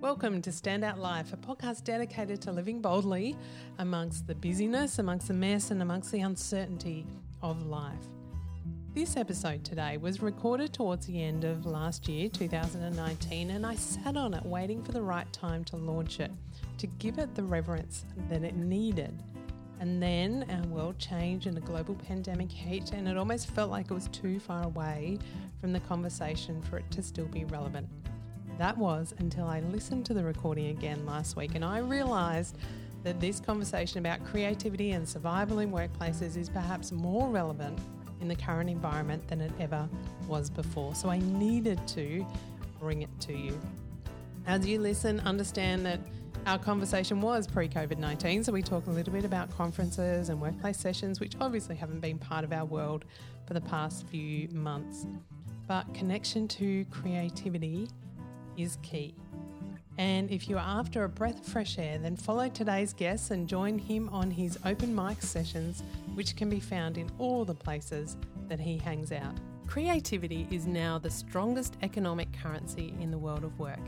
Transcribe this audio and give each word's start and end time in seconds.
Welcome 0.00 0.40
to 0.42 0.50
Stand 0.50 0.82
Out 0.82 0.98
Life, 0.98 1.34
a 1.34 1.36
podcast 1.36 1.84
dedicated 1.84 2.40
to 2.42 2.52
living 2.52 2.80
boldly 2.80 3.36
amongst 3.78 4.26
the 4.26 4.34
busyness, 4.34 4.98
amongst 4.98 5.28
the 5.28 5.34
mess, 5.34 5.70
and 5.70 5.82
amongst 5.82 6.10
the 6.10 6.20
uncertainty 6.20 7.04
of 7.42 7.66
life. 7.66 8.06
This 8.94 9.18
episode 9.18 9.62
today 9.62 9.98
was 9.98 10.22
recorded 10.22 10.72
towards 10.72 11.04
the 11.04 11.22
end 11.22 11.44
of 11.44 11.66
last 11.66 12.08
year, 12.08 12.30
2019, 12.30 13.50
and 13.50 13.66
I 13.66 13.74
sat 13.74 14.16
on 14.16 14.32
it 14.32 14.42
waiting 14.46 14.82
for 14.82 14.92
the 14.92 15.02
right 15.02 15.30
time 15.34 15.64
to 15.64 15.76
launch 15.76 16.18
it, 16.18 16.30
to 16.78 16.86
give 16.86 17.18
it 17.18 17.34
the 17.34 17.44
reverence 17.44 18.06
that 18.30 18.42
it 18.42 18.56
needed. 18.56 19.22
And 19.80 20.02
then 20.02 20.46
our 20.48 20.66
world 20.68 20.98
changed 20.98 21.46
and 21.46 21.58
a 21.58 21.60
global 21.60 21.94
pandemic 21.94 22.50
hit, 22.50 22.92
and 22.92 23.06
it 23.06 23.18
almost 23.18 23.50
felt 23.50 23.70
like 23.70 23.90
it 23.90 23.94
was 23.94 24.08
too 24.08 24.40
far 24.40 24.64
away 24.64 25.18
from 25.60 25.74
the 25.74 25.80
conversation 25.80 26.62
for 26.62 26.78
it 26.78 26.90
to 26.92 27.02
still 27.02 27.26
be 27.26 27.44
relevant. 27.44 27.86
That 28.60 28.76
was 28.76 29.14
until 29.16 29.46
I 29.46 29.60
listened 29.60 30.04
to 30.04 30.12
the 30.12 30.22
recording 30.22 30.66
again 30.66 31.06
last 31.06 31.34
week 31.34 31.54
and 31.54 31.64
I 31.64 31.78
realised 31.78 32.58
that 33.04 33.18
this 33.18 33.40
conversation 33.40 34.00
about 34.00 34.22
creativity 34.26 34.90
and 34.90 35.08
survival 35.08 35.60
in 35.60 35.72
workplaces 35.72 36.36
is 36.36 36.50
perhaps 36.50 36.92
more 36.92 37.30
relevant 37.30 37.78
in 38.20 38.28
the 38.28 38.34
current 38.34 38.68
environment 38.68 39.26
than 39.28 39.40
it 39.40 39.50
ever 39.58 39.88
was 40.28 40.50
before. 40.50 40.94
So 40.94 41.08
I 41.08 41.20
needed 41.20 41.80
to 41.88 42.26
bring 42.78 43.00
it 43.00 43.08
to 43.20 43.32
you. 43.32 43.58
As 44.46 44.66
you 44.66 44.78
listen, 44.78 45.20
understand 45.20 45.86
that 45.86 46.00
our 46.44 46.58
conversation 46.58 47.22
was 47.22 47.46
pre 47.46 47.66
COVID 47.66 47.96
19, 47.96 48.44
so 48.44 48.52
we 48.52 48.60
talk 48.60 48.86
a 48.88 48.90
little 48.90 49.14
bit 49.14 49.24
about 49.24 49.50
conferences 49.56 50.28
and 50.28 50.38
workplace 50.38 50.78
sessions, 50.78 51.18
which 51.18 51.32
obviously 51.40 51.76
haven't 51.76 52.00
been 52.00 52.18
part 52.18 52.44
of 52.44 52.52
our 52.52 52.66
world 52.66 53.06
for 53.46 53.54
the 53.54 53.62
past 53.62 54.06
few 54.08 54.48
months. 54.48 55.06
But 55.66 55.94
connection 55.94 56.46
to 56.48 56.84
creativity 56.90 57.88
is 58.56 58.78
key. 58.82 59.14
And 59.98 60.30
if 60.30 60.48
you're 60.48 60.58
after 60.58 61.04
a 61.04 61.08
breath 61.08 61.40
of 61.40 61.46
fresh 61.46 61.78
air, 61.78 61.98
then 61.98 62.16
follow 62.16 62.48
today's 62.48 62.92
guest 62.92 63.30
and 63.30 63.48
join 63.48 63.78
him 63.78 64.08
on 64.10 64.30
his 64.30 64.58
open 64.64 64.94
mic 64.94 65.20
sessions, 65.20 65.82
which 66.14 66.36
can 66.36 66.48
be 66.48 66.60
found 66.60 66.96
in 66.96 67.10
all 67.18 67.44
the 67.44 67.54
places 67.54 68.16
that 68.48 68.60
he 68.60 68.78
hangs 68.78 69.12
out. 69.12 69.34
Creativity 69.66 70.48
is 70.50 70.66
now 70.66 70.98
the 70.98 71.10
strongest 71.10 71.76
economic 71.82 72.28
currency 72.42 72.94
in 73.00 73.10
the 73.10 73.18
world 73.18 73.44
of 73.44 73.58
work. 73.58 73.78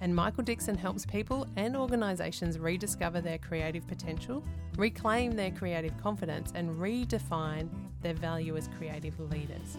And 0.00 0.14
Michael 0.14 0.44
Dixon 0.44 0.76
helps 0.76 1.04
people 1.04 1.46
and 1.56 1.76
organisations 1.76 2.58
rediscover 2.58 3.20
their 3.20 3.38
creative 3.38 3.86
potential, 3.86 4.44
reclaim 4.76 5.32
their 5.32 5.50
creative 5.50 5.96
confidence, 6.02 6.52
and 6.54 6.76
redefine 6.78 7.68
their 8.02 8.14
value 8.14 8.56
as 8.56 8.68
creative 8.78 9.18
leaders. 9.18 9.78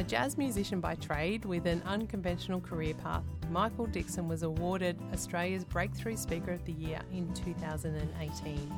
A 0.00 0.02
jazz 0.02 0.38
musician 0.38 0.80
by 0.80 0.94
trade 0.94 1.44
with 1.44 1.66
an 1.66 1.82
unconventional 1.84 2.58
career 2.58 2.94
path, 2.94 3.22
Michael 3.50 3.84
Dixon 3.84 4.28
was 4.28 4.42
awarded 4.42 4.98
Australia's 5.12 5.62
Breakthrough 5.62 6.16
Speaker 6.16 6.52
of 6.52 6.64
the 6.64 6.72
Year 6.72 7.00
in 7.12 7.30
2018. 7.34 8.72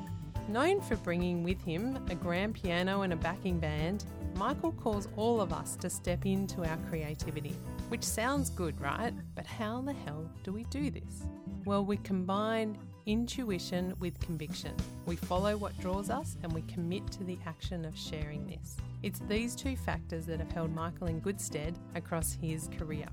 Known 0.48 0.81
for 0.81 0.97
bringing 0.97 1.45
with 1.45 1.62
him 1.62 1.97
a 2.11 2.17
grand 2.17 2.55
piano 2.55 3.03
and 3.03 3.12
a 3.12 3.17
backing 3.17 3.61
band, 3.61 4.05
Michael 4.34 4.73
calls 4.73 5.06
all 5.17 5.41
of 5.41 5.53
us 5.53 5.77
to 5.77 5.89
step 5.89 6.27
into 6.27 6.65
our 6.65 6.77
creativity. 6.91 7.55
Which 7.89 8.03
sounds 8.03 8.50
good, 8.50 8.81
right? 8.81 9.15
But 9.37 9.47
how 9.47 9.81
the 9.81 9.93
hell 9.93 10.28
do 10.43 10.53
we 10.53 10.65
do 10.65 10.91
this? 10.91 11.23
Well, 11.65 11.84
we 11.84 11.98
combine 11.98 12.77
intuition 13.06 13.95
with 14.00 14.19
conviction. 14.19 14.75
We 15.06 15.15
follow 15.15 15.56
what 15.56 15.78
draws 15.78 16.11
us 16.11 16.37
and 16.43 16.53
we 16.53 16.62
commit 16.62 17.12
to 17.12 17.23
the 17.23 17.39
action 17.47 17.84
of 17.84 17.97
sharing 17.97 18.45
this. 18.48 18.77
It's 19.03 19.20
these 19.28 19.56
two 19.56 19.77
factors 19.77 20.27
that 20.27 20.39
have 20.39 20.53
held 20.53 20.72
Michael 20.72 21.08
in 21.08 21.19
good 21.19 21.41
stead 21.41 21.77
across 21.97 22.39
his 22.41 22.69
career. 22.78 23.06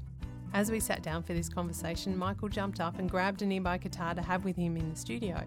As 0.53 0.71
we 0.71 0.79
sat 0.79 1.01
down 1.01 1.23
for 1.23 1.33
this 1.33 1.49
conversation, 1.49 2.17
Michael 2.17 2.49
jumped 2.49 2.79
up 2.79 2.99
and 2.99 3.09
grabbed 3.09 3.41
a 3.41 3.45
nearby 3.45 3.77
guitar 3.77 4.13
to 4.13 4.21
have 4.21 4.45
with 4.45 4.55
him 4.55 4.77
in 4.77 4.89
the 4.89 4.95
studio. 4.95 5.43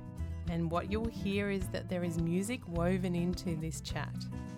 And 0.51 0.71
what 0.71 0.91
you'll 0.91 1.09
hear 1.09 1.51
is 1.51 1.69
that 1.69 1.89
there 1.89 2.03
is 2.03 2.19
music 2.19 2.61
woven 2.67 3.15
into 3.15 3.55
this 3.57 3.81
chat. 3.81 4.15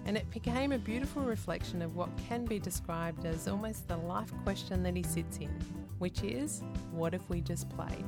And 0.06 0.16
it 0.16 0.30
became 0.30 0.72
a 0.72 0.78
beautiful 0.78 1.22
reflection 1.22 1.82
of 1.82 1.96
what 1.96 2.10
can 2.28 2.44
be 2.46 2.58
described 2.58 3.26
as 3.26 3.48
almost 3.48 3.86
the 3.86 3.96
life 3.96 4.32
question 4.42 4.82
that 4.82 4.96
he 4.96 5.02
sits 5.02 5.38
in, 5.38 5.50
which 5.98 6.22
is 6.22 6.62
what 6.92 7.14
if 7.14 7.28
we 7.28 7.40
just 7.40 7.68
played? 7.70 8.04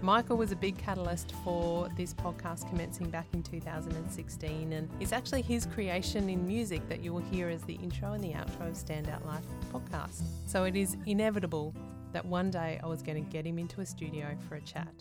Michael 0.00 0.36
was 0.36 0.52
a 0.52 0.56
big 0.56 0.78
catalyst 0.78 1.32
for 1.42 1.88
this 1.96 2.14
podcast 2.14 2.68
commencing 2.68 3.10
back 3.10 3.26
in 3.32 3.42
2016, 3.42 4.72
and 4.72 4.88
it's 5.00 5.12
actually 5.12 5.42
his 5.42 5.66
creation 5.66 6.30
in 6.30 6.46
music 6.46 6.88
that 6.88 7.02
you 7.02 7.12
will 7.12 7.20
hear 7.20 7.48
as 7.48 7.62
the 7.64 7.74
intro 7.74 8.12
and 8.12 8.22
the 8.22 8.30
outro 8.30 8.68
of 8.68 8.74
Standout 8.74 9.26
Life 9.26 9.42
podcast. 9.72 10.22
So 10.46 10.62
it 10.64 10.76
is 10.76 10.96
inevitable 11.06 11.74
that 12.12 12.24
one 12.24 12.48
day 12.48 12.78
I 12.80 12.86
was 12.86 13.02
going 13.02 13.24
to 13.24 13.30
get 13.30 13.44
him 13.44 13.58
into 13.58 13.80
a 13.80 13.86
studio 13.86 14.36
for 14.48 14.54
a 14.54 14.60
chat. 14.60 14.92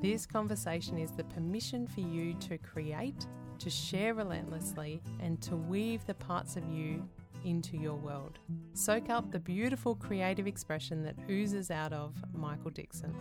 This 0.00 0.24
conversation 0.24 0.96
is 0.96 1.10
the 1.10 1.24
permission 1.24 1.86
for 1.86 2.00
you 2.00 2.32
to 2.48 2.56
create, 2.56 3.26
to 3.58 3.68
share 3.68 4.14
relentlessly, 4.14 5.02
and 5.20 5.38
to 5.42 5.54
weave 5.54 6.06
the 6.06 6.14
parts 6.14 6.56
of 6.56 6.66
you 6.70 7.06
into 7.44 7.76
your 7.76 7.96
world. 7.96 8.38
Soak 8.72 9.10
up 9.10 9.30
the 9.30 9.38
beautiful 9.38 9.94
creative 9.94 10.46
expression 10.46 11.02
that 11.02 11.14
oozes 11.28 11.70
out 11.70 11.92
of 11.92 12.14
Michael 12.32 12.70
Dixon. 12.70 13.14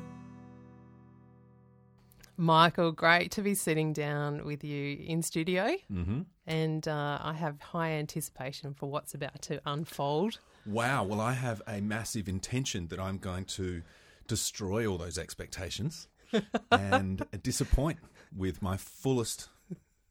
Michael, 2.38 2.91
great 2.91 3.31
to 3.31 3.41
be 3.41 3.56
sitting 3.56 3.94
down 3.94 4.46
with 4.46 4.63
you 4.63 4.97
in 5.06 5.22
studio. 5.22 5.75
Mm-hmm. 5.91 6.22
And 6.47 6.88
uh, 6.88 7.19
I 7.22 7.34
have 7.34 7.59
high 7.59 7.91
anticipation 7.91 8.73
for 8.73 8.90
what's 8.90 9.13
about 9.13 9.41
to 9.44 9.62
unfold. 9.66 10.40
Wow. 10.66 11.03
Well, 11.03 11.22
I 11.22 11.34
have 11.34 11.62
a 11.68 11.81
massive 11.81 12.28
intention 12.28 12.88
that 12.88 13.00
I'm 13.00 13.18
going 13.18 13.45
to 13.45 13.81
destroy 14.28 14.88
all 14.88 14.97
those 14.97 15.18
expectations 15.18 16.07
and 16.72 17.25
disappoint 17.44 18.00
with 18.35 18.62
my 18.62 18.78
fullest 18.78 19.50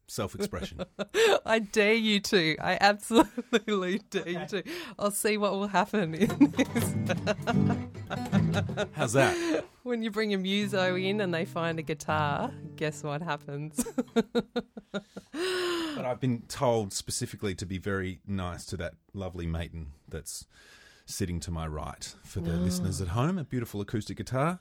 self 0.07 0.35
expression. 0.35 0.83
I 1.45 1.59
dare 1.59 1.93
you 1.93 2.19
to. 2.21 2.57
I 2.61 2.77
absolutely 2.79 3.99
dare 4.09 4.29
you 4.29 4.45
to. 4.47 4.63
I'll 4.97 5.11
see 5.11 5.37
what 5.37 5.53
will 5.53 5.67
happen 5.67 6.15
in 6.15 6.53
this. 6.55 8.41
How's 8.93 9.13
that? 9.13 9.65
When 9.83 10.01
you 10.01 10.11
bring 10.11 10.33
a 10.33 10.37
muso 10.37 10.95
in 10.95 11.21
and 11.21 11.33
they 11.33 11.45
find 11.45 11.79
a 11.79 11.81
guitar, 11.81 12.51
guess 12.75 13.03
what 13.03 13.21
happens? 13.21 13.85
But 15.95 16.03
I've 16.03 16.19
been 16.19 16.41
told 16.49 16.91
specifically 16.91 17.55
to 17.55 17.65
be 17.65 17.77
very 17.77 18.19
nice 18.27 18.65
to 18.65 18.77
that 18.77 18.95
lovely 19.13 19.47
maiden 19.47 19.93
that's 20.09 20.45
sitting 21.05 21.39
to 21.41 21.51
my 21.51 21.65
right 21.65 22.13
for 22.25 22.41
the 22.41 22.51
listeners 22.51 22.99
at 22.99 23.09
home. 23.09 23.37
A 23.37 23.45
beautiful 23.45 23.79
acoustic 23.79 24.17
guitar. 24.17 24.59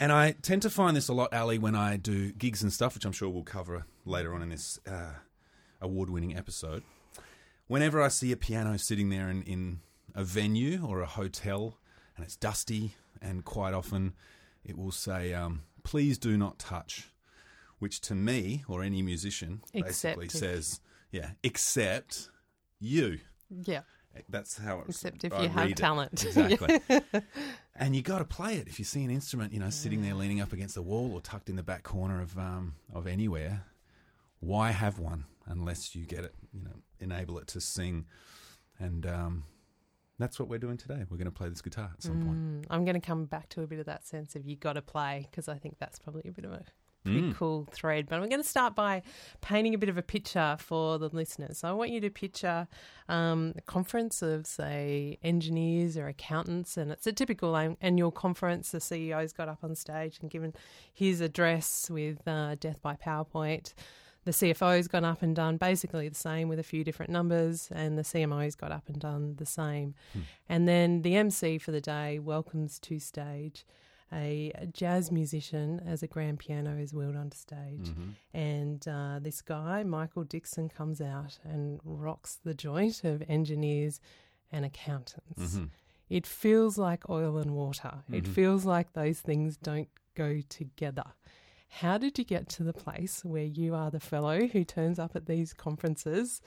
And 0.00 0.10
I 0.10 0.32
tend 0.32 0.62
to 0.62 0.70
find 0.70 0.96
this 0.96 1.08
a 1.08 1.12
lot, 1.12 1.32
Ali, 1.32 1.58
when 1.58 1.76
I 1.76 1.96
do 1.96 2.32
gigs 2.32 2.64
and 2.64 2.72
stuff, 2.72 2.94
which 2.94 3.04
I'm 3.04 3.12
sure 3.12 3.28
we'll 3.28 3.44
cover 3.44 3.84
later 4.04 4.34
on 4.34 4.42
in 4.42 4.48
this 4.48 4.80
uh, 4.88 5.12
award 5.80 6.10
winning 6.10 6.36
episode. 6.36 6.82
Whenever 7.68 8.02
I 8.02 8.08
see 8.08 8.32
a 8.32 8.36
piano 8.36 8.76
sitting 8.76 9.08
there 9.10 9.30
in, 9.30 9.42
in 9.42 9.80
a 10.16 10.24
venue 10.24 10.84
or 10.84 11.00
a 11.00 11.06
hotel 11.06 11.78
and 12.16 12.24
it's 12.24 12.34
dusty, 12.34 12.96
and 13.22 13.44
quite 13.44 13.74
often 13.74 14.14
it 14.64 14.76
will 14.76 14.92
say, 14.92 15.32
um, 15.34 15.62
please 15.82 16.18
do 16.18 16.36
not 16.36 16.58
touch, 16.58 17.08
which 17.78 18.00
to 18.02 18.14
me 18.14 18.64
or 18.68 18.82
any 18.82 19.02
musician 19.02 19.62
basically 19.72 20.26
if- 20.26 20.32
says, 20.32 20.80
yeah, 21.10 21.30
except 21.42 22.28
you. 22.78 23.18
yeah. 23.48 23.80
That's 24.28 24.58
how 24.58 24.80
it's. 24.80 24.88
Except 25.04 25.22
if 25.22 25.32
I 25.32 25.42
you 25.44 25.48
have 25.50 25.70
it. 25.70 25.76
talent. 25.76 26.24
Exactly. 26.36 26.80
and 27.76 27.94
you 27.94 28.02
got 28.02 28.18
to 28.18 28.24
play 28.24 28.56
it 28.56 28.66
if 28.66 28.80
you 28.80 28.84
see 28.84 29.04
an 29.04 29.10
instrument, 29.10 29.52
you 29.52 29.60
know, 29.60 29.70
sitting 29.70 30.02
there 30.02 30.14
leaning 30.14 30.40
up 30.40 30.52
against 30.52 30.74
the 30.74 30.82
wall 30.82 31.12
or 31.14 31.20
tucked 31.20 31.48
in 31.48 31.54
the 31.54 31.62
back 31.62 31.84
corner 31.84 32.20
of 32.20 32.36
um, 32.36 32.74
of 32.92 33.06
anywhere. 33.06 33.62
Why 34.40 34.72
have 34.72 34.98
one 34.98 35.26
unless 35.46 35.94
you 35.94 36.06
get 36.06 36.24
it, 36.24 36.34
you 36.52 36.60
know, 36.64 36.74
enable 36.98 37.38
it 37.38 37.46
to 37.48 37.60
sing? 37.60 38.06
And 38.80 39.06
um, 39.06 39.44
that's 40.20 40.38
what 40.38 40.48
we're 40.48 40.58
doing 40.58 40.76
today. 40.76 41.04
We're 41.08 41.16
going 41.16 41.24
to 41.26 41.30
play 41.30 41.48
this 41.48 41.62
guitar 41.62 41.90
at 41.92 42.02
some 42.02 42.20
point. 42.22 42.38
Mm, 42.38 42.64
I'm 42.70 42.84
going 42.84 43.00
to 43.00 43.06
come 43.06 43.24
back 43.24 43.48
to 43.50 43.62
a 43.62 43.66
bit 43.66 43.78
of 43.80 43.86
that 43.86 44.06
sense 44.06 44.36
of 44.36 44.44
you 44.46 44.56
got 44.56 44.74
to 44.74 44.82
play 44.82 45.26
because 45.30 45.48
I 45.48 45.56
think 45.56 45.76
that's 45.78 45.98
probably 45.98 46.22
a 46.28 46.32
bit 46.32 46.44
of 46.44 46.52
a 46.52 46.64
pretty 47.04 47.22
Mm. 47.22 47.34
cool 47.34 47.66
thread. 47.72 48.06
But 48.10 48.16
I'm 48.20 48.28
going 48.28 48.42
to 48.42 48.46
start 48.48 48.74
by 48.74 49.02
painting 49.40 49.72
a 49.74 49.78
bit 49.78 49.88
of 49.88 49.96
a 49.96 50.02
picture 50.02 50.56
for 50.58 50.98
the 50.98 51.08
listeners. 51.08 51.56
So 51.56 51.68
I 51.68 51.72
want 51.72 51.90
you 51.90 52.00
to 52.02 52.10
picture 52.10 52.68
um, 53.08 53.54
a 53.56 53.62
conference 53.62 54.20
of, 54.20 54.46
say, 54.46 55.18
engineers 55.22 55.96
or 55.96 56.08
accountants, 56.08 56.76
and 56.76 56.92
it's 56.92 57.06
a 57.06 57.12
typical 57.12 57.56
annual 57.80 58.10
conference. 58.10 58.70
The 58.72 58.78
CEO's 58.80 59.32
got 59.32 59.48
up 59.48 59.64
on 59.64 59.74
stage 59.74 60.18
and 60.20 60.30
given 60.30 60.52
his 60.92 61.22
address 61.22 61.88
with 61.88 62.28
uh, 62.28 62.56
death 62.56 62.82
by 62.82 62.96
PowerPoint. 62.96 63.72
The 64.30 64.52
CFO's 64.54 64.86
gone 64.86 65.04
up 65.04 65.22
and 65.22 65.34
done 65.34 65.56
basically 65.56 66.08
the 66.08 66.14
same 66.14 66.48
with 66.48 66.60
a 66.60 66.62
few 66.62 66.84
different 66.84 67.10
numbers, 67.10 67.68
and 67.72 67.98
the 67.98 68.02
CMO's 68.02 68.54
got 68.54 68.70
up 68.70 68.88
and 68.88 69.00
done 69.00 69.34
the 69.38 69.44
same. 69.44 69.96
And 70.48 70.68
then 70.68 71.02
the 71.02 71.16
MC 71.16 71.58
for 71.58 71.72
the 71.72 71.80
day 71.80 72.20
welcomes 72.20 72.78
to 72.78 73.00
stage 73.00 73.66
a 74.12 74.52
jazz 74.72 75.10
musician 75.10 75.82
as 75.84 76.04
a 76.04 76.06
grand 76.06 76.38
piano 76.38 76.76
is 76.78 76.94
wheeled 76.94 77.16
onto 77.16 77.36
stage. 77.36 77.90
And 78.32 78.86
uh, 78.86 79.18
this 79.20 79.42
guy, 79.42 79.82
Michael 79.82 80.22
Dixon, 80.22 80.68
comes 80.68 81.00
out 81.00 81.40
and 81.42 81.80
rocks 81.82 82.38
the 82.44 82.54
joint 82.54 83.02
of 83.02 83.24
engineers 83.28 84.00
and 84.52 84.64
accountants. 84.64 85.56
Mm-hmm. 85.56 85.64
It 86.08 86.24
feels 86.24 86.78
like 86.78 87.10
oil 87.10 87.36
and 87.38 87.56
water. 87.56 88.04
It 88.12 88.28
feels 88.28 88.64
like 88.64 88.92
those 88.92 89.18
things 89.18 89.56
don't 89.56 89.88
go 90.14 90.40
together. 90.48 91.14
How 91.74 91.98
did 91.98 92.18
you 92.18 92.24
get 92.24 92.48
to 92.50 92.62
the 92.64 92.72
place 92.72 93.24
where 93.24 93.44
you 93.44 93.74
are 93.74 93.90
the 93.90 94.00
fellow 94.00 94.46
who 94.48 94.64
turns 94.64 94.98
up 94.98 95.14
at 95.14 95.26
these 95.26 95.52
conferences 95.52 96.40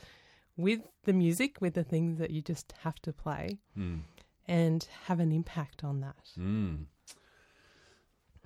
with 0.58 0.81
the 1.06 1.14
music, 1.14 1.60
with 1.62 1.74
the 1.74 1.84
things 1.84 2.20
that 2.20 2.30
you 2.31 2.42
just 2.42 2.74
have 2.84 2.96
to 3.04 3.14
play, 3.14 3.60
Mm. 3.78 4.02
and 4.48 4.84
have 5.06 5.20
an 5.20 5.31
impact 5.31 5.84
on 5.84 6.02
that? 6.02 6.18
Mm. 6.38 6.86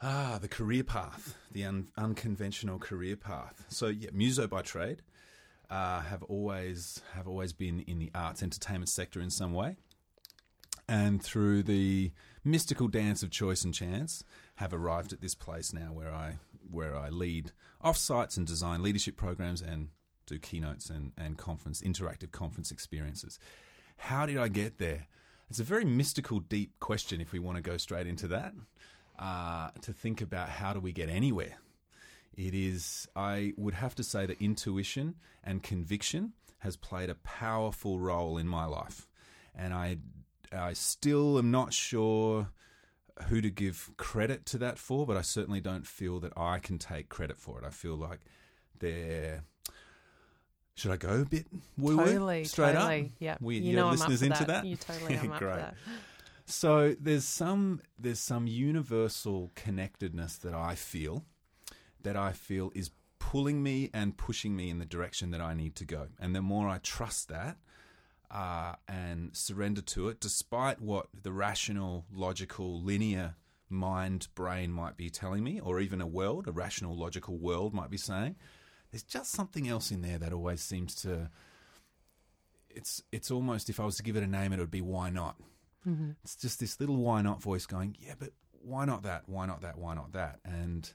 Ah, 0.01 0.38
the 0.39 0.47
career 0.47 0.83
path, 0.83 1.35
the 1.51 1.65
un- 1.65 1.88
unconventional 1.97 2.77
career 2.77 3.15
path. 3.15 3.65
So, 3.69 3.88
yeah, 3.88 4.12
muso 4.13 4.47
by 4.47 4.62
trade, 4.62 5.01
uh, 5.71 6.01
have 6.01 6.21
always 6.23 7.01
have 7.13 7.27
always 7.27 7.51
been 7.51 7.80
in 7.81 7.97
the 7.97 8.12
arts 8.13 8.44
entertainment 8.44 8.89
sector 8.89 9.19
in 9.19 9.31
some 9.31 9.53
way, 9.53 9.75
and 10.88 11.21
through 11.21 11.63
the 11.63 12.12
mystical 12.44 12.88
dance 12.88 13.23
of 13.23 13.31
choice 13.31 13.63
and 13.65 13.73
chance, 13.73 14.23
have 14.57 14.71
arrived 14.73 15.12
at 15.13 15.19
this 15.21 15.35
place 15.35 15.73
now 15.73 15.91
where 15.91 16.13
I 16.13 16.38
where 16.71 16.95
I 16.95 17.09
lead 17.09 17.51
offsites 17.83 18.37
and 18.37 18.45
design 18.45 18.83
leadership 18.83 19.17
programs 19.17 19.61
and 19.61 19.89
do 20.25 20.37
keynotes 20.37 20.89
and, 20.89 21.11
and 21.17 21.37
conference 21.37 21.81
interactive 21.81 22.31
conference 22.31 22.71
experiences. 22.71 23.39
How 23.97 24.25
did 24.25 24.37
I 24.37 24.47
get 24.47 24.77
there? 24.77 25.07
It's 25.49 25.59
a 25.59 25.63
very 25.63 25.85
mystical, 25.85 26.39
deep 26.39 26.79
question 26.79 27.21
if 27.21 27.31
we 27.31 27.39
want 27.39 27.57
to 27.57 27.61
go 27.61 27.77
straight 27.77 28.07
into 28.07 28.27
that. 28.27 28.53
Uh, 29.17 29.71
to 29.81 29.93
think 29.93 30.21
about 30.21 30.47
how 30.47 30.73
do 30.73 30.79
we 30.79 30.91
get 30.91 31.09
anywhere. 31.09 31.55
It 32.35 32.53
is, 32.53 33.07
I 33.15 33.53
would 33.57 33.73
have 33.73 33.95
to 33.95 34.03
say 34.03 34.27
that 34.27 34.39
intuition 34.39 35.15
and 35.43 35.63
conviction 35.63 36.33
has 36.59 36.77
played 36.77 37.09
a 37.09 37.15
powerful 37.15 37.99
role 37.99 38.37
in 38.37 38.47
my 38.47 38.65
life. 38.65 39.07
And 39.55 39.73
I, 39.73 39.97
I 40.51 40.73
still 40.73 41.39
am 41.39 41.49
not 41.49 41.73
sure 41.73 42.49
who 43.29 43.41
to 43.41 43.49
give 43.49 43.91
credit 43.97 44.45
to 44.47 44.57
that 44.59 44.77
for, 44.77 45.05
but 45.05 45.17
I 45.17 45.21
certainly 45.21 45.61
don't 45.61 45.85
feel 45.87 46.19
that 46.21 46.33
I 46.37 46.59
can 46.59 46.77
take 46.77 47.09
credit 47.09 47.39
for 47.39 47.59
it. 47.59 47.65
I 47.65 47.69
feel 47.69 47.95
like 47.95 48.19
they're. 48.79 49.43
Should 50.75 50.91
I 50.91 50.97
go 50.97 51.21
a 51.21 51.25
bit 51.25 51.47
woo 51.77 51.97
woo 51.97 52.05
Totally, 52.05 52.43
straight 52.43 52.73
totally. 52.73 53.01
up? 53.05 53.11
Yeah, 53.19 53.37
We- 53.41 53.57
you 53.57 53.75
know 53.75 53.89
have 53.89 53.95
I'm 53.99 54.01
up 54.03 54.09
listeners 54.09 54.21
into 54.21 54.45
that. 54.45 54.63
that? 54.63 54.65
You 54.65 54.75
totally 54.75 55.15
am 55.17 55.31
up 55.31 55.39
for 55.39 55.45
Great. 55.45 55.55
that. 55.57 55.75
So 56.45 56.95
there's 56.99 57.25
some 57.25 57.81
there's 57.97 58.19
some 58.19 58.45
universal 58.47 59.51
connectedness 59.55 60.37
that 60.37 60.53
I 60.53 60.75
feel 60.75 61.25
that 62.03 62.15
I 62.15 62.31
feel 62.31 62.71
is 62.75 62.91
pulling 63.19 63.63
me 63.63 63.89
and 63.93 64.15
pushing 64.15 64.55
me 64.55 64.69
in 64.69 64.77
the 64.79 64.85
direction 64.85 65.31
that 65.31 65.41
I 65.41 65.53
need 65.55 65.75
to 65.77 65.85
go. 65.85 66.07
And 66.19 66.35
the 66.35 66.41
more 66.43 66.69
I 66.69 66.77
trust 66.77 67.27
that 67.29 67.57
uh, 68.29 68.74
and 68.88 69.35
surrender 69.35 69.81
to 69.81 70.09
it, 70.09 70.19
despite 70.19 70.81
what 70.81 71.07
the 71.21 71.31
rational, 71.31 72.06
logical, 72.13 72.81
linear 72.81 73.35
mind 73.69 74.27
brain 74.35 74.71
might 74.71 74.97
be 74.97 75.09
telling 75.09 75.44
me, 75.44 75.59
or 75.59 75.79
even 75.79 76.01
a 76.01 76.07
world, 76.07 76.47
a 76.47 76.51
rational, 76.51 76.97
logical 76.97 77.38
world 77.38 77.74
might 77.74 77.89
be 77.89 77.97
saying, 77.97 78.35
there's 78.91 79.03
just 79.03 79.31
something 79.31 79.68
else 79.68 79.91
in 79.91 80.01
there 80.01 80.18
that 80.18 80.33
always 80.33 80.62
seems 80.62 80.95
to. 80.95 81.29
It's 82.69 83.01
it's 83.12 83.31
almost 83.31 83.69
if 83.69 83.79
I 83.79 83.85
was 83.85 83.97
to 83.97 84.03
give 84.03 84.15
it 84.15 84.24
a 84.24 84.27
name, 84.27 84.53
it 84.53 84.59
would 84.59 84.71
be 84.71 84.81
why 84.81 85.09
not. 85.09 85.35
Mm-hmm. 85.88 86.12
It's 86.23 86.35
just 86.35 86.59
this 86.59 86.80
little 86.80 86.97
why 86.97 87.21
not 87.21 87.41
voice 87.41 87.65
going, 87.65 87.97
yeah, 88.00 88.13
but 88.18 88.31
why 88.51 88.85
not 88.85 89.03
that? 89.03 89.23
Why 89.27 89.45
not 89.45 89.62
that? 89.62 89.77
Why 89.77 89.95
not 89.95 90.13
that? 90.13 90.39
And 90.45 90.91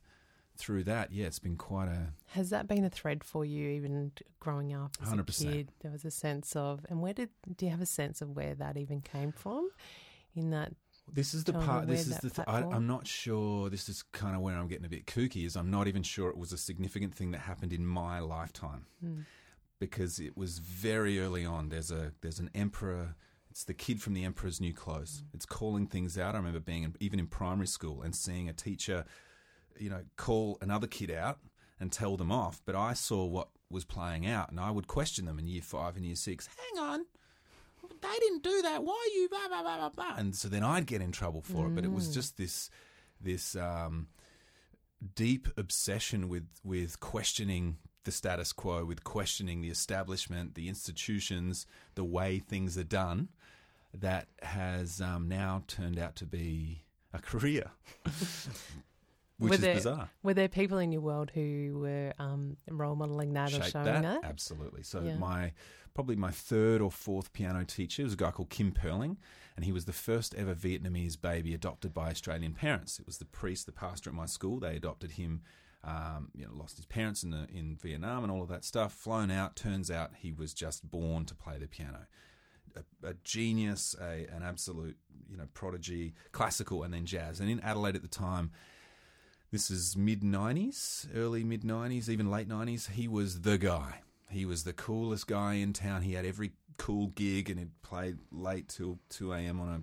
through 0.56 0.84
that, 0.84 1.12
yeah, 1.12 1.26
it's 1.26 1.38
been 1.38 1.56
quite 1.56 1.88
a 1.88 2.08
Has 2.28 2.50
that 2.50 2.69
been 2.69 2.84
a 2.84 2.90
thread 2.90 3.25
for 3.25 3.44
you, 3.44 3.69
even 3.70 4.12
growing 4.40 4.72
up 4.75 4.96
as 5.02 5.12
a 5.12 5.16
100%. 5.16 5.52
kid? 5.52 5.72
There 5.81 5.90
was 5.90 6.04
a 6.04 6.10
sense 6.10 6.54
of, 6.56 6.84
and 6.88 7.00
where 7.00 7.12
did 7.12 7.31
do 7.56 7.64
you 7.66 7.70
have 7.70 7.81
a 7.81 7.87
sense 7.87 8.20
of 8.22 8.31
where 8.31 8.54
that 8.54 8.76
even 8.76 9.00
came 9.00 9.32
from? 9.32 9.70
In 10.34 10.50
that, 10.50 10.72
This 11.12 11.34
is 11.34 11.44
the 11.44 11.52
part. 11.52 11.87
This 11.87 12.06
is 12.06 12.16
the. 12.19 12.31
Th- 12.31 12.49
I, 12.49 12.60
I'm 12.62 12.87
not 12.87 13.06
sure. 13.06 13.69
This 13.69 13.88
is 13.88 14.02
kind 14.12 14.34
of 14.34 14.40
where 14.40 14.54
I'm 14.56 14.66
getting 14.69 14.87
a 14.87 14.88
bit 14.88 15.06
kooky. 15.06 15.44
Is 15.44 15.56
I'm 15.56 15.70
not 15.70 15.88
even 15.88 16.02
sure 16.02 16.31
it 16.31 16.38
was 16.38 16.52
a 16.52 16.58
significant 16.58 17.14
thing 17.14 17.32
that 17.32 17.40
happened 17.40 17.72
in 17.72 17.84
my 17.84 18.20
lifetime 18.20 18.87
mm, 19.04 19.25
because 19.78 20.19
it 20.19 20.37
was 20.37 20.58
very 20.58 21.20
early 21.20 21.44
on. 21.44 21.69
There's 21.69 21.90
a 21.90 22.12
there's 22.22 22.38
an 22.38 22.50
emperor. 22.54 23.14
It's 23.50 23.64
the 23.64 23.75
kid 23.75 24.00
from 24.00 24.14
the 24.14 24.25
Emperor's 24.25 24.62
New 24.62 24.72
Clothes. 24.72 25.25
It's 25.34 25.44
calling 25.44 25.87
things 25.87 26.16
out. 26.16 26.34
I 26.34 26.38
remember 26.38 26.60
being 26.60 26.84
in, 26.84 26.94
even 27.00 27.19
in 27.19 27.26
primary 27.26 27.66
school 27.66 28.00
and 28.00 28.14
seeing 28.16 28.49
a 28.49 28.54
teacher, 28.54 29.04
you 29.78 29.90
know, 29.90 30.02
call 30.16 30.58
another 30.60 30.86
kid 30.86 31.10
out 31.10 31.38
and 31.80 31.90
tell 31.92 32.16
them 32.16 32.30
off. 32.32 32.60
But 32.64 32.74
I 32.76 32.92
saw 32.94 33.24
what 33.26 33.48
was 33.70 33.84
playing 33.84 34.26
out, 34.26 34.50
and 34.50 34.60
I 34.60 34.70
would 34.70 34.86
question 34.86 35.24
them 35.24 35.38
in 35.38 35.46
year 35.46 35.62
five 35.62 35.96
and 35.96 36.04
year 36.04 36.16
six. 36.16 36.48
Hang 36.74 36.84
on, 36.84 37.04
they 38.00 38.19
didn't 38.20 38.42
do 38.42 38.62
that. 38.62 38.84
Why 38.84 38.92
are 38.92 39.14
you 39.19 39.28
blah 39.28 39.48
blah 39.48 39.62
blah 39.62 39.76
blah 39.76 39.88
blah? 39.90 40.14
And 40.16 40.34
so 40.34 40.48
then 40.48 40.62
I'd 40.62 40.86
get 40.86 41.00
in 41.00 41.12
trouble 41.12 41.42
for 41.42 41.66
it. 41.66 41.74
But 41.74 41.84
it 41.84 41.92
was 41.92 42.08
Mm. 42.08 42.14
just 42.14 42.36
this 42.36 42.70
this 43.20 43.56
um, 43.56 44.08
deep 45.14 45.48
obsession 45.56 46.28
with 46.28 46.48
with 46.64 47.00
questioning 47.00 47.78
the 48.04 48.10
status 48.12 48.52
quo, 48.52 48.84
with 48.84 49.04
questioning 49.04 49.60
the 49.62 49.70
establishment, 49.70 50.54
the 50.56 50.68
institutions, 50.68 51.66
the 51.94 52.04
way 52.04 52.40
things 52.40 52.76
are 52.76 52.82
done, 52.84 53.28
that 53.94 54.26
has 54.42 55.00
um, 55.00 55.28
now 55.28 55.62
turned 55.68 55.98
out 56.00 56.16
to 56.16 56.26
be 56.26 56.82
a 57.12 57.20
career, 57.20 57.70
which 59.42 59.50
Were 59.50 59.54
is 59.56 59.60
there- 59.60 59.74
bizarre. 59.74 60.10
were 60.22 60.34
there 60.34 60.48
people 60.48 60.78
in 60.78 60.92
your 60.92 61.00
world 61.02 61.30
who 61.34 61.78
were 61.80 62.12
um, 62.18 62.56
role 62.70 62.94
modeling 62.96 63.32
that 63.34 63.48
or 63.52 63.56
Shaped 63.56 63.70
showing 63.72 63.84
that, 63.86 64.02
that? 64.02 64.24
absolutely. 64.24 64.82
So 64.82 65.00
Yeah. 65.02 65.16
my 65.16 65.52
probably 65.94 66.16
my 66.16 66.30
third 66.30 66.80
or 66.80 66.90
fourth 66.90 67.32
piano 67.34 67.64
teacher 67.64 68.02
was 68.04 68.14
a 68.14 68.16
guy 68.16 68.30
called 68.30 68.48
Kim 68.50 68.72
Perling, 68.72 69.16
and 69.56 69.64
he 69.64 69.72
was 69.72 69.84
the 69.84 69.92
first 69.92 70.34
ever 70.34 70.54
Vietnamese 70.54 71.20
baby 71.20 71.52
adopted 71.54 71.92
by 71.92 72.08
Australian 72.10 72.54
parents. 72.54 72.98
It 72.98 73.04
was 73.06 73.18
the 73.18 73.26
priest, 73.26 73.66
the 73.66 73.72
pastor 73.72 74.08
at 74.08 74.16
my 74.16 74.26
school. 74.26 74.58
They 74.60 74.76
adopted 74.76 75.12
him. 75.12 75.42
Um, 75.84 76.30
you 76.32 76.46
know, 76.46 76.52
lost 76.54 76.76
his 76.76 76.86
parents 76.86 77.24
in 77.24 77.30
the, 77.30 77.48
in 77.52 77.76
Vietnam 77.76 78.22
and 78.22 78.30
all 78.30 78.40
of 78.40 78.48
that 78.50 78.64
stuff. 78.64 78.92
Flown 78.94 79.32
out. 79.32 79.56
Turns 79.56 79.90
out 79.90 80.12
he 80.14 80.30
was 80.32 80.54
just 80.54 80.88
born 80.88 81.24
to 81.24 81.34
play 81.34 81.58
the 81.58 81.66
piano. 81.66 82.06
A, 82.76 83.08
a 83.08 83.14
genius, 83.24 83.96
a, 84.00 84.26
an 84.32 84.44
absolute 84.44 84.96
you 85.28 85.36
know 85.36 85.48
prodigy, 85.54 86.14
classical 86.30 86.84
and 86.84 86.94
then 86.94 87.04
jazz. 87.04 87.40
And 87.40 87.50
in 87.50 87.58
Adelaide 87.60 87.96
at 87.96 88.02
the 88.02 88.08
time, 88.08 88.52
this 89.52 89.70
is 89.70 89.96
mid 89.96 90.22
90s, 90.22 91.06
early 91.14 91.44
mid 91.44 91.62
90s, 91.62 92.08
even 92.08 92.31
late 92.31 92.49
90s. 92.49 92.90
He 92.90 93.06
was 93.06 93.43
the 93.43 93.58
guy. 93.58 94.00
He 94.31 94.46
was 94.46 94.64
the 94.64 94.72
coolest 94.72 95.26
guy 95.26 95.54
in 95.54 95.75
town. 95.75 96.02
He 96.02 96.14
had 96.14 96.25
every 96.25 96.52
cool 96.78 97.08
gig 97.08 97.50
and 97.50 97.58
he'd 97.58 97.82
play 97.82 98.14
late 98.32 98.69
till 98.69 98.99
2 99.10 99.34
a.m. 99.34 99.60
on 99.60 99.69
a 99.69 99.82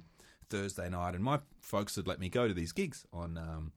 Thursday 0.49 0.89
night. 0.89 1.13
And 1.13 1.23
my 1.23 1.39
folks 1.61 1.95
would 1.97 2.07
let 2.07 2.19
me 2.19 2.29
go 2.29 2.47
to 2.47 2.53
these 2.53 2.71
gigs 2.71 3.05
on, 3.13 3.37
um, 3.37 3.71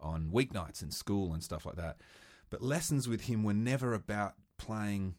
on 0.00 0.30
weeknights 0.32 0.82
in 0.82 0.90
school 0.90 1.34
and 1.34 1.44
stuff 1.44 1.66
like 1.66 1.76
that. 1.76 1.98
But 2.48 2.62
lessons 2.62 3.06
with 3.06 3.22
him 3.22 3.44
were 3.44 3.52
never 3.52 3.92
about 3.92 4.34
playing 4.56 5.16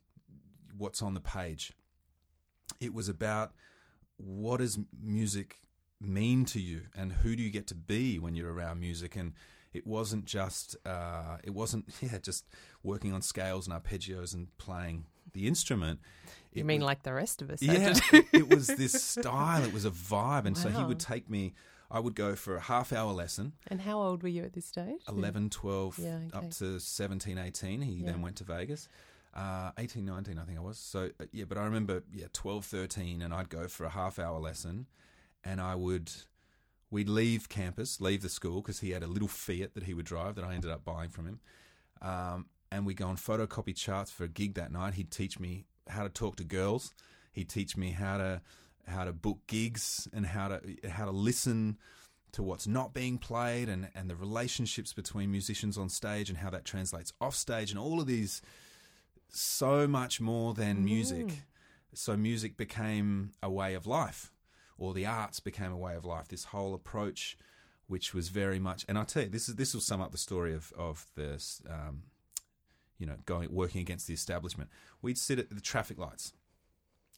what's 0.76 1.04
on 1.04 1.14
the 1.14 1.22
page. 1.22 1.74
It 2.80 2.92
was 2.92 3.08
about 3.08 3.54
what 4.18 4.58
does 4.58 4.80
music 5.00 5.60
mean 6.02 6.44
to 6.46 6.60
you 6.60 6.82
and 6.96 7.12
who 7.12 7.36
do 7.36 7.44
you 7.44 7.52
get 7.52 7.68
to 7.68 7.76
be 7.76 8.18
when 8.18 8.34
you're 8.34 8.52
around 8.52 8.80
music 8.80 9.16
and 9.16 9.34
it 9.78 9.86
wasn't 9.88 10.26
just 10.26 10.76
uh, 10.86 11.38
it 11.44 11.54
wasn't 11.54 11.86
yeah 12.02 12.18
just 12.30 12.46
working 12.84 13.14
on 13.14 13.22
scales 13.22 13.68
and 13.68 13.74
arpeggios 13.76 14.34
and 14.34 14.48
playing 14.58 15.06
the 15.34 15.48
instrument. 15.48 16.00
You 16.54 16.64
mean 16.66 16.82
was- 16.82 16.88
like 16.88 17.04
the 17.04 17.14
rest 17.14 17.42
of 17.42 17.50
us? 17.52 17.62
yeah 17.62 17.94
it, 18.14 18.26
it 18.34 18.50
was 18.56 18.68
this 18.68 18.94
style 19.04 19.64
it 19.64 19.74
was 19.74 19.86
a 19.86 19.92
vibe. 19.92 20.46
And 20.46 20.58
so 20.58 20.70
he 20.70 20.84
would 20.84 21.00
take 21.00 21.30
me 21.30 21.54
i 21.90 22.00
would 22.00 22.16
go 22.16 22.36
for 22.36 22.56
a 22.58 22.62
half 22.74 22.92
hour 22.92 23.14
lesson. 23.14 23.54
And 23.72 23.80
how 23.82 23.98
old 24.02 24.24
were 24.24 24.30
you 24.38 24.44
at 24.44 24.54
this 24.54 24.66
stage? 24.66 25.02
11 25.08 25.50
12 25.50 26.00
Yeah, 26.00 26.20
up 26.34 26.50
to 26.60 26.80
17 26.80 27.38
18 27.38 27.82
he 27.82 27.92
Yeah. 27.94 28.06
then 28.12 28.22
went 28.22 28.36
to 28.38 28.44
vegas. 28.44 28.90
Uh, 29.34 29.72
18 29.78 30.04
19 30.06 30.40
i 30.40 30.44
think 30.46 30.58
i 30.58 30.62
was. 30.62 30.78
So 30.80 31.00
uh, 31.22 31.26
yeah 31.32 31.46
but 31.48 31.58
i 31.58 31.64
remember 31.64 32.04
yeah 32.14 32.28
12 32.34 32.66
13 32.66 33.22
and 33.22 33.34
i'd 33.34 33.50
go 33.50 33.68
for 33.68 33.86
a 33.86 33.90
half 33.90 34.18
hour 34.20 34.40
lesson 34.40 34.88
and 35.44 35.62
i 35.62 35.76
would 35.76 36.12
we'd 36.90 37.10
leave 37.10 37.50
campus 37.50 38.00
leave 38.00 38.22
the 38.22 38.30
school 38.30 38.62
because 38.62 38.80
he 38.80 38.92
had 38.92 39.04
a 39.04 39.08
little 39.08 39.28
fiat 39.28 39.74
that 39.74 39.84
he 39.84 39.94
would 39.94 40.06
drive 40.06 40.36
that 40.36 40.44
i 40.44 40.54
ended 40.54 40.72
up 40.72 40.84
buying 40.84 41.10
from 41.10 41.26
him 41.26 41.40
um, 42.02 42.46
and 42.72 42.86
we'd 42.86 42.98
go 42.98 43.08
and 43.08 43.18
photocopy 43.18 43.76
charts 43.76 44.12
for 44.12 44.24
a 44.24 44.28
gig 44.28 44.54
that 44.56 44.72
night 44.72 44.94
he'd 44.96 45.12
teach 45.12 45.40
me 45.40 45.66
how 45.90 46.04
to 46.04 46.10
talk 46.10 46.36
to 46.36 46.44
girls 46.44 46.94
he'd 47.32 47.50
teach 47.50 47.76
me 47.78 47.92
how 47.92 48.18
to 48.18 48.42
how 48.88 49.04
to 49.04 49.12
book 49.12 49.40
gigs 49.48 50.08
and 50.14 50.26
how 50.26 50.48
to 50.48 50.62
how 50.90 51.06
to 51.06 51.12
listen 51.12 51.78
to 52.32 52.44
what's 52.44 52.68
not 52.68 52.94
being 52.94 53.18
played 53.18 53.70
and, 53.70 53.90
and 53.96 54.10
the 54.10 54.16
relationships 54.16 54.94
between 54.94 55.32
musicians 55.32 55.78
on 55.78 55.90
stage 55.90 56.30
and 56.30 56.38
how 56.38 56.50
that 56.50 56.66
translates 56.66 57.14
off 57.20 57.36
stage 57.36 57.72
and 57.72 57.80
all 57.80 58.00
of 58.00 58.08
these 58.08 58.42
so 59.30 59.88
much 59.88 60.20
more 60.22 60.54
than 60.54 60.84
music. 60.84 61.28
Mm. 61.28 61.36
So 61.94 62.16
music 62.16 62.58
became 62.58 63.32
a 63.42 63.50
way 63.50 63.74
of 63.74 63.88
life, 63.88 64.32
or 64.78 64.94
the 64.94 65.06
arts 65.06 65.40
became 65.40 65.72
a 65.72 65.78
way 65.78 65.96
of 65.96 66.06
life. 66.06 66.28
This 66.28 66.46
whole 66.46 66.74
approach, 66.74 67.38
which 67.88 68.14
was 68.14 68.30
very 68.30 68.60
much, 68.60 68.86
and 68.88 68.98
I'll 68.98 69.06
tell 69.06 69.24
you, 69.24 69.30
this 69.30 69.50
is 69.50 69.56
this 69.56 69.74
will 69.74 69.82
sum 69.82 70.02
up 70.02 70.12
the 70.12 70.18
story 70.18 70.54
of 70.54 70.74
of 70.78 71.06
this, 71.16 71.62
um, 71.70 72.04
you 72.98 73.06
know, 73.06 73.16
going 73.26 73.54
working 73.54 73.82
against 73.82 74.08
the 74.08 74.14
establishment. 74.14 74.70
We'd 75.02 75.18
sit 75.18 75.40
at 75.40 75.50
the 75.50 75.62
traffic 75.62 75.98
lights 75.98 76.34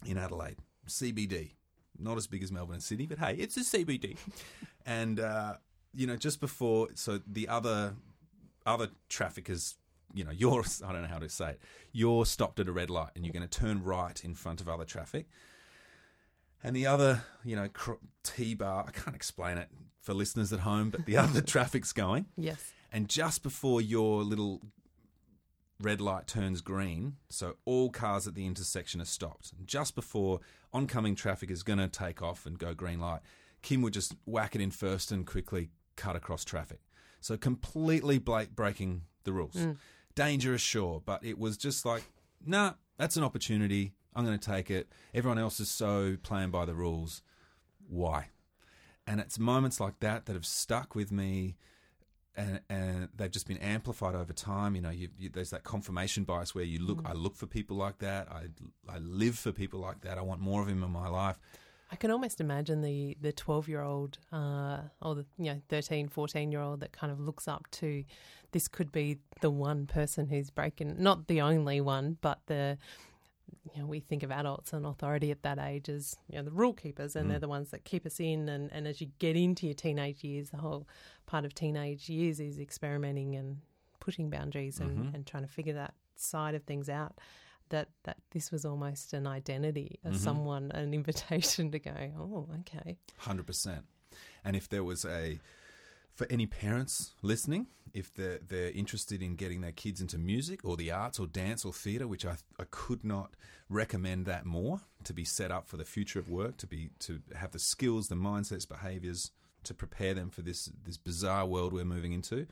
in 0.06 0.18
Adelaide, 0.18 0.58
CBD, 0.88 1.52
not 1.98 2.18
as 2.18 2.28
big 2.28 2.44
as 2.44 2.52
Melbourne 2.52 2.76
and 2.76 2.84
Sydney, 2.84 3.06
but 3.06 3.20
hey, 3.20 3.36
it's 3.36 3.58
a 3.58 3.62
CBD, 3.62 4.18
and 4.86 5.20
uh, 5.20 5.56
you 5.94 6.08
know, 6.08 6.16
just 6.16 6.40
before, 6.40 6.90
so 6.96 7.20
the 7.28 7.48
other 7.48 7.96
other 8.66 8.90
traffic 9.08 9.50
is, 9.50 9.76
you 10.14 10.24
know, 10.24 10.32
you're 10.36 10.64
I 10.86 10.92
don't 10.92 11.02
know 11.02 11.08
how 11.08 11.20
to 11.20 11.30
say 11.30 11.52
it. 11.52 11.62
You're 11.92 12.26
stopped 12.26 12.60
at 12.60 12.68
a 12.68 12.72
red 12.72 12.90
light 12.90 13.12
and 13.16 13.26
you're 13.26 13.34
going 13.34 13.48
to 13.48 13.60
turn 13.60 13.84
right 13.84 14.24
in 14.24 14.36
front 14.36 14.62
of 14.62 14.70
other 14.70 14.86
traffic. 14.86 15.28
And 16.64 16.76
the 16.76 16.88
other, 16.88 17.24
you 17.44 17.56
know, 17.56 17.70
cr- 17.70 17.94
T 18.24 18.54
bar, 18.54 18.86
I 18.88 18.92
can't 18.92 19.16
explain 19.16 19.58
it 19.58 19.70
for 20.02 20.14
listeners 20.14 20.52
at 20.52 20.62
home, 20.62 20.90
but 20.90 21.06
the 21.06 21.18
other 21.24 21.42
traffic's 21.42 21.94
going. 21.94 22.26
Yes. 22.38 22.74
And 22.92 23.08
just 23.08 23.44
before 23.44 23.82
your 23.82 24.24
little 24.24 24.62
red 25.82 26.02
light 26.02 26.28
turns 26.28 26.62
green, 26.62 27.16
so 27.30 27.56
all 27.66 27.90
cars 27.90 28.28
at 28.28 28.36
the 28.36 28.46
intersection 28.46 29.02
are 29.02 29.06
stopped. 29.06 29.54
Just 29.66 29.96
before 29.96 30.40
oncoming 30.74 31.16
traffic 31.16 31.50
is 31.50 31.64
going 31.64 31.80
to 31.80 31.88
take 31.88 32.22
off 32.22 32.46
and 32.46 32.58
go 32.60 32.74
green 32.74 33.00
light, 33.00 33.22
Kim 33.62 33.82
would 33.82 33.94
just 33.94 34.16
whack 34.26 34.56
it 34.56 34.62
in 34.62 34.72
first 34.72 35.12
and 35.12 35.26
quickly 35.26 35.70
cut 35.96 36.16
across 36.16 36.44
traffic. 36.44 36.80
So 37.22 37.38
completely 37.38 38.18
breaking 38.20 39.02
the 39.24 39.34
rules. 39.34 39.56
Mm. 39.56 39.78
Dangerous, 40.16 40.62
sure, 40.62 41.02
but 41.06 41.24
it 41.24 41.38
was 41.38 41.58
just 41.58 41.86
like, 41.86 42.04
nah, 42.46 42.74
that's 42.98 43.18
an 43.18 43.24
opportunity. 43.24 43.94
I'm 44.20 44.26
going 44.26 44.38
to 44.38 44.52
take 44.52 44.70
it. 44.70 44.90
Everyone 45.14 45.40
else 45.40 45.62
is 45.62 45.70
so 45.70 46.18
playing 46.22 46.52
by 46.52 46.66
the 46.66 46.76
rules. 46.76 47.22
Why? 47.88 48.28
And 49.08 49.22
it's 49.22 49.40
moments 49.40 49.80
like 49.80 50.02
that 50.02 50.26
that 50.26 50.34
have 50.34 50.46
stuck 50.46 50.94
with 50.94 51.10
me 51.10 51.56
and, 52.36 52.60
and 52.70 53.10
they've 53.16 53.32
just 53.32 53.48
been 53.48 53.58
amplified 53.58 54.16
over 54.16 54.34
time. 54.34 54.76
You 54.76 54.82
know, 54.82 54.90
you, 54.90 55.08
you, 55.18 55.30
there's 55.30 55.52
that 55.52 55.64
confirmation 55.64 56.26
bias 56.26 56.54
where 56.54 56.66
you 56.66 56.80
look. 56.80 57.02
I 57.06 57.14
look 57.14 57.36
for 57.36 57.48
people 57.48 57.78
like 57.78 58.00
that. 58.00 58.30
I 58.32 58.48
I 58.88 59.00
live 59.00 59.38
for 59.38 59.52
people 59.52 59.80
like 59.80 60.02
that. 60.02 60.18
I 60.18 60.22
want 60.22 60.42
more 60.42 60.62
of 60.62 60.68
him 60.68 60.84
in 60.84 60.92
my 60.92 61.08
life. 61.08 61.40
I 61.92 61.96
can 61.96 62.12
almost 62.12 62.40
imagine 62.40 62.82
the 62.82 63.18
the 63.20 63.32
12 63.32 63.68
year 63.68 63.82
old 63.82 64.20
uh, 64.32 64.82
or 65.02 65.16
the 65.16 65.26
you 65.38 65.54
know 65.54 65.62
13, 65.70 66.08
14 66.08 66.52
year 66.52 66.62
old 66.62 66.82
that 66.82 66.92
kind 66.92 67.12
of 67.12 67.20
looks 67.20 67.48
up 67.48 67.70
to 67.72 68.04
this 68.52 68.68
could 68.68 68.92
be 68.92 69.18
the 69.42 69.50
one 69.50 69.86
person 69.86 70.28
who's 70.28 70.50
breaking, 70.50 70.96
not 70.98 71.28
the 71.28 71.42
only 71.42 71.82
one, 71.82 72.18
but 72.22 72.40
the 72.48 72.78
you 73.74 73.82
know, 73.82 73.88
we 73.88 74.00
think 74.00 74.24
of 74.24 74.32
adults 74.32 74.74
and 74.74 74.86
authority 74.86 75.32
at 75.32 75.44
that 75.44 75.60
age 75.60 75.90
as 75.90 76.16
you 76.28 76.38
know 76.38 76.44
the 76.44 76.52
rule 76.52 76.74
keepers, 76.74 77.16
and 77.16 77.26
mm. 77.26 77.30
they're 77.30 77.40
the 77.40 77.48
ones 77.48 77.72
that 77.72 77.86
keep 77.86 78.06
us 78.06 78.20
in. 78.20 78.50
And, 78.50 78.72
and 78.72 78.88
as 78.88 79.02
you 79.02 79.08
get 79.20 79.36
into 79.36 79.66
your 79.66 79.76
teenage 79.76 80.24
years, 80.24 80.50
the 80.50 80.58
whole 80.58 80.88
part 81.26 81.46
of 81.46 81.54
teenage 81.54 82.10
years 82.10 82.40
is 82.40 82.60
experimenting 82.60 83.36
and 83.36 83.58
pushing 84.00 84.30
boundaries 84.30 84.80
and, 84.80 84.98
mm-hmm. 84.98 85.16
and 85.16 85.26
trying 85.26 85.44
to 85.44 85.50
figure 85.50 85.74
that 85.74 85.94
side 86.16 86.56
of 86.56 86.64
things 86.64 86.90
out. 86.90 87.20
That 87.70 87.90
that 88.04 88.18
this 88.32 88.52
was 88.52 88.66
almost 88.66 89.14
an 89.14 89.28
identity 89.28 90.00
as 90.04 90.16
mm-hmm. 90.16 90.24
someone, 90.24 90.72
an 90.72 90.94
invitation 90.94 91.72
to 91.72 91.80
go. 91.80 91.94
Oh, 92.18 92.48
okay. 92.62 92.98
Hundred 93.18 93.46
percent. 93.46 93.86
And 94.44 94.56
if 94.56 94.70
there 94.70 94.84
was 94.84 95.06
a 95.06 95.40
for 96.20 96.28
any 96.30 96.46
parents 96.46 97.14
listening, 97.22 97.68
if 97.94 98.14
they're 98.14 98.40
they're 98.46 98.72
interested 98.72 99.24
in 99.24 99.38
getting 99.38 99.62
their 99.62 99.72
kids 99.72 100.02
into 100.02 100.18
music 100.18 100.60
or 100.66 100.76
the 100.76 100.92
arts 100.92 101.18
or 101.18 101.26
dance 101.26 101.64
or 101.64 101.72
theatre, 101.72 102.10
which 102.10 102.26
I 102.26 102.36
I 102.60 102.66
could 102.70 103.06
not 103.06 103.36
recommend 103.70 104.26
that 104.26 104.46
more 104.46 104.82
to 105.06 105.14
be 105.14 105.24
set 105.24 105.50
up 105.50 105.70
for 105.70 105.78
the 105.78 105.86
future 105.86 106.20
of 106.20 106.30
work, 106.30 106.58
to 106.58 106.68
be 106.68 106.90
to 107.00 107.22
have 107.34 107.52
the 107.52 107.60
skills, 107.60 108.10
the 108.10 108.16
mindsets, 108.16 108.68
behaviours 108.68 109.32
to 109.64 109.74
prepare 109.74 110.14
them 110.14 110.30
for 110.30 110.42
this 110.42 110.70
this 110.84 110.98
bizarre 110.98 111.46
world 111.46 111.72
we're 111.72 111.86
moving 111.86 112.12
into. 112.12 112.48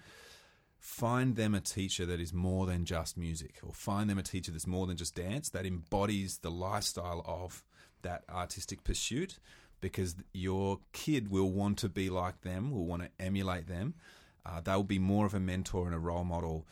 Find 0.80 1.36
them 1.36 1.54
a 1.54 1.60
teacher 1.60 2.06
that 2.06 2.22
is 2.22 2.32
more 2.32 2.68
than 2.68 2.86
just 2.86 3.18
music, 3.18 3.60
or 3.64 3.74
find 3.74 4.10
them 4.10 4.18
a 4.18 4.24
teacher 4.24 4.54
that's 4.54 4.66
more 4.66 4.88
than 4.88 4.96
just 4.96 5.14
dance, 5.14 5.50
that 5.50 5.66
embodies 5.66 6.38
the 6.38 6.52
lifestyle 6.52 7.22
of 7.26 7.66
that 8.02 8.24
artistic 8.30 8.86
pursuit, 8.86 9.40
because 9.82 10.16
your 10.34 10.80
kid 10.94 11.30
will 11.30 11.52
want 11.52 11.78
to 11.80 11.90
be 11.90 12.10
like 12.10 12.42
them, 12.42 12.72
will 12.72 12.86
want 12.86 13.04
to 13.04 13.10
emulate 13.20 13.68
them. 13.68 13.94
Uh, 14.46 14.62
they'll 14.62 14.84
be 14.84 15.00
more 15.00 15.26
of 15.26 15.34
a 15.34 15.40
mentor 15.40 15.86
and 15.86 15.96
a 15.96 16.00
role 16.00 16.24
model, 16.24 16.66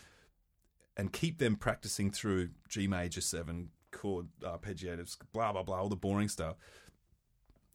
and 0.98 1.12
keep 1.12 1.40
them 1.40 1.56
practicing 1.56 2.10
through 2.12 2.50
G 2.70 2.88
major 2.88 3.22
seven 3.22 3.70
chord 3.92 4.28
arpeggiators, 4.42 5.18
blah 5.34 5.52
blah 5.52 5.64
blah, 5.64 5.78
all 5.78 5.90
the 5.90 5.96
boring 5.96 6.30
stuff 6.30 6.56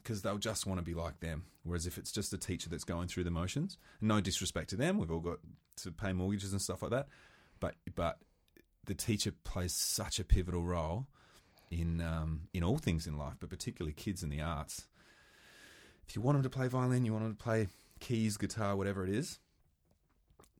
because 0.02 0.22
they'll 0.22 0.38
just 0.38 0.66
want 0.66 0.78
to 0.78 0.84
be 0.84 0.94
like 0.94 1.20
them. 1.20 1.44
Whereas 1.62 1.86
if 1.86 1.98
it's 1.98 2.10
just 2.10 2.32
a 2.32 2.38
teacher 2.38 2.70
that's 2.70 2.84
going 2.84 3.08
through 3.08 3.24
the 3.24 3.30
motions, 3.30 3.76
no 4.00 4.20
disrespect 4.20 4.70
to 4.70 4.76
them, 4.76 4.98
we've 4.98 5.10
all 5.10 5.20
got 5.20 5.38
to 5.82 5.92
pay 5.92 6.12
mortgages 6.12 6.52
and 6.52 6.60
stuff 6.60 6.82
like 6.82 6.90
that, 6.90 7.08
but 7.58 7.74
but 7.94 8.18
the 8.86 8.94
teacher 8.94 9.32
plays 9.44 9.74
such 9.74 10.18
a 10.18 10.24
pivotal 10.24 10.64
role 10.64 11.06
in 11.70 12.00
um, 12.00 12.48
in 12.52 12.64
all 12.64 12.78
things 12.78 13.06
in 13.06 13.16
life, 13.16 13.34
but 13.38 13.50
particularly 13.50 13.92
kids 13.92 14.22
in 14.22 14.30
the 14.30 14.40
arts. 14.40 14.86
If 16.10 16.16
you 16.16 16.22
want 16.22 16.34
them 16.34 16.42
to 16.42 16.50
play 16.50 16.66
violin, 16.66 17.04
you 17.04 17.12
want 17.12 17.24
them 17.24 17.36
to 17.36 17.40
play 17.40 17.68
keys, 18.00 18.36
guitar, 18.36 18.74
whatever 18.74 19.04
it 19.04 19.10
is, 19.10 19.38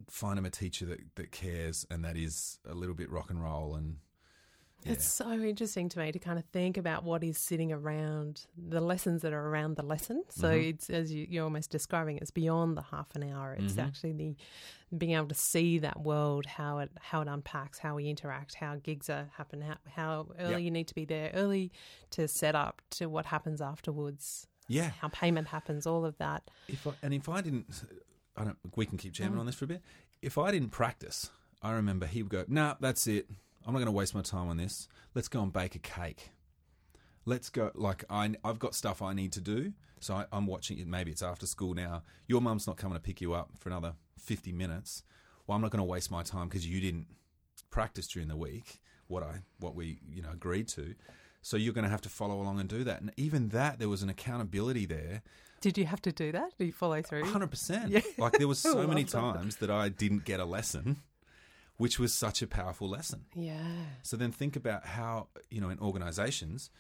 find 0.09 0.39
them 0.39 0.45
a 0.45 0.51
teacher 0.51 0.87
that, 0.87 1.01
that 1.17 1.33
cares 1.33 1.85
and 1.91 2.05
that 2.05 2.17
is 2.17 2.61
a 2.69 2.73
little 2.73 2.95
bit 2.95 3.11
rock 3.11 3.31
and 3.31 3.43
roll 3.43 3.75
and 3.75 3.97
yeah. 4.87 4.93
It's 4.93 5.07
so 5.07 5.33
interesting 5.33 5.89
to 5.91 5.99
me 5.99 6.11
to 6.13 6.19
kind 6.21 6.39
of 6.39 6.45
think 6.53 6.77
about 6.79 7.03
what 7.05 7.23
is 7.25 7.37
sitting 7.37 7.71
around 7.73 8.47
the 8.57 8.81
lessons 8.81 9.21
that 9.23 9.33
are 9.33 9.49
around 9.49 9.75
the 9.77 9.83
lesson. 9.83 10.23
So 10.31 10.47
Mm-hmm. 10.47 10.69
it's 10.71 10.89
as 10.89 11.13
you, 11.13 11.27
you're 11.29 11.45
almost 11.45 11.71
describing, 11.71 12.17
it's 12.19 12.31
beyond 12.31 12.77
the 12.79 12.83
half 12.83 13.09
an 13.17 13.25
hour. 13.25 13.55
It's 13.55 13.73
Mm-hmm. 13.75 13.81
actually 13.89 14.13
the 14.13 14.37
being 14.97 15.13
able 15.13 15.27
to 15.29 15.35
see 15.35 15.81
that 15.81 16.01
world, 16.01 16.47
how 16.47 16.79
it 16.79 16.91
how 17.01 17.21
it 17.23 17.29
unpacks, 17.29 17.79
how 17.81 17.97
we 17.97 18.09
interact, 18.09 18.55
how 18.55 18.77
gigs 18.77 19.11
are 19.11 19.29
happen, 19.37 19.61
how, 19.61 19.77
how 19.97 20.27
early 20.39 20.53
Yep. 20.53 20.61
you 20.63 20.71
need 20.71 20.87
to 20.89 20.95
be 20.95 21.05
there, 21.05 21.31
early 21.35 21.73
to 22.11 22.27
set 22.29 22.55
up 22.55 22.81
to 22.93 23.07
what 23.09 23.27
happens 23.27 23.61
afterwards, 23.61 24.47
yeah. 24.71 24.91
how 25.01 25.09
payment 25.09 25.49
happens, 25.49 25.87
all 25.87 26.05
of 26.05 26.17
that. 26.19 26.51
If 26.69 26.87
I, 26.87 26.93
and 27.03 27.13
if 27.13 27.29
I 27.29 27.41
didn't, 27.41 27.67
I 28.37 28.45
don't. 28.45 28.59
We 28.77 28.87
can 28.87 28.99
keep 28.99 29.13
jamming 29.13 29.37
mm. 29.37 29.41
on 29.41 29.47
this 29.47 29.55
for 29.55 29.65
a 29.65 29.69
bit. 29.69 29.83
If 30.23 30.39
I 30.39 30.51
didn't 30.51 30.71
practice, 30.71 31.31
I 31.63 31.73
remember 31.73 32.07
he 32.07 32.23
would 32.23 32.31
go, 32.31 32.45
"Nah, 32.49 32.75
that's 32.81 33.07
it. 33.07 33.29
I'm 33.67 33.73
not 33.73 33.81
going 33.81 33.87
to 33.87 33.93
waste 33.93 34.15
my 34.15 34.23
time 34.23 34.49
on 34.49 34.57
this. 34.57 34.89
Let's 35.15 35.29
go 35.29 35.43
and 35.43 35.53
bake 35.53 35.75
a 35.75 35.79
cake. 35.79 36.31
Let's 37.27 37.51
go. 37.51 37.71
Like 37.75 38.05
I, 38.09 38.35
I've 38.43 38.59
got 38.59 38.75
stuff 38.75 39.03
I 39.03 39.13
need 39.13 39.33
to 39.33 39.41
do. 39.41 39.73
So 40.01 40.15
I, 40.15 40.27
I'm 40.33 40.47
watching 40.47 40.79
it. 40.79 40.87
Maybe 40.87 41.11
it's 41.11 41.23
after 41.23 41.47
school 41.47 41.75
now. 41.75 42.03
Your 42.27 42.41
mum's 42.41 42.67
not 42.67 42.79
coming 42.79 42.97
to 42.97 43.03
pick 43.03 43.21
you 43.21 43.35
up 43.35 43.51
for 43.59 43.69
another 43.69 43.95
50 44.19 44.53
minutes. 44.53 45.03
Well, 45.47 45.57
I'm 45.57 45.63
not 45.63 45.71
going 45.71 45.81
to 45.81 45.85
waste 45.85 46.11
my 46.11 46.23
time 46.23 46.49
because 46.49 46.67
you 46.67 46.81
didn't 46.81 47.07
practice 47.71 48.09
during 48.09 48.29
the 48.29 48.37
week. 48.37 48.81
What 49.09 49.23
I, 49.23 49.43
what 49.59 49.75
we, 49.75 49.99
you 50.09 50.23
know, 50.23 50.31
agreed 50.33 50.69
to. 50.69 50.95
So 51.43 51.57
you're 51.57 51.73
going 51.73 51.85
to 51.85 51.91
have 51.91 52.03
to 52.03 52.09
follow 52.09 52.41
along 52.41 52.61
and 52.61 52.69
do 52.69 52.85
that. 52.85 53.01
And 53.01 53.13
even 53.17 53.49
that, 53.51 53.79
there 53.79 53.89
was 53.89 54.03
an 54.03 54.11
accountability 54.11 54.87
there 54.87 55.23
Did 55.61 55.79
you 55.79 55.87
have 55.87 56.03
to 56.03 56.13
do 56.13 56.33
that? 56.33 56.57
Did 56.59 56.67
you 56.67 56.73
follow 56.73 57.03
through? 57.03 57.25
Hundred 57.25 57.51
percent. 57.51 57.91
Yeah. 57.91 58.01
Like 58.19 58.33
there 58.39 58.49
was 58.49 58.59
so 58.71 58.87
many 58.87 59.03
love 59.03 59.11
that. 59.11 59.21
times 59.21 59.57
that 59.57 59.71
I 59.71 59.89
didn't 59.89 60.25
get 60.25 60.41
a 60.41 60.45
lesson, 60.45 60.97
which 61.77 61.99
was 61.99 62.13
such 62.15 62.43
a 62.43 62.47
powerful 62.47 62.89
lesson. 62.89 63.25
Yeah. 63.35 63.63
So 64.03 64.17
then 64.17 64.33
think 64.33 64.57
about 64.57 64.87
how 64.87 65.29
you 65.51 65.61
know 65.61 65.71
in 65.71 65.79
organisations, 65.79 66.71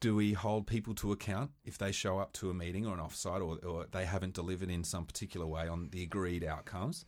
do 0.00 0.14
we 0.16 0.32
hold 0.32 0.66
people 0.66 0.94
to 0.96 1.12
account 1.12 1.50
if 1.64 1.76
they 1.78 1.92
show 1.92 2.18
up 2.18 2.32
to 2.34 2.50
a 2.50 2.54
meeting 2.54 2.86
or 2.86 2.94
an 2.94 3.00
offsite 3.00 3.40
or, 3.46 3.58
or 3.66 3.86
they 3.90 4.04
haven't 4.04 4.34
delivered 4.34 4.70
in 4.70 4.84
some 4.84 5.04
particular 5.04 5.46
way 5.46 5.66
on 5.68 5.88
the 5.90 6.02
agreed 6.02 6.44
outcomes? 6.44 7.04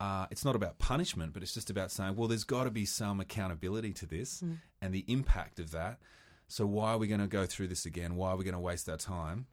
Uh, 0.00 0.26
it's 0.30 0.44
not 0.46 0.56
about 0.56 0.78
punishment, 0.78 1.34
but 1.34 1.42
it's 1.42 1.52
just 1.52 1.68
about 1.68 1.90
saying, 1.90 2.16
well, 2.16 2.26
there's 2.26 2.44
got 2.44 2.64
to 2.64 2.70
be 2.70 2.86
some 2.86 3.20
accountability 3.20 3.92
to 3.92 4.06
this 4.06 4.42
and 4.80 4.94
the 4.94 5.04
impact 5.06 5.60
of 5.60 5.70
that. 5.72 5.98
So 6.48 6.64
why 6.66 6.92
are 6.92 6.98
we 6.98 7.06
going 7.06 7.20
to 7.20 7.26
go 7.26 7.44
through 7.44 7.68
this 7.68 7.84
again? 7.84 8.16
Why 8.16 8.30
are 8.30 8.36
we 8.36 8.44
going 8.44 8.54
to 8.54 8.60
waste 8.60 8.88
our 8.88 8.96
time? 8.96 9.46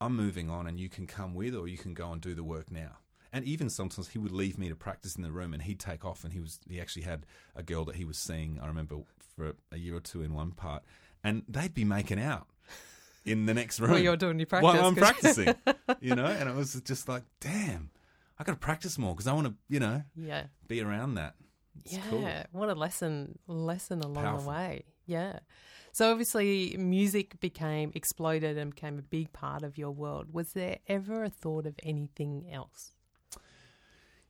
I'm 0.00 0.16
moving 0.16 0.48
on 0.50 0.66
and 0.66 0.80
you 0.80 0.88
can 0.88 1.06
come 1.06 1.34
with 1.34 1.54
or 1.54 1.68
you 1.68 1.76
can 1.78 1.92
go 1.94 2.10
and 2.10 2.20
do 2.20 2.34
the 2.34 2.42
work 2.42 2.70
now. 2.70 2.98
And 3.32 3.44
even 3.44 3.68
sometimes 3.68 4.08
he 4.08 4.18
would 4.18 4.32
leave 4.32 4.56
me 4.58 4.68
to 4.70 4.74
practice 4.74 5.14
in 5.14 5.22
the 5.22 5.30
room 5.30 5.52
and 5.52 5.62
he'd 5.62 5.78
take 5.78 6.04
off 6.06 6.24
and 6.24 6.32
he 6.32 6.40
was 6.40 6.58
he 6.68 6.80
actually 6.80 7.02
had 7.02 7.26
a 7.54 7.62
girl 7.62 7.84
that 7.84 7.96
he 7.96 8.04
was 8.04 8.16
seeing, 8.16 8.58
I 8.62 8.66
remember 8.66 8.96
for 9.36 9.52
a 9.70 9.76
year 9.76 9.94
or 9.96 10.00
two 10.00 10.22
in 10.22 10.32
one 10.32 10.52
part, 10.52 10.82
and 11.22 11.42
they'd 11.48 11.74
be 11.74 11.84
making 11.84 12.18
out 12.20 12.46
in 13.26 13.44
the 13.44 13.52
next 13.52 13.78
room. 13.80 13.90
While 13.90 14.00
you're 14.00 14.16
doing 14.16 14.38
your 14.38 14.46
practice, 14.46 14.64
While 14.72 14.86
I'm 14.86 14.94
practicing. 14.96 15.54
you 16.00 16.14
know, 16.14 16.24
and 16.40 16.48
it 16.48 16.54
was 16.56 16.80
just 16.82 17.08
like, 17.08 17.24
damn, 17.40 17.90
I 18.38 18.44
got 18.44 18.52
to 18.52 18.58
practice 18.58 18.98
more 18.98 19.14
because 19.14 19.26
I 19.26 19.32
want 19.32 19.46
to, 19.48 19.54
you 19.68 19.80
know, 19.80 20.02
Yeah. 20.14 20.46
be 20.68 20.80
around 20.80 21.14
that. 21.14 21.34
It's 21.84 21.92
yeah, 21.94 22.02
cool. 22.10 22.28
what 22.52 22.68
a 22.68 22.74
lesson 22.74 23.38
lesson 23.46 24.00
along 24.00 24.24
Powerful. 24.24 24.44
the 24.44 24.48
way. 24.50 24.84
Yeah. 25.06 25.38
So 25.92 26.10
obviously 26.10 26.76
music 26.78 27.38
became 27.40 27.92
exploded 27.94 28.58
and 28.58 28.74
became 28.74 28.98
a 28.98 29.02
big 29.02 29.32
part 29.32 29.62
of 29.62 29.78
your 29.78 29.90
world. 29.90 30.32
Was 30.32 30.52
there 30.52 30.78
ever 30.88 31.24
a 31.24 31.30
thought 31.30 31.66
of 31.66 31.74
anything 31.82 32.50
else? 32.52 32.92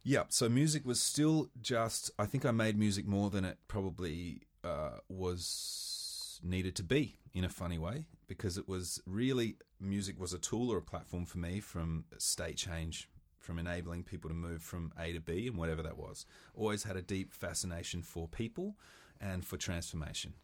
Yeah, 0.02 0.24
so 0.28 0.48
music 0.48 0.84
was 0.86 1.00
still 1.02 1.50
just. 1.60 2.12
I 2.18 2.26
think 2.26 2.44
I 2.46 2.52
made 2.52 2.78
music 2.78 3.06
more 3.06 3.28
than 3.30 3.44
it 3.44 3.58
probably 3.66 4.42
uh, 4.62 4.98
was 5.08 6.40
needed 6.44 6.76
to 6.76 6.84
be 6.84 7.18
in 7.34 7.44
a 7.44 7.48
funny 7.48 7.78
way 7.78 8.06
because 8.28 8.56
it 8.56 8.68
was 8.68 9.00
really 9.06 9.56
music 9.80 10.18
was 10.20 10.32
a 10.32 10.38
tool 10.38 10.70
or 10.72 10.78
a 10.78 10.82
platform 10.82 11.24
for 11.26 11.38
me 11.38 11.58
from 11.60 12.04
state 12.18 12.56
change, 12.56 13.08
from 13.46 13.58
enabling 13.58 14.02
people 14.02 14.28
to 14.28 14.34
move 14.34 14.60
from 14.60 14.92
A 14.98 15.12
to 15.12 15.20
B 15.20 15.46
and 15.46 15.56
whatever 15.56 15.82
that 15.82 15.96
was. 15.96 16.26
Always 16.54 16.82
had 16.82 16.96
a 16.96 17.02
deep 17.02 17.32
fascination 17.32 18.02
for 18.02 18.26
people 18.26 18.76
and 19.20 19.44
for 19.44 19.56
transformation, 19.56 20.34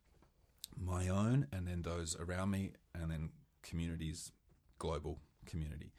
my 0.80 1.08
own 1.08 1.48
and 1.52 1.66
then 1.66 1.82
those 1.82 2.16
around 2.18 2.50
me, 2.50 2.70
and 2.94 3.10
then 3.10 3.30
communities, 3.62 4.32
global 4.78 5.18
community. 5.44 5.92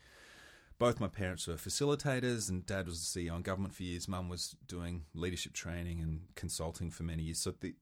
both 0.83 0.99
my 0.99 1.07
parents 1.07 1.47
were 1.47 1.53
facilitators, 1.53 2.49
and 2.49 2.65
dad 2.65 2.87
was 2.87 3.13
the 3.13 3.27
CEO 3.27 3.35
in 3.35 3.41
government 3.41 3.73
for 3.73 3.83
years. 3.83 4.07
Mum 4.07 4.27
was 4.27 4.55
doing 4.67 5.05
leadership 5.13 5.53
training 5.53 6.01
and 6.01 6.21
consulting 6.35 6.91
for 6.91 7.03
many 7.03 7.23
years. 7.23 7.39
So 7.39 7.53
the 7.59 7.73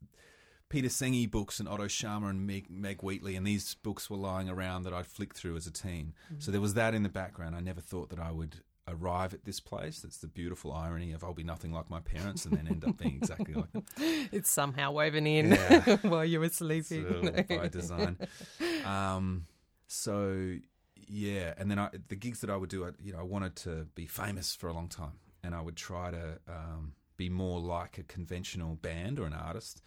Peter 0.69 0.87
Senge 0.87 1.29
books 1.31 1.59
and 1.59 1.67
Otto 1.67 1.85
Scharmer 1.85 2.29
and 2.29 2.45
Meg, 2.45 2.69
Meg 2.69 3.01
Wheatley, 3.01 3.35
and 3.35 3.45
these 3.45 3.75
books 3.75 4.09
were 4.09 4.17
lying 4.17 4.49
around 4.49 4.83
that 4.83 4.93
I'd 4.93 5.07
flicked 5.07 5.35
through 5.35 5.55
as 5.57 5.67
a 5.67 5.71
teen. 5.71 6.13
Mm-hmm. 6.25 6.41
So 6.41 6.51
there 6.51 6.61
was 6.61 6.75
that 6.75 6.93
in 6.93 7.03
the 7.03 7.09
background. 7.09 7.55
I 7.55 7.59
never 7.59 7.81
thought 7.81 8.09
that 8.09 8.19
I 8.19 8.31
would 8.31 8.57
arrive 8.87 9.33
at 9.33 9.45
this 9.45 9.59
place. 9.59 9.99
That's 10.01 10.17
the 10.17 10.27
beautiful 10.27 10.73
irony 10.73 11.11
of 11.11 11.23
I'll 11.23 11.33
be 11.33 11.43
nothing 11.43 11.71
like 11.71 11.89
my 11.89 11.99
parents 11.99 12.45
and 12.45 12.55
then 12.57 12.67
end 12.67 12.83
up 12.83 12.97
being 12.97 13.15
exactly 13.15 13.53
like 13.53 13.71
them. 13.71 13.85
It's 14.31 14.49
somehow 14.49 14.91
woven 14.91 15.27
in 15.27 15.51
Yeah. 15.51 15.97
while 16.01 16.25
you 16.25 16.39
were 16.39 16.49
sleeping. 16.49 17.05
So, 17.49 17.57
by 17.57 17.67
design. 17.79 18.17
Um, 18.85 19.45
so 19.87 20.55
yeah, 21.07 21.53
and 21.57 21.69
then 21.69 21.79
I, 21.79 21.89
the 22.07 22.15
gigs 22.15 22.41
that 22.41 22.49
I 22.49 22.55
would 22.57 22.69
do, 22.69 22.85
I, 22.85 22.89
you 23.03 23.11
know, 23.13 23.19
I 23.19 23.23
wanted 23.23 23.55
to 23.57 23.87
be 23.95 24.05
famous 24.07 24.55
for 24.55 24.67
a 24.67 24.73
long 24.73 24.87
time, 24.87 25.19
and 25.43 25.53
I 25.53 25.61
would 25.61 25.75
try 25.75 26.11
to 26.11 26.39
um, 26.47 26.93
be 27.17 27.29
more 27.29 27.59
like 27.59 27.97
a 27.97 28.03
conventional 28.03 28.75
band 28.75 29.19
or 29.19 29.25
an 29.25 29.33
artist. 29.33 29.81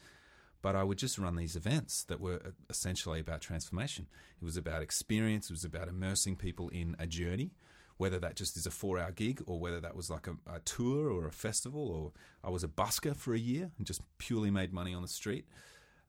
But 0.60 0.76
I 0.76 0.82
would 0.82 0.96
just 0.98 1.18
run 1.18 1.36
these 1.36 1.56
events 1.56 2.04
that 2.04 2.20
were 2.20 2.40
uh, 2.44 2.50
essentially 2.70 3.20
about 3.20 3.42
transformation. 3.42 4.06
It 4.40 4.44
was 4.44 4.56
about 4.56 4.80
experience. 4.82 5.50
It 5.50 5.52
was 5.52 5.64
about 5.64 5.88
immersing 5.88 6.36
people 6.36 6.68
in 6.70 6.96
a 6.98 7.06
journey, 7.06 7.52
whether 7.96 8.18
that 8.18 8.36
just 8.36 8.56
is 8.56 8.66
a 8.66 8.70
four-hour 8.70 9.12
gig 9.12 9.42
or 9.46 9.58
whether 9.58 9.80
that 9.80 9.94
was 9.96 10.10
like 10.10 10.26
a, 10.26 10.36
a 10.52 10.58
tour 10.60 11.10
or 11.10 11.26
a 11.26 11.32
festival. 11.32 11.88
Or 11.88 12.12
I 12.46 12.50
was 12.50 12.64
a 12.64 12.68
busker 12.68 13.16
for 13.16 13.34
a 13.34 13.38
year 13.38 13.70
and 13.78 13.86
just 13.86 14.02
purely 14.18 14.50
made 14.50 14.72
money 14.72 14.94
on 14.94 15.02
the 15.02 15.08
street. 15.08 15.46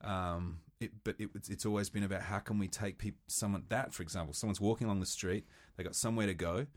Um, 0.02 0.60
it, 0.80 0.92
but 1.04 1.16
it, 1.20 1.26
it's- 1.36 1.50
it's 1.50 1.66
always 1.66 1.90
been 1.90 2.04
about 2.04 2.22
how 2.24 2.40
can 2.40 2.60
we 2.60 2.68
take 2.68 2.98
people, 2.98 3.22
someone 3.28 3.64
that, 3.70 3.94
for 3.94 4.04
example, 4.04 4.34
someone's 4.34 4.60
walking 4.62 4.86
along 4.88 5.00
the 5.00 5.06
street, 5.06 5.46
they 5.78 5.84
got 5.84 5.96
somewhere 5.96 6.28
to 6.28 6.34
go. 6.34 6.68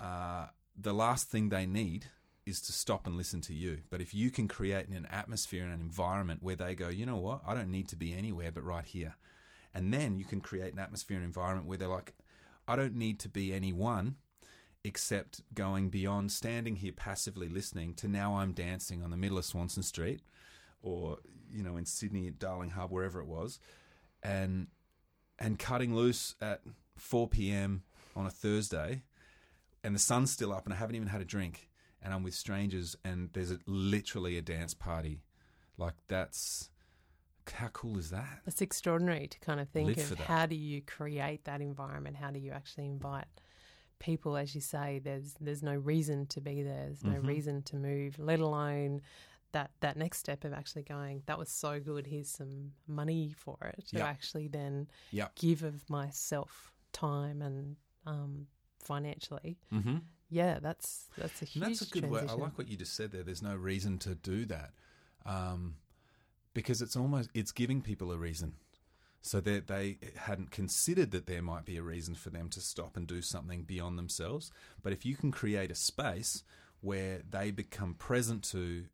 Uh, 0.00 0.46
the 0.80 0.92
last 0.92 1.28
thing 1.28 1.48
they 1.48 1.66
need 1.66 2.06
is 2.46 2.60
to 2.62 2.72
stop 2.72 3.06
and 3.06 3.16
listen 3.16 3.40
to 3.42 3.52
you. 3.52 3.78
But 3.90 4.00
if 4.00 4.14
you 4.14 4.30
can 4.30 4.48
create 4.48 4.88
an 4.88 5.06
atmosphere 5.10 5.64
and 5.64 5.72
an 5.74 5.80
environment 5.80 6.42
where 6.42 6.56
they 6.56 6.74
go, 6.74 6.88
you 6.88 7.04
know 7.04 7.16
what, 7.16 7.40
I 7.46 7.54
don't 7.54 7.70
need 7.70 7.88
to 7.88 7.96
be 7.96 8.14
anywhere 8.14 8.50
but 8.52 8.64
right 8.64 8.84
here. 8.86 9.16
And 9.74 9.92
then 9.92 10.18
you 10.18 10.24
can 10.24 10.40
create 10.40 10.72
an 10.72 10.78
atmosphere 10.78 11.16
and 11.16 11.26
environment 11.26 11.66
where 11.66 11.76
they're 11.76 11.88
like, 11.88 12.14
I 12.68 12.76
don't 12.76 12.94
need 12.94 13.18
to 13.20 13.28
be 13.28 13.52
anyone 13.52 14.16
except 14.84 15.40
going 15.54 15.88
beyond 15.88 16.30
standing 16.30 16.76
here 16.76 16.92
passively 16.92 17.48
listening 17.48 17.94
to 17.94 18.06
now 18.06 18.36
I'm 18.36 18.52
dancing 18.52 19.02
on 19.02 19.10
the 19.10 19.16
middle 19.16 19.38
of 19.38 19.44
Swanston 19.44 19.82
Street 19.82 20.20
or, 20.82 21.18
you 21.50 21.62
know, 21.62 21.76
in 21.76 21.86
Sydney 21.86 22.28
at 22.28 22.38
Darling 22.38 22.70
Harbour, 22.70 22.94
wherever 22.94 23.20
it 23.20 23.26
was, 23.26 23.58
and 24.22 24.68
and 25.38 25.58
cutting 25.58 25.94
loose 25.94 26.34
at 26.40 26.60
4 26.96 27.28
p.m. 27.28 27.82
on 28.14 28.26
a 28.26 28.30
Thursday 28.30 29.02
and 29.82 29.94
the 29.94 30.00
sun's 30.00 30.30
still 30.30 30.52
up 30.52 30.64
and 30.64 30.74
I 30.74 30.76
haven't 30.76 30.96
even 30.96 31.08
had 31.08 31.20
a 31.20 31.24
drink 31.24 31.70
and 32.02 32.12
I'm 32.12 32.22
with 32.22 32.34
strangers 32.34 32.96
and 33.04 33.30
there's 33.32 33.50
a, 33.50 33.58
literally 33.66 34.36
a 34.36 34.42
dance 34.42 34.74
party. 34.74 35.22
Like 35.76 35.94
that's 36.08 36.70
how 37.50 37.68
cool 37.68 37.98
is 37.98 38.10
that? 38.10 38.40
It's 38.46 38.60
extraordinary 38.62 39.26
to 39.28 39.38
kind 39.40 39.60
of 39.60 39.68
think 39.68 39.96
Live 39.96 40.12
of 40.12 40.18
how 40.20 40.46
do 40.46 40.54
you 40.56 40.80
create 40.82 41.44
that 41.44 41.60
environment? 41.60 42.16
How 42.16 42.30
do 42.30 42.38
you 42.38 42.52
actually 42.52 42.86
invite 42.86 43.26
people? 43.98 44.36
As 44.36 44.54
you 44.54 44.60
say, 44.60 45.00
there's 45.02 45.34
there's 45.40 45.62
no 45.62 45.74
reason 45.74 46.26
to 46.26 46.40
be 46.40 46.62
there. 46.62 46.84
There's 46.86 47.04
no 47.04 47.20
Mhm. 47.20 47.26
reason 47.26 47.62
to 47.64 47.76
move, 47.76 48.18
let 48.18 48.40
alone 48.40 49.02
that 49.52 49.70
that 49.80 49.96
next 49.96 50.18
step 50.18 50.44
of 50.44 50.52
actually 50.52 50.82
going. 50.82 51.22
That 51.26 51.38
was 51.38 51.48
so 51.48 51.80
good. 51.80 52.06
Here's 52.06 52.28
some 52.28 52.72
money 52.86 53.32
for 53.32 53.56
it 53.62 53.86
to 53.88 53.98
Yep. 53.98 54.06
actually 54.06 54.48
then 54.48 54.88
Yep. 55.10 55.34
give 55.36 55.62
of 55.62 55.88
myself 55.88 56.72
time 56.92 57.40
and 57.42 57.76
um, 58.06 58.46
financially. 58.78 59.58
Mm-hmm. 59.72 59.98
Yeah, 60.30 60.58
that's 60.60 61.08
that's 61.16 61.42
a 61.42 61.44
huge. 61.44 61.62
And 61.64 61.72
that's 61.74 61.82
a 61.82 61.90
good 61.90 62.10
word. 62.10 62.28
I 62.28 62.34
like 62.34 62.56
what 62.58 62.68
you 62.68 62.76
just 62.76 62.94
said 62.94 63.10
there. 63.12 63.22
There's 63.22 63.42
no 63.42 63.56
reason 63.56 63.98
to 64.00 64.14
do 64.14 64.44
that, 64.46 64.72
um, 65.24 65.76
because 66.54 66.82
it's 66.82 66.96
almost 66.96 67.30
it's 67.34 67.52
giving 67.52 67.82
people 67.82 68.12
a 68.12 68.16
reason. 68.16 68.54
So 69.20 69.40
that 69.40 69.66
they 69.66 69.98
hadn't 70.16 70.52
considered 70.52 71.10
that 71.10 71.26
there 71.26 71.42
might 71.42 71.64
be 71.64 71.76
a 71.76 71.82
reason 71.82 72.14
for 72.14 72.30
them 72.30 72.48
to 72.50 72.60
stop 72.60 72.96
and 72.96 73.06
do 73.06 73.20
something 73.20 73.64
beyond 73.64 73.98
themselves. 73.98 74.52
But 74.80 74.92
if 74.92 75.04
you 75.04 75.16
can 75.16 75.32
create 75.32 75.72
a 75.72 75.74
space 75.74 76.44
where 76.80 77.22
they 77.28 77.50
become 77.50 77.94
present 77.94 78.44
to 78.44 78.84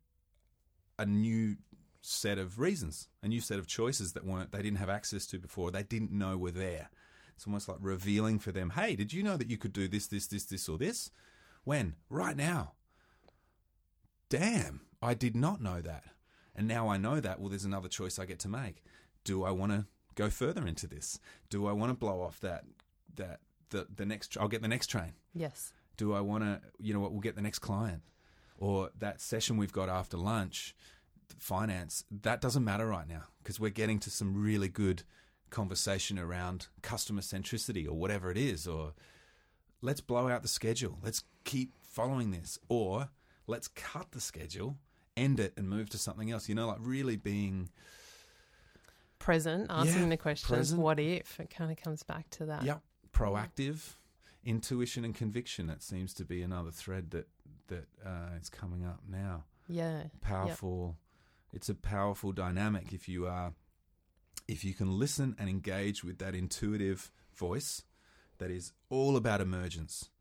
a 0.97 1.05
new 1.05 1.57
set 2.01 2.39
of 2.39 2.59
reasons, 2.59 3.07
a 3.21 3.27
new 3.27 3.39
set 3.39 3.59
of 3.59 3.67
choices 3.67 4.13
that 4.13 4.25
weren't 4.25 4.51
they 4.51 4.63
didn't 4.63 4.79
have 4.79 4.89
access 4.89 5.27
to 5.27 5.39
before, 5.39 5.71
they 5.71 5.83
didn't 5.83 6.11
know 6.11 6.37
were 6.37 6.51
there. 6.51 6.89
It's 7.35 7.45
almost 7.45 7.67
like 7.67 7.77
revealing 7.81 8.39
for 8.39 8.51
them, 8.51 8.71
hey, 8.71 8.95
did 8.95 9.13
you 9.13 9.21
know 9.21 9.37
that 9.37 9.49
you 9.49 9.57
could 9.57 9.73
do 9.73 9.87
this, 9.87 10.07
this, 10.07 10.27
this, 10.27 10.45
this, 10.45 10.69
or 10.69 10.77
this? 10.77 11.11
When? 11.65 11.95
Right 12.09 12.37
now. 12.37 12.73
Damn, 14.29 14.81
I 15.01 15.13
did 15.13 15.35
not 15.35 15.61
know 15.61 15.81
that. 15.81 16.03
And 16.55 16.67
now 16.67 16.87
I 16.87 16.97
know 16.97 17.19
that. 17.19 17.39
Well, 17.39 17.49
there's 17.49 17.65
another 17.65 17.89
choice 17.89 18.17
I 18.17 18.25
get 18.25 18.39
to 18.39 18.49
make. 18.49 18.83
Do 19.23 19.43
I 19.43 19.51
want 19.51 19.71
to 19.71 19.85
go 20.15 20.29
further 20.29 20.65
into 20.65 20.87
this? 20.87 21.19
Do 21.49 21.67
I 21.67 21.73
want 21.73 21.89
to 21.89 21.97
blow 21.97 22.21
off 22.21 22.39
that 22.39 22.63
that 23.15 23.39
the 23.69 23.87
the 23.93 24.05
next 24.05 24.37
I'll 24.37 24.47
get 24.47 24.61
the 24.61 24.67
next 24.67 24.87
train. 24.87 25.13
Yes. 25.33 25.73
Do 25.97 26.13
I 26.13 26.21
want 26.21 26.43
to, 26.43 26.61
you 26.79 26.93
know 26.93 26.99
what, 26.99 27.11
we'll 27.11 27.21
get 27.21 27.35
the 27.35 27.41
next 27.41 27.59
client. 27.59 28.01
Or 28.57 28.91
that 28.99 29.21
session 29.21 29.57
we've 29.57 29.71
got 29.71 29.89
after 29.89 30.17
lunch, 30.17 30.75
finance, 31.37 32.03
that 32.09 32.41
doesn't 32.41 32.63
matter 32.63 32.85
right 32.85 33.07
now 33.07 33.23
because 33.41 33.59
we're 33.59 33.69
getting 33.69 33.99
to 33.99 34.09
some 34.09 34.41
really 34.41 34.67
good 34.67 35.03
conversation 35.49 36.19
around 36.19 36.67
customer 36.81 37.21
centricity 37.21 37.87
or 37.87 37.93
whatever 37.93 38.31
it 38.31 38.37
is. 38.37 38.67
Or 38.67 38.93
let's 39.81 40.01
blow 40.01 40.27
out 40.29 40.41
the 40.41 40.47
schedule. 40.47 40.99
Let's 41.03 41.23
keep 41.43 41.71
following 41.81 42.31
this. 42.31 42.59
Or 42.69 43.09
let's 43.47 43.67
cut 43.69 44.11
the 44.11 44.21
schedule, 44.21 44.77
end 45.17 45.39
it, 45.39 45.53
and 45.57 45.69
move 45.69 45.89
to 45.91 45.97
something 45.97 46.31
else. 46.31 46.47
You 46.49 46.55
know, 46.55 46.67
like 46.67 46.77
really 46.79 47.15
being, 47.15 47.69
Present, 49.19 49.67
asking 49.69 50.03
Yeah, 50.03 50.09
the 50.09 50.17
questions, 50.17 50.49
present. 50.49 50.81
what 50.81 50.99
if? 50.99 51.39
It 51.39 51.49
kind 51.49 51.71
of 51.71 51.81
comes 51.81 52.03
back 52.03 52.29
to 52.31 52.45
that. 52.47 52.63
yep, 52.63 52.81
proactive, 53.11 53.95
intuition 54.43 55.03
and 55.05 55.15
conviction. 55.15 55.67
That 55.67 55.81
seems 55.81 56.13
to 56.15 56.25
be 56.25 56.41
another 56.41 56.69
thread 56.71 57.11
that, 57.11 57.27
that 57.67 57.87
uh, 58.05 58.37
is 58.39 58.49
coming 58.49 58.85
up 58.85 59.01
now. 59.09 59.45
Yeah. 59.67 60.03
powerful 60.21 60.95
it's 61.51 61.69
a 61.69 61.73
powerful 61.73 62.31
dynamic 62.31 62.93
if 62.93 63.09
you 63.09 63.25
are 63.25 63.53
if 64.47 64.63
you 64.63 64.75
can 64.75 64.99
listen 64.99 65.35
and 65.39 65.49
engage 65.49 66.03
with 66.03 66.19
that 66.19 66.35
intuitive 66.35 67.11
voice 67.33 67.81
that 68.37 68.51
is 68.51 68.73
all 68.91 69.17
about 69.17 69.41
emergence 69.41 70.11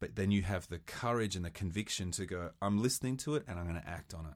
but 0.00 0.14
then 0.16 0.30
you 0.30 0.42
have 0.42 0.68
the 0.68 0.78
courage 0.78 1.36
and 1.36 1.44
the 1.44 1.50
conviction 1.50 2.10
to 2.12 2.26
go 2.26 2.50
i'm 2.62 2.82
listening 2.82 3.16
to 3.16 3.34
it 3.34 3.44
and 3.48 3.58
i'm 3.58 3.66
going 3.68 3.80
to 3.80 3.88
act 3.88 4.12
on 4.14 4.26
it 4.26 4.34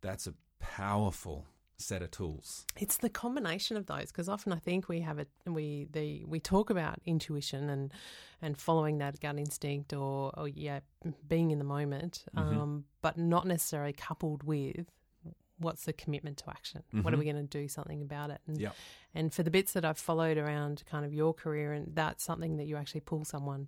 that's 0.00 0.26
a 0.26 0.34
powerful 0.58 1.46
set 1.76 2.00
of 2.02 2.10
tools 2.12 2.64
It's 2.76 2.98
the 2.98 3.08
combination 3.08 3.76
of 3.76 3.86
those 3.86 4.06
because 4.12 4.28
often 4.28 4.52
I 4.52 4.58
think 4.60 4.88
we 4.88 5.00
have 5.00 5.18
it. 5.18 5.28
We 5.46 5.88
the 5.90 6.24
we 6.24 6.38
talk 6.38 6.70
about 6.70 7.00
intuition 7.04 7.68
and 7.68 7.92
and 8.40 8.56
following 8.56 8.98
that 8.98 9.18
gut 9.18 9.36
instinct 9.36 9.92
or 9.92 10.30
or 10.38 10.46
yeah 10.46 10.80
being 11.26 11.50
in 11.50 11.58
the 11.58 11.64
moment, 11.64 12.24
Mhm. 12.36 12.40
um, 12.40 12.84
but 13.00 13.18
not 13.18 13.48
necessarily 13.48 13.92
coupled 13.92 14.44
with 14.44 14.86
what's 15.58 15.84
the 15.84 15.92
commitment 15.92 16.36
to 16.38 16.50
action. 16.50 16.84
What 17.02 17.12
are 17.12 17.16
Mhm. 17.16 17.18
we 17.18 17.24
going 17.24 17.48
to 17.48 17.58
do 17.60 17.66
something 17.68 18.00
about 18.00 18.30
it? 18.30 18.40
And 18.46 18.60
Yep. 18.60 18.76
and 19.14 19.34
for 19.34 19.42
the 19.42 19.50
bits 19.50 19.72
that 19.72 19.84
I've 19.84 19.98
followed 19.98 20.38
around 20.38 20.84
kind 20.86 21.04
of 21.04 21.12
your 21.12 21.34
career 21.34 21.72
and 21.72 21.96
that's 21.96 22.22
something 22.22 22.58
that 22.58 22.66
you 22.66 22.76
actually 22.76 23.00
pull 23.00 23.24
someone 23.24 23.66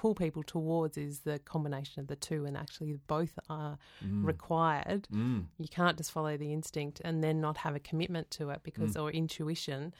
pull 0.00 0.14
people 0.14 0.42
towards 0.42 0.96
is 0.96 1.20
the 1.20 1.38
combination 1.40 2.00
of 2.00 2.06
the 2.06 2.16
two 2.16 2.40
and 2.46 2.56
actually 2.56 2.94
both 3.06 3.34
are 3.50 3.76
Mm. 4.02 4.24
required 4.32 5.02
Mm. 5.12 5.40
you 5.58 5.68
can't 5.78 5.96
just 6.00 6.10
follow 6.16 6.34
the 6.38 6.52
instinct 6.58 6.96
and 7.04 7.22
then 7.24 7.36
not 7.40 7.56
have 7.64 7.74
a 7.76 7.80
commitment 7.90 8.30
to 8.38 8.42
it 8.54 8.60
because 8.68 8.96
or 8.96 9.10
intuition 9.22 9.92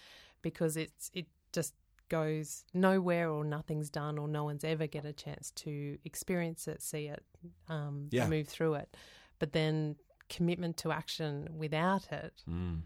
because 0.42 0.74
it's 0.84 1.10
it 1.12 1.26
just 1.52 1.74
goes 2.08 2.64
nowhere 2.72 3.28
or 3.30 3.44
nothing's 3.44 3.90
done 3.90 4.14
or 4.20 4.26
no 4.38 4.42
one's 4.44 4.64
ever 4.64 4.86
get 4.96 5.04
a 5.04 5.12
chance 5.12 5.50
to 5.64 5.72
experience 6.10 6.66
it 6.72 6.80
see 6.90 7.04
it 7.16 7.22
um, 7.68 8.08
Yeah. 8.10 8.26
move 8.26 8.48
through 8.48 8.74
it 8.82 8.96
but 9.38 9.52
then 9.52 9.96
commitment 10.36 10.74
to 10.82 10.92
action 10.92 11.32
without 11.64 12.04
it 12.10 12.34
Mm. 12.48 12.80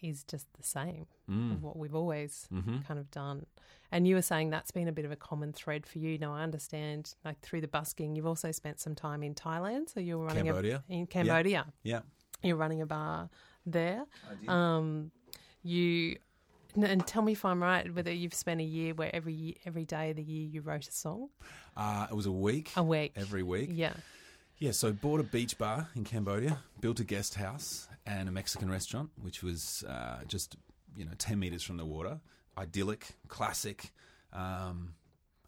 Is 0.00 0.24
just 0.24 0.46
the 0.54 0.62
same 0.62 1.06
Mm. 1.28 1.52
of 1.54 1.62
what 1.62 1.76
we've 1.76 1.94
always 1.94 2.48
Mhm. 2.52 2.84
kind 2.86 2.98
of 2.98 3.10
done 3.10 3.46
and 3.92 4.06
you 4.08 4.14
were 4.14 4.22
saying 4.22 4.50
that's 4.50 4.70
been 4.70 4.88
a 4.88 4.92
bit 4.92 5.04
of 5.04 5.10
a 5.12 5.16
common 5.16 5.52
thread 5.52 5.86
for 5.86 5.98
you 5.98 6.18
now 6.18 6.32
i 6.34 6.42
understand 6.42 7.14
like 7.24 7.40
through 7.40 7.60
the 7.60 7.68
busking 7.68 8.16
you've 8.16 8.26
also 8.26 8.50
spent 8.52 8.80
some 8.80 8.94
time 8.94 9.22
in 9.22 9.34
thailand 9.34 9.88
so 9.88 10.00
you 10.00 10.18
were 10.18 10.26
running 10.26 10.44
Cambodia. 10.46 10.82
a, 10.88 10.92
in 10.92 11.06
cambodia 11.06 11.66
yeah 11.82 12.00
you're 12.42 12.56
running 12.56 12.80
a 12.80 12.86
bar 12.86 13.28
there. 13.66 14.06
Um, 14.48 15.10
you 15.62 16.16
and 16.74 17.04
tell 17.06 17.20
me 17.20 17.32
if 17.32 17.44
I'm 17.44 17.62
right. 17.62 17.92
Whether 17.92 18.12
you've 18.12 18.32
spent 18.32 18.60
a 18.60 18.64
year 18.64 18.94
where 18.94 19.14
every 19.14 19.56
every 19.66 19.84
day 19.84 20.10
of 20.10 20.16
the 20.16 20.22
year 20.22 20.46
you 20.48 20.60
wrote 20.62 20.88
a 20.88 20.92
song 20.92 21.28
uh, 21.76 22.06
it 22.10 22.14
was 22.14 22.24
a 22.26 22.32
week 22.32 22.70
a 22.76 22.82
week. 22.82 23.12
every 23.16 23.42
week 23.42 23.70
Yeah. 23.72 23.92
Yeah, 24.58 24.70
so 24.72 24.92
bought 24.92 25.20
a 25.20 25.22
beach 25.24 25.56
bar 25.58 25.88
in 25.94 26.04
Cambodia, 26.04 26.62
built 26.80 27.00
a 27.00 27.04
guest 27.04 27.34
house 27.34 27.88
and 28.10 28.28
a 28.28 28.32
Mexican 28.32 28.70
restaurant, 28.70 29.10
which 29.20 29.42
was 29.42 29.84
uh, 29.88 30.24
just 30.26 30.56
you 30.96 31.04
know 31.04 31.12
ten 31.18 31.38
meters 31.38 31.62
from 31.62 31.76
the 31.76 31.86
water, 31.86 32.20
idyllic, 32.58 33.06
classic, 33.28 33.92
um, 34.32 34.94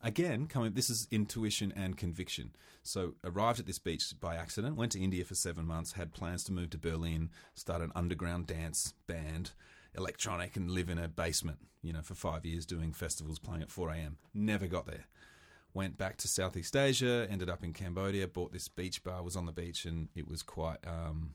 again, 0.03 0.46
coming. 0.46 0.72
This 0.72 0.88
is 0.88 1.09
intuition 1.11 1.72
and 1.75 1.96
conviction. 1.96 2.55
So 2.85 3.14
arrived 3.25 3.61
at 3.61 3.66
this 3.66 3.79
beach 3.79 4.14
by 4.20 4.37
accident. 4.37 4.77
Went 4.77 4.92
to 4.92 5.01
India 5.01 5.25
for 5.25 5.35
seven 5.35 5.66
months. 5.66 5.92
Had 5.92 6.14
plans 6.14 6.44
to 6.44 6.53
move 6.53 6.70
to 6.70 6.79
Berlin, 6.79 7.31
start 7.55 7.83
an 7.83 7.92
underground 7.94 8.46
dance 8.46 8.94
band, 9.07 9.53
electronic, 9.96 10.57
and 10.57 10.70
live 10.70 10.88
in 10.88 10.98
a 10.98 11.09
basement. 11.09 11.59
You 11.83 11.92
know, 11.92 12.03
for 12.03 12.14
five 12.14 12.46
years 12.46 12.64
doing 12.64 12.92
festivals, 12.92 13.40
playing 13.40 13.62
at 13.62 13.70
four 13.70 13.90
a.m. 13.90 14.18
Never 14.33 14.68
got 14.68 14.87
there. 14.87 15.07
Went 15.75 15.96
back 15.98 16.16
to 16.18 16.29
Southeast 16.29 16.77
Asia. 16.77 17.27
Ended 17.29 17.51
up 17.51 17.64
in 17.64 17.72
Cambodia. 17.72 18.29
Bought 18.29 18.53
this 18.53 18.68
beach 18.68 19.03
bar. 19.03 19.22
Was 19.22 19.37
on 19.37 19.46
the 19.46 19.53
beach, 19.53 19.85
and 19.85 20.09
it 20.14 20.29
was 20.29 20.42
quite. 20.42 20.79
Um, 20.87 21.35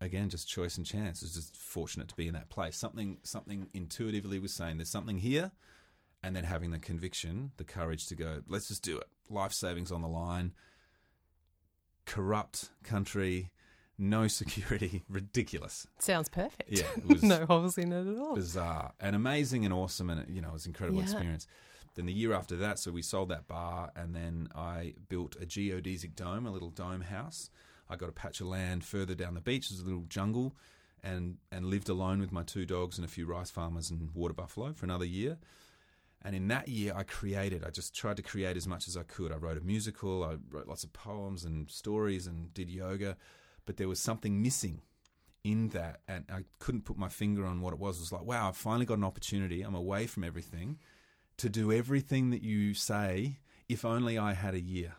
again, 0.00 0.28
just 0.30 0.48
choice 0.48 0.76
and 0.76 0.86
chance. 0.86 1.22
I 1.22 1.26
was 1.26 1.34
just 1.34 1.56
fortunate 1.56 2.08
to 2.08 2.14
be 2.16 2.28
in 2.28 2.34
that 2.34 2.48
place. 2.50 2.76
Something, 2.76 3.18
something 3.22 3.68
intuitively 3.74 4.38
was 4.38 4.52
saying 4.52 4.78
there's 4.78 4.88
something 4.90 5.18
here, 5.18 5.52
and 6.22 6.34
then 6.34 6.44
having 6.44 6.70
the 6.70 6.78
conviction, 6.78 7.52
the 7.56 7.64
courage 7.64 8.06
to 8.08 8.14
go, 8.14 8.42
let's 8.48 8.68
just 8.68 8.82
do 8.82 8.96
it. 8.98 9.06
Life 9.30 9.52
savings 9.52 9.92
on 9.92 10.02
the 10.02 10.08
line. 10.08 10.52
Corrupt 12.06 12.70
country, 12.82 13.50
no 13.98 14.28
security, 14.28 15.04
ridiculous. 15.08 15.86
Sounds 15.98 16.28
perfect. 16.28 16.70
Yeah, 16.70 16.84
it 16.96 17.06
was 17.06 17.22
no 17.22 17.44
holes 17.44 17.76
in 17.76 17.92
it 17.92 18.06
at 18.10 18.18
all. 18.18 18.34
bizarre 18.34 18.92
and 19.00 19.14
amazing 19.14 19.64
and 19.64 19.74
awesome, 19.74 20.08
and 20.10 20.24
you 20.34 20.40
know, 20.40 20.48
it 20.48 20.54
was 20.54 20.64
an 20.66 20.70
incredible 20.70 20.98
Yeah. 21.00 21.04
experience. 21.04 21.46
Then 21.94 22.06
the 22.06 22.12
year 22.12 22.32
after 22.32 22.56
that, 22.56 22.78
so 22.78 22.92
we 22.92 23.02
sold 23.02 23.28
that 23.30 23.48
bar, 23.48 23.90
and 23.96 24.14
then 24.14 24.48
I 24.54 24.94
built 25.08 25.36
a 25.36 25.44
geodesic 25.46 26.14
dome, 26.14 26.46
a 26.46 26.50
little 26.50 26.70
dome 26.70 27.00
house. 27.02 27.50
I 27.90 27.96
got 27.96 28.08
a 28.08 28.12
patch 28.12 28.40
of 28.40 28.46
land 28.46 28.84
further 28.84 29.14
down 29.14 29.34
the 29.34 29.40
beach, 29.40 29.68
there's 29.68 29.80
a 29.80 29.84
little 29.84 30.06
jungle, 30.08 30.54
and 31.02 31.38
and 31.50 31.66
lived 31.66 31.88
alone 31.88 32.20
with 32.20 32.32
my 32.32 32.42
two 32.42 32.66
dogs 32.66 32.98
and 32.98 33.04
a 33.04 33.08
few 33.08 33.26
rice 33.26 33.50
farmers 33.50 33.90
and 33.90 34.10
water 34.14 34.34
buffalo 34.34 34.72
for 34.72 34.86
another 34.86 35.04
year. 35.04 35.38
And 36.22 36.34
in 36.34 36.48
that 36.48 36.66
year, 36.66 36.92
I 36.96 37.04
created. 37.04 37.64
I 37.64 37.70
just 37.70 37.94
tried 37.94 38.16
to 38.16 38.22
create 38.22 38.56
as 38.56 38.66
much 38.66 38.88
as 38.88 38.96
I 38.96 39.04
could. 39.04 39.32
I 39.32 39.36
wrote 39.36 39.56
a 39.56 39.60
musical. 39.60 40.24
I 40.24 40.36
wrote 40.50 40.66
lots 40.66 40.82
of 40.82 40.92
poems 40.92 41.44
and 41.44 41.70
stories 41.70 42.26
and 42.26 42.52
did 42.52 42.68
yoga, 42.68 43.16
but 43.66 43.76
there 43.76 43.86
was 43.88 44.00
something 44.00 44.42
missing 44.42 44.82
in 45.44 45.68
that, 45.68 46.00
and 46.08 46.24
I 46.28 46.42
couldn't 46.58 46.84
put 46.84 46.98
my 46.98 47.08
finger 47.08 47.46
on 47.46 47.60
what 47.60 47.72
it 47.72 47.78
was. 47.78 47.98
It 47.98 48.00
was 48.00 48.12
like, 48.12 48.24
wow, 48.24 48.48
I've 48.48 48.56
finally 48.56 48.84
got 48.84 48.98
an 48.98 49.04
opportunity. 49.04 49.62
I'm 49.62 49.76
away 49.76 50.08
from 50.08 50.24
everything 50.24 50.78
to 51.36 51.48
do 51.48 51.70
everything 51.70 52.30
that 52.30 52.42
you 52.42 52.74
say. 52.74 53.38
If 53.68 53.84
only 53.84 54.18
I 54.18 54.32
had 54.32 54.54
a 54.54 54.60
year. 54.60 54.94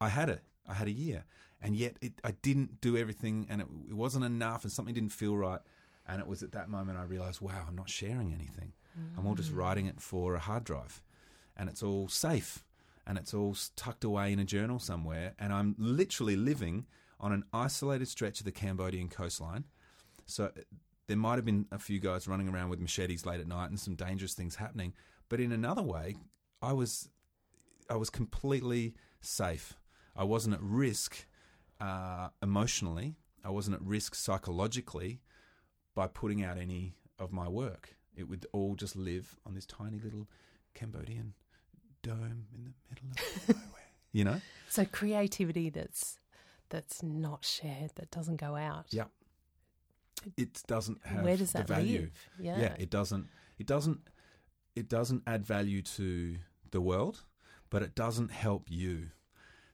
I 0.00 0.08
had 0.08 0.28
it. 0.28 0.42
I 0.68 0.74
had 0.74 0.88
a 0.88 0.92
year, 0.92 1.24
and 1.60 1.76
yet 1.76 1.96
it, 2.00 2.12
I 2.24 2.32
didn't 2.42 2.80
do 2.80 2.96
everything, 2.96 3.46
and 3.48 3.60
it, 3.60 3.68
it 3.90 3.94
wasn't 3.94 4.24
enough, 4.24 4.64
and 4.64 4.72
something 4.72 4.94
didn't 4.94 5.10
feel 5.10 5.36
right. 5.36 5.60
And 6.06 6.20
it 6.20 6.26
was 6.26 6.42
at 6.42 6.52
that 6.52 6.68
moment 6.70 6.98
I 6.98 7.02
realized, 7.02 7.40
wow, 7.40 7.64
I'm 7.68 7.76
not 7.76 7.90
sharing 7.90 8.32
anything. 8.32 8.72
I'm 9.16 9.26
all 9.26 9.34
just 9.34 9.52
writing 9.52 9.86
it 9.86 10.00
for 10.00 10.34
a 10.34 10.38
hard 10.40 10.64
drive, 10.64 11.02
and 11.56 11.68
it's 11.68 11.82
all 11.82 12.08
safe, 12.08 12.64
and 13.06 13.18
it's 13.18 13.32
all 13.32 13.56
tucked 13.76 14.04
away 14.04 14.32
in 14.32 14.38
a 14.38 14.44
journal 14.44 14.78
somewhere. 14.78 15.34
And 15.38 15.52
I'm 15.52 15.74
literally 15.78 16.36
living 16.36 16.86
on 17.20 17.32
an 17.32 17.44
isolated 17.52 18.08
stretch 18.08 18.40
of 18.40 18.44
the 18.44 18.52
Cambodian 18.52 19.08
coastline. 19.08 19.64
So 20.26 20.46
uh, 20.46 20.60
there 21.06 21.16
might 21.16 21.36
have 21.36 21.44
been 21.44 21.66
a 21.72 21.78
few 21.78 22.00
guys 22.00 22.28
running 22.28 22.48
around 22.48 22.68
with 22.68 22.80
machetes 22.80 23.26
late 23.26 23.40
at 23.40 23.48
night 23.48 23.70
and 23.70 23.80
some 23.80 23.94
dangerous 23.94 24.34
things 24.34 24.56
happening. 24.56 24.92
But 25.28 25.40
in 25.40 25.52
another 25.52 25.82
way, 25.82 26.16
I 26.62 26.72
was 26.72 27.08
I 27.90 27.96
was 27.96 28.10
completely 28.10 28.94
safe. 29.20 29.74
I 30.14 30.24
wasn't 30.24 30.54
at 30.54 30.62
risk 30.62 31.26
uh, 31.80 32.28
emotionally. 32.42 33.16
I 33.44 33.50
wasn't 33.50 33.76
at 33.76 33.82
risk 33.82 34.14
psychologically 34.14 35.20
by 35.94 36.06
putting 36.08 36.44
out 36.44 36.58
any 36.58 36.94
of 37.18 37.32
my 37.32 37.48
work. 37.48 37.96
It 38.16 38.28
would 38.28 38.46
all 38.52 38.74
just 38.74 38.96
live 38.96 39.36
on 39.46 39.54
this 39.54 39.66
tiny 39.66 39.98
little 39.98 40.28
Cambodian 40.74 41.34
dome 42.02 42.46
in 42.54 42.64
the 42.64 42.72
middle 42.90 43.10
of 43.12 43.48
nowhere. 43.48 43.64
You 44.10 44.24
know? 44.24 44.40
So 44.70 44.86
creativity 44.86 45.68
that's 45.68 46.18
that's 46.70 47.02
not 47.02 47.44
shared, 47.44 47.92
that 47.96 48.10
doesn't 48.10 48.36
go 48.36 48.56
out. 48.56 48.86
Yeah. 48.90 49.04
It 50.36 50.62
doesn't 50.66 51.04
have 51.04 51.24
Where 51.24 51.36
does 51.36 51.52
that 51.52 51.68
value. 51.68 52.00
live? 52.00 52.28
Yeah. 52.40 52.58
yeah 52.58 52.74
it 52.78 52.90
doesn't 52.90 53.28
it 53.58 53.66
doesn't 53.66 54.00
it 54.74 54.88
doesn't 54.88 55.22
add 55.26 55.44
value 55.46 55.82
to 55.82 56.36
the 56.70 56.80
world 56.80 57.24
but 57.70 57.82
it 57.82 57.94
doesn't 57.94 58.30
help 58.32 58.64
you 58.70 59.10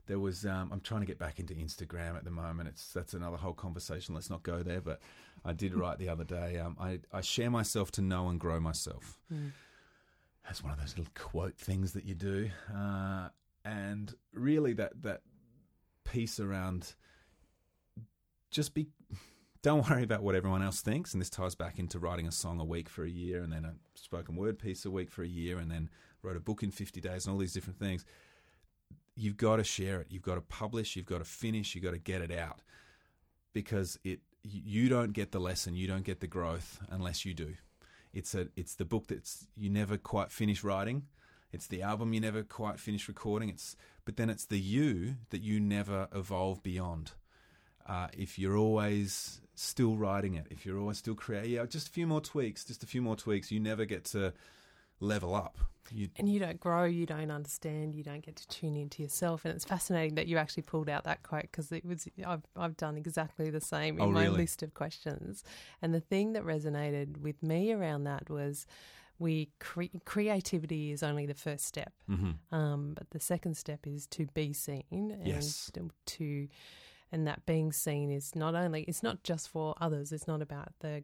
there 0.07 0.19
was 0.19 0.45
um, 0.45 0.69
i'm 0.71 0.81
trying 0.81 1.01
to 1.01 1.07
get 1.07 1.19
back 1.19 1.39
into 1.39 1.53
instagram 1.53 2.15
at 2.15 2.23
the 2.23 2.31
moment. 2.31 2.69
It's 2.69 2.93
that's 2.93 3.13
another 3.13 3.37
whole 3.37 3.53
conversation. 3.53 4.15
Let's 4.15 4.29
not 4.29 4.43
go 4.43 4.63
there 4.63 4.81
but 4.81 4.99
i 5.43 5.53
did 5.53 5.73
write 5.75 5.99
the 5.99 6.09
other 6.09 6.23
day 6.23 6.59
um, 6.59 6.75
I, 6.79 6.99
I 7.11 7.21
share 7.21 7.49
myself 7.49 7.91
to 7.93 8.01
know 8.01 8.29
and 8.29 8.39
grow 8.39 8.59
myself. 8.59 9.19
Mm. 9.33 9.51
that's 10.43 10.63
one 10.63 10.73
of 10.73 10.79
those 10.79 10.97
little 10.97 11.13
quote 11.15 11.57
things 11.57 11.93
that 11.93 12.05
you 12.05 12.15
do. 12.15 12.49
Uh, 12.73 13.29
and 13.63 14.13
really 14.33 14.73
that 14.73 15.01
that 15.01 15.21
piece 16.03 16.39
around 16.39 16.93
just 18.51 18.73
be 18.73 18.87
don't 19.65 19.89
worry 19.89 20.03
about 20.03 20.21
what 20.21 20.35
everyone 20.35 20.61
else 20.61 20.81
thinks. 20.81 21.13
And 21.13 21.19
this 21.19 21.29
ties 21.29 21.55
back 21.55 21.79
into 21.79 21.97
writing 21.97 22.27
a 22.27 22.31
song 22.31 22.59
a 22.59 22.63
week 22.63 22.87
for 22.87 23.03
a 23.03 23.09
year 23.09 23.41
and 23.41 23.51
then 23.51 23.65
a 23.65 23.73
spoken 23.95 24.35
word 24.35 24.59
piece 24.59 24.85
a 24.85 24.91
week 24.91 25.09
for 25.09 25.23
a 25.23 25.27
year 25.27 25.57
and 25.57 25.71
then 25.71 25.89
wrote 26.21 26.37
a 26.37 26.39
book 26.39 26.61
in 26.61 26.69
50 26.69 27.01
days 27.01 27.25
and 27.25 27.33
all 27.33 27.39
these 27.39 27.53
different 27.53 27.79
things 27.79 28.05
you've 29.15 29.37
got 29.37 29.57
to 29.57 29.63
share 29.63 30.01
it 30.01 30.07
you've 30.09 30.23
got 30.23 30.35
to 30.35 30.41
publish 30.41 30.95
you've 30.95 31.05
got 31.05 31.19
to 31.19 31.25
finish 31.25 31.73
you've 31.75 31.83
got 31.83 31.91
to 31.91 31.97
get 31.97 32.21
it 32.21 32.31
out. 32.31 32.61
Because 33.53 33.97
it 34.03 34.19
you 34.43 34.89
don't 34.89 35.13
get 35.13 35.31
the 35.31 35.39
lesson 35.39 35.75
you 35.75 35.87
don't 35.87 36.03
get 36.03 36.19
the 36.19 36.27
growth 36.27 36.79
unless 36.89 37.25
you 37.25 37.33
do. 37.33 37.55
It's 38.13 38.35
a 38.35 38.47
it's 38.55 38.75
the 38.75 38.85
book 38.85 39.07
that's 39.07 39.47
you 39.55 39.69
never 39.69 39.97
quite 39.97 40.31
finish 40.31 40.63
writing. 40.63 41.03
It's 41.51 41.67
the 41.67 41.81
album 41.81 42.13
you 42.13 42.19
never 42.19 42.43
quite 42.43 42.79
finish 42.79 43.07
recording. 43.07 43.49
It's 43.49 43.75
but 44.03 44.17
then 44.17 44.29
it's 44.29 44.45
the 44.45 44.59
you 44.59 45.15
that 45.29 45.41
you 45.41 45.59
never 45.59 46.07
evolve 46.13 46.61
beyond. 46.61 47.11
Uh, 47.87 48.07
if 48.17 48.39
you're 48.39 48.57
always 48.57 49.41
still 49.53 49.95
writing 49.95 50.33
it, 50.33 50.47
if 50.49 50.65
you're 50.65 50.79
always 50.79 50.97
still 50.97 51.15
creating, 51.15 51.51
yeah, 51.51 51.65
just 51.65 51.87
a 51.87 51.91
few 51.91 52.07
more 52.07 52.21
tweaks, 52.21 52.65
just 52.65 52.83
a 52.83 52.87
few 52.87 53.01
more 53.01 53.15
tweaks, 53.15 53.51
you 53.51 53.59
never 53.59 53.85
get 53.85 54.05
to 54.05 54.33
level 54.99 55.35
up. 55.35 55.57
You, 55.91 56.09
And 56.17 56.27
you 56.27 56.39
don't 56.39 56.59
grow, 56.59 56.85
you 56.85 57.05
don't 57.05 57.29
understand, 57.29 57.93
you 57.93 58.03
don't 58.03 58.25
get 58.25 58.35
to 58.37 58.47
tune 58.47 58.75
into 58.75 59.03
yourself. 59.03 59.45
And 59.45 59.53
it's 59.53 59.65
fascinating 59.65 60.15
that 60.15 60.25
you 60.27 60.37
actually 60.37 60.63
pulled 60.63 60.89
out 60.89 61.03
that 61.03 61.21
quote 61.21 61.43
because 61.43 61.71
it 61.71 61.85
was 61.85 62.07
I've 62.25 62.41
I've 62.55 62.75
done 62.75 62.97
exactly 62.97 63.51
the 63.51 63.61
same 63.61 63.97
in 63.99 64.03
Oh, 64.05 64.09
my 64.11 64.23
really? 64.23 64.37
list 64.37 64.63
of 64.63 64.73
questions. 64.73 65.43
And 65.83 65.93
the 65.93 65.99
thing 65.99 66.33
that 66.33 66.43
resonated 66.43 67.17
with 67.17 67.43
me 67.43 67.71
around 67.71 68.05
that 68.05 68.31
was 68.31 68.65
we 69.19 69.49
cre- 69.59 69.95
creativity 70.05 70.91
is 70.91 71.03
only 71.03 71.25
the 71.27 71.35
first 71.35 71.65
step, 71.65 71.93
Mhm. 72.09 72.35
um, 72.51 72.93
but 72.95 73.11
the 73.11 73.19
second 73.19 73.55
step 73.55 73.85
is 73.85 74.07
to 74.07 74.25
be 74.33 74.53
seen 74.53 74.83
and 74.91 75.27
Yes. 75.27 75.71
to 76.07 76.47
and 77.15 77.25
that 77.29 77.39
being 77.45 77.71
seen 77.71 78.07
is 78.19 78.35
not 78.35 78.53
only 78.63 78.81
it's 78.89 79.03
not 79.09 79.17
just 79.23 79.45
for 79.53 79.67
others 79.85 80.11
it's 80.15 80.27
not 80.33 80.41
about 80.41 80.69
the 80.85 80.95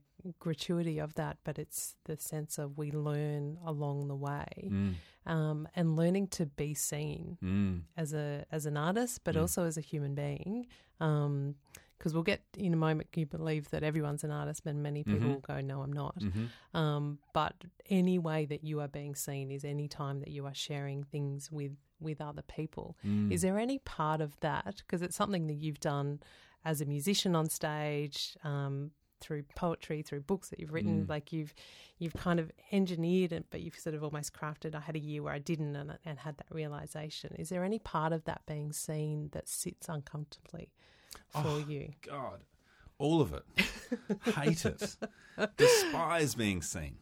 gratuity 0.46 0.98
of 1.06 1.10
that 1.22 1.36
but 1.46 1.56
it's 1.64 1.96
the 2.10 2.18
sense 2.18 2.54
of 2.64 2.78
we 2.78 2.92
learn 3.10 3.58
along 3.74 3.98
the 4.08 4.16
way 4.30 4.52
Mm, 4.78 4.94
um, 5.26 5.68
and 5.76 5.96
learning 6.02 6.28
to 6.38 6.44
be 6.64 6.74
seen 6.74 7.38
mm, 7.42 7.82
as 8.04 8.10
a 8.14 8.46
as 8.58 8.64
an 8.72 8.76
artist, 8.88 9.16
but 9.26 9.36
Mm. 9.36 9.42
also 9.42 9.62
as 9.72 9.78
a 9.78 9.82
human 9.92 10.14
being. 10.24 10.52
Because 11.98 12.14
we'll 12.14 12.24
get 12.34 12.42
in 12.58 12.74
a 12.74 12.78
moment, 12.88 13.08
you 13.16 13.26
believe 13.28 13.70
that 13.70 13.84
everyone's 13.84 14.24
an 14.24 14.32
artist, 14.32 14.64
but 14.64 14.76
many 14.76 15.04
people 15.04 15.20
Mhm. 15.30 15.34
will 15.36 15.40
go, 15.54 15.62
"No, 15.62 15.82
I'm 15.84 15.94
not." 15.94 16.18
mhm. 16.18 16.50
Um, 16.74 17.20
but 17.34 17.56
any 18.02 18.18
way 18.18 18.46
that 18.52 18.64
you 18.64 18.80
are 18.84 18.88
being 18.88 19.14
seen 19.16 19.52
is 19.52 19.64
any 19.64 19.88
time 19.88 20.20
that 20.22 20.30
you 20.30 20.44
are 20.50 20.54
sharing 20.68 21.04
things 21.04 21.52
with 21.52 21.74
with 22.02 22.20
other 22.22 22.42
people. 22.42 22.98
Mm. 23.06 23.32
Is 23.32 23.42
there 23.44 23.58
any 23.60 23.80
part 23.80 24.22
of 24.22 24.40
that? 24.42 24.78
Because 24.86 25.02
it's 25.02 25.16
something 25.16 25.48
that 25.48 25.56
you've 25.56 25.80
done 25.80 26.20
as 26.66 26.82
a 26.82 26.86
musician 26.86 27.36
on 27.36 27.50
stage, 27.50 28.36
um, 28.44 28.92
through 29.20 29.44
poetry, 29.56 30.02
through 30.02 30.22
books 30.22 30.50
that 30.50 30.60
you've 30.60 30.74
written. 30.74 31.06
Mm. 31.06 31.10
Like 31.10 31.32
you've 31.32 31.54
you've 32.00 32.14
kind 32.16 32.40
of 32.40 32.52
engineered 32.72 33.32
it, 33.32 33.46
but 33.52 33.62
you've 33.62 33.78
sort 33.78 33.94
of 33.96 34.04
almost 34.04 34.34
crafted. 34.34 34.74
I 34.74 34.80
had 34.80 34.96
a 34.96 35.00
year 35.00 35.22
where 35.22 35.34
I 35.34 35.38
didn't, 35.40 35.76
and, 35.76 35.98
and 36.04 36.18
had 36.20 36.38
that 36.38 36.48
realization. 36.50 37.36
Is 37.38 37.50
there 37.50 37.64
any 37.64 37.78
part 37.78 38.14
of 38.14 38.24
that 38.26 38.42
being 38.48 38.72
seen 38.74 39.30
that 39.34 39.48
sits 39.48 39.88
uncomfortably 39.88 40.72
for 41.30 41.44
Oh. 41.46 41.64
you? 41.68 41.94
God, 42.08 42.40
all 42.98 43.22
of 43.22 43.34
it. 43.34 43.44
Hate 44.36 44.66
it. 44.66 44.96
Despise 45.58 46.34
being 46.36 46.62
seen. 46.64 46.98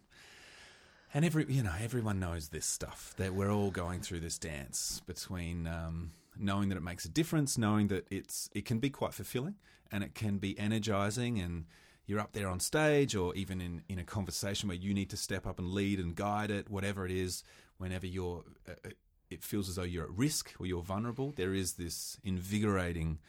And 1.13 1.25
every 1.25 1.45
you 1.49 1.63
know 1.63 1.73
everyone 1.81 2.19
knows 2.19 2.49
this 2.49 2.65
stuff 2.65 3.13
that 3.17 3.33
we're 3.33 3.51
all 3.51 3.71
going 3.71 4.01
through 4.01 4.19
this 4.19 4.37
dance 4.37 5.01
between 5.07 5.65
um, 5.65 6.11
knowing 6.37 6.69
that 6.69 6.77
it 6.77 6.83
makes 6.83 7.05
a 7.05 7.09
difference, 7.09 7.57
knowing 7.57 7.87
that 7.87 8.05
it's 8.11 8.49
it 8.53 8.65
can 8.65 8.79
be 8.79 8.89
quite 8.89 9.13
fulfilling 9.13 9.55
and 9.91 10.03
it 10.03 10.13
can 10.13 10.37
be 10.37 10.57
energizing, 10.59 11.39
and 11.39 11.65
you're 12.05 12.19
up 12.19 12.33
there 12.33 12.47
on 12.47 12.59
stage 12.59 13.15
or 13.15 13.33
even 13.35 13.59
in 13.59 13.81
in 13.89 13.97
a 13.97 14.03
conversation 14.03 14.69
where 14.69 14.77
you 14.77 14.93
need 14.93 15.09
to 15.09 15.17
step 15.17 15.47
up 15.47 15.57
and 15.57 15.71
lead 15.71 15.99
and 15.99 16.15
guide 16.15 16.51
it, 16.51 16.69
whatever 16.69 17.05
it 17.05 17.11
is. 17.11 17.43
Whenever 17.77 18.05
you're, 18.05 18.43
uh, 18.67 18.73
uh, 18.85 18.89
it 19.29 19.41
feels 19.41 19.69
as 19.69 19.77
though 19.77 19.83
you're 19.83 20.03
at 20.03 20.11
risk 20.11 20.53
or 20.59 20.65
you're 20.65 20.83
vulnerable. 20.83 21.31
There 21.35 21.53
is 21.53 21.73
this 21.73 22.17
invigorating. 22.23 23.19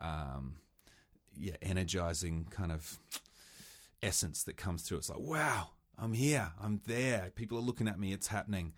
Um, 0.00 0.56
yeah, 1.38 1.54
energizing 1.62 2.46
kind 2.50 2.72
of 2.72 2.98
essence 4.02 4.42
that 4.44 4.56
comes 4.56 4.82
through. 4.82 4.98
It's 4.98 5.10
like, 5.10 5.20
wow, 5.20 5.70
I'm 6.02 6.14
here, 6.14 6.50
I'm 6.60 6.80
there. 6.86 7.30
People 7.36 7.58
are 7.58 7.62
looking 7.62 7.86
at 7.86 7.98
me, 7.98 8.12
it's 8.12 8.26
happening. 8.26 8.72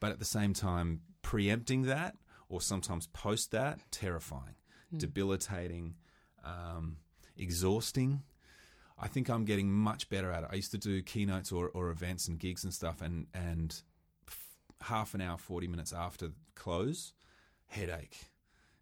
but 0.00 0.10
at 0.10 0.18
the 0.18 0.24
same 0.24 0.54
time, 0.54 1.02
preempting 1.22 1.82
that 1.82 2.16
or 2.48 2.60
sometimes 2.60 3.06
post 3.08 3.50
that, 3.52 3.78
terrifying, 3.90 4.54
debilitating, 4.96 5.94
um, 6.44 6.96
exhausting. 7.36 8.22
I 8.98 9.06
think 9.08 9.28
I'm 9.28 9.44
getting 9.44 9.70
much 9.70 10.08
better 10.08 10.32
at 10.32 10.42
it. 10.44 10.48
I 10.52 10.56
used 10.56 10.72
to 10.72 10.78
do 10.78 11.02
keynotes 11.02 11.52
or, 11.52 11.68
or 11.68 11.90
events 11.90 12.28
and 12.28 12.38
gigs 12.38 12.64
and 12.64 12.72
stuff, 12.74 13.00
and 13.00 13.26
and 13.32 13.80
f- 14.26 14.56
half 14.82 15.14
an 15.14 15.20
hour, 15.20 15.38
forty 15.38 15.68
minutes 15.68 15.92
after 15.92 16.30
close, 16.54 17.12
headache, 17.66 18.16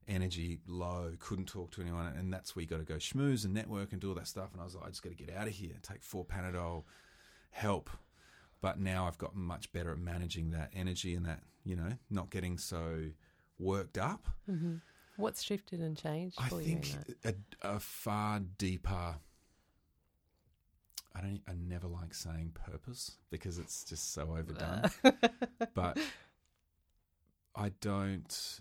energy 0.08 0.58
low, 0.66 1.12
couldn't 1.18 1.46
talk 1.46 1.70
to 1.72 1.82
anyone, 1.82 2.06
and 2.06 2.32
that's 2.32 2.56
where 2.56 2.62
you 2.62 2.68
got 2.68 2.78
to 2.78 2.84
go 2.84 2.94
schmooze 2.94 3.44
and 3.44 3.54
network 3.54 3.92
and 3.92 4.00
do 4.00 4.08
all 4.08 4.14
that 4.14 4.26
stuff. 4.28 4.52
And 4.52 4.60
I 4.60 4.64
was 4.64 4.74
like, 4.74 4.86
I 4.86 4.88
just 4.88 5.02
got 5.02 5.16
to 5.16 5.24
get 5.24 5.34
out 5.36 5.46
of 5.46 5.52
here, 5.52 5.74
take 5.82 6.02
four 6.02 6.24
Panadol, 6.24 6.84
help. 7.50 7.90
But 8.60 8.80
now 8.80 9.06
I've 9.06 9.18
gotten 9.18 9.40
much 9.40 9.72
better 9.72 9.92
at 9.92 9.98
managing 9.98 10.50
that 10.50 10.70
energy 10.74 11.14
and 11.14 11.24
that, 11.26 11.42
you 11.64 11.76
know, 11.76 11.92
not 12.10 12.30
getting 12.30 12.58
so 12.58 13.10
worked 13.58 13.98
up. 13.98 14.28
Mm-hmm. 14.50 14.76
What's 15.16 15.42
shifted 15.42 15.80
and 15.80 15.96
changed 15.96 16.36
I 16.38 16.48
for 16.48 16.60
you? 16.60 16.76
in 16.76 16.82
think 16.82 17.16
a, 17.24 17.34
a 17.74 17.80
far 17.80 18.40
deeper. 18.40 19.16
I 21.14 21.20
don't. 21.20 21.40
I 21.48 21.52
never 21.54 21.88
like 21.88 22.14
saying 22.14 22.52
purpose 22.54 23.16
because 23.30 23.58
it's 23.58 23.82
just 23.82 24.12
so 24.14 24.36
overdone. 24.38 24.84
but 25.74 25.98
I 27.56 27.72
don't. 27.80 28.60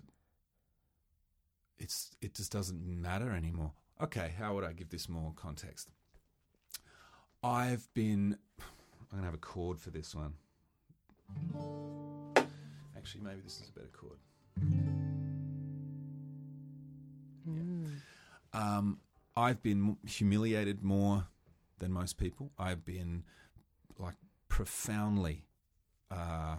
It's. 1.78 2.16
It 2.22 2.34
just 2.34 2.52
doesn't 2.52 2.84
matter 2.84 3.32
anymore. 3.32 3.74
Okay, 4.02 4.34
how 4.40 4.56
would 4.56 4.64
I 4.64 4.74
give 4.74 4.90
this 4.90 5.08
more 5.08 5.34
context? 5.36 5.90
I've 7.44 7.88
been. 7.94 8.38
I'm 9.12 9.20
gonna 9.20 9.28
have 9.28 9.34
a 9.34 9.38
chord 9.38 9.80
for 9.80 9.90
this 9.90 10.14
one. 10.14 10.34
Actually, 12.96 13.24
maybe 13.24 13.42
this 13.42 13.62
is 13.62 13.70
a 13.70 13.74
better 13.74 13.92
chord. 13.94 14.20
Mm. 17.50 18.00
Um, 18.54 19.00
I've 19.36 19.62
been 19.62 19.98
humiliated 20.06 20.84
more 20.84 21.28
than 21.80 21.92
most 21.92 22.18
people. 22.18 22.52
I've 22.58 22.84
been 22.84 23.24
like 23.98 24.16
profoundly 24.50 25.46
uh, 26.12 26.58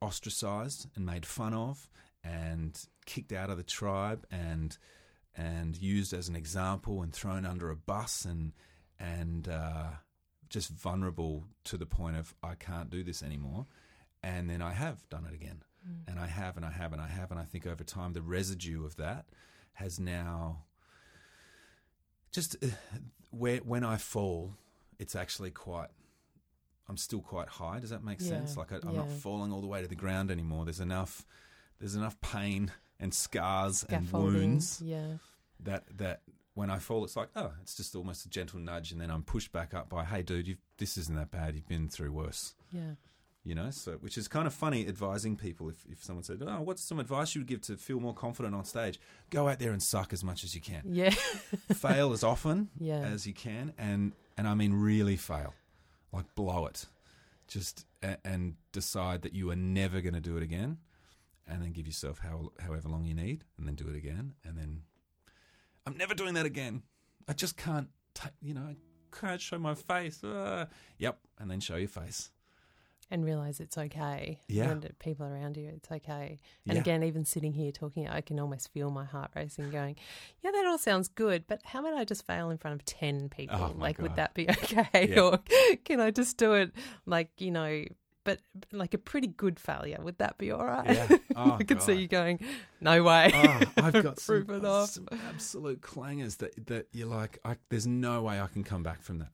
ostracized 0.00 0.88
and 0.94 1.06
made 1.06 1.24
fun 1.24 1.54
of, 1.54 1.88
and 2.22 2.78
kicked 3.06 3.32
out 3.32 3.48
of 3.48 3.56
the 3.56 3.62
tribe, 3.62 4.26
and 4.30 4.76
and 5.36 5.76
used 5.76 6.12
as 6.12 6.28
an 6.28 6.36
example, 6.36 7.00
and 7.02 7.12
thrown 7.12 7.46
under 7.46 7.70
a 7.70 7.76
bus, 7.76 8.24
and 8.24 8.52
and 8.98 9.48
uh, 9.48 9.90
just 10.50 10.70
vulnerable 10.70 11.44
to 11.64 11.76
the 11.78 11.86
point 11.86 12.16
of 12.16 12.34
I 12.42 12.54
can't 12.56 12.90
do 12.90 13.02
this 13.02 13.22
anymore. 13.22 13.66
And 14.22 14.50
then 14.50 14.60
I 14.60 14.72
have 14.72 15.08
done 15.08 15.24
it 15.24 15.32
again, 15.34 15.62
and 16.06 16.18
I 16.20 16.26
have, 16.26 16.56
and 16.58 16.66
I 16.66 16.70
have, 16.70 16.92
and 16.92 17.00
I 17.00 17.06
have, 17.08 17.30
and 17.30 17.40
I 17.40 17.44
think 17.44 17.66
over 17.66 17.82
time 17.84 18.12
the 18.12 18.20
residue 18.20 18.84
of 18.84 18.96
that 18.96 19.24
has 19.74 19.98
now 19.98 20.64
just 22.32 22.56
uh, 22.62 22.66
where 23.30 23.58
when 23.58 23.84
I 23.84 23.96
fall, 23.96 24.54
it's 24.98 25.14
actually 25.16 25.50
quite. 25.50 25.88
I'm 26.88 26.96
still 26.96 27.20
quite 27.20 27.48
high. 27.48 27.78
Does 27.78 27.90
that 27.90 28.02
make 28.02 28.20
sense? 28.20 28.56
Like 28.56 28.72
I, 28.72 28.78
I'm 28.86 28.96
not 28.96 29.08
falling 29.08 29.52
all 29.52 29.60
the 29.60 29.68
way 29.68 29.80
to 29.80 29.86
the 29.88 29.94
ground 29.94 30.30
anymore. 30.30 30.64
There's 30.64 30.80
enough. 30.80 31.24
There's 31.78 31.94
enough 31.94 32.20
pain 32.20 32.72
and 32.98 33.14
scars 33.14 33.84
and 33.88 34.10
wounds 34.12 34.82
Yeah. 34.84 35.14
that 35.60 35.84
that 35.96 36.20
when 36.60 36.70
I 36.70 36.78
fall, 36.78 37.04
it's 37.04 37.16
like 37.16 37.28
oh, 37.34 37.52
it's 37.62 37.74
just 37.74 37.96
almost 37.96 38.24
a 38.26 38.28
gentle 38.28 38.60
nudge, 38.60 38.92
and 38.92 39.00
then 39.00 39.10
I'm 39.10 39.22
pushed 39.22 39.50
back 39.52 39.74
up 39.74 39.88
by 39.88 40.04
hey, 40.04 40.22
dude, 40.22 40.46
you've, 40.46 40.58
this 40.78 40.96
isn't 40.96 41.16
that 41.16 41.30
bad. 41.30 41.54
You've 41.54 41.68
been 41.68 41.88
through 41.88 42.12
worse 42.12 42.54
Yeah. 42.72 42.92
you 43.42 43.54
know 43.54 43.70
so 43.70 43.92
which 44.04 44.16
is 44.18 44.28
kind 44.28 44.46
of 44.46 44.52
funny 44.54 44.86
advising 44.86 45.34
people 45.36 45.68
if, 45.70 45.76
if 45.90 46.04
someone 46.04 46.22
said 46.22 46.42
oh 46.46 46.60
what's 46.60 46.82
some 46.82 47.00
advice 47.00 47.34
you 47.34 47.40
would 47.40 47.46
give 47.48 47.62
to 47.62 47.74
feel 47.76 47.98
more 47.98 48.12
confident 48.14 48.54
on 48.54 48.64
stage 48.64 49.00
go 49.30 49.48
out 49.48 49.58
there 49.58 49.72
and 49.72 49.82
suck 49.82 50.12
as 50.12 50.22
much 50.22 50.44
as 50.44 50.54
you 50.54 50.60
can 50.60 50.82
Yeah. 50.84 51.08
fail 51.72 52.12
as 52.12 52.22
often 52.22 52.68
Yeah. 52.78 53.00
as 53.00 53.26
you 53.26 53.32
can 53.32 53.72
and 53.78 54.12
and 54.36 54.46
i 54.46 54.54
mean 54.54 54.74
really 54.74 55.16
fail 55.16 55.54
like 56.12 56.26
blow 56.34 56.66
it 56.66 56.84
just 57.48 57.86
a, 58.02 58.18
and 58.26 58.54
decide 58.72 59.22
that 59.22 59.32
you 59.34 59.50
are 59.50 59.56
never 59.56 60.00
going 60.02 60.14
to 60.14 60.20
do 60.30 60.36
it 60.36 60.42
again 60.42 60.76
and 61.48 61.62
then 61.62 61.72
give 61.72 61.86
yourself 61.86 62.18
how, 62.18 62.52
however 62.60 62.88
long 62.90 63.04
you 63.06 63.14
need 63.14 63.44
and 63.56 63.66
then 63.66 63.74
do 63.74 63.88
it 63.88 63.96
again 63.96 64.34
and 64.44 64.56
then 64.58 64.82
i'm 65.86 65.96
never 65.96 66.14
doing 66.14 66.34
that 66.34 66.46
again 66.46 66.82
i 67.28 67.32
just 67.32 67.56
can't 67.56 67.88
ta 68.14 68.28
you 68.40 68.54
know 68.54 68.62
i 68.62 68.76
can't 69.18 69.40
show 69.40 69.58
my 69.58 69.74
face 69.74 70.20
Ah. 70.24 70.66
yep 70.98 71.18
and 71.38 71.50
then 71.50 71.60
show 71.60 71.76
your 71.76 71.88
face 71.88 72.30
and 73.12 73.24
realize 73.24 73.58
it's 73.58 73.76
okay. 73.76 74.38
Yeah. 74.46 74.70
And 74.70 74.88
people 75.00 75.26
around 75.26 75.56
you, 75.56 75.68
it's 75.74 75.90
okay. 75.90 76.38
And 76.64 76.74
Yeah. 76.76 76.80
again, 76.80 77.02
even 77.02 77.24
sitting 77.24 77.52
here 77.52 77.72
talking, 77.72 78.06
I 78.08 78.20
can 78.20 78.38
almost 78.38 78.72
feel 78.72 78.88
my 78.92 79.04
heart 79.04 79.32
racing, 79.34 79.70
going, 79.70 79.96
"Yeah, 80.44 80.52
that 80.52 80.64
all 80.64 80.78
sounds 80.78 81.08
good, 81.08 81.44
but 81.48 81.60
how 81.64 81.80
about 81.80 81.94
I 81.98 82.04
just 82.04 82.24
fail 82.24 82.50
in 82.50 82.58
front 82.58 82.80
of 82.80 82.84
ten 82.86 83.28
people? 83.28 83.56
Oh, 83.60 83.74
like, 83.76 83.98
would 83.98 84.14
that 84.14 84.34
be 84.34 84.48
okay? 84.62 85.08
Yeah. 85.10 85.20
Or 85.22 85.38
can 85.84 85.98
I 85.98 86.12
just 86.12 86.36
do 86.36 86.52
it 86.54 86.70
like 87.04 87.30
you 87.40 87.50
know?" 87.50 87.84
But 88.24 88.40
like 88.70 88.92
a 88.92 88.98
pretty 88.98 89.28
good 89.28 89.58
failure, 89.58 89.98
would 90.02 90.18
that 90.18 90.36
be 90.36 90.50
all 90.50 90.64
right? 90.64 90.94
Yeah. 90.94 91.16
Oh, 91.36 91.52
I 91.58 91.62
could 91.62 91.80
see 91.80 91.94
you 91.94 92.08
going, 92.08 92.40
"No 92.80 93.02
way." 93.02 93.30
oh, 93.32 93.60
I've 93.78 93.92
got 94.02 94.18
some, 94.18 94.44
Proof 94.44 94.50
it 94.50 94.64
off. 94.64 94.90
some 94.90 95.08
absolute 95.28 95.80
clangers 95.80 96.36
that, 96.38 96.66
that 96.66 96.88
you're 96.92 97.08
like, 97.08 97.38
I, 97.44 97.56
there's 97.70 97.86
no 97.86 98.22
way 98.22 98.40
I 98.40 98.46
can 98.48 98.62
come 98.62 98.82
back 98.82 99.02
from 99.02 99.20
that. 99.20 99.30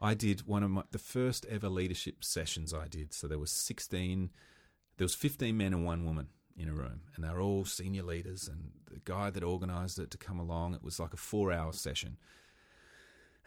I 0.00 0.14
did 0.14 0.46
one 0.46 0.62
of 0.62 0.70
my 0.70 0.82
the 0.92 0.98
first 0.98 1.46
ever 1.46 1.68
leadership 1.68 2.22
sessions 2.22 2.72
I 2.74 2.86
did. 2.86 3.12
So 3.12 3.26
there 3.26 3.38
was 3.38 3.50
16, 3.50 4.30
there 4.98 5.04
was 5.04 5.14
15 5.14 5.56
men 5.56 5.72
and 5.72 5.84
one 5.84 6.04
woman 6.04 6.28
in 6.56 6.68
a 6.68 6.72
room, 6.72 7.00
and 7.16 7.24
they 7.24 7.30
were 7.30 7.40
all 7.40 7.64
senior 7.64 8.02
leaders. 8.02 8.46
And 8.46 8.72
the 8.90 9.00
guy 9.04 9.30
that 9.30 9.42
organised 9.42 9.98
it 9.98 10.10
to 10.12 10.18
come 10.18 10.38
along, 10.38 10.74
it 10.74 10.82
was 10.84 11.00
like 11.00 11.12
a 11.14 11.16
four 11.18 11.50
hour 11.50 11.72
session. 11.72 12.18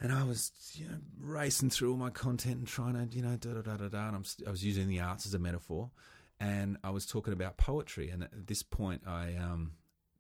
And 0.02 0.14
I 0.14 0.24
was, 0.24 0.52
you 0.76 0.88
know, 0.88 0.98
racing 1.20 1.70
through 1.70 1.92
all 1.92 1.98
my 1.98 2.10
content 2.10 2.58
and 2.58 2.68
trying 2.68 2.94
to, 2.94 3.16
you 3.16 3.22
know, 3.22 3.36
da 3.36 3.54
da 3.54 3.62
da 3.62 3.78
da 3.78 3.90
da. 3.90 4.08
And 4.08 4.16
I'm, 4.16 4.24
I 4.48 4.52
was 4.52 4.64
using 4.64 4.88
the 4.88 5.02
arts 5.02 5.26
as 5.26 5.34
a 5.34 5.40
metaphor, 5.40 5.92
and 6.40 6.78
I 6.84 6.90
was 6.90 7.06
talking 7.06 7.34
about 7.34 7.58
poetry. 7.58 8.10
And 8.10 8.24
at 8.24 8.48
this 8.48 8.64
point, 8.64 9.02
I, 9.06 9.36
um, 9.36 9.74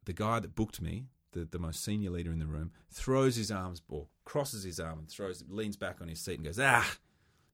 the 0.03 0.13
guy 0.13 0.39
that 0.39 0.53
booked 0.53 0.81
me, 0.81 1.05
the, 1.31 1.45
the 1.45 1.59
most 1.59 1.83
senior 1.83 2.09
leader 2.09 2.31
in 2.31 2.39
the 2.39 2.45
room, 2.45 2.71
throws 2.91 3.37
his 3.37 3.51
arms 3.51 3.81
or 3.87 4.07
crosses 4.25 4.63
his 4.63 4.79
arm 4.79 4.99
and 4.99 5.09
throws, 5.09 5.43
leans 5.49 5.77
back 5.77 6.01
on 6.01 6.09
his 6.09 6.19
seat 6.19 6.35
and 6.35 6.45
goes, 6.45 6.59
"Ah, 6.59 6.97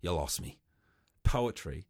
you 0.02 0.12
lost 0.12 0.42
me." 0.42 0.58
Poetry. 1.24 1.86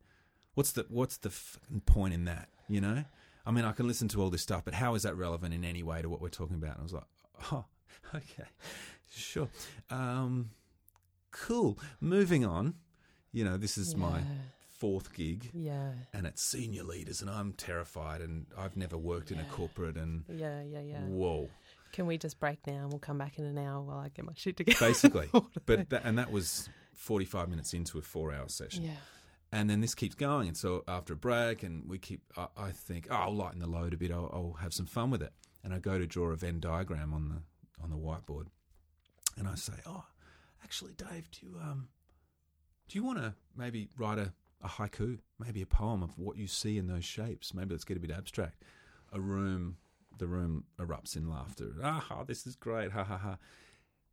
What's 0.53 0.73
the 0.73 0.85
what's 0.89 1.17
the 1.17 1.29
fucking 1.29 1.81
point 1.81 2.13
in 2.13 2.25
that? 2.25 2.49
You 2.67 2.81
know, 2.81 3.05
I 3.45 3.51
mean, 3.51 3.63
I 3.63 3.71
can 3.71 3.87
listen 3.87 4.07
to 4.09 4.21
all 4.21 4.29
this 4.29 4.41
stuff, 4.41 4.65
but 4.65 4.73
how 4.73 4.95
is 4.95 5.03
that 5.03 5.15
relevant 5.15 5.53
in 5.53 5.63
any 5.63 5.83
way 5.83 6.01
to 6.01 6.09
what 6.09 6.21
we're 6.21 6.29
talking 6.29 6.55
about? 6.55 6.71
And 6.71 6.79
I 6.79 6.83
was 6.83 6.93
like, 6.93 7.03
oh, 7.51 7.65
okay, 8.15 8.49
sure, 9.11 9.49
um, 9.89 10.49
cool. 11.31 11.79
Moving 11.99 12.45
on. 12.45 12.75
You 13.31 13.43
know, 13.43 13.57
this 13.57 13.77
is 13.77 13.95
my 13.97 14.21
fourth 14.77 15.13
gig. 15.13 15.49
Yeah, 15.53 15.91
and 16.13 16.25
it's 16.25 16.41
senior 16.41 16.83
leaders, 16.83 17.21
and 17.21 17.29
I'm 17.29 17.53
terrified, 17.53 18.21
and 18.21 18.45
I've 18.57 18.77
never 18.77 18.97
worked 18.97 19.31
in 19.31 19.39
a 19.39 19.43
corporate, 19.45 19.97
and 19.97 20.23
yeah, 20.29 20.61
yeah, 20.63 20.81
yeah. 20.81 21.01
whoa, 21.01 21.49
Can 21.91 22.05
we 22.05 22.17
just 22.17 22.39
break 22.39 22.65
now 22.67 22.73
and 22.73 22.89
we'll 22.89 22.99
come 22.99 23.17
back 23.17 23.39
in 23.39 23.45
an 23.45 23.57
hour 23.57 23.81
while 23.81 23.97
I 23.97 24.09
get 24.09 24.25
my 24.25 24.33
shit 24.35 24.57
together? 24.57 24.77
basically. 24.79 25.29
but 25.65 25.89
that, 25.89 26.03
and 26.05 26.17
that 26.17 26.31
was 26.31 26.69
45 26.93 27.49
minutes 27.49 27.73
into 27.73 27.97
a 27.97 28.01
four-hour 28.01 28.49
session, 28.49 28.83
yeah, 28.83 28.91
and 29.51 29.69
then 29.69 29.81
this 29.81 29.95
keeps 29.95 30.15
going, 30.15 30.47
and 30.47 30.57
so 30.57 30.83
after 30.87 31.13
a 31.13 31.17
break, 31.17 31.63
and 31.63 31.89
we 31.89 31.97
keep, 31.97 32.21
I, 32.37 32.47
I 32.57 32.71
think, 32.71 33.07
oh, 33.09 33.15
I'll 33.15 33.35
lighten 33.35 33.59
the 33.59 33.67
load 33.67 33.93
a 33.93 33.97
bit, 33.97 34.11
I'll, 34.11 34.29
I'll 34.33 34.57
have 34.61 34.73
some 34.73 34.85
fun 34.85 35.09
with 35.09 35.21
it, 35.21 35.33
and 35.63 35.73
I 35.73 35.79
go 35.79 35.97
to 35.97 36.05
draw 36.05 36.27
a 36.31 36.35
Venn 36.35 36.59
diagram 36.59 37.13
on 37.13 37.29
the 37.29 37.41
on 37.83 37.89
the 37.89 37.97
whiteboard, 37.97 38.47
and 39.37 39.47
I 39.47 39.55
say, 39.55 39.73
oh, 39.85 40.05
actually, 40.63 40.93
Dave, 40.93 41.29
do 41.31 41.45
you 41.45 41.55
um, 41.61 41.89
do 42.87 42.97
you 42.97 43.03
want 43.03 43.19
to 43.19 43.33
maybe 43.55 43.89
write 43.97 44.17
a, 44.19 44.33
a 44.63 44.67
haiku, 44.67 45.19
maybe 45.39 45.61
a 45.61 45.65
poem 45.65 46.03
of 46.03 46.17
what 46.17 46.37
you 46.37 46.47
see 46.47 46.77
in 46.77 46.87
those 46.87 47.05
shapes? 47.05 47.53
Maybe 47.53 47.73
let's 47.73 47.83
get 47.83 47.97
a 47.97 47.99
bit 47.99 48.11
abstract. 48.11 48.63
A 49.11 49.19
room, 49.19 49.77
the 50.17 50.27
room 50.27 50.65
erupts 50.79 51.15
in 51.15 51.29
laughter. 51.29 51.71
Ah, 51.83 52.23
this 52.27 52.45
is 52.45 52.55
great. 52.55 52.91
Ha 52.91 53.03
ha 53.03 53.17
ha. 53.17 53.37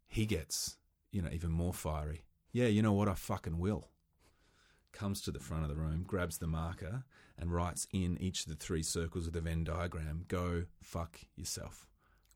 He 0.07 0.27
gets, 0.27 0.77
you 1.11 1.23
know, 1.23 1.31
even 1.33 1.51
more 1.51 1.73
fiery. 1.73 2.23
Yeah, 2.53 2.67
you 2.67 2.83
know 2.83 2.93
what? 2.93 3.09
I 3.09 3.15
fucking 3.15 3.59
will. 3.59 3.89
Comes 4.93 5.23
to 5.23 5.31
the 5.31 5.41
front 5.41 5.63
of 5.63 5.71
the 5.71 5.77
room, 5.77 6.05
grabs 6.07 6.37
the 6.37 6.47
marker, 6.47 7.05
and 7.39 7.51
writes 7.51 7.87
in 7.93 8.19
each 8.21 8.43
of 8.43 8.49
the 8.49 8.57
three 8.57 8.83
circles 8.83 9.27
of 9.27 9.33
the 9.33 9.41
Venn 9.41 9.65
diagram, 9.65 10.27
"Go 10.29 10.65
fuck 10.83 11.21
yourself." 11.35 11.89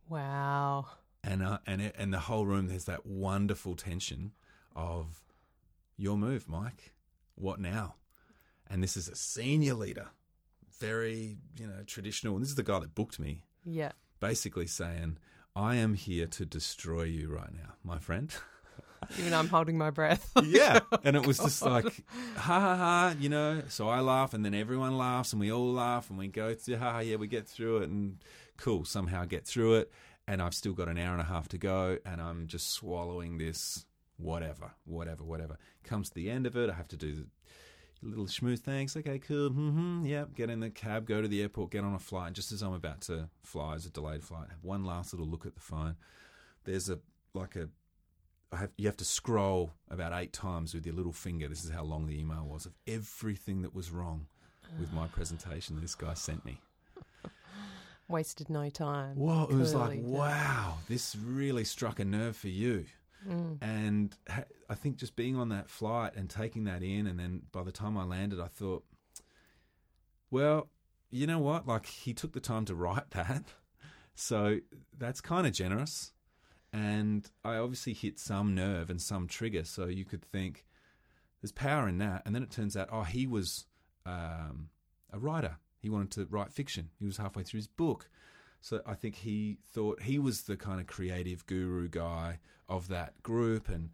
wow, 0.09 0.87
and 1.27 1.43
uh, 1.43 1.59
and 1.67 1.83
it, 1.83 1.95
and 1.99 2.13
the 2.13 2.21
whole 2.21 2.47
room 2.47 2.69
there's 2.69 2.85
that 2.85 3.05
wonderful 3.05 3.75
tension 3.75 4.33
of 4.75 5.25
your 5.97 6.17
move, 6.17 6.49
Mike. 6.49 6.95
What 7.35 7.61
now? 7.61 7.97
And 8.69 8.83
this 8.83 8.97
is 8.97 9.09
a 9.09 9.17
senior 9.17 9.75
leader, 9.75 10.09
very 10.79 11.37
you 11.59 11.67
know 11.67 11.83
traditional. 11.87 12.35
And 12.35 12.43
this 12.43 12.51
is 12.51 12.57
the 12.57 12.63
guy 12.63 12.79
that 12.79 12.95
booked 12.95 13.19
me, 13.19 13.43
yeah, 13.65 13.93
basically 14.21 14.67
saying, 14.67 15.19
"I 15.55 15.75
am 15.75 15.95
here 15.95 16.27
to 16.29 16.47
destroy 16.47 17.03
you 17.03 17.29
right 17.29 17.53
now, 17.53 17.75
my 17.83 17.99
friend." 17.99 18.35
Even 19.19 19.35
I'm 19.35 19.49
holding 19.49 19.77
my 19.77 19.91
breath. 19.91 20.33
yeah. 20.45 20.81
And 21.05 21.17
it 21.17 21.27
was 21.27 21.39
just 21.47 21.63
like, 21.63 21.85
ha 22.37 22.61
ha 22.61 22.77
ha, 22.77 23.15
you 23.21 23.29
know. 23.29 23.63
So 23.69 23.89
I 23.89 24.01
laugh, 24.01 24.35
and 24.35 24.45
then 24.45 24.55
everyone 24.55 24.97
laughs, 24.97 25.33
and 25.33 25.39
we 25.39 25.53
all 25.53 25.73
laugh, 25.73 26.09
and 26.09 26.19
we 26.19 26.29
go 26.29 26.55
through, 26.55 26.79
ha, 26.79 27.01
yeah, 27.01 27.17
we 27.17 27.27
get 27.27 27.47
through 27.47 27.79
it, 27.79 27.91
and 27.91 28.17
cool, 28.57 28.85
somehow 28.85 29.25
get 29.25 29.47
through 29.47 29.75
it. 29.75 29.93
And 30.29 30.43
I've 30.43 30.55
still 30.55 30.73
got 30.73 30.89
an 30.89 30.99
hour 30.99 31.13
and 31.13 31.21
a 31.21 31.25
half 31.25 31.49
to 31.49 31.59
go, 31.59 31.99
and 32.05 32.21
I'm 32.21 32.49
just 32.49 32.73
swallowing 32.73 33.39
this 33.39 33.87
whatever, 34.17 34.73
whatever, 34.85 35.23
whatever. 35.23 35.59
Comes 35.85 36.09
to 36.09 36.15
the 36.15 36.31
end 36.31 36.47
of 36.47 36.57
it, 36.57 36.69
I 36.69 36.73
have 36.73 36.89
to 36.89 36.97
do 36.97 37.15
the 37.15 37.27
little 38.03 38.27
schmooze 38.27 38.61
thanks. 38.61 38.97
Okay, 38.97 39.19
cool. 39.19 39.51
Mm-hmm. 39.51 40.07
Yep. 40.07 40.35
Get 40.35 40.51
in 40.51 40.61
the 40.61 40.71
cab, 40.71 41.07
go 41.07 41.23
to 41.23 41.29
the 41.29 41.43
airport, 41.43 41.71
get 41.71 41.85
on 41.85 41.95
a 41.95 41.99
flight. 41.99 42.33
Just 42.33 42.53
as 42.53 42.63
I'm 42.63 42.73
about 42.73 43.03
to 43.03 43.29
fly, 43.43 43.75
as 43.75 43.87
a 43.87 43.91
delayed 43.91 44.25
flight, 44.25 44.49
have 44.51 44.63
one 44.63 44.85
last 44.85 45.13
little 45.13 45.29
look 45.29 45.47
at 45.47 45.55
the 45.55 45.61
phone. 45.61 45.97
There's 46.65 46.91
a 46.91 46.99
like 47.35 47.57
a 47.57 47.69
I 48.53 48.57
have, 48.59 48.71
you 48.77 48.87
have 48.87 48.97
to 48.99 49.05
scroll 49.05 49.73
about 49.91 50.13
eight 50.13 50.33
times 50.33 50.73
with 50.73 50.87
your 50.87 50.95
little 50.95 51.13
finger. 51.13 51.49
This 51.49 51.65
is 51.65 51.71
how 51.71 51.83
long 51.83 52.07
the 52.07 52.19
email 52.19 52.47
was 52.47 52.65
of 52.65 52.75
everything 52.87 53.63
that 53.63 53.75
was 53.75 53.91
wrong 53.91 54.27
with 54.79 54.93
my 54.93 55.07
presentation 55.09 55.81
this 55.81 55.95
guy 55.95 56.15
sent 56.15 56.45
me. 56.45 56.61
Wasted 58.09 58.49
no 58.49 58.71
time. 58.71 59.17
Whoa, 59.17 59.49
it 59.51 59.55
was 59.55 59.75
like, 59.75 59.99
wow, 60.03 60.79
this 60.89 61.17
really 61.17 61.65
struck 61.65 61.99
a 61.99 62.05
nerve 62.05 62.37
for 62.37 62.49
you. 62.49 62.87
Mm. 63.29 63.59
And 63.61 64.17
I 64.69 64.75
think 64.75 64.97
just 64.97 65.17
being 65.17 65.37
on 65.37 65.49
that 65.49 65.69
flight 65.69 66.15
and 66.15 66.31
taking 66.31 66.65
that 66.65 66.83
in, 66.83 67.07
and 67.07 67.19
then 67.19 67.43
by 67.53 67.63
the 67.63 67.73
time 67.73 67.97
I 67.99 68.05
landed, 68.05 68.41
I 68.41 68.47
thought, 68.47 68.85
well, 70.31 70.69
you 71.11 71.27
know 71.27 71.39
what? 71.39 71.67
Like, 71.67 71.87
he 71.87 72.13
took 72.13 72.33
the 72.33 72.41
time 72.41 72.65
to 72.67 72.75
write 72.75 73.11
that. 73.11 73.45
So 74.15 74.59
that's 74.97 75.21
kind 75.21 75.47
of 75.47 75.53
generous. 75.53 76.13
And 76.73 77.29
I 77.45 77.57
obviously 77.57 77.95
hit 77.95 78.19
some 78.19 78.55
nerve 78.55 78.91
and 78.91 79.01
some 79.01 79.27
trigger. 79.27 79.65
So 79.65 79.87
you 79.87 80.05
could 80.05 80.25
think 80.25 80.65
there's 81.41 81.53
power 81.53 81.89
in 81.89 81.99
that. 81.99 82.23
And 82.25 82.35
then 82.35 82.43
it 82.43 82.51
turns 82.51 82.77
out, 82.77 82.89
oh, 82.93 83.03
he 83.03 83.27
was 83.27 83.67
um, 84.05 84.71
a 85.13 85.19
writer. 85.19 85.57
He 85.79 85.89
wanted 85.89 86.11
to 86.13 86.27
write 86.31 86.53
fiction. 86.53 86.91
He 86.99 87.07
was 87.07 87.17
halfway 87.17 87.43
through 87.43 87.59
his 87.59 87.69
book. 87.69 88.09
So 88.61 88.81
I 88.87 88.95
think 88.95 89.17
he 89.17 89.59
thought 89.73 90.03
he 90.03 90.19
was 90.19 90.43
the 90.43 90.57
kind 90.57 90.81
of 90.81 90.87
creative 90.87 91.47
guru 91.47 91.89
guy 91.89 92.41
of 92.69 92.89
that 92.89 93.23
group, 93.23 93.69
and 93.69 93.91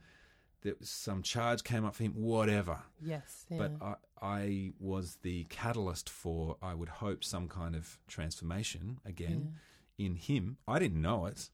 there 0.62 0.74
was 0.78 0.88
some 0.88 1.22
charge 1.22 1.64
came 1.64 1.84
up 1.84 1.94
for 1.94 2.04
him, 2.04 2.12
whatever. 2.12 2.78
Yes. 3.04 3.44
Yeah. 3.50 3.58
But 3.58 3.72
I, 3.82 3.94
I 4.22 4.72
was 4.78 5.18
the 5.22 5.44
catalyst 5.44 6.08
for, 6.08 6.56
I 6.62 6.74
would 6.74 6.88
hope, 6.88 7.24
some 7.24 7.48
kind 7.48 7.74
of 7.74 7.98
transformation 8.06 9.00
again 9.04 9.54
in 9.98 10.14
him. 10.14 10.56
I 10.66 10.78
didn't 10.78 11.02
know 11.02 11.26
it. 11.26 11.50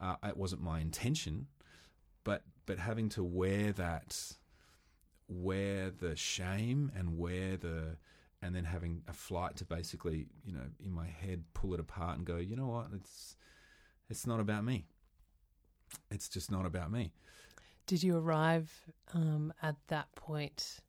Uh, 0.00 0.16
it 0.24 0.36
wasn't 0.36 0.62
my 0.62 0.80
intention, 0.80 1.46
but 2.24 2.42
but 2.66 2.78
having 2.78 3.08
to 3.10 3.24
wear 3.24 3.72
that, 3.72 4.34
wear 5.26 5.90
the 5.90 6.14
shame 6.14 6.92
and 6.94 7.16
wear 7.16 7.56
the, 7.56 7.96
and 8.42 8.54
then 8.54 8.64
having 8.64 9.02
a 9.08 9.12
flight 9.12 9.56
to 9.56 9.64
basically, 9.64 10.26
you 10.44 10.52
know, 10.52 10.66
in 10.84 10.92
my 10.92 11.06
head 11.06 11.44
pull 11.54 11.74
it 11.74 11.80
apart 11.80 12.16
and 12.18 12.26
go, 12.26 12.36
you 12.36 12.56
know 12.56 12.66
what, 12.68 12.88
it's 12.94 13.36
it's 14.08 14.26
not 14.26 14.40
about 14.40 14.64
me. 14.64 14.86
It's 16.10 16.28
just 16.28 16.50
not 16.50 16.66
about 16.66 16.90
me. 16.90 17.12
Did 17.86 18.02
you 18.02 18.16
arrive 18.16 18.70
um, 19.14 19.52
at 19.62 19.76
that 19.88 20.14
point 20.14 20.80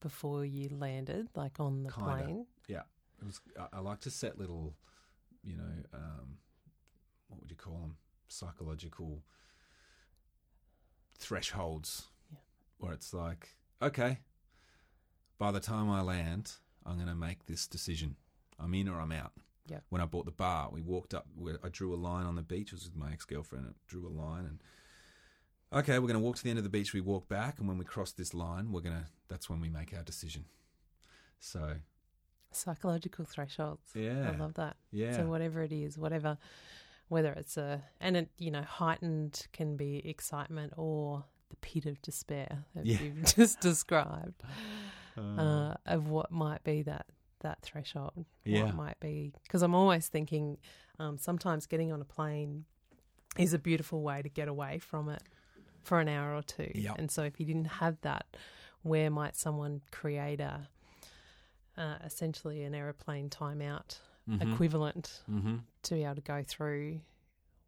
before 0.00 0.44
you 0.44 0.68
landed, 0.70 1.28
like 1.34 1.60
on 1.60 1.82
the 1.82 1.90
Kinda. 1.90 2.10
plane? 2.10 2.46
Yeah, 2.66 2.82
it 3.20 3.26
was. 3.26 3.40
I, 3.58 3.76
I 3.76 3.80
like 3.80 4.00
to 4.00 4.10
set 4.10 4.38
little, 4.38 4.74
you 5.42 5.56
know, 5.56 5.82
um, 5.92 6.38
what 7.28 7.40
would 7.40 7.50
you 7.50 7.56
call 7.56 7.74
them? 7.74 7.96
Psychological 8.28 9.22
thresholds, 11.18 12.08
Yeah. 12.32 12.38
where 12.78 12.92
it's 12.92 13.12
like, 13.14 13.48
okay, 13.82 14.18
by 15.38 15.52
the 15.52 15.60
time 15.60 15.90
I 15.90 16.00
land, 16.00 16.52
I'm 16.86 16.96
going 16.96 17.08
to 17.08 17.14
make 17.14 17.46
this 17.46 17.66
decision. 17.66 18.16
I'm 18.58 18.74
in 18.74 18.88
or 18.88 19.00
I'm 19.00 19.12
out. 19.12 19.32
Yeah. 19.66 19.78
When 19.88 20.02
I 20.02 20.04
bought 20.04 20.26
the 20.26 20.30
bar, 20.32 20.68
we 20.70 20.82
walked 20.82 21.14
up. 21.14 21.26
I 21.62 21.68
drew 21.70 21.94
a 21.94 21.96
line 21.96 22.26
on 22.26 22.34
the 22.36 22.42
beach. 22.42 22.68
It 22.68 22.74
was 22.74 22.84
with 22.84 22.96
my 22.96 23.12
ex 23.12 23.24
girlfriend. 23.24 23.66
I 23.68 23.72
drew 23.88 24.06
a 24.06 24.10
line 24.10 24.44
and. 24.44 24.58
Okay, 25.72 25.94
we're 25.98 26.06
going 26.06 26.12
to 26.20 26.20
walk 26.20 26.36
to 26.36 26.44
the 26.44 26.50
end 26.50 26.58
of 26.58 26.62
the 26.62 26.70
beach. 26.70 26.92
We 26.92 27.00
walk 27.00 27.28
back, 27.28 27.58
and 27.58 27.66
when 27.66 27.78
we 27.78 27.84
cross 27.84 28.12
this 28.12 28.32
line, 28.32 28.70
we're 28.70 28.82
going 28.82 28.94
to. 28.94 29.06
That's 29.28 29.50
when 29.50 29.60
we 29.60 29.68
make 29.68 29.92
our 29.96 30.04
decision. 30.04 30.44
So 31.40 31.76
Psychological 32.52 33.24
thresholds. 33.24 33.90
yeah, 33.94 34.30
I 34.32 34.36
love 34.36 34.54
that. 34.54 34.76
yeah, 34.92 35.16
So 35.16 35.26
whatever 35.26 35.62
it 35.62 35.72
is, 35.72 35.98
whatever, 35.98 36.38
whether 37.08 37.32
it's 37.32 37.56
a 37.56 37.82
and 38.00 38.16
it 38.16 38.30
you 38.38 38.50
know 38.52 38.62
heightened 38.62 39.48
can 39.52 39.76
be 39.76 40.08
excitement 40.08 40.72
or 40.76 41.24
the 41.50 41.56
pit 41.56 41.86
of 41.86 42.00
despair 42.02 42.64
that 42.76 42.86
Yeah. 42.86 42.98
you've 43.02 43.24
just 43.36 43.60
described 43.60 44.40
Uh, 45.16 45.40
uh, 45.40 45.74
of 45.86 46.08
what 46.08 46.30
might 46.30 46.64
be 46.64 46.82
that 46.82 47.06
that 47.40 47.62
threshold. 47.62 48.24
Yeah. 48.44 48.64
What 48.64 48.74
might 48.74 49.00
be 49.00 49.32
because 49.42 49.62
I'm 49.62 49.74
always 49.74 50.08
thinking 50.08 50.58
um, 50.98 51.18
sometimes 51.18 51.66
getting 51.66 51.92
on 51.92 52.00
a 52.00 52.04
plane 52.04 52.64
is 53.38 53.52
a 53.52 53.58
beautiful 53.58 54.02
way 54.02 54.22
to 54.22 54.28
get 54.28 54.48
away 54.48 54.78
from 54.78 55.08
it 55.08 55.22
for 55.82 56.00
an 56.00 56.08
hour 56.08 56.34
or 56.34 56.42
two. 56.42 56.70
Yep. 56.74 56.96
And 56.98 57.10
so 57.10 57.22
if 57.22 57.38
you 57.38 57.46
didn't 57.46 57.66
have 57.66 58.00
that, 58.02 58.26
where 58.82 59.10
might 59.10 59.36
someone 59.36 59.82
create 59.90 60.40
a 60.40 60.68
uh, 61.76 61.96
essentially 62.04 62.62
an 62.62 62.74
aeroplane 62.74 63.28
timeout 63.28 63.98
mhm, 64.28 64.52
equivalent 64.52 65.22
mhm, 65.30 65.60
to 65.82 65.94
be 65.94 66.04
able 66.04 66.14
to 66.14 66.20
go 66.20 66.42
through 66.46 67.00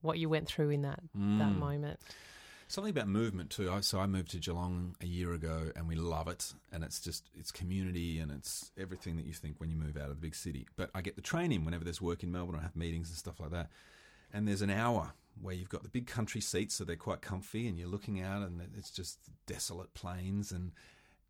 what 0.00 0.18
you 0.18 0.28
went 0.28 0.46
through 0.46 0.70
in 0.70 0.82
that 0.82 1.00
that 1.14 1.20
mm. 1.20 1.58
moment. 1.58 2.00
Something 2.68 2.90
about 2.90 3.06
movement 3.06 3.50
too. 3.50 3.70
I, 3.70 3.80
so 3.80 4.00
I 4.00 4.06
moved 4.06 4.32
to 4.32 4.38
Geelong 4.38 4.96
a 5.00 5.06
year 5.06 5.32
ago, 5.32 5.70
and 5.76 5.86
we 5.86 5.94
love 5.94 6.26
it. 6.26 6.52
And 6.72 6.82
it's 6.82 7.00
just 7.00 7.30
it's 7.38 7.52
community, 7.52 8.18
and 8.18 8.32
it's 8.32 8.72
everything 8.78 9.16
that 9.16 9.26
you 9.26 9.32
think 9.32 9.56
when 9.58 9.70
you 9.70 9.76
move 9.76 9.96
out 9.96 10.10
of 10.10 10.16
the 10.20 10.26
big 10.26 10.34
city. 10.34 10.66
But 10.76 10.90
I 10.94 11.00
get 11.00 11.14
the 11.14 11.22
train 11.22 11.52
in 11.52 11.64
whenever 11.64 11.84
there's 11.84 12.02
work 12.02 12.24
in 12.24 12.32
Melbourne. 12.32 12.56
I 12.58 12.62
have 12.62 12.74
meetings 12.74 13.08
and 13.08 13.16
stuff 13.16 13.38
like 13.38 13.50
that. 13.50 13.70
And 14.32 14.48
there's 14.48 14.62
an 14.62 14.70
hour 14.70 15.12
where 15.40 15.54
you've 15.54 15.68
got 15.68 15.84
the 15.84 15.88
big 15.88 16.06
country 16.06 16.40
seats, 16.40 16.74
so 16.74 16.84
they're 16.84 16.96
quite 16.96 17.20
comfy, 17.20 17.68
and 17.68 17.78
you're 17.78 17.88
looking 17.88 18.20
out, 18.20 18.42
and 18.42 18.60
it's 18.76 18.90
just 18.90 19.20
desolate 19.46 19.94
plains, 19.94 20.50
and 20.50 20.72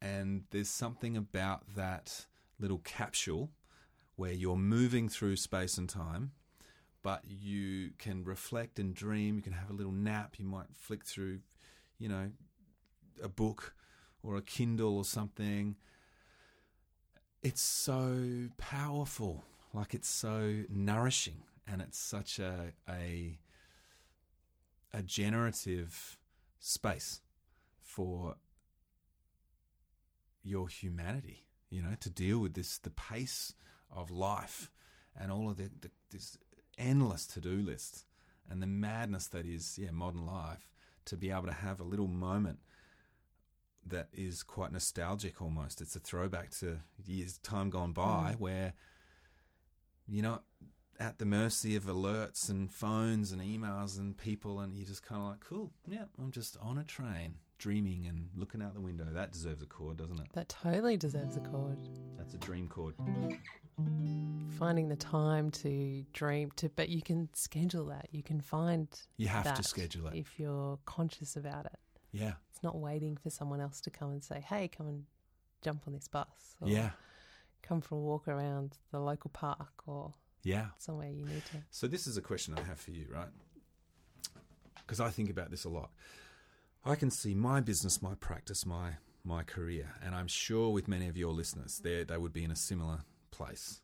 and 0.00 0.44
there's 0.50 0.70
something 0.70 1.16
about 1.16 1.74
that 1.74 2.26
little 2.58 2.78
capsule 2.78 3.50
where 4.16 4.32
you're 4.32 4.56
moving 4.56 5.08
through 5.10 5.36
space 5.36 5.76
and 5.76 5.88
time 5.88 6.32
but 7.06 7.22
you 7.24 7.90
can 7.98 8.24
reflect 8.24 8.80
and 8.80 8.92
dream. 8.92 9.36
You 9.36 9.42
can 9.42 9.52
have 9.52 9.70
a 9.70 9.72
little 9.72 9.92
nap. 9.92 10.40
You 10.40 10.44
might 10.44 10.66
flick 10.74 11.04
through, 11.04 11.38
you 12.00 12.08
know, 12.08 12.32
a 13.22 13.28
book 13.28 13.76
or 14.24 14.36
a 14.36 14.42
Kindle 14.42 14.96
or 14.96 15.04
something. 15.04 15.76
It's 17.44 17.62
so 17.62 18.48
powerful. 18.58 19.44
Like 19.72 19.94
it's 19.94 20.08
so 20.08 20.64
nourishing, 20.68 21.44
and 21.64 21.80
it's 21.80 21.96
such 21.96 22.40
a 22.40 22.72
a 22.90 23.38
a 24.92 25.02
generative 25.04 26.18
space 26.58 27.20
for 27.80 28.34
your 30.42 30.66
humanity. 30.66 31.44
You 31.70 31.82
know, 31.82 31.94
to 32.00 32.10
deal 32.10 32.40
with 32.40 32.54
this 32.54 32.78
the 32.78 32.90
pace 32.90 33.54
of 33.92 34.10
life 34.10 34.72
and 35.14 35.30
all 35.30 35.48
of 35.48 35.56
the, 35.56 35.70
the 35.80 35.90
this 36.10 36.36
endless 36.78 37.26
to 37.26 37.40
do 37.40 37.56
list 37.56 38.04
and 38.50 38.62
the 38.62 38.66
madness 38.66 39.26
that 39.28 39.46
is 39.46 39.78
yeah 39.80 39.90
modern 39.90 40.24
life 40.26 40.68
to 41.04 41.16
be 41.16 41.30
able 41.30 41.46
to 41.46 41.52
have 41.52 41.80
a 41.80 41.84
little 41.84 42.08
moment 42.08 42.58
that 43.86 44.08
is 44.12 44.42
quite 44.42 44.72
nostalgic 44.72 45.40
almost 45.40 45.80
it's 45.80 45.94
a 45.96 46.00
throwback 46.00 46.50
to 46.50 46.78
years 47.04 47.38
time 47.38 47.70
gone 47.70 47.92
by 47.92 48.32
Mm. 48.34 48.40
where 48.40 48.72
you're 50.08 50.22
not 50.22 50.44
at 50.98 51.18
the 51.18 51.26
mercy 51.26 51.76
of 51.76 51.84
alerts 51.84 52.48
and 52.48 52.70
phones 52.72 53.30
and 53.32 53.40
emails 53.42 53.98
and 53.98 54.16
people 54.16 54.60
and 54.60 54.74
you're 54.76 54.86
just 54.86 55.02
kind 55.04 55.20
of 55.22 55.28
like 55.28 55.40
cool 55.40 55.70
yeah 55.86 56.04
i'm 56.18 56.30
just 56.30 56.56
on 56.60 56.78
a 56.78 56.84
train 56.84 57.34
dreaming 57.58 58.06
and 58.06 58.28
looking 58.36 58.60
out 58.62 58.74
the 58.74 58.80
window 58.80 59.06
that 59.12 59.32
deserves 59.32 59.62
a 59.62 59.66
chord 59.66 59.96
doesn't 59.96 60.18
it 60.20 60.26
That 60.34 60.48
totally 60.48 60.96
deserves 60.96 61.36
a 61.36 61.40
chord. 61.40 61.78
that's 62.18 62.34
a 62.34 62.38
dream 62.38 62.68
chord 62.68 62.94
Finding 64.58 64.88
the 64.88 64.96
time 64.96 65.50
to 65.50 66.04
dream 66.14 66.50
to, 66.56 66.70
but 66.70 66.88
you 66.88 67.02
can 67.02 67.28
schedule 67.34 67.86
that. 67.86 68.08
You 68.10 68.22
can 68.22 68.40
find 68.40 68.88
you 69.18 69.28
have 69.28 69.54
to 69.54 69.62
schedule 69.62 70.06
it 70.06 70.14
if 70.14 70.38
you're 70.38 70.78
conscious 70.86 71.36
about 71.36 71.66
it. 71.66 71.78
yeah 72.10 72.34
It's 72.50 72.62
not 72.62 72.78
waiting 72.78 73.18
for 73.18 73.28
someone 73.28 73.60
else 73.60 73.82
to 73.82 73.90
come 73.90 74.12
and 74.12 74.24
say, 74.24 74.40
"Hey, 74.40 74.68
come 74.68 74.86
and 74.88 75.04
jump 75.62 75.82
on 75.86 75.92
this 75.92 76.08
bus," 76.08 76.56
or 76.60 76.68
yeah 76.68 76.90
come 77.62 77.82
for 77.82 77.96
a 77.96 77.98
walk 78.00 78.28
around 78.28 78.78
the 78.92 79.00
local 79.00 79.28
park 79.30 79.82
or 79.86 80.14
yeah 80.42 80.68
somewhere 80.78 81.10
you 81.10 81.26
need 81.26 81.44
to. 81.46 81.58
So 81.70 81.86
this 81.86 82.06
is 82.06 82.16
a 82.16 82.22
question 82.22 82.54
I 82.56 82.62
have 82.62 82.80
for 82.80 82.92
you, 82.92 83.06
right? 83.12 83.28
Because 84.76 85.00
I 85.00 85.10
think 85.10 85.28
about 85.28 85.50
this 85.50 85.64
a 85.64 85.68
lot. 85.68 85.90
I 86.84 86.94
can 86.94 87.10
see 87.10 87.34
my 87.34 87.60
business, 87.60 88.00
my 88.00 88.14
practice, 88.14 88.64
my 88.64 88.92
my 89.22 89.42
career, 89.42 89.92
and 90.02 90.14
I'm 90.14 90.28
sure 90.28 90.70
with 90.70 90.88
many 90.88 91.08
of 91.08 91.16
your 91.18 91.32
listeners, 91.34 91.78
they 91.80 92.04
they 92.04 92.16
would 92.16 92.32
be 92.32 92.44
in 92.44 92.50
a 92.50 92.56
similar 92.56 93.00
place 93.30 93.80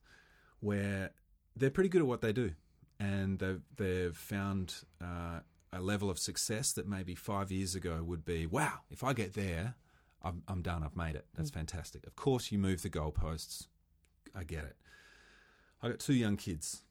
where 0.60 1.10
they're 1.56 1.70
pretty 1.70 1.88
good 1.88 2.00
at 2.02 2.06
what 2.06 2.20
they 2.20 2.32
do, 2.32 2.52
and 2.98 3.38
they've 3.38 3.62
they've 3.76 4.16
found 4.16 4.74
uh, 5.00 5.40
a 5.72 5.80
level 5.80 6.10
of 6.10 6.18
success 6.18 6.72
that 6.72 6.86
maybe 6.86 7.14
five 7.14 7.50
years 7.50 7.74
ago 7.74 8.02
would 8.02 8.24
be, 8.24 8.46
wow, 8.46 8.80
if 8.90 9.02
I 9.02 9.12
get 9.12 9.34
there, 9.34 9.74
I'm, 10.22 10.42
I'm 10.46 10.62
done. 10.62 10.82
I've 10.82 10.96
made 10.96 11.16
it. 11.16 11.26
That's 11.34 11.50
fantastic. 11.50 12.06
Of 12.06 12.14
course, 12.14 12.52
you 12.52 12.58
move 12.58 12.82
the 12.82 12.90
goalposts. 12.90 13.66
I 14.34 14.44
get 14.44 14.64
it. 14.64 14.76
I 15.82 15.88
got 15.88 15.98
two 15.98 16.14
young 16.14 16.36
kids, 16.36 16.82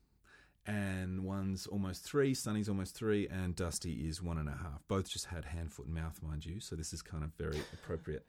and 0.67 1.23
one's 1.23 1.65
almost 1.65 2.03
three, 2.03 2.33
Sonny's 2.33 2.67
almost 2.67 2.93
three, 2.93 3.27
and 3.27 3.55
Dusty 3.55 4.07
is 4.07 4.21
one 4.21 4.37
and 4.37 4.49
a 4.49 4.51
half. 4.51 4.85
Both 4.87 5.09
just 5.09 5.25
had 5.25 5.45
hand, 5.45 5.71
foot, 5.71 5.85
and 5.85 5.95
mouth, 5.95 6.19
mind 6.21 6.45
you. 6.45 6.59
So 6.59 6.75
this 6.75 6.91
is 6.91 7.01
kind 7.01 7.23
of 7.23 7.31
very 7.37 7.61
appropriate. 7.73 8.25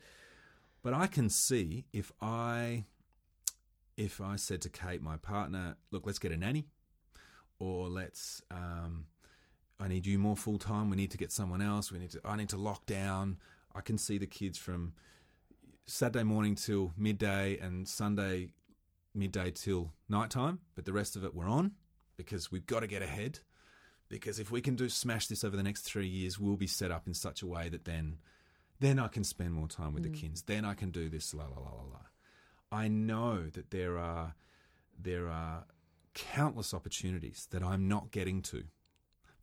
But 0.83 0.95
I 0.95 1.07
can 1.09 1.29
see 1.29 1.85
if 1.93 2.13
I 2.21 2.85
if 3.97 4.21
I 4.21 4.37
said 4.37 4.63
to 4.63 4.69
Kate, 4.69 5.03
my 5.03 5.17
partner, 5.17 5.77
look, 5.91 6.07
let's 6.07 6.19
get 6.19 6.33
a 6.33 6.37
nanny, 6.37 6.67
or 7.59 7.89
let's 7.89 8.43
um, 8.51 9.07
I 9.79 9.89
need 9.89 10.07
you 10.07 10.19
more 10.19 10.37
full 10.37 10.59
time. 10.59 10.91
We 10.91 10.97
need 10.97 11.11
to 11.11 11.19
get 11.19 11.33
someone 11.33 11.61
else. 11.61 11.91
We 11.91 11.99
need 11.99 12.11
to. 12.13 12.21
I 12.25 12.37
need 12.37 12.51
to 12.51 12.57
lock 12.57 12.87
down. 12.87 13.39
I 13.75 13.81
can 13.81 13.99
see 13.99 14.19
the 14.19 14.27
kids 14.27 14.59
from 14.59 14.93
Saturday 15.87 16.25
morning 16.25 16.55
till 16.55 16.93
midday 16.97 17.59
and 17.59 17.89
Sunday 17.89 18.49
midday 19.15 19.51
till 19.51 19.93
nighttime, 20.09 20.61
but 20.75 20.85
the 20.85 20.93
rest 20.93 21.17
of 21.17 21.25
it 21.25 21.35
we're 21.35 21.49
on 21.49 21.73
because 22.17 22.51
we've 22.53 22.67
got 22.67 22.81
to 22.81 22.87
get 22.87 23.03
ahead. 23.03 23.41
Because 24.09 24.39
if 24.39 24.51
we 24.51 24.61
can 24.61 24.77
do 24.77 24.89
smash 24.89 25.27
this 25.27 25.43
over 25.43 25.57
the 25.57 25.63
next 25.63 25.83
three 25.83 26.07
years, 26.07 26.39
we'll 26.39 26.57
be 26.57 26.67
set 26.67 26.91
up 26.91 27.07
in 27.07 27.15
such 27.15 27.41
a 27.41 27.47
way 27.47 27.71
that 27.71 27.87
then, 27.87 28.19
then 28.79 28.99
I 28.99 29.09
can 29.09 29.25
spend 29.25 29.55
more 29.55 29.69
time 29.69 29.95
with 29.95 30.03
the 30.03 30.11
kids. 30.11 30.43
Then 30.43 30.67
I 30.67 30.75
can 30.75 30.91
do 30.91 31.09
this. 31.09 31.33
La 31.33 31.45
la 31.45 31.57
la 31.57 31.71
la 31.71 31.83
la. 31.91 32.12
I 32.73 32.89
know 32.89 33.49
that 33.51 33.71
there 33.71 33.99
are 33.99 34.35
there 34.99 35.29
are 35.29 35.67
countless 36.15 36.73
opportunities 36.73 37.47
that 37.51 37.63
I'm 37.63 37.87
not 37.87 38.11
getting 38.11 38.43
to 38.43 38.65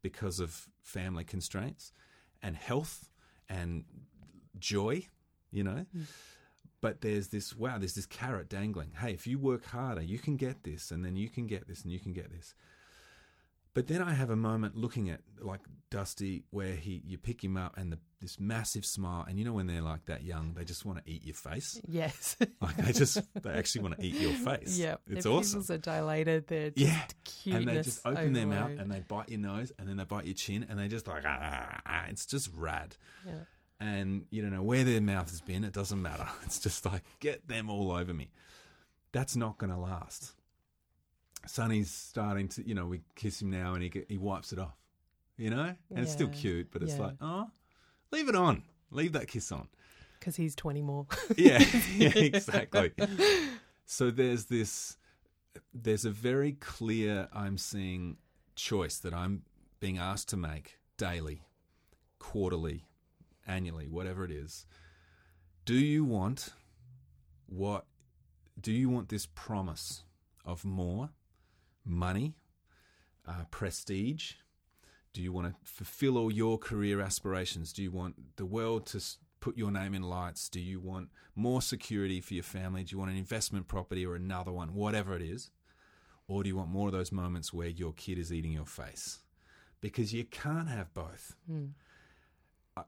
because 0.01 0.39
of 0.39 0.67
family 0.81 1.23
constraints 1.23 1.91
and 2.41 2.55
health 2.55 3.09
and 3.47 3.83
joy, 4.57 5.07
you 5.51 5.63
know. 5.63 5.85
Hmm. 5.91 6.03
But 6.81 7.01
there's 7.01 7.27
this 7.27 7.55
wow, 7.55 7.77
there's 7.77 7.95
this 7.95 8.05
carrot 8.05 8.49
dangling. 8.49 8.91
Hey, 8.99 9.13
if 9.13 9.27
you 9.27 9.37
work 9.37 9.65
harder, 9.65 10.01
you 10.01 10.17
can 10.17 10.37
get 10.37 10.63
this, 10.63 10.91
and 10.91 11.03
then 11.03 11.15
you 11.15 11.29
can 11.29 11.45
get 11.45 11.67
this, 11.67 11.83
and 11.83 11.91
you 11.91 11.99
can 11.99 12.13
get 12.13 12.31
this. 12.31 12.55
But 13.79 13.87
then 13.87 14.01
I 14.01 14.11
have 14.11 14.29
a 14.29 14.35
moment 14.35 14.75
looking 14.75 15.09
at 15.09 15.21
like 15.39 15.61
Dusty, 15.89 16.43
where 16.49 16.75
he 16.75 17.01
you 17.05 17.17
pick 17.17 17.41
him 17.41 17.55
up 17.55 17.77
and 17.77 17.93
the, 17.93 17.99
this 18.19 18.37
massive 18.37 18.85
smile, 18.85 19.23
and 19.25 19.39
you 19.39 19.45
know 19.45 19.53
when 19.53 19.67
they're 19.67 19.81
like 19.81 20.05
that 20.07 20.21
young, 20.21 20.53
they 20.53 20.65
just 20.65 20.83
want 20.83 20.97
to 21.01 21.09
eat 21.09 21.23
your 21.23 21.33
face. 21.33 21.79
Yes. 21.87 22.35
Like 22.61 22.75
they 22.75 22.91
just 22.91 23.21
they 23.41 23.51
actually 23.51 23.83
want 23.83 23.97
to 23.97 24.05
eat 24.05 24.15
your 24.15 24.33
face. 24.33 24.77
yeah. 24.77 24.95
it's 25.07 25.23
Their 25.23 25.31
awesome. 25.31 25.61
pupils 25.61 25.71
are 25.71 25.77
dilated. 25.77 26.47
They're 26.47 26.71
just 26.71 27.15
Yeah, 27.45 27.55
and 27.55 27.69
they 27.69 27.81
just 27.81 28.05
open 28.05 28.33
their 28.33 28.47
mouth 28.47 28.71
and 28.77 28.91
they 28.91 28.99
bite 28.99 29.29
your 29.29 29.39
nose 29.39 29.71
and 29.79 29.87
then 29.87 29.95
they 29.95 30.03
bite 30.03 30.25
your 30.25 30.35
chin 30.35 30.65
and 30.69 30.77
they 30.77 30.89
just 30.89 31.07
like 31.07 31.23
ah, 31.25 31.79
ah, 31.85 32.03
it's 32.09 32.25
just 32.25 32.49
rad. 32.53 32.97
Yeah. 33.25 33.31
And 33.79 34.25
you 34.29 34.41
don't 34.41 34.51
know 34.51 34.61
where 34.61 34.83
their 34.83 34.99
mouth 34.99 35.29
has 35.29 35.39
been. 35.39 35.63
It 35.63 35.71
doesn't 35.71 36.01
matter. 36.01 36.27
It's 36.43 36.59
just 36.59 36.85
like 36.85 37.03
get 37.21 37.47
them 37.47 37.69
all 37.69 37.93
over 37.93 38.13
me. 38.13 38.29
That's 39.13 39.37
not 39.37 39.57
going 39.57 39.71
to 39.71 39.79
last. 39.79 40.33
Sonny's 41.45 41.91
starting 41.91 42.47
to, 42.49 42.67
you 42.67 42.75
know, 42.75 42.85
we 42.85 43.01
kiss 43.15 43.41
him 43.41 43.49
now 43.49 43.73
and 43.73 43.83
he 43.83 44.05
he 44.07 44.17
wipes 44.17 44.53
it 44.53 44.59
off, 44.59 44.77
you 45.37 45.49
know, 45.49 45.75
and 45.89 45.99
it's 45.99 46.11
still 46.11 46.27
cute, 46.27 46.69
but 46.71 46.83
it's 46.83 46.95
yeah. 46.95 47.01
like 47.01 47.15
oh, 47.21 47.47
leave 48.11 48.29
it 48.29 48.35
on, 48.35 48.63
leave 48.91 49.13
that 49.13 49.27
kiss 49.27 49.51
on. 49.51 49.67
Because 50.19 50.35
he's 50.35 50.55
20 50.55 50.81
more. 50.81 51.07
yeah, 51.37 51.63
yeah, 51.95 52.11
exactly. 52.15 52.91
So 53.85 54.11
there's 54.11 54.45
this, 54.45 54.97
there's 55.73 56.05
a 56.05 56.11
very 56.11 56.53
clear, 56.53 57.29
I'm 57.33 57.57
seeing 57.57 58.17
choice 58.55 58.97
that 58.99 59.13
I'm 59.13 59.43
being 59.79 59.97
asked 59.97 60.29
to 60.29 60.37
make 60.37 60.77
daily, 60.97 61.41
quarterly, 62.19 62.85
annually, 63.47 63.87
whatever 63.87 64.25
it 64.25 64.31
is. 64.31 64.65
Do 65.65 65.75
you 65.75 66.03
want 66.03 66.49
what, 67.47 67.85
do 68.59 68.71
you 68.71 68.89
want 68.89 69.09
this 69.09 69.25
promise 69.25 70.03
of 70.45 70.65
more 70.65 71.09
money, 71.89 72.35
uh, 73.27 73.45
prestige? 73.51 74.33
Do 75.13 75.21
you 75.21 75.33
want 75.33 75.47
to 75.47 75.55
fulfill 75.63 76.17
all 76.17 76.31
your 76.31 76.57
career 76.57 77.01
aspirations? 77.01 77.73
Do 77.73 77.81
you 77.81 77.91
want 77.91 78.37
the 78.37 78.45
world 78.45 78.85
to 78.87 79.03
put 79.39 79.57
your 79.57 79.71
name 79.71 79.93
in 79.93 80.03
lights? 80.03 80.49
Do 80.49 80.59
you 80.59 80.79
want 80.79 81.09
more 81.35 81.61
security 81.61 82.21
for 82.21 82.35
your 82.35 82.43
family? 82.43 82.83
Do 82.83 82.93
you 82.93 82.99
want 82.99 83.11
an 83.11 83.17
investment 83.17 83.67
property 83.67 84.05
or 84.05 84.15
another 84.15 84.51
one, 84.51 84.73
whatever 84.73 85.15
it 85.15 85.21
is? 85.21 85.49
Or 86.27 86.43
do 86.43 86.49
you 86.49 86.55
want 86.55 86.69
more 86.69 86.87
of 86.87 86.93
those 86.93 87.11
moments 87.11 87.51
where 87.51 87.67
your 87.67 87.93
kid 87.93 88.19
is 88.19 88.31
eating 88.31 88.51
your 88.51 88.65
face? 88.65 89.19
Because 89.81 90.13
you 90.13 90.25
can't 90.25 90.69
have 90.69 90.93
both. 90.93 91.35
Uh, 91.49 91.73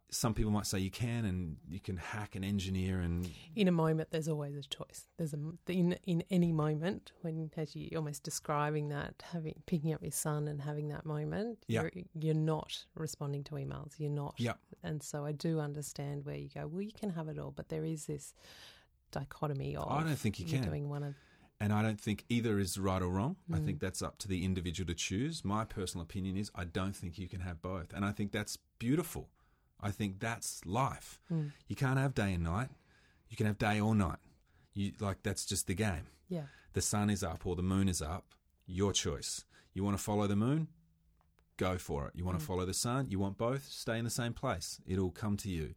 Some 0.10 0.34
people 0.34 0.52
might 0.52 0.66
say 0.66 0.80
you 0.80 0.92
can, 0.92 1.26
and 1.26 1.58
you 1.70 1.80
can 1.80 1.98
hack 1.98 2.36
and 2.36 2.44
engineer, 2.46 3.00
and 3.00 3.30
in 3.56 3.68
a 3.68 3.72
moment, 3.72 4.10
there's 4.12 4.28
always 4.28 4.56
a 4.56 4.62
choice. 4.64 5.08
There's 5.18 5.34
a 5.34 5.40
in 5.68 5.98
in 6.06 6.24
any 6.30 6.52
moment 6.52 7.12
when, 7.22 7.50
as 7.58 7.76
you 7.76 7.90
almost 7.96 8.24
describing 8.24 8.90
that, 8.90 9.24
having 9.32 9.56
picking 9.66 9.94
up 9.94 10.02
your 10.02 10.12
son 10.12 10.48
and 10.48 10.62
having 10.62 10.88
that 10.90 11.06
moment, 11.06 11.60
Yeah. 11.68 11.84
you're 11.94 12.04
you're 12.14 12.34
not 12.36 12.86
responding 12.96 13.44
to 13.46 13.56
emails. 13.56 13.94
You're 13.98 14.10
not. 14.12 14.36
Yeah. 14.38 14.54
And 14.84 15.02
so 15.04 15.26
I 15.26 15.32
do 15.32 15.60
understand 15.60 16.26
where 16.26 16.36
you 16.36 16.50
go. 16.50 16.68
Well, 16.68 16.82
you 16.82 16.92
can 16.92 17.12
have 17.12 17.28
it 17.28 17.38
all, 17.40 17.52
but 17.52 17.70
there 17.70 17.86
is 17.86 18.06
this 18.06 18.34
dichotomy 19.12 19.76
of 19.76 19.88
I 19.92 20.04
don't 20.04 20.16
think 20.16 20.40
you 20.40 20.46
can. 20.46 20.64
doing 20.64 20.90
one 20.90 21.04
of 21.04 21.16
And 21.60 21.72
I 21.72 21.84
don't 21.84 22.00
think 22.02 22.26
either 22.30 22.58
is 22.58 22.78
right 22.80 23.02
or 23.04 23.10
wrong. 23.12 23.36
I 23.54 23.60
Mm. 23.60 23.66
think 23.66 23.80
that's 23.82 24.02
up 24.02 24.18
to 24.20 24.28
the 24.28 24.44
individual 24.44 24.88
to 24.88 24.96
choose. 24.96 25.46
My 25.46 25.64
personal 25.64 26.02
opinion 26.04 26.36
is 26.38 26.50
I 26.56 26.64
don't 26.66 26.96
think 26.96 27.20
you 27.20 27.28
can 27.28 27.42
have 27.42 27.62
both. 27.62 27.94
And 27.94 28.04
I 28.04 28.12
think 28.12 28.32
that's 28.32 28.58
beautiful. 28.80 29.30
I 29.82 29.92
think 29.92 30.20
that's 30.20 30.62
life. 30.66 31.20
Mm. 31.32 31.52
You 31.68 31.76
can't 31.76 31.98
have 32.00 32.14
day 32.14 32.34
and 32.34 32.44
night. 32.44 32.70
You 33.30 33.38
can 33.38 33.46
have 33.48 33.58
day 33.58 33.80
or 33.80 33.96
night. 33.96 34.20
You 34.74 34.92
like 35.00 35.24
that's 35.24 35.46
just 35.46 35.68
the 35.68 35.74
game. 35.76 36.08
yeah. 36.30 36.44
The 36.74 36.82
sun 36.82 37.10
is 37.10 37.22
up 37.24 37.46
or 37.46 37.56
the 37.58 37.64
moon 37.64 37.90
is 37.90 38.02
up. 38.02 38.24
Your 38.66 38.94
choice. 38.94 39.44
You 39.74 39.84
want 39.84 39.98
to 39.98 40.04
follow 40.04 40.26
the 40.28 40.38
moon? 40.38 40.68
Go 41.58 41.78
for 41.78 42.08
it. 42.08 42.14
You 42.16 42.24
want 42.24 42.40
to 42.40 42.46
follow 42.46 42.66
the 42.66 42.74
sun? 42.74 43.08
You 43.10 43.20
want 43.20 43.38
both? 43.38 43.66
Stay 43.70 43.98
in 43.98 44.06
the 44.06 44.10
same 44.10 44.34
place. 44.34 44.80
It'll 44.88 45.12
come 45.12 45.36
to 45.38 45.50
you. 45.50 45.76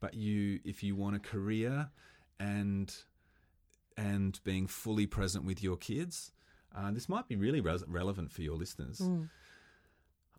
But 0.00 0.14
you 0.14 0.58
if 0.64 0.82
you 0.82 0.96
want 0.96 1.14
a 1.16 1.20
career 1.20 1.90
and 2.40 2.92
and 3.96 4.40
being 4.42 4.66
fully 4.66 5.06
present 5.06 5.44
with 5.44 5.62
your 5.62 5.76
kids, 5.76 6.32
uh, 6.76 6.90
this 6.90 7.08
might 7.08 7.28
be 7.28 7.36
really 7.36 7.60
res- 7.60 7.84
relevant 7.86 8.32
for 8.32 8.42
your 8.42 8.56
listeners. 8.56 8.98
Mm. 8.98 9.28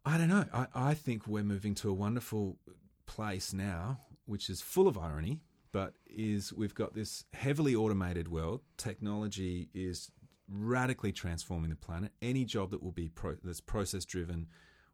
I 0.05 0.17
don't 0.17 0.27
know. 0.29 0.45
I, 0.53 0.67
I 0.75 0.93
think 0.95 1.27
we're 1.27 1.43
moving 1.43 1.75
to 1.75 1.89
a 1.89 1.93
wonderful 1.93 2.57
place 3.05 3.53
now, 3.53 3.99
which 4.25 4.49
is 4.49 4.61
full 4.61 4.87
of 4.87 4.97
irony, 4.97 5.41
but 5.71 5.93
is 6.07 6.53
we've 6.53 6.75
got 6.75 6.93
this 6.93 7.25
heavily 7.33 7.75
automated 7.75 8.27
world. 8.27 8.61
Technology 8.77 9.69
is 9.73 10.11
radically 10.49 11.11
transforming 11.11 11.69
the 11.69 11.75
planet. 11.75 12.11
Any 12.21 12.45
job 12.45 12.71
that 12.71 12.83
will 12.83 12.91
be 12.91 13.09
pro- 13.09 13.37
that's 13.43 13.61
process 13.61 14.05
driven 14.05 14.47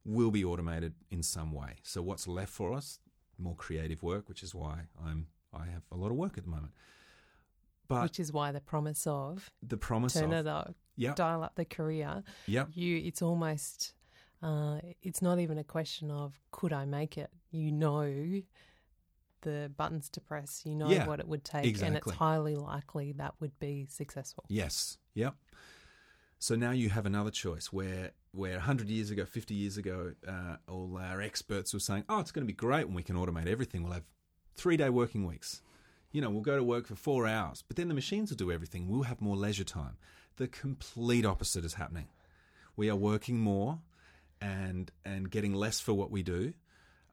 will 0.05 0.32
be 0.32 0.45
automated 0.45 0.93
in 1.12 1.22
some 1.24 1.51
way. 1.51 1.76
So 1.84 2.01
what's 2.01 2.28
left 2.28 2.51
for 2.51 2.74
us? 2.74 2.99
More 3.38 3.55
creative 3.55 4.01
work, 4.03 4.30
which 4.30 4.43
is 4.43 4.53
why 4.55 4.82
I'm 5.03 5.28
I 5.53 5.66
have 5.66 5.84
a 5.91 5.97
lot 5.97 6.12
of 6.12 6.18
work 6.18 6.38
at 6.38 6.43
the 6.43 6.49
moment. 6.49 6.74
But 7.88 8.03
Which 8.03 8.20
is 8.20 8.32
why 8.32 8.51
the 8.51 8.62
promise 8.62 9.07
of 9.07 9.49
the 9.64 9.78
promise 9.78 10.14
turn 10.14 10.32
of 10.32 10.45
it 10.45 10.47
up, 10.49 10.76
Yep. 10.97 11.16
dial 11.16 11.43
up 11.43 11.55
the 11.55 11.66
career. 11.66 12.24
Yep. 12.45 12.70
You, 12.74 12.97
it's 12.97 13.22
almost, 13.24 13.93
uh, 14.42 14.80
it's 15.02 15.22
not 15.22 15.40
even 15.40 15.58
a 15.58 15.64
question 15.64 16.12
of 16.12 16.40
could 16.52 16.74
I 16.74 16.86
make 16.86 17.18
it. 17.18 17.30
You 17.52 17.72
know, 17.72 18.42
the 19.42 19.72
buttons 19.76 20.10
to 20.12 20.22
press. 20.22 20.62
You 20.66 20.76
know 20.76 20.90
Yeah, 20.90 21.08
what 21.08 21.20
it 21.20 21.28
would 21.28 21.44
take, 21.44 21.82
and 21.82 21.98
it's 21.98 22.12
highly 22.12 22.56
likely 22.56 23.14
that 23.14 23.36
would 23.40 23.58
be 23.60 23.86
successful. 23.90 24.46
Yes. 24.48 24.98
Yep. 25.16 25.36
So 26.40 26.56
now 26.56 26.72
you 26.72 26.90
have 26.90 27.06
another 27.06 27.32
choice 27.32 27.74
where 27.74 28.12
where 28.32 28.54
100 28.54 28.90
years 28.90 29.10
ago, 29.10 29.26
50 29.26 29.54
years 29.56 29.76
ago, 29.76 30.14
uh, 30.28 30.58
all 30.68 30.98
our 30.98 31.22
experts 31.22 31.74
were 31.74 31.80
saying, 31.80 32.06
"Oh, 32.08 32.20
it's 32.20 32.32
going 32.32 32.46
to 32.46 32.52
be 32.52 32.56
great 32.56 32.86
when 32.86 32.96
we 32.96 33.04
can 33.04 33.16
automate 33.18 33.48
everything. 33.48 33.84
We'll 33.84 33.94
have 33.94 34.06
three 34.56 34.78
day 34.78 34.90
working 34.90 35.26
weeks. 35.26 35.62
You 36.12 36.22
know, 36.22 36.30
we'll 36.30 36.42
go 36.42 36.58
to 36.58 36.64
work 36.64 36.88
for 36.88 36.96
four 36.96 37.28
hours, 37.28 37.64
but 37.68 37.76
then 37.76 37.88
the 37.88 37.94
machines 37.94 38.30
will 38.30 38.38
do 38.38 38.52
everything. 38.52 38.88
We'll 38.88 39.04
have 39.04 39.20
more 39.22 39.36
leisure 39.36 39.64
time." 39.66 39.98
The 40.38 40.48
complete 40.48 41.26
opposite 41.26 41.66
is 41.66 41.74
happening. 41.74 42.08
We 42.78 42.90
are 42.90 42.96
working 42.96 43.40
more 43.40 43.80
and 44.42 44.92
and 45.06 45.30
getting 45.30 45.54
less 45.54 45.80
for 45.80 45.94
what 45.94 46.12
we 46.12 46.24
do 46.24 46.54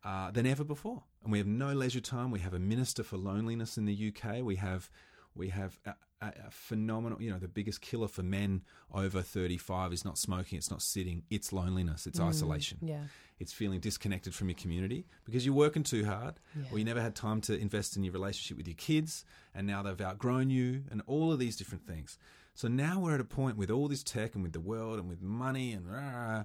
uh, 0.05 0.31
than 0.31 0.47
ever 0.47 0.65
before. 0.65 1.03
And 1.23 1.33
we 1.33 1.39
have 1.39 1.47
no 1.47 1.73
leisure 1.73 2.01
time. 2.01 2.31
We 2.31 2.41
have 2.41 2.55
a 2.55 2.59
minister 2.61 3.03
for 3.03 3.17
loneliness 3.17 3.77
in 3.77 3.85
the 3.85 4.13
UK. 4.15 4.43
We 4.43 4.57
have 4.57 4.91
we 5.35 5.49
have 5.49 5.79
a, 5.85 5.95
a, 6.23 6.27
a 6.47 6.51
phenomenal. 6.51 7.21
You 7.21 7.31
know, 7.33 7.39
the 7.39 7.49
biggest 7.49 7.81
killer 7.81 8.09
for 8.09 8.23
men 8.23 8.63
over 8.93 9.23
thirty 9.23 9.57
five 9.59 9.93
is 9.93 10.05
not 10.05 10.19
smoking. 10.19 10.59
It's 10.59 10.71
not 10.71 10.83
sitting. 10.83 11.25
It's 11.31 11.53
loneliness. 11.53 12.07
It's 12.07 12.21
isolation. 12.21 12.79
Yeah. 12.81 13.03
It's 13.39 13.53
feeling 13.53 13.81
disconnected 13.81 14.35
from 14.35 14.49
your 14.49 14.57
community 14.57 15.05
because 15.27 15.45
you're 15.45 15.55
working 15.55 15.83
too 15.83 16.07
hard, 16.07 16.37
Yeah. 16.57 16.69
or 16.73 16.79
you 16.79 16.87
never 16.87 17.03
had 17.03 17.15
time 17.15 17.43
to 17.43 17.59
invest 17.59 17.95
in 17.95 18.03
your 18.03 18.15
relationship 18.15 18.57
with 18.57 18.67
your 18.67 18.77
kids, 18.77 19.27
and 19.55 19.67
now 19.67 19.83
they've 19.83 20.01
outgrown 20.01 20.49
you, 20.49 20.85
and 20.91 21.03
all 21.07 21.33
of 21.33 21.39
these 21.39 21.55
different 21.55 21.87
things. 21.87 22.17
So 22.55 22.67
now 22.67 22.99
we're 23.01 23.13
at 23.13 23.21
a 23.21 23.25
point 23.25 23.59
with 23.59 23.71
all 23.71 23.89
this 23.89 24.03
tech 24.03 24.35
and 24.35 24.43
with 24.43 24.55
the 24.55 24.61
world 24.61 24.99
and 24.99 25.07
with 25.07 25.21
money 25.21 25.73
and 25.75 25.87
rah, 25.87 26.45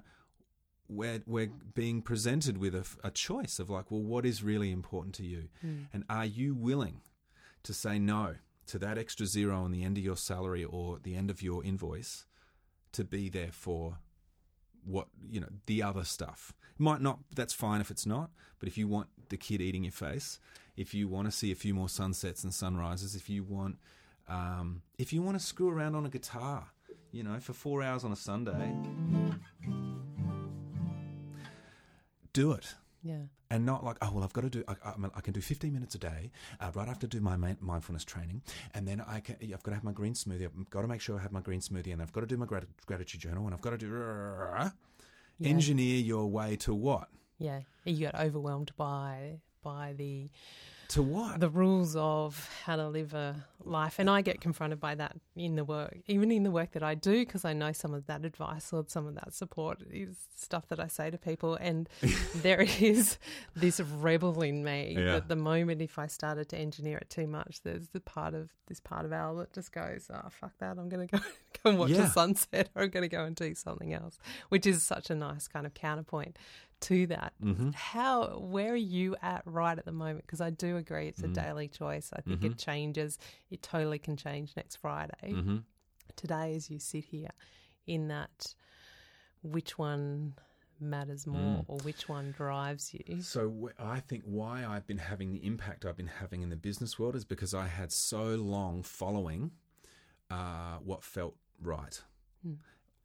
we're 0.92 1.22
we're 1.26 1.50
being 1.74 2.02
presented 2.02 2.58
with 2.58 2.74
a, 2.74 2.86
a 3.04 3.10
choice 3.10 3.58
of 3.58 3.70
like, 3.70 3.90
well, 3.90 4.02
what 4.02 4.24
is 4.26 4.42
really 4.42 4.70
important 4.70 5.14
to 5.16 5.24
you, 5.24 5.48
and 5.92 6.04
are 6.08 6.26
you 6.26 6.54
willing 6.54 7.00
to 7.62 7.72
say 7.72 7.98
no 7.98 8.36
to 8.66 8.78
that 8.78 8.98
extra 8.98 9.26
zero 9.26 9.62
on 9.62 9.70
the 9.72 9.84
end 9.84 9.98
of 9.98 10.04
your 10.04 10.16
salary 10.16 10.64
or 10.64 10.98
the 11.02 11.14
end 11.14 11.30
of 11.30 11.42
your 11.42 11.64
invoice 11.64 12.26
to 12.92 13.04
be 13.04 13.28
there 13.28 13.52
for 13.52 13.98
what 14.84 15.08
you 15.28 15.40
know 15.40 15.48
the 15.66 15.82
other 15.82 16.04
stuff? 16.04 16.52
Might 16.78 17.00
not 17.00 17.20
that's 17.34 17.52
fine 17.52 17.80
if 17.80 17.90
it's 17.90 18.06
not 18.06 18.30
but 18.58 18.68
if 18.68 18.78
you 18.78 18.86
want 18.86 19.08
the 19.28 19.36
kid 19.36 19.60
eating 19.60 19.82
your 19.84 19.92
face 19.92 20.38
if 20.76 20.94
you 20.94 21.08
want 21.08 21.26
to 21.26 21.32
see 21.32 21.50
a 21.50 21.54
few 21.54 21.74
more 21.74 21.88
sunsets 21.88 22.44
and 22.44 22.54
sunrises 22.54 23.14
if 23.16 23.28
you 23.28 23.42
want 23.42 23.76
um, 24.28 24.82
if 24.98 25.12
you 25.12 25.20
want 25.20 25.38
to 25.38 25.44
screw 25.44 25.68
around 25.68 25.94
on 25.94 26.06
a 26.06 26.08
guitar 26.08 26.66
you 27.10 27.22
know 27.22 27.38
for 27.40 27.52
four 27.52 27.82
hours 27.82 28.04
on 28.04 28.12
a 28.12 28.16
sunday 28.16 28.72
do 32.32 32.52
it 32.52 32.74
Yeah. 33.02 33.22
and 33.50 33.66
not 33.66 33.84
like, 33.84 33.96
oh, 34.02 34.10
well, 34.14 34.24
I've 34.24 34.32
got 34.32 34.42
to 34.42 34.50
do, 34.50 34.64
I, 34.68 34.72
I, 34.84 34.94
I 35.16 35.20
can 35.20 35.32
do 35.32 35.40
15 35.40 35.72
minutes 35.72 35.94
a 35.94 35.98
day 35.98 36.30
uh, 36.60 36.70
right 36.74 36.88
after 36.88 37.06
I 37.06 37.08
do 37.08 37.20
my 37.20 37.36
mindfulness 37.36 38.04
training. 38.04 38.42
And 38.74 38.86
then 38.86 39.00
I 39.06 39.20
can, 39.20 39.36
I've 39.42 39.62
got 39.62 39.70
to 39.70 39.74
have 39.74 39.84
my 39.84 39.92
green 39.92 40.14
smoothie. 40.14 40.44
I've 40.44 40.70
got 40.70 40.82
to 40.82 40.88
make 40.88 41.00
sure 41.00 41.18
I 41.18 41.22
have 41.22 41.32
my 41.32 41.40
green 41.40 41.60
smoothie. 41.60 41.92
And 41.92 42.00
I've 42.00 42.12
got 42.12 42.20
to 42.22 42.26
do 42.26 42.36
my 42.36 42.46
grat- 42.46 42.64
gratitude 42.86 43.20
journal. 43.20 43.44
And 43.44 43.54
I've 43.54 43.60
got 43.60 43.70
to 43.70 43.78
do, 43.78 43.86
Yeah. 45.38 45.48
engineer 45.48 45.98
your 46.00 46.26
way 46.30 46.56
to 46.56 46.74
what? 46.74 47.08
Yeah. 47.38 47.60
You 47.84 47.96
get 47.98 48.14
overwhelmed 48.14 48.72
by 48.76 49.40
by 49.62 49.94
the 49.96 50.28
To 50.92 51.02
what? 51.02 51.40
the 51.40 51.48
rules 51.48 51.96
of 51.96 52.50
how 52.64 52.76
to 52.76 52.88
live 52.88 53.14
a 53.14 53.46
life 53.64 54.00
and 54.00 54.10
i 54.10 54.20
get 54.22 54.40
confronted 54.40 54.80
by 54.80 54.92
that 54.96 55.16
in 55.36 55.54
the 55.54 55.62
work 55.64 55.96
even 56.08 56.32
in 56.32 56.42
the 56.42 56.50
work 56.50 56.72
that 56.72 56.82
i 56.82 56.96
do 56.96 57.20
because 57.20 57.44
i 57.44 57.52
know 57.52 57.70
some 57.70 57.94
of 57.94 58.06
that 58.06 58.24
advice 58.24 58.72
or 58.72 58.84
some 58.88 59.06
of 59.06 59.14
that 59.14 59.32
support 59.32 59.80
is 59.88 60.16
stuff 60.34 60.66
that 60.66 60.80
i 60.80 60.88
say 60.88 61.08
to 61.10 61.16
people 61.16 61.54
and 61.54 61.88
there 62.34 62.60
is 62.80 63.18
this 63.54 63.78
rebel 63.78 64.42
in 64.42 64.64
me 64.64 64.96
Yeah. 64.98 65.12
that 65.12 65.28
the 65.28 65.36
moment 65.36 65.80
if 65.80 65.96
i 65.96 66.08
started 66.08 66.48
to 66.48 66.58
engineer 66.58 66.98
it 66.98 67.08
too 67.08 67.28
much 67.28 67.60
there's 67.62 67.88
the 67.90 68.00
part 68.00 68.34
of 68.34 68.50
this 68.66 68.80
part 68.80 69.04
of 69.06 69.12
al 69.12 69.36
that 69.36 69.52
just 69.52 69.70
goes 69.70 70.10
oh 70.12 70.28
fuck 70.28 70.58
that 70.58 70.76
i'm 70.76 70.88
going 70.88 71.06
to 71.06 71.16
go, 71.16 71.22
go 71.62 71.70
and 71.70 71.78
watch 71.78 71.90
Yeah. 71.90 72.06
a 72.08 72.10
sunset 72.10 72.68
or 72.74 72.82
i'm 72.82 72.90
going 72.90 73.08
to 73.08 73.16
go 73.16 73.24
and 73.24 73.36
do 73.36 73.54
something 73.54 73.94
else 73.94 74.18
which 74.48 74.66
is 74.66 74.82
such 74.82 75.08
a 75.08 75.14
nice 75.14 75.46
kind 75.46 75.66
of 75.66 75.72
counterpoint 75.74 76.36
to 76.82 77.06
that 77.06 77.32
mm-hmm. 77.42 77.70
how 77.72 78.38
where 78.38 78.72
are 78.72 78.76
you 78.76 79.16
at 79.22 79.42
right 79.46 79.78
at 79.78 79.84
the 79.84 79.92
moment 79.92 80.24
because 80.26 80.40
i 80.40 80.50
do 80.50 80.76
agree 80.76 81.08
it's 81.08 81.22
a 81.22 81.28
Mm. 81.28 81.34
daily 81.34 81.68
choice 81.68 82.10
i 82.14 82.20
think 82.20 82.40
Mhm. 82.40 82.52
it 82.52 82.58
changes 82.58 83.18
it 83.50 83.62
totally 83.62 83.98
can 83.98 84.16
change 84.16 84.52
next 84.56 84.76
friday 84.76 85.32
Mm-hmm. 85.32 85.58
today 86.16 86.54
as 86.54 86.70
you 86.70 86.78
sit 86.78 87.04
here 87.04 87.30
in 87.86 88.08
that 88.08 88.54
which 89.42 89.78
one 89.78 90.34
matters 90.80 91.26
more 91.26 91.60
Mm. 91.60 91.64
or 91.68 91.78
which 91.80 92.08
one 92.08 92.32
drives 92.32 92.92
you 92.92 93.22
So 93.22 93.70
I 93.78 94.00
think 94.00 94.24
why 94.24 94.64
I've 94.66 94.86
been 94.86 94.98
having 94.98 95.30
the 95.32 95.46
impact 95.46 95.84
I've 95.84 95.96
been 95.96 96.08
having 96.22 96.42
in 96.42 96.50
the 96.50 96.56
business 96.56 96.98
world 96.98 97.14
is 97.14 97.24
because 97.24 97.54
I 97.54 97.68
had 97.68 97.92
so 97.92 98.34
long 98.34 98.82
following 98.82 99.52
uh, 100.30 100.78
what 100.78 101.04
felt 101.04 101.36
right, 101.60 102.02
Hmm. 102.42 102.54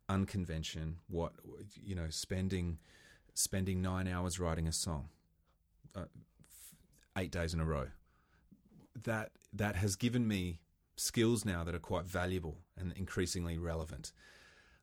unconvention. 0.10 0.98
What 1.08 1.34
you 1.76 1.96
know, 1.96 2.10
spending 2.10 2.80
spending 3.38 3.84
nine 3.84 4.08
hours 4.08 4.40
writing 4.40 4.68
a 4.68 4.72
song, 4.72 5.10
uh, 5.96 6.06
eight 7.18 7.32
days 7.32 7.54
in 7.54 7.60
a 7.60 7.66
row. 7.66 7.88
That 9.04 9.32
that 9.54 9.76
has 9.76 9.96
given 9.96 10.28
me 10.28 10.60
skills 10.96 11.46
now 11.46 11.64
that 11.64 11.76
are 11.76 11.80
quite 11.80 12.06
valuable 12.06 12.58
and 12.76 12.92
increasingly 12.94 13.58
relevant. 13.60 14.12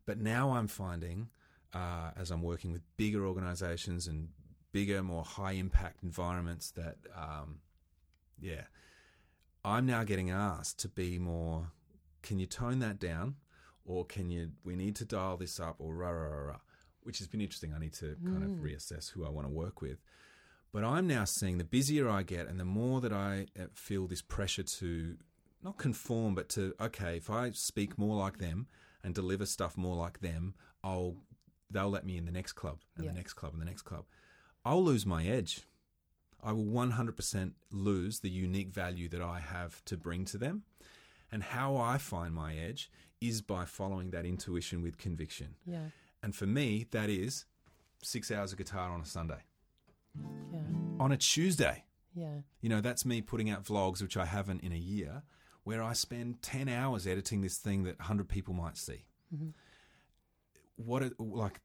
But 0.07 0.19
now 0.19 0.53
I'm 0.53 0.69
finding, 0.69 1.31
uh, 1.73 2.11
as 2.17 2.31
I'm 2.31 2.43
working 2.43 2.71
with 2.71 2.83
bigger 2.97 3.27
organizations 3.27 4.07
and 4.07 4.29
bigger, 4.71 5.03
more 5.03 5.25
high 5.25 5.53
impact 5.53 6.05
environments, 6.05 6.71
that, 6.73 6.99
um, 7.17 7.59
yeah, 8.41 8.67
I'm 9.65 9.87
now 9.87 10.05
getting 10.05 10.31
asked 10.31 10.79
to 10.81 10.89
be 10.89 11.19
more, 11.19 11.73
can 12.23 12.39
you 12.39 12.47
tone 12.47 12.79
that 12.81 13.01
down? 13.01 13.37
Or 13.85 14.05
can 14.05 14.31
you, 14.31 14.53
we 14.63 14.77
need 14.77 14.97
to 14.97 15.05
dial 15.05 15.37
this 15.37 15.59
up, 15.59 15.77
or 15.79 15.95
rah, 15.95 16.11
rah, 16.11 16.29
rah, 16.29 16.47
rah, 16.47 16.61
which 17.05 17.19
has 17.19 17.29
been 17.29 17.41
interesting. 17.41 17.73
I 17.75 17.79
need 17.79 17.93
to 17.95 18.17
kind 18.27 18.43
of 18.45 18.51
reassess 18.63 19.11
who 19.11 19.25
I 19.25 19.29
want 19.31 19.47
to 19.47 19.53
work 19.53 19.81
with. 19.81 20.03
But 20.73 20.83
I'm 20.85 21.07
now 21.07 21.25
seeing 21.25 21.59
the 21.59 21.65
busier 21.65 22.09
I 22.09 22.23
get 22.25 22.49
and 22.49 22.59
the 22.59 22.65
more 22.65 23.01
that 23.01 23.13
I 23.13 23.47
uh, 23.59 23.67
feel 23.75 24.07
this 24.09 24.23
pressure 24.23 24.65
to 24.65 25.17
not 25.63 25.79
conform, 25.79 26.35
but 26.35 26.49
to, 26.51 26.75
okay, 26.81 27.17
if 27.17 27.31
I 27.31 27.53
speak 27.53 27.97
more 27.97 28.17
like 28.17 28.39
them 28.39 28.67
and 29.05 29.15
deliver 29.15 29.47
stuff 29.47 29.77
more 29.77 29.95
like 29.97 30.21
them, 30.21 30.55
I'll, 30.83 31.17
they'll 31.71 31.89
let 31.91 32.05
me 32.05 32.17
in 32.17 32.25
the 32.27 32.33
next 32.33 32.55
club 32.55 32.79
and 32.97 33.05
Yeah. 33.05 33.13
the 33.13 33.17
next 33.17 33.35
club 33.35 33.53
and 33.53 33.63
the 33.63 33.67
next 33.67 33.83
club. 33.83 34.05
I'll 34.65 34.83
lose 34.83 35.07
my 35.07 35.25
edge. 35.25 35.61
I 36.43 36.53
will 36.53 36.65
100% 36.67 37.53
lose 37.71 38.21
the 38.21 38.29
unique 38.31 38.69
value 38.71 39.09
that 39.11 39.23
I 39.23 39.39
have 39.41 39.83
to 39.87 39.97
bring 39.97 40.25
to 40.27 40.39
them. 40.39 40.65
And 41.33 41.43
how 41.43 41.77
I 41.77 41.99
find 41.99 42.35
my 42.35 42.55
edge 42.57 42.91
is 43.21 43.41
by 43.41 43.65
following 43.65 44.11
that 44.11 44.27
intuition 44.27 44.83
with 44.83 44.99
conviction. 44.99 45.55
yeah 45.65 45.89
And 46.25 46.35
for 46.35 46.47
me, 46.47 46.87
that 46.93 47.11
is 47.11 47.45
six 48.03 48.31
hours 48.31 48.51
of 48.53 48.57
guitar 48.59 48.91
on 48.91 49.03
a 49.03 49.05
Sunday. 49.05 49.43
yeah 50.51 50.61
On 50.99 51.13
a 51.13 51.19
Tuesday, 51.19 51.85
yeah 52.15 52.39
you 52.63 52.71
know, 52.71 52.81
that's 52.81 53.05
me 53.05 53.21
putting 53.21 53.51
out 53.51 53.65
vlogs, 53.65 54.01
which 54.01 54.17
I 54.17 54.25
haven't 54.25 54.63
in 54.63 54.73
a 54.73 54.77
year, 54.79 55.23
where 55.65 55.83
I 55.83 55.93
spend 55.93 56.41
10 56.41 56.67
hours 56.71 57.07
editing 57.07 57.43
this 57.43 57.59
thing 57.59 57.83
that 57.85 57.99
100 57.99 58.27
people 58.27 58.55
might 58.55 58.79
see. 58.79 59.05
Mhm. 59.35 59.53
What, 60.77 61.03
it, 61.03 61.21
like, 61.21 61.61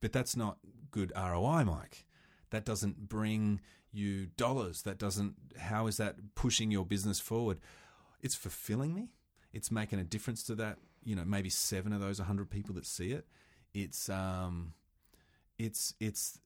but 0.00 0.12
that's 0.12 0.36
not 0.36 0.58
good 0.92 1.12
ROI, 1.16 1.64
Mike. 1.64 2.06
That 2.50 2.64
doesn't 2.64 3.08
bring 3.08 3.60
you 3.90 4.26
dollars. 4.36 4.82
That 4.82 4.96
doesn't, 4.98 5.34
how 5.58 5.88
is 5.88 5.96
that 5.96 6.34
pushing 6.36 6.70
your 6.70 6.84
business 6.86 7.18
forward? 7.18 7.58
It's 8.20 8.36
fulfilling 8.36 8.94
me. 8.94 9.10
It's 9.52 9.72
making 9.72 9.98
a 9.98 10.04
difference 10.04 10.44
to 10.44 10.54
that, 10.54 10.78
you 11.02 11.16
know, 11.16 11.24
maybe 11.24 11.50
seven 11.50 11.92
of 11.92 12.00
those 12.00 12.20
100 12.20 12.48
people 12.48 12.76
that 12.76 12.86
see 12.86 13.10
it. 13.10 13.26
It's, 13.74 14.08
um, 14.08 14.72
it's, 15.58 15.94
it's, 16.00 16.38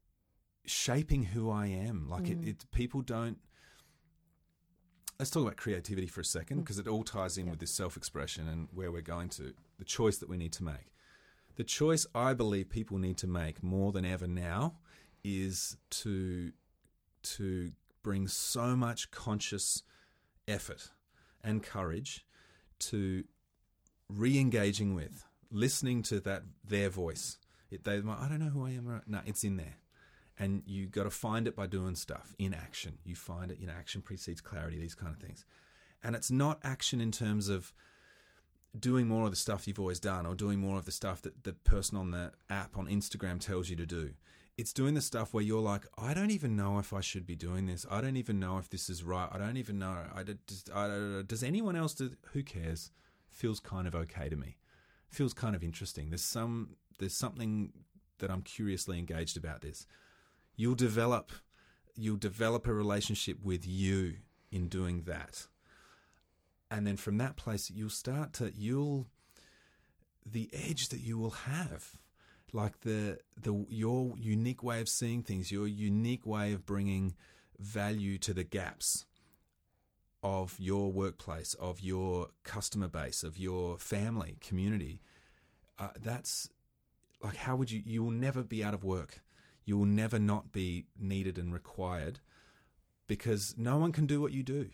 shaping 0.64 1.22
who 1.24 1.50
I 1.50 1.66
am. 1.68 2.10
Like 2.10 2.28
it, 2.28 2.40
Mm. 2.42 2.48
it, 2.48 2.70
people 2.72 3.00
don't. 3.00 3.38
Let's 5.18 5.30
talk 5.30 5.42
about 5.42 5.56
creativity 5.56 6.06
for 6.06 6.20
a 6.20 6.24
second 6.24 6.58
Mm. 6.58 6.60
because 6.60 6.78
it 6.78 6.86
all 6.86 7.04
ties 7.04 7.38
in 7.38 7.46
Yeah. 7.46 7.52
with 7.52 7.60
this 7.60 7.70
self-expression 7.72 8.46
and 8.46 8.68
where 8.72 8.92
we're 8.92 9.00
going 9.00 9.30
to. 9.30 9.54
The 9.78 9.84
choice 9.84 10.18
that 10.18 10.28
we 10.28 10.36
need 10.36 10.52
to 10.54 10.62
make. 10.64 10.92
The 11.56 11.64
choice 11.64 12.06
I 12.14 12.34
believe 12.34 12.68
people 12.68 12.98
need 12.98 13.16
to 13.18 13.26
make 13.26 13.62
more 13.62 13.92
than 13.92 14.04
ever 14.04 14.26
now 14.28 14.78
is 15.24 15.76
to 15.90 16.52
to 17.22 17.72
bring 18.02 18.28
so 18.28 18.76
much 18.76 19.10
conscious 19.10 19.82
effort 20.46 20.92
and 21.42 21.62
courage 21.62 22.24
to 22.78 23.24
re-engaging 24.08 24.94
with, 24.94 25.24
listening 25.50 26.02
to 26.04 26.20
that 26.20 26.42
their 26.64 26.88
voice. 26.88 27.38
It, 27.70 27.84
they 27.84 27.96
I 27.96 28.28
don't 28.28 28.40
know 28.40 28.50
who 28.50 28.66
I 28.66 28.70
am. 28.70 28.86
Right? 28.86 29.02
No, 29.06 29.20
it's 29.26 29.44
in 29.44 29.56
there 29.56 29.76
and 30.38 30.62
you 30.66 30.86
got 30.86 31.04
to 31.04 31.10
find 31.10 31.48
it 31.48 31.56
by 31.56 31.66
doing 31.66 31.94
stuff 31.94 32.34
in 32.38 32.54
action. 32.54 32.98
You 33.04 33.16
find 33.16 33.50
it, 33.50 33.58
you 33.58 33.66
know, 33.66 33.72
action 33.76 34.02
precedes 34.02 34.40
clarity, 34.40 34.78
these 34.78 34.94
kind 34.94 35.12
of 35.12 35.20
things. 35.20 35.44
And 36.02 36.14
it's 36.14 36.30
not 36.30 36.60
action 36.62 37.00
in 37.00 37.10
terms 37.10 37.48
of 37.48 37.72
doing 38.78 39.08
more 39.08 39.24
of 39.24 39.30
the 39.30 39.36
stuff 39.36 39.66
you've 39.66 39.80
always 39.80 39.98
done 39.98 40.26
or 40.26 40.34
doing 40.34 40.60
more 40.60 40.78
of 40.78 40.84
the 40.84 40.92
stuff 40.92 41.22
that 41.22 41.42
the 41.42 41.52
person 41.52 41.98
on 41.98 42.12
the 42.12 42.32
app 42.48 42.78
on 42.78 42.86
Instagram 42.86 43.40
tells 43.40 43.68
you 43.68 43.76
to 43.76 43.86
do. 43.86 44.10
It's 44.56 44.72
doing 44.72 44.94
the 44.94 45.00
stuff 45.00 45.34
where 45.34 45.42
you're 45.42 45.60
like, 45.60 45.86
I 45.96 46.14
don't 46.14 46.30
even 46.30 46.56
know 46.56 46.78
if 46.78 46.92
I 46.92 47.00
should 47.00 47.26
be 47.26 47.36
doing 47.36 47.66
this. 47.66 47.86
I 47.90 48.00
don't 48.00 48.16
even 48.16 48.38
know 48.38 48.58
if 48.58 48.68
this 48.70 48.88
is 48.90 49.02
right. 49.02 49.28
I 49.30 49.38
don't 49.38 49.56
even 49.56 49.78
know. 49.78 50.04
I 50.14 50.24
just, 50.46 50.70
I, 50.72 51.22
does 51.26 51.42
anyone 51.42 51.76
else 51.76 51.94
do? 51.94 52.10
Who 52.32 52.42
cares? 52.42 52.90
Feels 53.30 53.60
kind 53.60 53.86
of 53.86 53.94
okay 53.94 54.28
to 54.28 54.36
me. 54.36 54.56
Feels 55.08 55.34
kind 55.34 55.56
of 55.56 55.62
interesting. 55.62 56.10
There's 56.10 56.22
some. 56.22 56.76
There's 56.98 57.16
something 57.16 57.72
that 58.18 58.30
I'm 58.30 58.42
curiously 58.42 58.98
engaged 58.98 59.36
about 59.36 59.60
this 59.60 59.86
you'll 60.58 60.74
develop 60.74 61.32
you'll 61.96 62.16
develop 62.18 62.66
a 62.66 62.72
relationship 62.72 63.38
with 63.42 63.66
you 63.66 64.16
in 64.52 64.68
doing 64.68 65.02
that 65.02 65.46
and 66.70 66.86
then 66.86 66.96
from 66.96 67.16
that 67.16 67.36
place 67.36 67.70
you'll 67.70 67.88
start 67.88 68.34
to 68.34 68.52
you'll 68.54 69.06
the 70.26 70.50
edge 70.52 70.90
that 70.90 71.00
you 71.00 71.16
will 71.16 71.30
have 71.30 71.92
like 72.52 72.80
the 72.80 73.18
the 73.40 73.64
your 73.70 74.14
unique 74.18 74.62
way 74.62 74.80
of 74.80 74.88
seeing 74.88 75.22
things 75.22 75.50
your 75.50 75.66
unique 75.66 76.26
way 76.26 76.52
of 76.52 76.66
bringing 76.66 77.14
value 77.58 78.18
to 78.18 78.34
the 78.34 78.44
gaps 78.44 79.06
of 80.22 80.56
your 80.58 80.90
workplace 80.90 81.54
of 81.54 81.80
your 81.80 82.28
customer 82.42 82.88
base 82.88 83.22
of 83.22 83.38
your 83.38 83.78
family 83.78 84.36
community 84.40 85.00
uh, 85.78 85.88
that's 86.02 86.50
like 87.22 87.36
how 87.36 87.54
would 87.54 87.70
you 87.70 87.82
you 87.84 88.02
will 88.02 88.10
never 88.10 88.42
be 88.42 88.64
out 88.64 88.74
of 88.74 88.82
work 88.82 89.20
you 89.68 89.76
will 89.76 89.84
never 89.84 90.18
not 90.18 90.50
be 90.50 90.86
needed 90.98 91.36
and 91.36 91.52
required 91.52 92.20
because 93.06 93.54
no 93.58 93.76
one 93.76 93.92
can 93.92 94.06
do 94.06 94.18
what 94.18 94.32
you 94.32 94.42
do. 94.42 94.70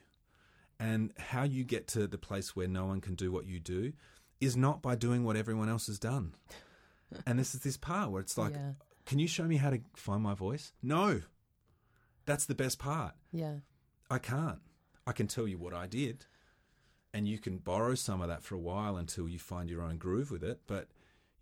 And 0.78 1.12
how 1.18 1.42
you 1.42 1.64
get 1.64 1.88
to 1.88 2.06
the 2.06 2.18
place 2.18 2.54
where 2.54 2.68
no 2.68 2.86
one 2.86 3.00
can 3.00 3.16
do 3.16 3.32
what 3.32 3.46
you 3.46 3.58
do 3.58 3.92
is 4.40 4.56
not 4.56 4.82
by 4.82 4.94
doing 4.94 5.24
what 5.24 5.36
everyone 5.36 5.68
else 5.68 5.88
has 5.88 5.98
done. 5.98 6.34
and 7.26 7.40
this 7.40 7.56
is 7.56 7.62
this 7.62 7.76
part 7.76 8.10
where 8.10 8.20
it's 8.20 8.38
like, 8.38 8.52
yeah 8.54 8.72
Can 9.04 9.18
you 9.18 9.26
show 9.26 9.44
me 9.44 9.56
how 9.56 9.70
to 9.70 9.80
find 9.96 10.22
my 10.22 10.34
voice? 10.34 10.72
No. 10.80 11.22
That's 12.24 12.44
the 12.46 12.54
best 12.54 12.78
part. 12.78 13.14
Yeah. 13.32 13.56
I 14.08 14.18
can't. 14.18 14.60
I 15.06 15.12
can 15.12 15.26
tell 15.26 15.46
you 15.46 15.58
what 15.58 15.74
I 15.74 15.86
did, 15.86 16.26
and 17.12 17.28
you 17.28 17.38
can 17.38 17.58
borrow 17.58 17.94
some 17.94 18.20
of 18.22 18.28
that 18.28 18.42
for 18.42 18.54
a 18.54 18.60
while 18.60 18.96
until 18.96 19.28
you 19.28 19.38
find 19.38 19.68
your 19.68 19.82
own 19.82 19.98
groove 19.98 20.30
with 20.30 20.42
it. 20.42 20.60
But 20.66 20.88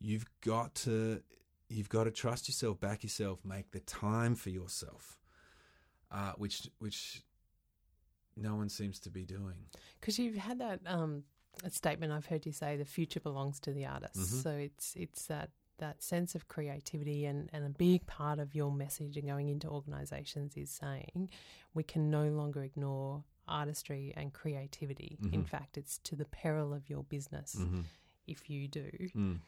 you've 0.00 0.26
got 0.40 0.74
to 0.76 1.22
you've 1.68 1.88
got 1.88 2.04
to 2.04 2.10
trust 2.10 2.48
yourself, 2.48 2.80
back 2.80 3.02
yourself, 3.02 3.38
make 3.44 3.70
the 3.70 3.80
time 3.80 4.34
for 4.34 4.50
yourself, 4.50 5.18
uh, 6.10 6.32
which 6.36 6.68
which 6.78 7.22
no 8.36 8.54
one 8.54 8.68
seems 8.68 8.98
to 9.00 9.10
be 9.10 9.24
doing. 9.24 9.66
Because 10.00 10.18
you've 10.18 10.36
had 10.36 10.58
that 10.58 10.80
um, 10.86 11.24
a 11.64 11.70
statement 11.70 12.12
I've 12.12 12.26
heard 12.26 12.46
you 12.46 12.52
say: 12.52 12.76
the 12.76 12.84
future 12.84 13.20
belongs 13.20 13.60
to 13.60 13.72
the 13.72 13.86
artist. 13.86 14.16
Mm-hmm. 14.16 14.40
So 14.40 14.50
it's 14.50 14.94
it's 14.96 15.26
that 15.26 15.50
that 15.78 16.02
sense 16.02 16.34
of 16.34 16.46
creativity 16.46 17.24
and, 17.24 17.50
and 17.52 17.64
a 17.64 17.68
big 17.68 18.06
part 18.06 18.38
of 18.38 18.54
your 18.54 18.70
message 18.70 19.16
and 19.16 19.26
going 19.26 19.48
into 19.48 19.68
organisations 19.68 20.56
is 20.56 20.70
saying 20.70 21.28
we 21.74 21.82
can 21.82 22.08
no 22.08 22.28
longer 22.28 22.62
ignore 22.62 23.24
artistry 23.48 24.12
and 24.16 24.32
creativity. 24.32 25.18
Mm-hmm. 25.22 25.34
In 25.34 25.44
fact, 25.44 25.76
it's 25.76 25.98
to 25.98 26.16
the 26.16 26.24
peril 26.24 26.72
of 26.72 26.88
your 26.88 27.02
business 27.04 27.56
if 28.26 28.48
you 28.48 28.68
do. 28.68 28.90
Mm. 29.16 29.38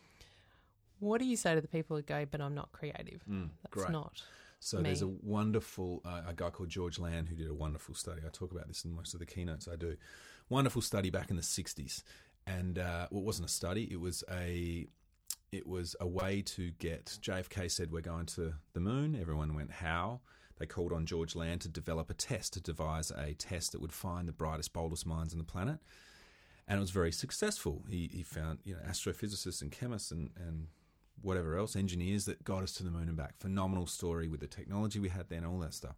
What 0.99 1.21
do 1.21 1.27
you 1.27 1.37
say 1.37 1.55
to 1.55 1.61
the 1.61 1.69
people 1.69 1.97
who 1.97 2.03
go, 2.03 2.25
but 2.31 2.41
I'm 2.41 2.55
not 2.55 2.73
creative? 2.73 3.23
Mm, 3.31 3.51
That's 3.63 3.75
great. 3.75 3.91
not. 3.91 4.23
So 4.61 4.79
me. 4.79 4.85
there's 4.85 5.03
a 5.03 5.09
wonderful 5.09 6.01
uh, 6.05 6.23
a 6.29 6.33
guy 6.35 6.51
called 6.51 6.71
George 6.71 6.99
Land 6.99 7.29
who 7.29 7.37
did 7.37 7.51
a 7.51 7.55
wonderful 7.55 7.95
study. 7.95 8.23
I 8.25 8.31
talk 8.31 8.51
about 8.51 8.69
this 8.69 8.85
in 8.85 8.93
most 8.95 9.13
of 9.13 9.21
the 9.21 9.27
keynotes 9.27 9.69
I 9.69 9.77
do. 9.77 9.97
Wonderful 10.49 10.81
study 10.81 11.11
back 11.11 11.31
in 11.31 11.37
the 11.37 11.43
'60s, 11.43 12.03
and 12.47 12.79
uh, 12.79 13.09
well, 13.11 13.21
it 13.21 13.27
wasn't 13.27 13.49
a 13.49 13.53
study; 13.53 13.89
it 13.91 14.01
was 14.01 14.25
a 14.31 14.87
it 15.53 15.67
was 15.67 15.95
a 16.01 16.07
way 16.07 16.43
to 16.43 16.71
get. 16.73 17.19
JFK 17.21 17.71
said 17.71 17.93
we're 17.93 18.01
going 18.01 18.27
to 18.27 18.55
the 18.73 18.81
moon. 18.81 19.17
Everyone 19.21 19.55
went 19.55 19.71
how. 19.71 20.21
They 20.59 20.67
called 20.67 20.93
on 20.93 21.07
George 21.07 21.35
Land 21.35 21.63
to 21.63 21.69
develop 21.69 22.11
a 22.11 22.15
test, 22.15 22.53
to 22.55 22.61
devise 22.61 23.11
a 23.11 23.35
test 23.35 23.73
that 23.73 23.81
would 23.81 23.93
find 23.93 24.29
the 24.29 24.33
brightest, 24.33 24.73
boldest 24.73 25.07
minds 25.07 25.33
on 25.33 25.39
the 25.39 25.45
planet, 25.45 25.79
and 26.69 26.79
it 26.79 26.81
was 26.81 26.91
very 26.91 27.13
successful. 27.13 27.85
He, 27.89 28.09
he 28.13 28.23
found 28.23 28.61
you 28.65 28.75
know 28.75 28.81
astrophysicists 28.89 29.63
and 29.63 29.73
chemists 29.73 30.11
and, 30.11 30.31
and 30.37 30.69
whatever 31.23 31.57
else, 31.57 31.75
engineers 31.77 32.25
that 32.27 32.45
got 32.45 32.63
us 32.63 32.73
to 32.75 32.85
the 32.85 32.91
moon 32.91 33.09
and 33.09 33.17
back. 33.17 33.37
Phenomenal 33.39 33.87
story 33.87 34.29
with 34.29 34.41
the 34.41 34.47
technology 34.47 35.01
we 35.01 35.09
had 35.09 35.29
then, 35.29 35.45
all 35.45 35.59
that 35.59 35.75
stuff. 35.75 35.97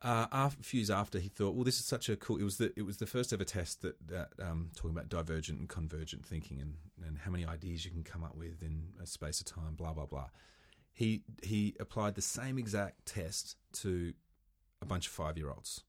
Uh, 0.00 0.26
a 0.30 0.50
few 0.50 0.78
years 0.78 0.90
after, 0.90 1.18
he 1.18 1.28
thought, 1.28 1.56
"Well, 1.56 1.64
this 1.64 1.80
is 1.80 1.84
such 1.84 2.08
a 2.08 2.16
cool." 2.16 2.38
It 2.38 2.44
was 2.44 2.56
the 2.56 2.72
it 2.76 2.82
was 2.82 2.98
the 2.98 3.06
first 3.06 3.32
ever 3.32 3.44
test 3.44 3.82
that 3.82 3.96
that 4.06 4.28
um, 4.40 4.70
talking 4.76 4.92
about 4.92 5.08
divergent 5.08 5.58
and 5.58 5.68
convergent 5.68 6.24
thinking 6.24 6.60
and 6.60 6.74
and 7.04 7.18
how 7.18 7.32
many 7.32 7.44
ideas 7.44 7.84
you 7.84 7.90
can 7.90 8.04
come 8.04 8.22
up 8.22 8.36
with 8.36 8.62
in 8.62 8.90
a 9.02 9.06
space 9.06 9.40
of 9.40 9.46
time. 9.46 9.74
Blah 9.74 9.92
blah 9.92 10.06
blah. 10.06 10.28
He 10.98 11.22
he 11.44 11.76
applied 11.78 12.16
the 12.16 12.22
same 12.22 12.58
exact 12.58 13.06
test 13.06 13.56
to 13.74 14.14
a 14.82 14.84
bunch 14.84 15.06
of 15.06 15.12
five 15.12 15.38
year 15.38 15.48
olds, 15.48 15.84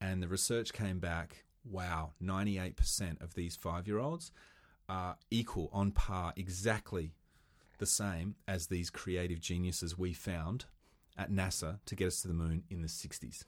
and 0.00 0.22
the 0.22 0.28
research 0.28 0.72
came 0.72 1.00
back. 1.00 1.42
Wow, 1.68 2.12
ninety 2.20 2.56
eight 2.56 2.76
percent 2.76 3.20
of 3.20 3.34
these 3.34 3.56
five 3.56 3.88
year 3.88 3.98
olds 3.98 4.30
are 4.88 5.16
equal 5.32 5.68
on 5.72 5.90
par, 5.90 6.32
exactly 6.36 7.16
the 7.78 7.86
same 7.86 8.36
as 8.46 8.68
these 8.68 8.88
creative 8.88 9.40
geniuses 9.40 9.98
we 9.98 10.12
found 10.12 10.66
at 11.18 11.32
NASA 11.32 11.80
to 11.86 11.96
get 11.96 12.06
us 12.06 12.22
to 12.22 12.28
the 12.28 12.34
moon 12.34 12.62
in 12.70 12.82
the 12.82 12.88
60s. 12.88 13.42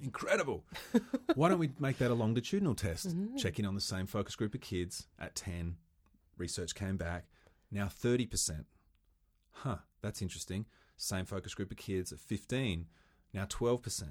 Incredible. 0.00 0.64
Why 1.34 1.48
don't 1.48 1.58
we 1.58 1.70
make 1.80 1.98
that 1.98 2.12
a 2.12 2.14
longitudinal 2.14 2.76
test? 2.76 3.08
Mm. 3.08 3.36
Check 3.36 3.58
in 3.58 3.66
on 3.66 3.74
the 3.74 3.80
same 3.80 4.06
focus 4.06 4.36
group 4.36 4.54
of 4.54 4.60
kids 4.60 5.08
at 5.18 5.34
10. 5.34 5.74
Research 6.38 6.76
came 6.76 6.96
back. 6.96 7.24
Now 7.72 7.86
30%. 7.86 8.66
Huh, 9.50 9.78
that's 10.06 10.22
interesting. 10.22 10.66
Same 10.96 11.24
focus 11.24 11.54
group 11.54 11.70
of 11.70 11.76
kids 11.76 12.12
at 12.12 12.20
15. 12.20 12.86
Now 13.34 13.44
12%. 13.44 14.04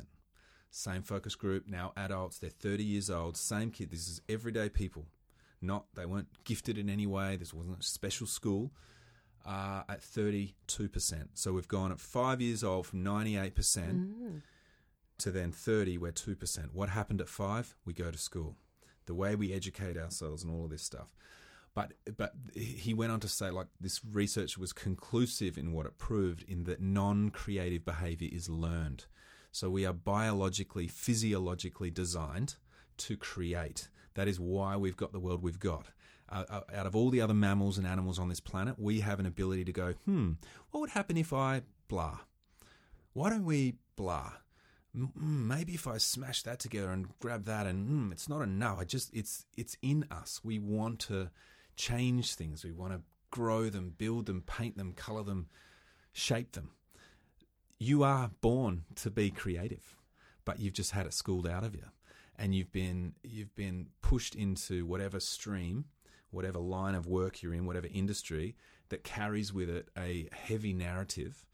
Same 0.70 1.04
focus 1.04 1.36
group, 1.36 1.68
now 1.68 1.94
adults. 1.96 2.38
They're 2.38 2.50
30 2.50 2.84
years 2.84 3.10
old. 3.10 3.38
Same 3.38 3.72
kid. 3.72 3.92
This 3.92 4.10
is 4.10 4.22
everyday 4.28 4.68
people. 4.68 5.06
Not, 5.62 5.86
they 5.96 6.06
weren't 6.06 6.28
gifted 6.44 6.78
in 6.78 6.90
any 6.90 7.08
way. 7.08 7.38
This 7.38 7.54
wasn't 7.54 7.80
a 7.80 7.84
special 7.84 8.28
school 8.28 8.72
uh, 9.46 9.84
at 9.88 10.02
32%. 10.02 10.54
So 11.34 11.54
we've 11.54 11.68
gone 11.68 11.94
at 11.94 12.00
five 12.00 12.42
years 12.42 12.64
old 12.64 12.88
from 12.88 13.04
98% 13.04 14.42
to 15.20 15.32
then 15.32 15.52
30, 15.52 15.98
we're 15.98 16.12
2%. 16.12 16.74
What 16.74 16.90
happened 16.90 17.22
at 17.22 17.30
five? 17.30 17.74
We 17.86 17.94
go 17.94 18.12
to 18.12 18.18
school. 18.18 18.58
The 19.06 19.14
way 19.14 19.36
we 19.36 19.54
educate 19.54 19.98
ourselves 19.98 20.44
and 20.44 20.54
all 20.54 20.66
of 20.66 20.72
this 20.72 20.84
stuff. 20.84 21.16
But 21.76 21.92
but 22.18 22.34
he 22.56 22.94
went 22.94 23.12
on 23.12 23.20
to 23.20 23.28
say 23.28 23.52
like 23.52 23.68
this 23.80 24.02
research 24.04 24.58
was 24.58 24.74
conclusive 24.74 25.58
in 25.58 25.74
what 25.74 25.86
it 25.86 25.98
proved 25.98 26.44
in 26.48 26.64
that 26.64 26.82
non-creative 26.82 27.86
behavior 27.86 28.30
is 28.32 28.50
learned. 28.50 29.06
So 29.52 29.70
we 29.70 29.86
are 29.86 29.94
biologically, 29.94 30.88
physiologically 30.88 31.92
designed 31.92 32.56
to 32.98 33.18
create. 33.18 33.90
That 34.16 34.28
is 34.28 34.40
why 34.40 34.78
we've 34.78 34.98
got 34.98 35.12
the 35.12 35.20
world 35.20 35.44
we've 35.44 35.60
got. 35.60 35.88
Uh, 36.28 36.46
uh, 36.50 36.62
out 36.74 36.88
of 36.88 36.96
all 36.96 37.10
the 37.10 37.22
other 37.22 37.34
mammals 37.34 37.78
and 37.78 37.86
animals 37.86 38.18
on 38.18 38.30
this 38.30 38.40
planet, 38.40 38.80
we 38.80 39.02
have 39.02 39.20
an 39.20 39.26
ability 39.26 39.64
to 39.66 39.72
go, 39.72 39.94
hmm, 40.06 40.32
what 40.72 40.80
would 40.80 40.90
happen 40.90 41.18
if 41.18 41.32
I 41.34 41.62
blah? 41.88 42.20
Why 43.14 43.30
don't 43.30 43.46
we 43.46 43.76
blah? 43.96 44.32
Mm, 44.98 45.12
maybe 45.16 45.74
if 45.74 45.88
I 45.88 45.98
smash 45.98 46.44
that 46.44 46.60
together 46.60 46.90
and 46.90 47.08
grab 47.20 47.46
that, 47.46 47.68
and 47.68 47.88
mm, 47.88 48.12
it's 48.12 48.30
not 48.30 48.42
enough. 48.42 48.80
I 48.80 48.86
just 48.86 49.14
it's 49.14 49.46
it's 49.58 49.78
in 49.82 50.06
us. 50.10 50.40
We 50.44 50.58
want 50.58 51.00
to 51.02 51.32
change 51.76 52.36
things. 52.36 52.64
We 52.64 52.72
want 52.72 52.94
to 52.94 53.02
grow 53.32 53.70
them, 53.70 53.94
build 53.98 54.26
them, 54.26 54.42
paint 54.42 54.78
them, 54.78 54.94
color 54.94 55.24
them, 55.24 55.48
shape 56.14 56.54
them. 56.54 56.72
You 57.78 58.04
are 58.04 58.32
born 58.42 58.86
to 58.96 59.10
be 59.10 59.30
creative, 59.30 59.98
but 60.46 60.60
you've 60.60 60.74
just 60.74 60.92
had 60.92 61.06
it 61.06 61.14
schooled 61.14 61.48
out 61.48 61.64
of 61.66 61.76
you, 61.76 61.86
and 62.38 62.56
you've 62.56 62.72
been 62.72 63.14
you've 63.24 63.54
been 63.56 63.88
pushed 64.02 64.36
into 64.36 64.86
whatever 64.86 65.20
stream, 65.20 65.86
whatever 66.32 66.60
line 66.60 66.96
of 66.96 67.08
work 67.08 67.44
you're 67.44 67.54
in, 67.54 67.66
whatever 67.66 67.88
industry 67.92 68.56
that 68.90 69.04
carries 69.04 69.52
with 69.52 69.70
it 69.70 69.90
a 69.98 70.30
heavy 70.32 70.74
narrative. 70.74 71.46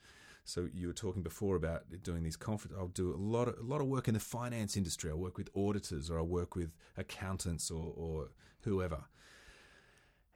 So 0.43 0.67
you 0.73 0.87
were 0.87 0.93
talking 0.93 1.23
before 1.23 1.55
about 1.55 1.83
doing 2.03 2.23
these 2.23 2.35
conferences. 2.35 2.77
I'll 2.79 2.87
do 2.87 3.13
a 3.13 3.17
lot 3.17 3.47
of 3.47 3.57
a 3.57 3.63
lot 3.63 3.81
of 3.81 3.87
work 3.87 4.07
in 4.07 4.13
the 4.13 4.19
finance 4.19 4.77
industry. 4.77 5.09
I 5.09 5.15
work 5.15 5.37
with 5.37 5.49
auditors, 5.55 6.11
or 6.11 6.19
I 6.19 6.23
work 6.23 6.55
with 6.55 6.71
accountants, 6.97 7.71
or, 7.71 7.93
or 7.95 8.31
whoever. 8.61 9.05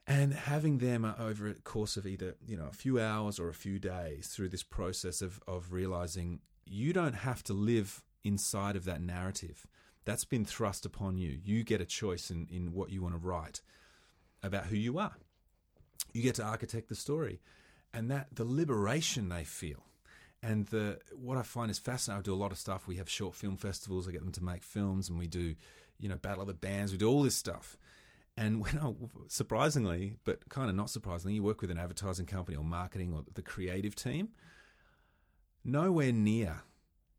And 0.07 0.33
having 0.33 0.77
them 0.77 1.03
uh, 1.03 1.13
over 1.19 1.47
a 1.47 1.55
course 1.55 1.97
of 1.97 2.05
either 2.05 2.35
you 2.45 2.55
know 2.55 2.67
a 2.67 2.75
few 2.75 2.99
hours 2.99 3.39
or 3.39 3.49
a 3.49 3.53
few 3.53 3.79
days 3.79 4.27
through 4.27 4.49
this 4.49 4.63
process 4.63 5.21
of 5.21 5.39
of 5.47 5.71
realizing 5.71 6.41
you 6.65 6.93
don't 6.93 7.15
have 7.15 7.43
to 7.43 7.53
live 7.53 8.03
inside 8.23 8.75
of 8.75 8.85
that 8.85 9.01
narrative. 9.01 9.65
That's 10.03 10.25
been 10.25 10.45
thrust 10.45 10.85
upon 10.85 11.17
you. 11.17 11.39
You 11.43 11.63
get 11.63 11.81
a 11.81 11.85
choice 11.85 12.29
in, 12.29 12.47
in 12.51 12.73
what 12.73 12.91
you 12.91 13.01
want 13.01 13.15
to 13.15 13.27
write 13.27 13.61
about 14.43 14.67
who 14.67 14.75
you 14.75 14.99
are. 14.99 15.15
You 16.13 16.21
get 16.21 16.35
to 16.35 16.43
architect 16.43 16.89
the 16.89 16.95
story. 16.95 17.41
And 17.91 18.11
that 18.11 18.27
the 18.31 18.45
liberation 18.45 19.29
they 19.29 19.43
feel 19.43 19.85
and 20.45 20.67
the 20.67 20.99
what 21.15 21.37
I 21.37 21.43
find 21.43 21.71
is 21.71 21.79
fascinating. 21.79 22.19
I 22.19 22.23
do 22.23 22.33
a 22.33 22.35
lot 22.35 22.51
of 22.51 22.57
stuff. 22.59 22.87
We 22.87 22.97
have 22.97 23.09
short 23.09 23.35
film 23.35 23.57
festivals. 23.57 24.07
I 24.07 24.11
get 24.11 24.21
them 24.21 24.31
to 24.33 24.43
make 24.43 24.63
films, 24.63 25.09
and 25.09 25.17
we 25.17 25.27
do, 25.27 25.55
you 25.99 26.07
know, 26.07 26.17
battle 26.17 26.41
of 26.41 26.47
the 26.47 26.53
bands. 26.53 26.91
We 26.91 26.99
do 26.99 27.09
all 27.09 27.23
this 27.23 27.35
stuff. 27.35 27.77
And 28.37 28.61
when 28.63 28.77
I 28.77 28.93
surprisingly, 29.27 30.17
but 30.23 30.47
kind 30.49 30.69
of 30.69 30.75
not 30.75 30.89
surprisingly, 30.89 31.35
you 31.35 31.43
work 31.43 31.61
with 31.61 31.71
an 31.71 31.77
advertising 31.77 32.25
company 32.25 32.57
or 32.57 32.63
marketing 32.63 33.13
or 33.13 33.23
the 33.33 33.41
creative 33.41 33.95
team. 33.95 34.29
Nowhere 35.63 36.11
near 36.11 36.61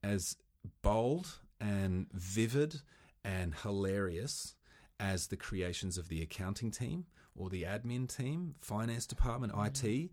as 0.02 0.36
bold 0.82 1.40
and 1.60 2.06
vivid 2.12 2.80
and 3.24 3.54
hilarious 3.62 4.54
as 5.00 5.26
the 5.26 5.36
creations 5.36 5.98
of 5.98 6.08
the 6.08 6.22
accounting 6.22 6.70
team 6.70 7.06
or 7.34 7.50
the 7.50 7.64
admin 7.64 8.14
team, 8.14 8.54
finance 8.60 9.06
department, 9.06 9.52
mm. 9.52 9.66
IT. 9.66 10.10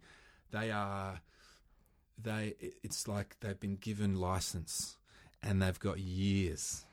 They 0.52 0.72
are 0.72 1.22
they 2.22 2.56
it's 2.84 3.08
like 3.08 3.38
they've 3.40 3.60
been 3.60 3.76
given 3.76 4.16
license 4.16 4.98
and 5.42 5.62
they've 5.62 5.80
got 5.80 6.00
years 6.00 6.86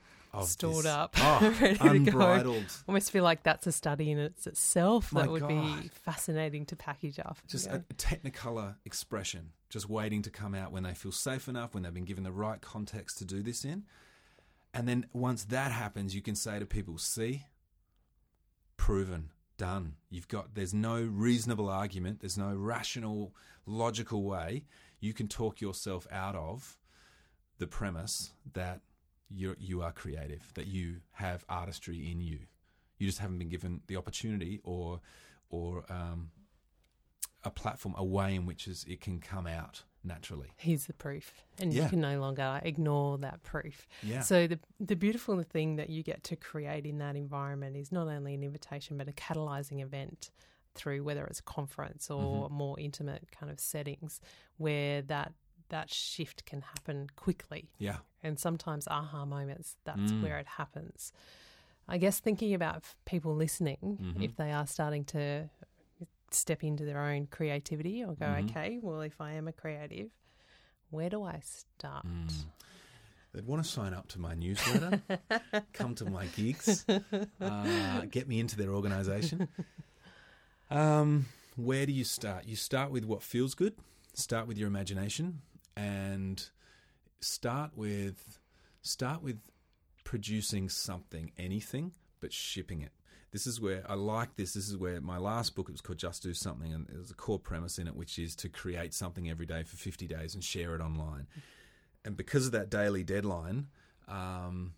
Stored 0.45 0.87
up, 0.87 1.15
oh, 1.19 1.55
ready 1.61 2.05
to 2.05 2.11
go. 2.11 2.63
Almost 2.87 3.11
feel 3.11 3.25
like 3.25 3.43
that's 3.43 3.67
a 3.67 3.73
study 3.73 4.11
in 4.11 4.19
its 4.19 4.47
itself 4.47 5.13
My 5.13 5.23
that 5.23 5.31
would 5.31 5.49
be 5.49 5.91
fascinating 6.05 6.67
to 6.67 6.77
package 6.77 7.19
up. 7.19 7.39
just 7.49 7.67
Yeah. 7.67 7.77
a 7.77 7.95
technicolor 7.95 8.77
expression 8.85 9.53
just 9.69 9.89
waiting 9.89 10.23
to 10.23 10.31
come 10.31 10.55
out 10.55 10.73
when 10.73 10.83
they 10.85 10.95
feel 10.95 11.13
safe 11.13 11.49
enough 11.49 11.75
when 11.75 11.83
they've 11.83 11.95
been 11.95 12.05
given 12.05 12.25
the 12.25 12.33
right 12.33 12.61
context 12.61 13.19
to 13.19 13.25
do 13.25 13.43
this 13.43 13.65
in 13.65 13.85
and 14.75 14.89
then 14.89 15.07
once 15.13 15.45
that 15.45 15.71
happens 15.73 16.15
you 16.15 16.23
can 16.23 16.35
say 16.35 16.59
to 16.59 16.67
people 16.67 16.97
see 16.99 17.45
proven 18.77 19.31
done 19.57 19.95
you've 20.09 20.29
got 20.29 20.55
there's 20.55 20.73
no 20.75 21.03
reasonable 21.03 21.69
argument 21.69 22.21
there's 22.21 22.39
no 22.39 22.55
rational 22.55 23.35
logical 23.67 24.23
way 24.23 24.65
you 25.01 25.13
can 25.13 25.29
talk 25.29 25.61
yourself 25.61 26.07
out 26.11 26.35
of 26.35 26.79
the 27.59 27.67
premise 27.67 28.33
that 28.55 28.81
you 29.31 29.55
you 29.59 29.83
are 29.83 29.93
creative 29.93 30.43
that 30.55 30.67
you 30.67 30.97
have 31.13 31.45
artistry 31.49 32.11
in 32.11 32.21
you 32.21 32.41
you 32.99 33.07
just 33.07 33.19
haven't 33.19 33.39
been 33.39 33.49
given 33.49 33.81
the 33.87 33.97
opportunity 33.97 34.61
or 34.65 35.01
or 35.49 35.85
um, 35.91 36.31
a 37.43 37.51
platform, 37.51 37.95
a 37.97 38.05
way 38.05 38.35
in 38.35 38.45
which 38.45 38.69
is, 38.69 38.85
it 38.87 39.01
can 39.01 39.19
come 39.19 39.47
out 39.47 39.83
naturally. 40.05 40.49
Here's 40.59 40.85
the 40.85 40.93
proof, 40.93 41.43
and 41.59 41.73
Yeah. 41.73 41.85
you 41.85 41.89
can 41.89 42.01
no 42.03 42.21
longer 42.21 42.61
ignore 42.63 43.17
that 43.19 43.43
proof. 43.43 43.89
Yeah. 44.03 44.21
So 44.21 44.47
the 44.47 44.59
the 44.79 44.95
beautiful 44.97 45.43
thing 45.43 45.77
that 45.77 45.89
you 45.89 46.03
get 46.03 46.23
to 46.25 46.37
create 46.37 46.85
in 46.85 46.99
that 46.99 47.17
environment 47.17 47.77
is 47.77 47.91
not 47.91 48.09
only 48.09 48.35
an 48.35 48.43
invitation, 48.45 48.99
but 48.99 49.09
a 49.09 49.13
catalyzing 49.13 49.81
event 49.83 50.31
through 50.75 51.03
whether 51.03 51.25
it's 51.27 51.41
a 51.41 51.43
conference 51.45 52.11
or 52.11 52.45
Mm-hmm. 52.45 52.55
more 52.55 52.79
intimate 52.79 53.29
kind 53.33 53.51
of 53.51 53.59
settings 53.59 54.21
where 54.59 55.01
that 55.03 55.33
that 55.71 55.89
shift 55.91 56.45
can 56.45 56.61
happen 56.63 57.07
quickly. 57.17 57.71
yeah. 57.79 57.99
And 58.23 58.39
sometimes 58.39 58.87
aha 58.89 59.25
moments, 59.25 59.77
that's 59.85 60.13
Mm. 60.13 60.23
where 60.23 60.39
it 60.39 60.47
happens. 60.47 61.13
I 61.89 61.99
guess 61.99 62.21
thinking 62.21 62.55
about 62.55 62.85
people 63.05 63.35
listening, 63.35 63.99
Mm-hmm. 64.01 64.23
if 64.23 64.37
they 64.37 64.53
are 64.53 64.67
starting 64.67 65.05
to 65.07 65.49
step 66.31 66.63
into 66.63 66.85
their 66.85 67.01
own 67.01 67.27
creativity 67.27 68.05
or 68.05 68.15
go, 68.15 68.27
Mm-hmm. 68.27 68.51
okay, 68.51 68.79
well, 68.83 69.01
if 69.01 69.21
I 69.21 69.33
am 69.33 69.49
a 69.49 69.53
creative, 69.53 70.11
where 70.91 71.09
do 71.11 71.23
I 71.25 71.41
start? 71.43 72.07
Mm. 72.07 72.45
They'd 73.33 73.47
want 73.47 73.63
to 73.65 73.69
sign 73.69 73.95
up 73.95 74.09
to 74.09 74.19
my 74.21 74.35
newsletter, 74.35 75.01
come 75.73 75.95
to 75.97 76.05
my 76.05 76.27
gigs, 76.27 76.85
uh, 77.41 78.01
get 78.11 78.27
me 78.29 78.41
into 78.41 78.57
their 78.57 78.71
organisation. 78.71 79.49
Um, 80.71 81.27
where 81.57 81.85
do 81.87 81.93
you 81.93 82.05
start? 82.05 82.47
You 82.47 82.57
start 82.57 82.91
with 82.91 83.05
what 83.05 83.23
feels 83.23 83.55
good. 83.55 83.75
Start 84.15 84.47
with 84.47 84.59
your 84.59 84.69
imagination, 84.69 85.43
and 85.77 86.49
start 87.21 87.73
with 87.77 88.39
start 88.83 89.23
with 89.23 89.39
producing 90.05 90.69
something, 90.69 91.33
anything, 91.39 91.93
but 92.21 92.33
shipping 92.33 92.81
it. 92.81 92.93
This 93.33 93.47
is 93.47 93.61
where 93.61 93.85
I 93.89 93.95
like 93.95 94.35
this. 94.35 94.55
This 94.55 94.69
is 94.69 94.77
where 94.77 95.01
my 95.01 95.19
last 95.19 95.55
book 95.55 95.69
it 95.69 95.73
was 95.73 95.81
called 95.81 95.99
Just 95.99 96.23
Do 96.23 96.35
Something, 96.35 96.73
and 96.73 96.87
there's 96.89 97.11
a 97.13 97.15
core 97.15 97.39
premise 97.39 97.79
in 97.79 97.87
it, 97.87 97.95
which 97.95 98.19
is 98.19 98.35
to 98.37 98.49
create 98.49 98.93
something 98.93 99.31
every 99.31 99.47
day 99.47 99.63
for 99.63 99.77
50 99.77 100.07
days 100.07 100.35
and 100.35 100.43
share 100.43 100.75
it 100.75 100.81
online 100.81 101.27
and 102.05 102.17
because 102.17 102.47
of 102.47 102.53
that 102.53 102.71
daily 102.71 103.05
deadline, 103.05 103.67
um, 104.09 104.75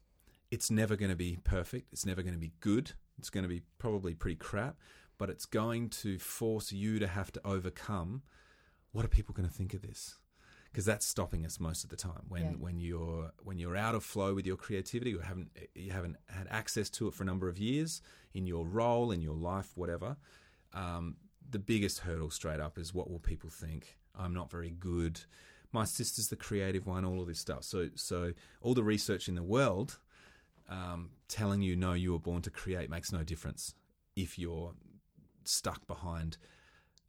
it's 0.50 0.70
never 0.70 0.96
going 0.96 1.10
to 1.10 1.16
be 1.16 1.38
perfect. 1.44 1.92
It's 1.92 2.04
never 2.04 2.22
going 2.22 2.34
to 2.34 2.40
be 2.40 2.52
good. 2.60 2.92
It's 3.18 3.30
going 3.30 3.42
to 3.42 3.48
be 3.48 3.62
probably 3.78 4.14
pretty 4.14 4.36
crap, 4.36 4.76
but 5.18 5.30
it's 5.30 5.46
going 5.46 5.90
to 5.90 6.18
force 6.18 6.72
you 6.72 6.98
to 6.98 7.06
have 7.06 7.32
to 7.32 7.40
overcome 7.44 8.22
what 8.92 9.04
are 9.04 9.08
people 9.08 9.34
going 9.34 9.48
to 9.48 9.54
think 9.54 9.72
of 9.72 9.82
this? 9.82 10.16
Because 10.72 10.86
that's 10.86 11.04
stopping 11.06 11.44
us 11.44 11.60
most 11.60 11.84
of 11.84 11.90
the 11.90 11.96
time. 11.96 12.24
When 12.28 12.42
Yeah. 12.42 12.50
when 12.52 12.80
you're 12.80 13.32
when 13.42 13.58
you're 13.58 13.76
out 13.76 13.94
of 13.94 14.02
flow 14.02 14.34
with 14.34 14.46
your 14.46 14.56
creativity, 14.56 15.14
or 15.14 15.20
haven't 15.22 15.50
you 15.74 15.92
haven't 15.92 16.16
had 16.28 16.46
access 16.48 16.88
to 16.90 17.08
it 17.08 17.14
for 17.14 17.22
a 17.24 17.26
number 17.26 17.46
of 17.48 17.58
years 17.58 18.00
in 18.32 18.46
your 18.46 18.66
role, 18.66 19.10
in 19.12 19.20
your 19.20 19.36
life, 19.36 19.76
whatever. 19.76 20.16
Um, 20.72 21.16
the 21.50 21.58
biggest 21.58 21.98
hurdle 22.00 22.30
straight 22.30 22.58
up 22.60 22.78
is 22.78 22.94
what 22.94 23.10
will 23.10 23.18
people 23.18 23.50
think? 23.50 23.98
I'm 24.14 24.32
not 24.32 24.50
very 24.50 24.70
good. 24.70 25.20
My 25.72 25.84
sister's 25.84 26.28
the 26.28 26.36
creative 26.36 26.86
one. 26.86 27.04
All 27.04 27.20
of 27.20 27.26
this 27.26 27.38
stuff. 27.38 27.64
So 27.64 27.90
so 27.94 28.32
all 28.62 28.72
the 28.74 28.82
research 28.84 29.28
in 29.28 29.34
the 29.34 29.42
world 29.42 29.98
um, 30.70 31.10
telling 31.28 31.60
you 31.60 31.76
no, 31.76 31.92
you 31.92 32.12
were 32.12 32.18
born 32.18 32.40
to 32.42 32.50
create 32.50 32.88
makes 32.88 33.12
no 33.12 33.22
difference 33.22 33.74
if 34.16 34.38
you're 34.38 34.72
stuck 35.44 35.86
behind. 35.86 36.38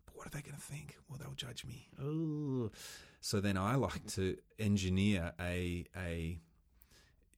But 0.05 0.17
what 0.17 0.27
are 0.27 0.31
they 0.31 0.41
going 0.41 0.55
to 0.55 0.61
think? 0.61 0.97
Well, 1.07 1.17
they'll 1.17 1.33
judge 1.35 1.63
me. 1.63 1.87
Oh, 2.01 2.71
so 3.23 3.39
then 3.39 3.55
I 3.55 3.75
like 3.75 4.05
to 4.15 4.35
engineer 4.59 5.31
a 5.39 5.85
a 5.95 6.41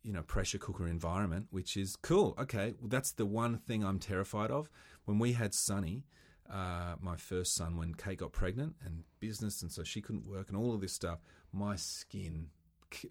you 0.02 0.14
know 0.14 0.24
pressure 0.24 0.58
cooker 0.58 0.88
environment, 0.88 1.46
which 1.52 1.78
is 1.78 1.96
cool. 1.96 2.34
Okay, 2.40 2.74
well, 2.80 2.90
that's 2.90 3.12
the 3.12 3.26
one 3.28 3.60
thing 3.60 3.86
I'm 3.86 4.00
terrified 4.00 4.50
of. 4.50 4.68
When 5.06 5.20
we 5.20 5.34
had 5.34 5.54
Sonny, 5.54 6.08
uh, 6.50 6.96
my 7.00 7.16
first 7.18 7.54
son, 7.54 7.78
when 7.78 7.94
Kate 7.94 8.18
got 8.18 8.32
pregnant 8.32 8.78
and 8.84 9.04
business, 9.20 9.62
and 9.62 9.72
so 9.72 9.84
she 9.84 10.02
couldn't 10.02 10.26
work 10.28 10.48
and 10.50 10.58
all 10.58 10.74
of 10.74 10.82
this 10.82 10.92
stuff, 10.92 11.20
my 11.54 11.76
skin 11.76 12.48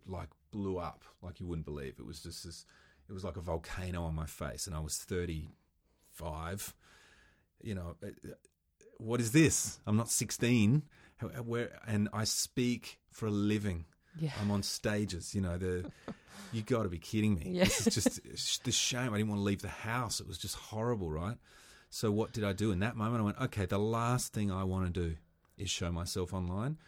like 0.04 0.30
blew 0.50 0.78
up 0.78 1.04
like 1.22 1.38
you 1.38 1.46
wouldn't 1.46 1.66
believe. 1.66 1.94
It 2.00 2.06
was 2.06 2.24
just 2.24 2.42
this. 2.42 2.66
It 3.08 3.12
was 3.12 3.22
like 3.22 3.36
a 3.36 3.40
volcano 3.40 4.02
on 4.02 4.16
my 4.16 4.26
face, 4.26 4.66
and 4.66 4.74
I 4.74 4.80
was 4.80 4.96
35. 4.96 6.74
You 7.62 7.76
know, 7.76 7.94
uh, 8.02 8.08
uh, 8.08 8.34
what 8.98 9.20
is 9.20 9.30
this? 9.30 9.78
I'm 9.86 9.96
not 9.96 10.10
16. 10.10 10.82
Where 11.28 11.70
and 11.86 12.08
I 12.12 12.24
speak 12.24 12.98
for 13.10 13.26
a 13.26 13.30
living. 13.30 13.84
Yeah. 14.18 14.30
I'm 14.40 14.50
on 14.50 14.62
stages. 14.62 15.34
You 15.34 15.40
know, 15.40 15.58
the 15.58 15.90
you 16.52 16.62
got 16.62 16.84
to 16.84 16.88
be 16.88 16.98
kidding 16.98 17.34
me. 17.34 17.50
Yeah. 17.50 17.64
This 17.64 17.86
is 17.86 17.94
just 17.94 18.64
the 18.64 18.72
shame. 18.72 19.12
I 19.12 19.18
didn't 19.18 19.28
want 19.28 19.40
to 19.40 19.44
leave 19.44 19.62
the 19.62 19.68
house. 19.68 20.20
It 20.20 20.26
was 20.26 20.38
just 20.38 20.56
horrible, 20.56 21.10
right? 21.10 21.36
So 21.90 22.10
what 22.10 22.32
did 22.32 22.44
I 22.44 22.52
do 22.52 22.72
in 22.72 22.80
that 22.80 22.96
moment? 22.96 23.20
I 23.20 23.24
went, 23.24 23.40
okay, 23.40 23.66
the 23.66 23.78
last 23.78 24.32
thing 24.32 24.50
I 24.50 24.64
want 24.64 24.92
to 24.92 25.08
do 25.08 25.16
is 25.56 25.70
show 25.70 25.92
myself 25.92 26.34
online. 26.34 26.78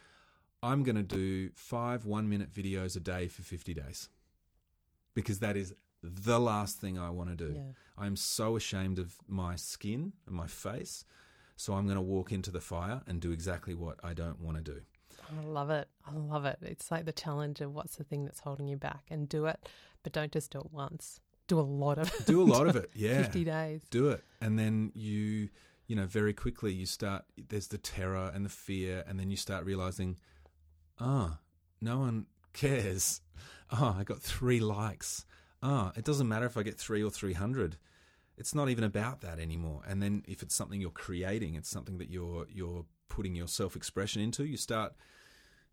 I'm 0.61 0.83
going 0.83 0.95
to 0.95 1.03
do 1.03 1.51
five 1.53 2.05
one 2.05 2.27
minute 2.27 2.53
videos 2.53 2.97
a 2.97 2.99
day 2.99 3.27
for 3.27 3.41
50 3.43 3.73
days 3.73 4.09
because 5.13 5.39
that 5.39 5.55
is 5.55 5.73
the 6.03 6.39
last 6.39 6.79
thing 6.79 6.97
I 6.97 7.09
want 7.09 7.29
to 7.29 7.35
do. 7.35 7.53
Yeah. 7.55 7.61
I'm 7.97 8.15
so 8.15 8.55
ashamed 8.55 8.99
of 8.99 9.15
my 9.27 9.55
skin 9.55 10.13
and 10.25 10.35
my 10.35 10.47
face. 10.47 11.05
So 11.57 11.73
I'm 11.73 11.85
going 11.85 11.95
to 11.97 12.01
walk 12.01 12.31
into 12.31 12.51
the 12.51 12.61
fire 12.61 13.01
and 13.07 13.19
do 13.19 13.31
exactly 13.31 13.73
what 13.75 13.97
I 14.03 14.13
don't 14.13 14.39
want 14.39 14.57
to 14.57 14.63
do. 14.63 14.81
I 15.29 15.43
love 15.45 15.69
it. 15.71 15.89
I 16.05 16.13
love 16.15 16.45
it. 16.45 16.59
It's 16.61 16.89
like 16.91 17.03
the 17.05 17.11
challenge 17.11 17.59
of 17.59 17.73
what's 17.73 17.97
the 17.97 18.03
thing 18.05 18.23
that's 18.23 18.39
holding 18.39 18.67
you 18.67 18.77
back 18.77 19.03
and 19.09 19.27
do 19.27 19.45
it, 19.47 19.59
but 20.03 20.13
don't 20.13 20.31
just 20.31 20.51
do 20.51 20.59
it 20.59 20.71
once. 20.71 21.19
Do 21.47 21.59
a 21.59 21.61
lot 21.61 21.97
of 21.97 22.07
it. 22.13 22.25
Do 22.25 22.41
a 22.41 22.45
lot 22.45 22.67
of 22.67 22.75
it. 22.77 22.89
Yeah. 22.95 23.23
50 23.23 23.43
days. 23.43 23.81
do 23.89 24.09
it 24.09 24.23
and 24.39 24.57
then 24.57 24.91
you 24.93 25.49
you 25.87 25.95
know 25.95 26.05
very 26.05 26.33
quickly 26.33 26.71
you 26.73 26.85
start 26.85 27.23
there's 27.49 27.67
the 27.67 27.77
terror 27.77 28.31
and 28.33 28.45
the 28.45 28.49
fear 28.49 29.03
and 29.07 29.17
then 29.19 29.29
you 29.31 29.37
start 29.37 29.63
realizing 29.65 30.17
ah 30.99 31.39
no 31.81 31.99
one 31.99 32.25
cares 32.53 33.21
oh 33.71 33.95
i 33.97 34.03
got 34.03 34.19
three 34.21 34.59
likes 34.59 35.25
ah 35.63 35.91
it 35.95 36.03
doesn't 36.03 36.27
matter 36.27 36.45
if 36.45 36.57
i 36.57 36.63
get 36.63 36.77
three 36.77 37.01
or 37.03 37.09
300 37.09 37.77
it's 38.37 38.53
not 38.53 38.69
even 38.69 38.83
about 38.83 39.21
that 39.21 39.39
anymore 39.39 39.81
and 39.87 40.01
then 40.01 40.23
if 40.27 40.41
it's 40.41 40.55
something 40.55 40.79
you're 40.79 40.91
creating 40.91 41.55
it's 41.55 41.69
something 41.69 41.97
that 41.97 42.09
you're 42.09 42.45
you're 42.49 42.85
putting 43.09 43.35
your 43.35 43.47
self-expression 43.47 44.21
into 44.21 44.45
you 44.45 44.57
start 44.57 44.93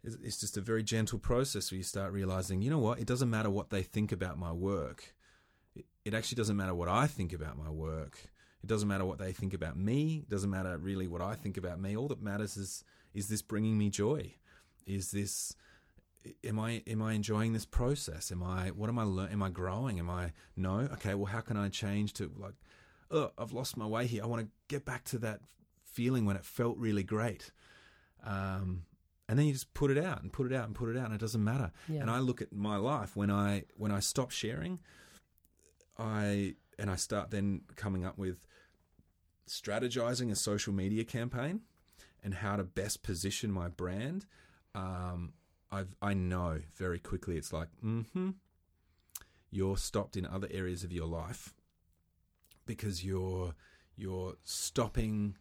it's 0.02 0.38
just 0.38 0.58
a 0.58 0.60
very 0.60 0.82
gentle 0.82 1.18
process 1.18 1.70
where 1.70 1.78
you 1.78 1.84
start 1.84 2.12
realizing 2.12 2.60
you 2.60 2.70
know 2.70 2.78
what 2.78 2.98
it 2.98 3.06
doesn't 3.06 3.30
matter 3.30 3.50
what 3.50 3.70
they 3.70 3.82
think 3.82 4.12
about 4.12 4.38
my 4.38 4.52
work 4.52 5.14
it, 5.74 5.86
it 6.04 6.14
actually 6.14 6.36
doesn't 6.36 6.56
matter 6.56 6.74
what 6.74 6.88
I 6.88 7.06
think 7.06 7.32
about 7.32 7.58
my 7.58 7.70
work. 7.70 8.18
It 8.62 8.66
doesn't 8.66 8.88
matter 8.88 9.04
what 9.04 9.18
they 9.18 9.32
think 9.32 9.52
about 9.52 9.76
me. 9.76 10.22
It 10.22 10.30
doesn't 10.30 10.50
matter 10.50 10.76
really 10.78 11.06
what 11.06 11.20
I 11.20 11.34
think 11.34 11.56
about 11.56 11.80
me. 11.80 11.96
All 11.96 12.08
that 12.08 12.22
matters 12.22 12.56
is 12.56 12.84
is 13.12 13.28
this 13.28 13.42
bringing 13.42 13.78
me 13.78 13.90
joy? 13.90 14.34
Is 14.86 15.10
this 15.10 15.54
am 16.44 16.58
I 16.58 16.82
am 16.86 17.02
I 17.02 17.12
enjoying 17.12 17.52
this 17.52 17.64
process? 17.64 18.32
Am 18.32 18.42
I 18.42 18.68
what 18.70 18.88
am 18.88 18.98
I 18.98 19.04
learning? 19.04 19.34
Am 19.34 19.42
I 19.42 19.50
growing? 19.50 19.98
Am 19.98 20.10
I 20.10 20.32
no? 20.56 20.88
Okay, 20.94 21.14
well 21.14 21.26
how 21.26 21.40
can 21.40 21.56
I 21.56 21.68
change 21.68 22.12
to 22.14 22.30
like 22.38 22.54
oh, 23.10 23.30
I've 23.38 23.52
lost 23.52 23.76
my 23.76 23.86
way 23.86 24.06
here. 24.06 24.22
I 24.22 24.26
want 24.26 24.42
to 24.42 24.48
get 24.68 24.84
back 24.84 25.04
to 25.04 25.18
that 25.18 25.40
feeling 25.84 26.24
when 26.24 26.36
it 26.36 26.44
felt 26.44 26.76
really 26.78 27.02
great. 27.02 27.50
Um 28.24 28.84
and 29.28 29.38
then 29.38 29.46
you 29.46 29.52
just 29.52 29.72
put 29.72 29.90
it 29.90 29.98
out 29.98 30.22
and 30.22 30.32
put 30.32 30.50
it 30.50 30.54
out 30.54 30.66
and 30.66 30.74
put 30.74 30.90
it 30.90 30.98
out 30.98 31.06
and 31.06 31.14
it 31.14 31.20
doesn't 31.20 31.42
matter. 31.42 31.72
Yeah. 31.88 32.02
And 32.02 32.10
I 32.10 32.18
look 32.18 32.42
at 32.42 32.52
my 32.52 32.76
life 32.76 33.16
when 33.16 33.30
I 33.30 33.64
when 33.76 33.92
I 33.92 34.00
stop 34.00 34.30
sharing 34.30 34.80
I 35.98 36.54
and 36.78 36.90
I 36.90 36.96
start 36.96 37.30
then 37.30 37.62
coming 37.76 38.04
up 38.04 38.18
with 38.18 38.46
strategizing 39.48 40.30
a 40.30 40.36
social 40.36 40.72
media 40.72 41.04
campaign 41.04 41.60
and 42.22 42.34
how 42.34 42.56
to 42.56 42.64
best 42.64 43.02
position 43.02 43.52
my 43.52 43.68
brand. 43.68 44.26
Um, 44.74 45.34
I've 45.74 45.96
I 46.00 46.14
know 46.14 46.60
very 46.76 46.98
quickly 46.98 47.36
it's 47.36 47.52
like, 47.52 47.68
mm-hmm, 47.84 48.30
you're 49.50 49.76
stopped 49.76 50.16
in 50.16 50.26
other 50.26 50.48
areas 50.50 50.84
of 50.84 50.92
your 50.92 51.06
life 51.06 51.52
because 52.66 53.04
you're 53.04 53.54
you're 53.96 54.34
stopping 54.44 55.36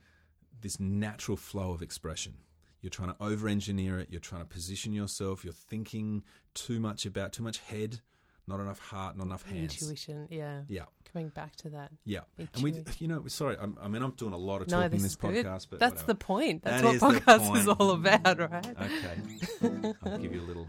this 0.61 0.79
natural 0.79 1.37
flow 1.37 1.71
of 1.71 1.81
expression. 1.81 2.33
You're 2.81 2.89
trying 2.89 3.13
to 3.13 3.23
over 3.23 3.47
engineer 3.47 3.99
it, 3.99 4.09
you're 4.11 4.19
trying 4.19 4.41
to 4.41 4.47
position 4.47 4.91
yourself, 4.91 5.43
you're 5.43 5.53
thinking 5.53 6.23
too 6.53 6.79
much 6.79 7.05
about 7.05 7.31
too 7.31 7.43
much 7.43 7.59
head, 7.59 8.01
not 8.47 8.59
enough 8.59 8.79
heart, 8.79 9.17
not 9.17 9.27
enough 9.27 9.43
hands. 9.43 9.81
Intuition. 9.81 10.27
Yeah. 10.29 10.61
Yeah. 10.67 10.85
Coming 11.13 11.29
back 11.29 11.55
to 11.57 11.69
that. 11.69 11.91
Yeah, 12.05 12.21
and 12.37 12.63
we, 12.63 12.73
you 12.99 13.07
know, 13.07 13.23
sorry, 13.27 13.55
I'm, 13.61 13.77
I 13.81 13.87
mean, 13.87 14.01
I'm 14.01 14.11
doing 14.11 14.33
a 14.33 14.37
lot 14.37 14.61
of 14.63 14.67
No, 14.67 14.77
talking 14.77 14.91
this 14.91 14.97
in 14.99 15.03
this 15.03 15.11
is 15.11 15.15
good. 15.15 15.45
podcast, 15.45 15.67
but 15.69 15.79
That's 15.79 15.91
whatever. 15.93 16.07
the 16.07 16.15
point. 16.15 16.63
That's 16.63 16.81
That 16.81 16.85
what 16.87 16.95
is 16.95 17.01
the 17.01 17.21
podcast 17.21 17.57
is 17.57 17.67
all 17.67 17.91
about, 17.91 18.39
right? 18.51 18.75
Okay, 18.81 19.93
I'll 20.05 20.17
give 20.17 20.33
you 20.33 20.41
a 20.41 20.47
little, 20.47 20.67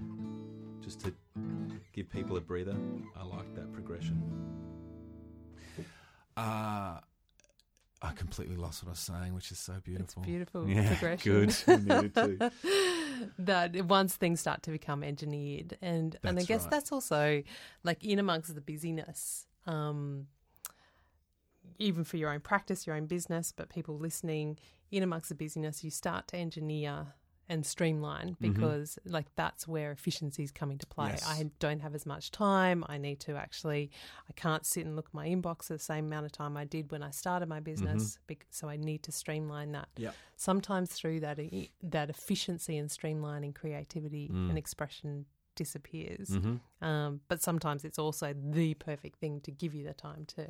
just 0.83 1.01
to 1.01 1.15
give 1.95 2.11
people 2.11 2.37
a 2.37 2.41
breather. 2.41 2.77
I 3.17 3.25
like 3.25 3.55
that 3.55 3.73
progression. 3.73 4.23
Uh 6.37 6.99
I 8.03 8.11
completely 8.13 8.57
lost 8.57 8.83
what 8.83 8.89
I 8.89 8.93
was 8.93 8.99
saying, 8.99 9.35
which 9.35 9.51
is 9.51 9.59
so 9.59 9.75
beautiful. 9.83 10.23
beautiful 10.25 10.69
Yeah, 10.69 10.89
progression. 10.89 11.47
good. 11.47 11.57
I 11.67 11.77
needed 11.77 12.15
to. 12.17 12.53
that 13.39 13.85
once 13.87 14.15
things 14.17 14.41
start 14.41 14.63
to 14.65 14.71
become 14.71 15.03
engineered 15.03 15.79
and 15.81 16.17
and 16.23 16.39
I 16.39 16.43
guess 16.43 16.63
right. 16.63 16.71
that's 16.71 16.93
also 16.93 17.43
like 17.83 18.05
in 18.05 18.19
amongst 18.19 18.55
the 18.55 18.61
busyness 18.61 19.47
um 19.67 20.27
even 21.79 22.05
for 22.05 22.17
your 22.17 22.31
own 22.33 22.41
practice 22.41 22.87
your 22.87 22.97
own 22.97 23.07
business 23.07 23.53
but 23.55 23.69
people 23.69 23.99
listening 23.99 24.59
in 24.91 25.03
amongst 25.03 25.29
the 25.29 25.35
busyness, 25.35 25.83
you 25.83 25.91
start 25.91 26.29
to 26.29 26.37
engineer 26.37 27.15
and 27.47 27.67
streamline 27.67 28.37
Mm-hmm. 28.41 28.53
because 28.53 28.99
like 29.05 29.27
that's 29.37 29.69
where 29.69 29.91
efficiencies 29.93 30.51
coming 30.51 30.79
to 30.79 30.87
play. 30.87 31.09
Yes. 31.11 31.27
I 31.29 31.51
don't 31.59 31.81
have 31.81 31.95
as 31.95 32.07
much 32.07 32.31
time. 32.31 32.85
I 32.89 32.97
need 32.97 33.21
to 33.21 33.37
actually 33.37 33.91
I 34.31 34.33
can't 34.33 34.65
sit 34.65 34.87
and 34.87 34.97
look 34.97 35.09
at 35.09 35.15
my 35.15 35.27
inbox 35.29 35.67
the 35.67 35.79
same 35.79 36.07
amount 36.07 36.25
of 36.27 36.33
time 36.33 36.57
I 36.57 36.65
did 36.65 36.91
when 36.91 37.03
I 37.03 37.11
started 37.11 37.49
my 37.49 37.61
business. 37.61 38.19
bec- 38.27 38.47
So 38.51 38.69
I 38.69 38.77
need 38.77 39.03
to 39.03 39.13
streamline 39.13 39.73
that. 39.73 39.89
Mm-hmm. 39.95 40.05
Yeah. 40.05 40.11
Sometimes 40.37 40.91
through 40.93 41.21
that 41.21 41.39
e- 41.39 41.71
that 41.83 42.09
efficiency 42.09 42.79
and 42.79 42.89
streamlining 42.89 43.55
creativity 43.55 44.29
Mm. 44.33 44.49
and 44.51 44.57
expression 44.59 45.27
disappears. 45.57 46.31
Mm-hmm. 46.31 46.85
Um, 46.85 47.21
but 47.29 47.43
sometimes 47.43 47.85
it's 47.85 47.99
also 47.99 48.35
the 48.35 48.75
perfect 48.75 49.19
thing 49.19 49.41
to 49.43 49.51
give 49.51 49.75
you 49.75 49.85
the 49.85 49.95
time 49.95 50.25
to 50.37 50.49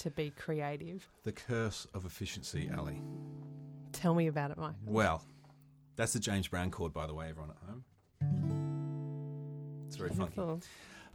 to 0.00 0.10
be 0.10 0.30
creative. 0.30 1.06
The 1.24 1.32
curse 1.32 1.86
of 1.92 2.04
efficiency, 2.06 2.70
Ali. 2.76 3.02
Tell 3.92 4.14
me 4.14 4.28
about 4.28 4.50
it, 4.50 4.56
Mike. 4.56 4.74
Well, 4.86 5.22
that's 5.96 6.14
the 6.14 6.20
James 6.20 6.48
Brown 6.48 6.70
chord, 6.70 6.94
by 6.94 7.06
the 7.06 7.12
way, 7.12 7.28
everyone 7.28 7.50
at 7.50 7.58
home. 7.68 7.84
It's 9.86 9.96
very 9.96 10.10
funky. 10.10 10.40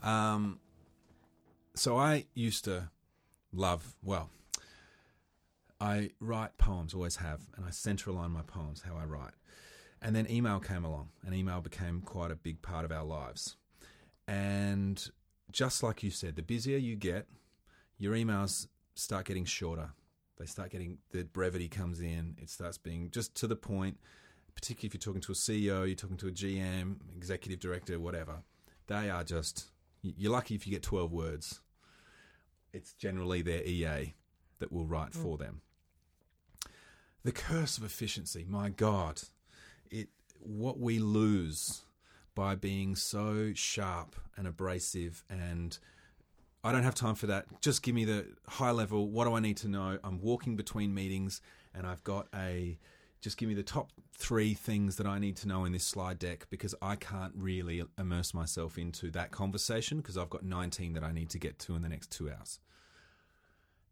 Um, 0.04 0.60
so 1.74 1.98
I 1.98 2.26
used 2.36 2.66
to 2.66 2.90
love, 3.52 3.96
well, 4.04 4.30
I 5.82 6.12
write 6.20 6.58
poems, 6.58 6.94
always 6.94 7.16
have, 7.16 7.42
and 7.58 7.66
I 7.66 7.72
centre 7.72 8.12
align 8.12 8.32
my 8.32 8.44
poems, 8.44 8.84
how 8.88 8.96
I 8.96 9.06
write. 9.06 9.34
And 10.02 10.16
then 10.16 10.30
email 10.30 10.60
came 10.60 10.86
along, 10.86 11.10
and 11.26 11.34
email 11.34 11.62
became 11.62 12.02
quite 12.02 12.30
a 12.30 12.36
big 12.36 12.62
part 12.62 12.86
of 12.86 12.92
our 12.92 13.04
lives. 13.04 13.56
And 14.28 15.10
just 15.52 15.82
like 15.82 16.04
you 16.04 16.12
said, 16.12 16.36
the 16.36 16.44
busier 16.44 16.78
you 16.78 16.96
get, 16.96 17.28
your 17.98 18.14
emails 18.14 18.68
start 18.96 19.26
getting 19.26 19.46
shorter. 19.46 19.92
They 20.38 20.46
start 20.46 20.72
getting, 20.72 20.98
the 21.12 21.24
brevity 21.24 21.70
comes 21.70 22.02
in, 22.02 22.36
it 22.42 22.50
starts 22.50 22.78
being 22.78 23.10
just 23.12 23.36
to 23.36 23.48
the 23.48 23.56
point, 23.56 23.98
particularly 24.54 24.88
if 24.88 24.94
you're 24.94 25.00
talking 25.00 25.22
to 25.22 25.32
a 25.32 25.36
CEO, 25.36 25.86
you're 25.86 25.96
talking 25.96 26.18
to 26.18 26.28
a 26.28 26.32
GM, 26.32 26.98
executive 27.16 27.60
director, 27.60 28.00
whatever. 28.00 28.44
They 28.88 29.10
are 29.10 29.24
just, 29.24 29.66
you're 30.02 30.32
lucky 30.32 30.56
if 30.56 30.68
you 30.68 30.74
get 30.74 30.84
12 30.84 31.12
words. 31.12 31.62
It's 32.74 32.94
generally 32.94 33.42
their 33.42 33.64
EA 33.64 34.14
that 34.60 34.72
will 34.72 34.86
write 34.86 35.12
mm. 35.12 35.22
for 35.22 35.38
them. 35.38 35.62
The 37.24 37.32
curse 37.32 37.78
of 37.78 37.84
efficiency, 37.84 38.46
my 38.48 38.70
God, 38.70 39.22
it 39.90 40.10
what 40.40 40.80
we 40.80 41.00
lose 41.00 41.82
by 42.36 42.54
being 42.54 42.96
so 42.96 43.52
sharp 43.56 44.16
and 44.38 44.46
abrasive 44.46 45.24
and 45.30 45.80
I 46.66 46.72
don't 46.72 46.82
have 46.82 46.96
time 46.96 47.14
for 47.14 47.28
that. 47.28 47.46
Just 47.62 47.84
give 47.84 47.94
me 47.94 48.06
the 48.06 48.26
high 48.48 48.72
level. 48.72 49.08
What 49.08 49.26
do 49.26 49.36
I 49.36 49.40
need 49.40 49.58
to 49.58 49.68
know? 49.68 50.00
I'm 50.04 50.20
walking 50.20 50.56
between 50.56 50.96
meetings 50.96 51.40
and 51.76 51.86
I've 51.86 52.04
got 52.04 52.28
a 52.34 52.80
just 53.22 53.38
give 53.38 53.48
me 53.48 53.54
the 53.56 53.64
top 53.64 53.92
three 54.18 54.56
things 54.56 54.96
that 54.96 55.06
I 55.06 55.20
need 55.20 55.36
to 55.38 55.48
know 55.48 55.66
in 55.66 55.74
this 55.74 55.84
slide 55.84 56.18
deck 56.18 56.48
because 56.50 56.74
I 56.82 56.96
can't 56.96 57.34
really 57.36 57.84
immerse 58.00 58.34
myself 58.34 58.80
into 58.80 59.12
that 59.12 59.30
conversation 59.30 59.98
because 59.98 60.18
I've 60.18 60.30
got 60.32 60.44
19 60.44 60.94
that 60.94 61.04
I 61.04 61.12
need 61.12 61.30
to 61.32 61.40
get 61.40 61.60
to 61.60 61.76
in 61.76 61.84
the 61.84 61.90
next 61.90 62.12
two 62.12 62.32
hours. 62.32 62.60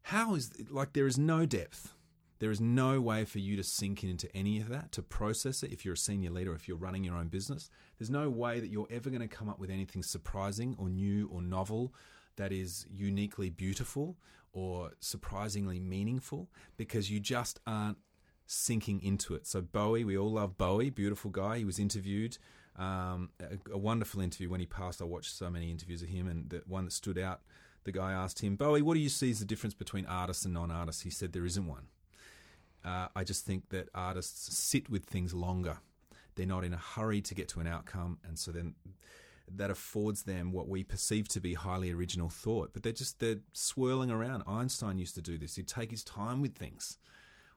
How 0.01 0.34
is 0.34 0.51
like 0.71 0.93
there 0.93 1.07
is 1.07 1.17
no 1.17 1.45
depth. 1.45 1.93
There 2.39 2.49
is 2.49 2.59
no 2.59 2.99
way 2.99 3.24
for 3.24 3.38
you 3.38 3.55
to 3.55 3.63
sink 3.63 4.03
into 4.03 4.36
any 4.36 4.59
of 4.59 4.67
that, 4.69 4.91
to 4.93 5.03
process 5.03 5.61
it 5.61 5.71
if 5.71 5.86
you're 5.86 5.93
a 5.93 5.97
senior 5.97 6.32
leader, 6.32 6.55
if 6.55 6.67
you're 6.67 6.76
running 6.76 7.03
your 7.03 7.15
own 7.15 7.28
business. 7.28 7.69
There's 7.99 8.09
no 8.09 8.30
way 8.32 8.59
that 8.59 8.69
you're 8.69 8.88
ever 8.89 9.11
going 9.11 9.21
to 9.21 9.28
come 9.28 9.47
up 9.47 9.59
with 9.59 9.69
anything 9.69 10.01
surprising 10.01 10.76
or 10.80 10.89
new 10.89 11.30
or 11.32 11.41
novel 11.41 11.93
that 12.36 12.51
is 12.51 12.86
uniquely 12.91 13.49
beautiful 13.49 14.17
or 14.51 14.91
surprisingly 14.99 15.79
meaningful 15.79 16.49
because 16.77 17.09
you 17.09 17.19
just 17.19 17.59
aren't 17.65 17.97
sinking 18.45 19.01
into 19.01 19.34
it. 19.34 19.47
So 19.47 19.61
Bowie, 19.61 20.03
we 20.03 20.17
all 20.17 20.31
love 20.31 20.57
Bowie, 20.57 20.89
beautiful 20.89 21.31
guy. 21.31 21.57
He 21.59 21.65
was 21.65 21.79
interviewed, 21.79 22.38
um, 22.77 23.29
a, 23.39 23.73
a 23.73 23.77
wonderful 23.77 24.21
interview 24.21 24.49
when 24.49 24.59
he 24.59 24.65
passed. 24.65 25.01
I 25.01 25.05
watched 25.05 25.36
so 25.36 25.49
many 25.49 25.71
interviews 25.71 26.01
of 26.01 26.09
him, 26.09 26.27
and 26.27 26.49
the 26.49 26.61
one 26.67 26.86
that 26.86 26.91
stood 26.91 27.17
out, 27.17 27.41
the 27.84 27.91
guy 27.91 28.11
asked 28.11 28.41
him, 28.41 28.55
Bowie, 28.55 28.81
what 28.81 28.93
do 28.93 28.99
you 28.99 29.09
see 29.09 29.31
as 29.31 29.39
the 29.39 29.45
difference 29.45 29.73
between 29.73 30.05
artists 30.05 30.45
and 30.45 30.53
non-artists? 30.53 31.01
He 31.01 31.09
said 31.09 31.34
there 31.34 31.45
isn't 31.45 31.65
one. 31.65 31.88
Uh, 32.86 33.07
I 33.15 33.23
just 33.23 33.45
think 33.45 33.69
that 33.69 33.89
artists 33.95 34.57
sit 34.57 34.89
with 34.89 35.05
things 35.05 35.34
longer. 35.34 35.77
They're 36.36 36.45
not 36.45 36.63
in 36.63 36.73
a 36.73 36.77
hurry 36.77 37.21
to 37.21 37.36
get 37.36 37.47
to 37.49 37.59
an 37.59 37.67
outcome, 37.67 38.19
and 38.27 38.38
so 38.38 38.51
then 38.51 38.75
that 39.56 39.70
affords 39.70 40.24
them 40.24 40.51
what 40.51 40.68
we 40.68 40.84
perceive 40.84 41.28
to 41.30 41.41
be 41.41 41.54
highly 41.54 41.91
original 41.91 42.30
thought. 42.30 42.72
But 42.74 42.84
they're 42.84 42.91
just 42.91 43.20
they're 43.20 43.41
swirling 43.54 44.12
around. 44.12 44.43
Einstein 44.47 44.97
used 44.97 45.16
to 45.16 45.22
do 45.22 45.38
this. 45.38 45.56
He'd 45.56 45.68
take 45.68 45.91
his 45.91 46.04
time 46.04 46.41
with 46.41 46.56
things. 46.56 46.97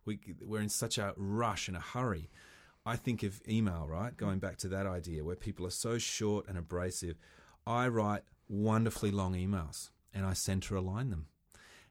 We, 0.05 0.21
we're 0.45 0.61
in 0.61 0.69
such 0.69 0.99
a 0.99 1.15
rush 1.17 1.69
and 1.69 1.77
a 1.77 1.81
hurry. 1.81 2.31
I 2.85 2.95
think 2.95 3.25
of 3.25 3.41
email, 3.49 3.87
right? 3.89 4.17
Going 4.17 4.39
back 4.39 4.57
to 4.59 4.69
that 4.69 4.87
idea 4.87 5.25
where 5.25 5.35
people 5.35 5.67
are 5.67 5.71
so 5.71 5.99
short 5.99 6.47
and 6.49 6.57
abrasive. 6.57 7.19
I 7.67 7.89
write 7.89 8.23
wonderfully 8.49 9.11
long 9.11 9.35
emails 9.35 9.91
and 10.15 10.25
I 10.25 10.35
center 10.35 10.77
align 10.77 11.11
them. 11.11 11.27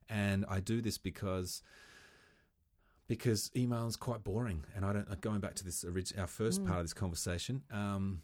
And 0.09 0.45
I 0.47 0.61
do 0.61 0.81
this 0.81 0.97
because 0.97 1.61
because 3.07 3.51
email 3.55 3.87
is 3.87 3.97
quite 3.97 4.23
boring. 4.23 4.63
And 4.75 4.85
I 4.85 4.93
don't 4.93 5.21
going 5.21 5.41
back 5.41 5.55
to 5.55 5.65
this 5.65 5.83
orig- 5.83 6.17
our 6.17 6.27
first 6.27 6.63
part 6.65 6.79
of 6.79 6.85
this 6.85 6.93
conversation. 6.93 7.63
Um, 7.71 8.21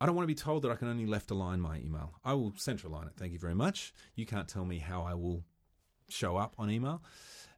I 0.00 0.06
don't 0.06 0.14
want 0.14 0.24
to 0.24 0.34
be 0.34 0.34
told 0.34 0.62
that 0.62 0.70
I 0.70 0.76
can 0.76 0.88
only 0.88 1.06
left 1.06 1.30
align 1.30 1.60
my 1.60 1.78
email. 1.78 2.14
I 2.24 2.32
will 2.32 2.52
central 2.56 2.92
align 2.94 3.06
it. 3.06 3.12
Thank 3.16 3.32
you 3.32 3.38
very 3.38 3.54
much. 3.54 3.92
You 4.14 4.24
can't 4.24 4.48
tell 4.48 4.64
me 4.64 4.78
how 4.78 5.02
I 5.02 5.14
will 5.14 5.44
show 6.08 6.36
up 6.36 6.54
on 6.58 6.70
email. 6.70 7.02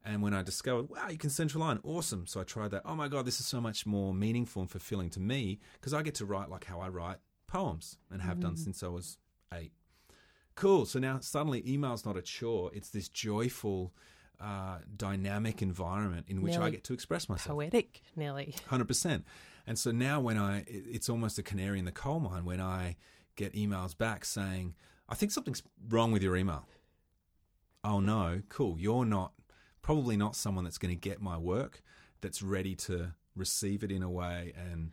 And 0.05 0.21
when 0.21 0.35
I 0.35 0.43
discovered, 0.43 0.89
wow, 0.89 1.09
you 1.09 1.19
can 1.19 1.31
central 1.31 1.63
align, 1.63 1.79
awesome. 1.85 2.27
So 2.27 2.41
I 2.41 2.45
tried 2.45 2.73
that. 2.73 2.83
Oh 2.85 2.97
my 2.97 3.07
God, 3.07 3.25
this 3.25 3.39
is 3.39 3.47
so 3.47 3.61
much 3.61 3.87
more 3.87 4.13
meaningful 4.13 4.63
and 4.63 4.71
fulfilling 4.71 5.11
to 5.11 5.21
me 5.21 5.61
because 5.75 5.95
I 5.95 6.03
get 6.03 6.17
to 6.17 6.27
write 6.27 6.51
like 6.51 6.65
how 6.65 6.81
I 6.81 6.89
write 6.89 7.19
poems 7.47 7.99
and 8.11 8.21
have 8.23 8.41
done 8.41 8.57
since 8.57 8.83
I 8.83 8.89
was 8.89 9.19
eight. 9.55 9.73
Cool. 10.57 10.87
So 10.87 10.99
now 10.99 11.21
suddenly 11.21 11.63
email's 11.65 12.05
not 12.05 12.17
a 12.17 12.23
chore. 12.23 12.73
It's 12.75 12.91
this 12.91 13.09
joyful, 13.09 13.95
uh, 14.41 14.79
dynamic 14.97 15.63
environment 15.63 16.27
in 16.29 16.43
which 16.43 16.57
I 16.57 16.71
get 16.71 16.83
to 16.85 16.95
express 16.95 17.29
myself. 17.29 17.57
Poetic, 17.57 18.03
nearly. 18.17 18.57
Hundred 18.67 18.89
percent. 18.89 19.25
And 19.67 19.79
so 19.79 19.91
now, 19.93 20.21
when 20.21 20.39
I, 20.39 20.65
it's 20.67 21.09
almost 21.09 21.39
a 21.39 21.43
canary 21.43 21.79
in 21.79 21.85
the 21.85 21.93
coal 21.93 22.21
mine 22.21 22.45
when 22.45 22.61
I 22.61 22.97
get 23.37 23.55
emails 23.55 23.97
back 23.97 24.25
saying, 24.25 24.75
"I 25.09 25.15
think 25.15 25.33
something's 25.33 25.63
wrong 25.89 26.11
with 26.13 26.23
your 26.23 26.37
email." 26.37 26.67
Oh 27.85 28.01
no, 28.01 28.43
cool. 28.49 28.79
You're 28.79 29.05
not 29.05 29.33
probably 29.83 30.17
not 30.17 30.37
someone 30.37 30.65
that's 30.65 30.79
going 30.79 30.95
to 30.95 31.01
get 31.01 31.21
my 31.21 31.37
work, 31.37 31.83
that's 32.21 32.43
ready 32.43 32.75
to 32.77 33.13
receive 33.35 33.83
it 33.83 33.91
in 33.91 34.03
a 34.03 34.11
way 34.11 34.53
and 34.57 34.93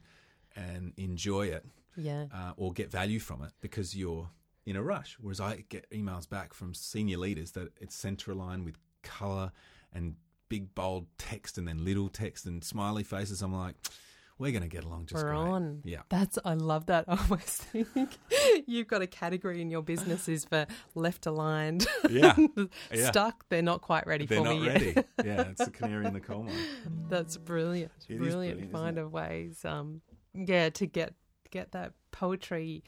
and 0.55 0.93
enjoy 0.97 1.47
it 1.47 1.63
Yeah. 1.95 2.25
uh, 2.33 2.53
or 2.57 2.73
get 2.73 2.89
value 2.91 3.19
from 3.19 3.43
it 3.43 3.51
because 3.61 3.95
you're 3.95 4.29
in 4.65 4.75
a 4.75 4.81
rush. 4.83 5.17
Whereas 5.21 5.39
I 5.39 5.63
get 5.69 5.89
emails 5.91 6.27
back 6.27 6.53
from 6.53 6.73
senior 6.73 7.17
leaders 7.17 7.51
that 7.51 7.69
it's 7.79 7.95
center 7.95 8.31
aligned 8.31 8.65
with 8.65 8.75
color 9.03 9.51
and 9.93 10.15
big 10.49 10.73
bold 10.73 11.05
text 11.19 11.57
and 11.59 11.67
then 11.67 11.85
little 11.85 12.09
text 12.09 12.45
and 12.47 12.63
smiley 12.63 13.03
faces. 13.03 13.41
I'm 13.43 13.53
like, 13.53 13.75
we're 14.39 14.51
going 14.51 14.63
to 14.63 14.67
get 14.69 14.85
along 14.85 15.05
just 15.07 15.23
We're 15.23 15.29
great. 15.31 15.37
on. 15.39 15.81
Yeah. 15.83 16.01
That's 16.09 16.39
I 16.43 16.53
love 16.55 16.85
that. 16.87 17.05
I 17.07 17.17
almost 17.21 17.61
think 17.63 18.17
you've 18.65 18.87
got 18.87 19.01
a 19.01 19.07
category 19.07 19.61
in 19.61 19.69
your 19.69 19.81
businesses 19.83 20.45
for 20.45 20.65
left 20.95 21.25
aligned. 21.25 21.85
Yeah. 22.09 22.35
Yeah. 22.91 23.11
Stuck. 23.11 23.45
They're 23.49 23.61
not 23.61 23.81
quite 23.81 24.07
ready 24.07 24.25
They're 24.25 24.39
for 24.39 24.45
not 24.45 24.59
me 24.59 24.67
ready. 24.67 24.93
yet. 24.95 25.07
yeah, 25.23 25.41
it's 25.49 25.61
a 25.61 25.69
canary 25.69 26.05
in 26.07 26.13
the 26.13 26.19
coal 26.19 26.43
mine. 26.43 26.55
That's 27.09 27.37
brilliant. 27.37 27.91
It 28.07 28.13
is 28.13 28.19
brilliant, 28.19 28.57
brilliant, 28.57 28.71
find 28.71 28.97
of 28.97 29.11
ways. 29.11 29.63
Um, 29.65 30.01
yeah, 30.33 30.69
to 30.69 30.85
get 30.87 31.13
get 31.51 31.71
that 31.73 31.93
poetry 32.11 32.83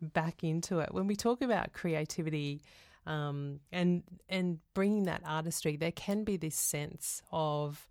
back 0.00 0.42
into 0.44 0.78
it. 0.80 0.92
When 0.94 1.06
we 1.06 1.16
talk 1.16 1.42
about 1.42 1.72
creativity 1.72 2.62
um, 3.06 3.60
and 3.72 4.02
and 4.28 4.58
bringing 4.74 5.04
that 5.04 5.22
artistry, 5.26 5.76
there 5.76 5.92
can 5.92 6.24
be 6.24 6.36
this 6.36 6.56
sense 6.56 7.22
of 7.32 7.86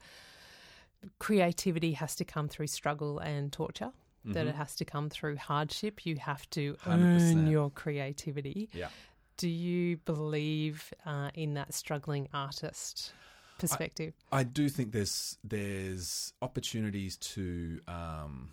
creativity 1.20 1.94
has 1.94 2.16
to 2.16 2.26
come 2.26 2.48
through 2.48 2.68
struggle 2.68 3.20
and 3.20 3.52
torture. 3.52 3.92
That 4.24 4.46
it 4.46 4.54
has 4.54 4.76
to 4.76 4.86
come 4.86 5.10
through 5.10 5.38
hardship. 5.38 6.06
You 6.06 6.16
have 6.18 6.48
to 6.52 6.78
own 6.86 7.18
100%. 7.18 7.50
your 7.50 7.72
creativity. 7.72 8.70
Yeah. 8.72 8.90
Do 9.38 9.50
you 9.50 9.98
believe 9.98 10.94
uh, 11.08 11.32
in 11.34 11.56
that 11.56 11.74
struggling 11.74 12.28
artist 12.32 13.14
perspective? 13.58 14.14
I 14.32 14.44
do 14.44 14.70
think 14.70 14.92
there's 14.92 15.40
there's 15.44 16.34
opportunities 16.40 17.18
to 17.18 17.80
um, 17.88 18.50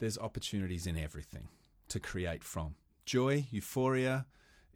there's 0.00 0.18
opportunities 0.18 0.88
in 0.88 0.96
everything 0.96 1.48
to 1.88 2.00
create 2.00 2.42
from 2.42 2.74
joy, 3.06 3.46
euphoria, 3.50 4.26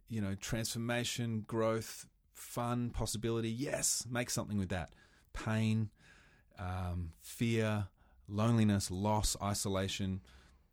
you 0.09 0.21
know, 0.21 0.35
transformation, 0.35 1.43
growth, 1.45 2.05
fun, 2.33 2.91
possibility. 2.91 3.49
Yes, 3.49 4.05
make 4.09 4.29
something 4.29 4.57
with 4.57 4.69
that. 4.69 4.93
Pain, 5.33 5.89
um, 6.59 7.11
fear, 7.21 7.87
loneliness, 8.27 8.89
loss, 8.91 9.35
isolation. 9.41 10.21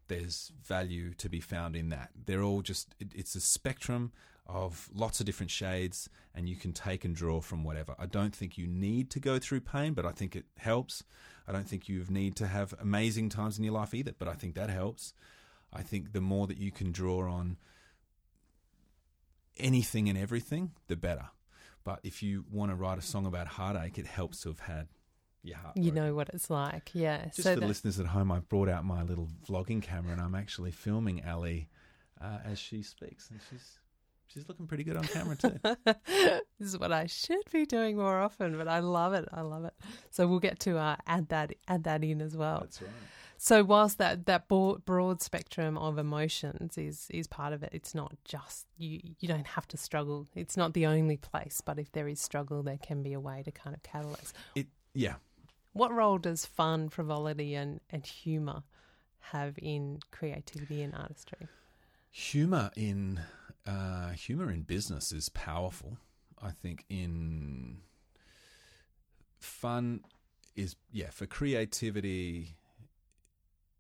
there's 0.09 0.51
value 0.67 1.15
to 1.15 1.29
be 1.29 1.41
found 1.41 1.77
in 1.77 1.89
that. 1.91 2.11
They're 2.27 2.43
all 2.43 2.63
just, 2.63 2.95
it, 2.99 3.13
it's 3.15 3.37
a 3.37 3.41
spectrum 3.41 4.13
of 4.47 4.89
lots 4.93 5.21
of 5.21 5.27
different 5.27 5.51
shades, 5.51 6.09
and 6.35 6.49
you 6.49 6.57
can 6.57 6.73
take 6.73 7.05
and 7.05 7.15
draw 7.15 7.41
from 7.41 7.63
whatever. 7.63 7.95
I 7.99 8.07
don't 8.07 8.35
think 8.35 8.59
you 8.59 8.67
need 8.67 9.11
to 9.11 9.21
go 9.21 9.39
through 9.39 9.61
pain, 9.61 9.95
but 9.95 10.05
I 10.05 10.11
think 10.11 10.35
it 10.35 10.47
helps. 10.59 11.05
I 11.47 11.53
don't 11.53 11.69
think 11.69 11.89
you 11.89 12.05
need 12.09 12.35
to 12.37 12.49
have 12.49 12.75
amazing 12.81 13.29
times 13.29 13.59
in 13.59 13.65
your 13.65 13.75
life 13.75 13.95
either, 13.95 14.13
but 14.19 14.27
I 14.27 14.35
think 14.35 14.57
that 14.57 14.71
helps. 14.71 15.15
I 15.73 15.83
think 15.83 16.13
the 16.13 16.21
more 16.21 16.49
that 16.49 16.59
you 16.59 16.73
can 16.73 16.91
draw 16.91 17.31
on 17.31 17.57
anything 19.57 20.09
and 20.09 20.19
everything, 20.19 20.73
the 20.89 20.97
better. 20.97 21.29
But 21.85 22.01
if 22.03 22.23
you 22.23 22.45
want 22.51 22.73
to 22.73 22.77
write 22.77 22.99
a 22.99 23.03
song 23.03 23.27
about 23.27 23.47
heartache, 23.47 23.99
it 23.99 24.07
helps 24.07 24.43
to 24.43 24.49
have 24.49 24.61
had 24.61 24.89
your 25.43 25.57
heart. 25.57 25.77
You 25.77 25.93
know 25.93 26.15
what 26.15 26.29
it's 26.31 26.51
like, 26.51 26.91
yeah. 26.93 27.27
Just 27.27 27.43
so 27.43 27.55
for 27.55 27.61
the 27.61 27.67
listeners 27.67 27.99
at 27.99 28.07
home, 28.07 28.31
I've 28.31 28.49
brought 28.49 28.69
out 28.69 28.85
my 28.85 29.03
little 29.03 29.29
vlogging 29.49 29.83
camera 29.83 30.13
and 30.13 30.21
I'm 30.21 30.35
actually 30.35 30.71
filming 30.71 31.23
Ali 31.27 31.69
uh, 32.21 32.39
as 32.45 32.59
she 32.59 32.83
speaks, 32.83 33.31
and 33.31 33.41
she's 33.49 33.79
she's 34.27 34.49
looking 34.49 34.67
pretty 34.67 34.85
good 34.85 34.97
on 34.97 35.05
camera 35.05 35.37
too. 35.37 35.59
this 35.85 36.43
is 36.61 36.79
what 36.79 36.93
I 36.93 37.07
should 37.07 37.51
be 37.51 37.67
doing 37.67 37.97
more 37.97 38.21
often, 38.21 38.57
but 38.57 38.69
I 38.69 38.81
love 38.81 39.13
it. 39.15 39.27
I 39.33 39.41
love 39.41 39.65
it. 39.65 39.75
So 40.11 40.27
we'll 40.27 40.41
get 40.41 40.61
to 40.61 40.79
uh, 40.79 40.97
add 41.07 41.29
that 41.29 41.53
add 41.69 41.85
that 41.85 42.05
in 42.05 42.21
as 42.21 42.37
well. 42.37 42.61
That's 42.61 42.83
right. 42.83 42.91
So 43.43 43.65
whilst 43.65 43.97
that 43.97 44.27
that 44.27 44.49
broad, 44.49 44.85
broad 44.85 45.23
spectrum 45.23 45.79
of 45.79 45.97
emotions 45.97 46.77
is 46.77 47.07
is 47.11 47.27
part 47.27 47.55
of 47.55 47.63
it, 47.63 47.71
it's 47.73 47.95
not 47.95 48.13
just 48.25 48.67
you. 48.77 49.01
You 49.19 49.29
don't 49.29 49.47
have 49.47 49.67
to 49.69 49.79
struggle. 49.79 50.27
It's 50.35 50.59
not 50.59 50.75
the 50.75 50.85
only 50.85 51.17
place, 51.17 51.63
but 51.65 51.79
if 51.79 51.91
there 51.93 52.07
is 52.07 52.21
struggle, 52.21 52.63
there 52.63 52.77
can 52.77 53.03
be 53.03 53.15
a 53.15 53.21
way 53.21 53.43
to 53.43 53.51
kind 53.51 53.75
of 53.75 53.83
catalyze. 53.83 54.33
It 54.55 54.67
yeah. 54.93 55.15
What 55.73 55.93
role 55.93 56.19
does 56.19 56.47
fun, 56.47 56.89
frivolity, 56.89 57.55
and 57.55 57.81
and 57.91 58.05
humour 58.05 58.63
have 59.21 59.59
in 59.59 60.01
creativity 60.11 60.83
and 60.83 60.95
artistry? 60.95 61.49
Humor 62.11 62.71
in 62.77 63.21
uh, 63.67 64.11
humor 64.11 64.51
in 64.51 64.63
business 64.63 65.13
is 65.13 65.29
powerful. 65.29 65.99
I 66.43 66.51
think 66.51 66.85
in 66.89 67.83
fun 69.39 70.01
is 70.57 70.77
yeah 70.91 71.11
for 71.11 71.27
creativity 71.27 72.57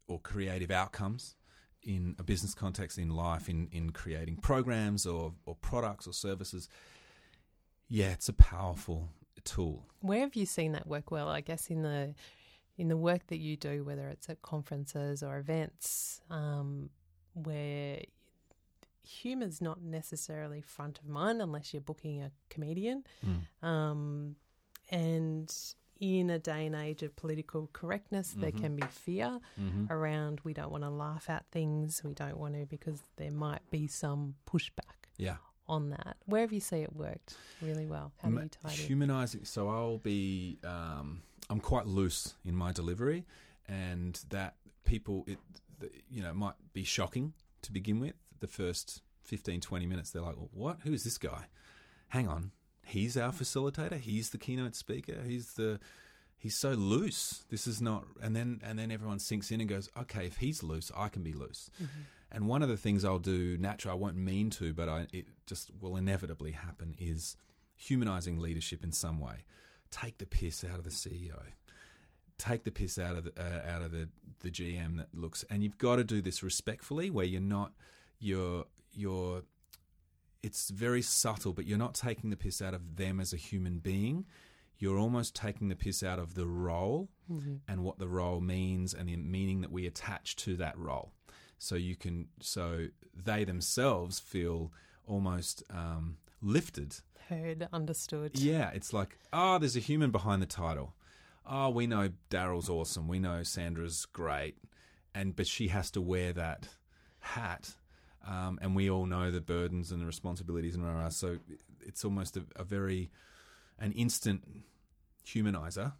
or 0.06 0.18
creative 0.20 0.70
outcomes 0.70 1.34
in 1.82 2.14
a 2.18 2.22
business 2.22 2.54
context 2.54 2.98
in 2.98 3.10
life 3.10 3.48
in 3.48 3.68
in 3.72 3.90
creating 3.90 4.36
programs 4.36 5.06
or 5.06 5.32
or 5.44 5.56
products 5.56 6.06
or 6.06 6.12
services. 6.12 6.68
Yeah, 7.88 8.12
it's 8.12 8.28
a 8.28 8.32
powerful 8.32 9.08
tool. 9.40 9.86
Where 10.00 10.20
have 10.20 10.34
you 10.36 10.46
seen 10.46 10.72
that 10.72 10.86
work 10.86 11.10
well? 11.10 11.28
I 11.28 11.40
guess 11.40 11.68
in 11.70 11.82
the 11.82 12.14
in 12.78 12.88
the 12.88 12.96
work 12.96 13.26
that 13.26 13.36
you 13.38 13.56
do, 13.56 13.84
whether 13.84 14.08
it's 14.08 14.28
at 14.30 14.40
conferences 14.40 15.22
or 15.22 15.36
events, 15.38 16.22
um, 16.30 16.88
where 17.34 18.00
humour's 19.02 19.60
not 19.60 19.82
necessarily 19.82 20.60
front 20.62 20.98
of 20.98 21.06
mind 21.06 21.42
unless 21.42 21.74
you're 21.74 21.80
booking 21.82 22.22
a 22.22 22.30
comedian, 22.48 23.04
um, 23.62 24.36
and 24.90 25.54
in 25.98 26.30
a 26.30 26.38
day 26.38 26.64
and 26.66 26.74
age 26.74 27.02
of 27.02 27.14
political 27.16 27.68
correctness, 27.74 28.32
there 28.32 28.50
Mhm. 28.52 28.60
can 28.60 28.76
be 28.76 28.82
fear 28.86 29.38
Mm-hmm. 29.60 29.92
around 29.92 30.40
we 30.44 30.54
don't 30.54 30.70
want 30.70 30.84
to 30.84 30.88
laugh 30.90 31.28
at 31.28 31.44
things, 31.50 32.02
we 32.02 32.14
don't 32.14 32.38
want 32.38 32.54
to 32.54 32.64
because 32.64 33.02
there 33.16 33.30
might 33.30 33.68
be 33.70 33.86
some 33.86 34.36
pushback 34.46 35.10
Yeah. 35.18 35.36
On 35.70 35.90
that. 35.90 36.16
Where 36.26 36.42
have 36.42 36.52
you 36.52 36.60
seen 36.60 36.82
it 36.82 36.94
worked 36.94 37.36
really 37.62 37.86
well? 37.86 38.12
How 38.22 38.28
do 38.28 38.36
you 38.36 38.48
tie 38.48 38.70
it 38.70 38.72
humanizing 38.72 39.44
so 39.44 39.68
i'll 39.68 39.98
be 39.98 40.58
um, 40.64 41.22
i'm 41.48 41.60
quite 41.60 41.86
loose 41.86 42.34
in 42.44 42.54
my 42.54 42.72
delivery 42.72 43.24
and 43.68 44.20
that 44.30 44.54
people 44.84 45.24
it 45.26 45.38
you 46.10 46.22
know 46.22 46.34
might 46.34 46.54
be 46.72 46.84
shocking 46.84 47.32
to 47.62 47.72
begin 47.72 48.00
with. 48.00 48.14
The 48.40 48.46
first 48.46 49.02
15 49.22 49.60
20 49.60 49.86
minutes 49.86 50.10
they're 50.10 50.22
like 50.22 50.36
well, 50.36 50.50
what? 50.52 50.78
Who 50.84 50.92
is 50.92 51.04
this 51.04 51.18
guy? 51.18 51.46
Hang 52.08 52.28
on. 52.28 52.52
He's 52.84 53.16
our 53.16 53.32
facilitator. 53.32 54.00
He's 54.00 54.30
the 54.30 54.38
keynote 54.38 54.74
speaker. 54.74 55.22
He's 55.26 55.52
the 55.54 55.78
he's 56.36 56.56
so 56.56 56.70
loose. 56.70 57.44
This 57.50 57.66
is 57.66 57.80
not 57.80 58.04
and 58.22 58.34
then 58.34 58.60
and 58.64 58.78
then 58.78 58.90
everyone 58.90 59.18
sinks 59.18 59.50
in 59.50 59.60
and 59.60 59.68
goes 59.68 59.88
okay 59.98 60.26
if 60.26 60.38
he's 60.38 60.62
loose 60.62 60.90
i 60.96 61.08
can 61.08 61.22
be 61.22 61.32
loose 61.32 61.70
and 62.32 62.46
one 62.46 62.62
of 62.62 62.68
the 62.68 62.76
things 62.76 63.04
I'll 63.04 63.18
do 63.18 63.56
naturally, 63.58 63.92
I 63.92 64.00
won't 64.00 64.16
mean 64.16 64.50
to, 64.50 64.72
but 64.72 64.88
I, 64.88 65.06
it 65.12 65.26
just 65.46 65.70
will 65.80 65.96
inevitably 65.96 66.52
happen, 66.52 66.94
is 66.98 67.36
humanizing 67.76 68.38
leadership 68.38 68.84
in 68.84 68.92
some 68.92 69.18
way. 69.18 69.44
Take 69.90 70.18
the 70.18 70.26
piss 70.26 70.64
out 70.64 70.78
of 70.78 70.84
the 70.84 70.90
CEO. 70.90 71.40
Take 72.38 72.64
the 72.64 72.70
piss 72.70 72.98
out 72.98 73.16
of 73.16 73.24
the, 73.24 73.32
uh, 73.36 73.68
out 73.68 73.82
of 73.82 73.90
the, 73.90 74.08
the 74.40 74.50
GM 74.50 74.98
that 74.98 75.08
looks, 75.12 75.44
and 75.50 75.62
you've 75.62 75.78
got 75.78 75.96
to 75.96 76.04
do 76.04 76.22
this 76.22 76.42
respectfully, 76.42 77.10
where 77.10 77.26
you're 77.26 77.40
not, 77.40 77.72
you're, 78.20 78.64
you're, 78.92 79.42
it's 80.42 80.70
very 80.70 81.02
subtle, 81.02 81.52
but 81.52 81.66
you're 81.66 81.78
not 81.78 81.94
taking 81.94 82.30
the 82.30 82.36
piss 82.36 82.62
out 82.62 82.74
of 82.74 82.96
them 82.96 83.20
as 83.20 83.32
a 83.32 83.36
human 83.36 83.78
being. 83.78 84.24
You're 84.78 84.98
almost 84.98 85.34
taking 85.34 85.68
the 85.68 85.76
piss 85.76 86.02
out 86.02 86.18
of 86.18 86.34
the 86.34 86.46
role 86.46 87.10
and 87.68 87.82
what 87.84 87.98
the 87.98 88.08
role 88.08 88.40
means 88.40 88.94
and 88.94 89.08
the 89.08 89.16
meaning 89.16 89.60
that 89.60 89.70
we 89.70 89.86
attach 89.86 90.36
to 90.36 90.56
that 90.56 90.78
role 90.78 91.12
so 91.60 91.74
you 91.76 91.94
can 91.94 92.26
so 92.40 92.86
they 93.14 93.44
themselves 93.44 94.18
feel 94.18 94.72
almost 95.06 95.62
um, 95.70 96.16
lifted. 96.42 96.96
Heard, 97.28 97.68
understood. 97.72 98.32
yeah 98.34 98.70
it's 98.74 98.92
like 98.92 99.16
oh 99.32 99.58
there's 99.58 99.76
a 99.76 99.80
human 99.80 100.10
behind 100.10 100.42
the 100.42 100.46
title. 100.46 100.94
Oh 101.46 101.68
we 101.68 101.86
know 101.86 102.08
daryl's 102.30 102.68
awesome. 102.68 103.06
We 103.06 103.20
know 103.20 103.44
sandra's 103.44 104.06
great. 104.06 104.56
And 105.14 105.36
but 105.36 105.46
she 105.46 105.68
has 105.68 105.90
to 105.92 106.00
wear 106.00 106.32
that 106.32 106.68
hat 107.20 107.74
um, 108.26 108.58
and 108.62 108.74
we 108.74 108.90
all 108.90 109.06
know 109.06 109.30
the 109.30 109.40
burdens 109.40 109.92
and 109.92 110.00
the 110.00 110.06
responsibilities 110.06 110.74
and 110.74 110.84
rah, 110.84 111.02
rah. 111.02 111.08
so 111.10 111.38
it's 111.80 112.04
almost 112.04 112.36
a, 112.36 112.42
a 112.56 112.64
very 112.64 113.10
an 113.78 113.92
instant 113.92 114.42
humanizer 115.26 115.92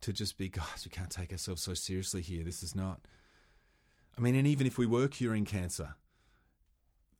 to 0.00 0.12
just 0.12 0.38
be 0.38 0.48
guys 0.48 0.84
we 0.84 0.90
can't 0.90 1.10
take 1.10 1.32
ourselves 1.32 1.62
so 1.62 1.74
seriously 1.74 2.22
here. 2.22 2.44
This 2.44 2.62
is 2.62 2.74
not 2.74 3.00
I 4.16 4.20
mean, 4.20 4.34
and 4.34 4.46
even 4.46 4.66
if 4.66 4.78
we 4.78 4.86
were 4.86 5.08
curing 5.08 5.44
cancer, 5.44 5.94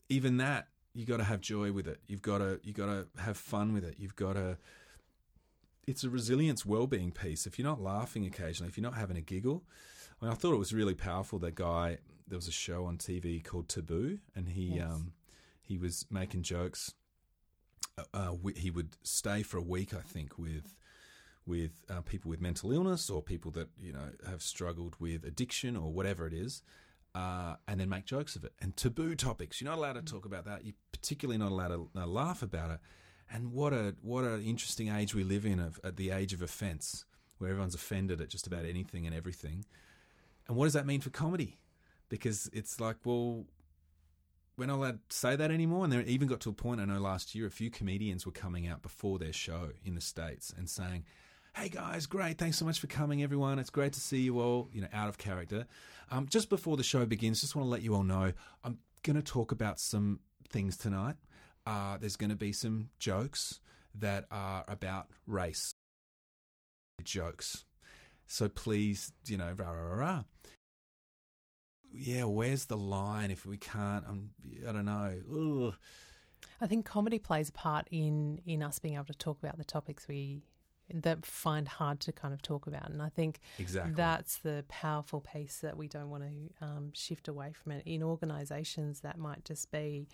even 0.08 0.36
that 0.36 0.68
you 0.94 1.04
got 1.04 1.16
to 1.16 1.24
have 1.24 1.40
joy 1.40 1.72
with 1.72 1.88
it. 1.88 2.00
You've 2.06 2.22
got 2.22 2.38
to 2.38 2.60
you 2.62 2.72
got 2.72 2.86
to 2.86 3.06
have 3.20 3.36
fun 3.36 3.74
with 3.74 3.84
it. 3.84 3.96
You've 3.98 4.16
got 4.16 4.34
to. 4.34 4.56
It's 5.86 6.04
a 6.04 6.08
resilience, 6.08 6.64
well-being 6.64 7.10
piece. 7.12 7.46
If 7.46 7.58
you're 7.58 7.68
not 7.68 7.82
laughing 7.82 8.24
occasionally, 8.24 8.70
if 8.70 8.78
you're 8.78 8.90
not 8.90 8.94
having 8.94 9.18
a 9.18 9.20
giggle, 9.20 9.64
I, 10.22 10.24
mean, 10.24 10.32
I 10.32 10.34
thought 10.34 10.54
it 10.54 10.58
was 10.58 10.72
really 10.72 10.94
powerful. 10.94 11.38
That 11.40 11.56
guy, 11.56 11.98
there 12.26 12.38
was 12.38 12.48
a 12.48 12.52
show 12.52 12.86
on 12.86 12.96
TV 12.96 13.44
called 13.44 13.68
Taboo, 13.68 14.18
and 14.34 14.48
he 14.48 14.76
Yes. 14.76 14.90
um, 14.90 15.12
he 15.60 15.76
was 15.76 16.06
making 16.10 16.42
jokes. 16.42 16.94
Uh, 17.98 18.04
uh, 18.14 18.34
he 18.56 18.70
would 18.70 18.96
stay 19.02 19.42
for 19.42 19.58
a 19.58 19.62
week, 19.62 19.92
I 19.92 20.00
think, 20.00 20.38
with 20.38 20.74
with 21.46 21.84
uh, 21.90 22.00
people 22.00 22.30
with 22.30 22.40
mental 22.40 22.72
illness 22.72 23.10
or 23.10 23.20
people 23.20 23.50
that 23.50 23.68
you 23.78 23.92
know 23.92 24.10
have 24.26 24.42
struggled 24.42 24.94
with 24.98 25.24
addiction 25.24 25.76
or 25.76 25.92
whatever 25.92 26.26
it 26.26 26.32
is, 26.32 26.62
uh, 27.14 27.56
and 27.68 27.78
then 27.78 27.88
make 27.88 28.04
jokes 28.04 28.36
of 28.36 28.44
it. 28.44 28.52
And 28.60 28.76
taboo 28.76 29.14
topics, 29.14 29.60
you're 29.60 29.70
not 29.70 29.78
allowed 29.78 29.94
to 29.94 30.02
talk 30.02 30.24
about 30.24 30.44
that. 30.46 30.64
You're 30.64 30.74
particularly 30.92 31.38
not 31.38 31.52
allowed 31.52 31.68
to 31.68 31.88
uh, 31.96 32.06
laugh 32.06 32.42
about 32.42 32.70
it. 32.70 32.80
And 33.32 33.52
what 33.52 33.72
a 33.72 33.94
what 34.02 34.24
an 34.24 34.42
interesting 34.42 34.88
age 34.88 35.14
we 35.14 35.24
live 35.24 35.46
in 35.46 35.58
of 35.58 35.80
at 35.82 35.96
the 35.96 36.10
age 36.10 36.32
of 36.32 36.42
offence, 36.42 37.04
where 37.38 37.50
everyone's 37.50 37.74
offended 37.74 38.20
at 38.20 38.28
just 38.28 38.46
about 38.46 38.64
anything 38.64 39.06
and 39.06 39.14
everything. 39.14 39.64
And 40.46 40.56
what 40.56 40.66
does 40.66 40.74
that 40.74 40.86
mean 40.86 41.00
for 41.00 41.10
comedy? 41.10 41.58
Because 42.10 42.50
it's 42.52 42.80
like, 42.80 42.96
well, 43.04 43.46
we're 44.56 44.66
not 44.66 44.76
allowed 44.76 45.08
to 45.08 45.16
say 45.16 45.36
that 45.36 45.50
anymore. 45.50 45.84
And 45.84 45.92
there 45.92 46.02
even 46.02 46.28
got 46.28 46.40
to 46.40 46.50
a 46.50 46.52
point, 46.52 46.80
I 46.80 46.84
know 46.84 47.00
last 47.00 47.34
year, 47.34 47.46
a 47.46 47.50
few 47.50 47.70
comedians 47.70 48.26
were 48.26 48.32
coming 48.32 48.68
out 48.68 48.82
before 48.82 49.18
their 49.18 49.32
show 49.32 49.70
in 49.84 49.94
the 49.94 50.00
States 50.00 50.52
and 50.56 50.68
saying, 50.68 51.04
Hey 51.56 51.68
guys, 51.68 52.06
great. 52.06 52.36
Thanks 52.36 52.58
so 52.58 52.64
much 52.64 52.80
for 52.80 52.88
coming, 52.88 53.22
everyone. 53.22 53.60
It's 53.60 53.70
great 53.70 53.92
to 53.92 54.00
see 54.00 54.18
you 54.18 54.40
all, 54.40 54.68
you 54.72 54.80
know, 54.80 54.88
out 54.92 55.08
of 55.08 55.18
character. 55.18 55.66
Um, 56.10 56.26
just 56.28 56.50
before 56.50 56.76
the 56.76 56.82
show 56.82 57.06
begins, 57.06 57.40
just 57.40 57.54
want 57.54 57.66
to 57.66 57.70
let 57.70 57.80
you 57.80 57.94
all 57.94 58.02
know 58.02 58.32
I'm 58.64 58.78
going 59.04 59.14
to 59.14 59.22
talk 59.22 59.52
about 59.52 59.78
some 59.78 60.18
things 60.50 60.76
tonight. 60.76 61.14
Uh, 61.64 61.96
there's 61.96 62.16
going 62.16 62.30
to 62.30 62.36
be 62.36 62.52
some 62.52 62.88
jokes 62.98 63.60
that 63.94 64.26
are 64.32 64.64
about 64.66 65.10
race. 65.28 65.72
Jokes. 67.04 67.64
So 68.26 68.48
please, 68.48 69.12
you 69.24 69.36
know, 69.36 69.54
rah, 69.56 69.70
rah, 69.70 69.80
rah, 69.80 69.94
rah. 69.94 70.22
Yeah, 71.92 72.24
where's 72.24 72.64
the 72.64 72.76
line 72.76 73.30
if 73.30 73.46
we 73.46 73.58
can't? 73.58 74.04
I 74.68 74.72
don't 74.72 74.84
know. 74.84 75.68
Ugh. 75.68 75.74
I 76.60 76.66
think 76.66 76.84
comedy 76.84 77.20
plays 77.20 77.48
a 77.48 77.52
part 77.52 77.86
in 77.92 78.40
in 78.44 78.60
us 78.60 78.80
being 78.80 78.96
able 78.96 79.04
to 79.04 79.14
talk 79.14 79.38
about 79.40 79.56
the 79.56 79.64
topics 79.64 80.08
we 80.08 80.42
that 80.92 81.24
find 81.24 81.66
hard 81.66 82.00
to 82.00 82.12
kind 82.12 82.34
of 82.34 82.42
talk 82.42 82.66
about, 82.66 82.90
and 82.90 83.00
I 83.00 83.08
think 83.08 83.40
Exactly. 83.58 83.94
that's 83.94 84.38
the 84.38 84.64
powerful 84.68 85.20
piece 85.20 85.58
that 85.60 85.76
we 85.76 85.88
don't 85.88 86.10
want 86.10 86.24
to 86.24 86.64
um, 86.66 86.92
shift 86.92 87.28
away 87.28 87.52
from 87.52 87.72
it. 87.72 87.82
In 87.86 88.02
organisations, 88.02 89.00
that 89.00 89.16
might 89.18 89.44
just 89.44 89.70
be 89.70 90.08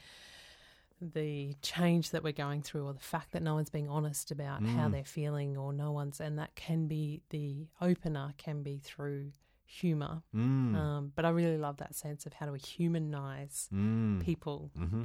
the 1.00 1.54
change 1.62 2.10
that 2.10 2.22
we're 2.22 2.32
going 2.32 2.60
through, 2.62 2.86
or 2.86 2.92
the 2.92 3.00
fact 3.00 3.32
that 3.32 3.42
no 3.42 3.54
one's 3.54 3.70
being 3.70 3.88
honest 3.88 4.30
about 4.30 4.62
how 4.62 4.86
Mm. 4.88 4.92
they're 4.92 5.04
feeling, 5.04 5.56
or 5.56 5.72
no 5.72 5.92
one's, 5.92 6.20
and 6.20 6.38
that 6.38 6.54
can 6.56 6.86
be 6.88 7.22
the 7.30 7.66
opener 7.80 8.34
can 8.36 8.62
be 8.62 8.78
through 8.78 9.32
humor. 9.64 10.22
Mm. 10.34 10.74
Um, 10.76 11.12
but 11.14 11.24
I 11.24 11.30
really 11.30 11.56
love 11.56 11.78
that 11.78 11.94
sense 11.94 12.26
of 12.26 12.34
how 12.34 12.46
do 12.46 12.52
we 12.52 12.58
humanize 12.58 13.68
mm. 13.72 14.20
people 14.20 14.70
Mm-hmm. 14.78 15.04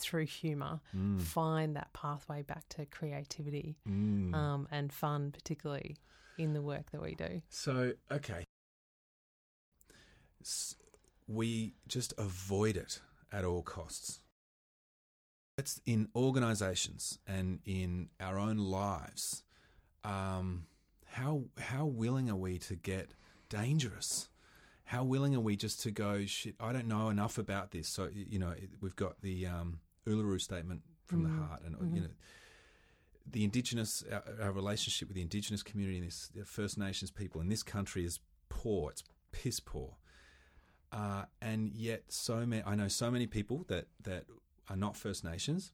Through 0.00 0.26
humor, 0.26 0.80
Mm. 0.94 1.20
find 1.20 1.76
that 1.76 1.92
pathway 1.92 2.42
back 2.42 2.68
to 2.70 2.86
creativity 2.86 3.76
Mm. 3.86 4.34
um, 4.34 4.68
and 4.70 4.92
fun, 4.92 5.32
particularly 5.32 5.96
in 6.38 6.52
the 6.52 6.62
work 6.62 6.90
that 6.90 7.00
we 7.02 7.14
do. 7.14 7.42
So, 7.48 7.94
okay. 8.10 8.44
S- 10.42 10.76
We 11.28 11.74
just 11.88 12.12
avoid 12.18 12.76
it 12.76 13.00
at 13.32 13.44
all 13.44 13.60
costs. 13.62 14.20
It's 15.58 15.80
in 15.84 16.08
organizations 16.14 17.18
and 17.26 17.58
in 17.64 18.10
our 18.20 18.38
own 18.38 18.58
lives. 18.58 19.42
Um, 20.04 20.68
how 21.06 21.46
how 21.58 21.86
willing 21.86 22.30
are 22.30 22.36
we 22.36 22.58
to 22.60 22.76
get 22.76 23.10
dangerous? 23.48 24.28
How 24.84 25.02
willing 25.02 25.34
are 25.34 25.40
we 25.40 25.56
just 25.56 25.80
to 25.80 25.90
go 25.90 26.26
shit? 26.26 26.54
I 26.60 26.72
don't 26.72 26.86
know 26.86 27.08
enough 27.08 27.38
about 27.38 27.72
this. 27.72 27.88
So 27.88 28.08
you 28.14 28.38
know, 28.38 28.54
we've 28.80 28.94
got 28.94 29.20
the 29.22 29.46
um, 29.48 29.80
Uluru 30.06 30.40
Statement 30.40 30.82
from 31.06 31.22
the 31.22 31.28
Mm. 31.28 31.38
heart, 31.38 31.62
and 31.64 31.76
Mhm. 31.76 31.94
you 31.94 32.00
know, 32.02 32.10
the 33.26 33.44
indigenous 33.44 34.02
our, 34.10 34.22
our 34.40 34.52
relationship 34.52 35.08
with 35.08 35.16
the 35.16 35.22
indigenous 35.22 35.62
community 35.62 35.98
and 35.98 36.06
this 36.06 36.28
the 36.28 36.44
First 36.44 36.78
Nations 36.78 37.10
people 37.10 37.40
in 37.40 37.48
this 37.48 37.62
country 37.62 38.04
is 38.04 38.20
poor. 38.48 38.90
It's 38.90 39.02
piss 39.32 39.60
poor, 39.60 39.96
uh, 40.92 41.24
and 41.40 41.72
yet 41.74 42.10
so 42.12 42.46
many. 42.46 42.62
I 42.64 42.74
know 42.76 42.88
so 42.88 43.10
many 43.10 43.26
people 43.26 43.64
that 43.68 43.88
that 44.02 44.26
are 44.68 44.76
not 44.76 44.96
First 44.96 45.24
Nations 45.24 45.72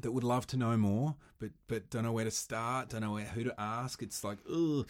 that 0.00 0.12
would 0.12 0.24
love 0.24 0.46
to 0.48 0.56
know 0.56 0.76
more, 0.76 1.16
but 1.38 1.50
but 1.68 1.90
don't 1.90 2.02
know 2.04 2.12
where 2.12 2.24
to 2.24 2.30
start, 2.30 2.88
don't 2.90 3.02
know 3.02 3.12
where, 3.12 3.26
who 3.26 3.44
to 3.44 3.60
ask. 3.60 4.02
It's 4.02 4.24
like, 4.24 4.38
ugh, 4.50 4.88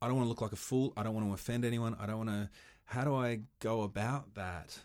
I 0.00 0.06
don't 0.08 0.16
want 0.16 0.26
to 0.26 0.28
look 0.28 0.40
like 0.42 0.52
a 0.52 0.56
fool. 0.56 0.92
I 0.96 1.02
don't 1.02 1.14
want 1.14 1.26
to 1.26 1.32
offend 1.32 1.64
anyone. 1.64 1.94
I 1.94 2.06
don't 2.06 2.18
want 2.18 2.30
to. 2.30 2.50
How 2.84 3.04
do 3.04 3.14
I 3.14 3.40
go 3.60 3.82
about 3.82 4.34
that? 4.34 4.80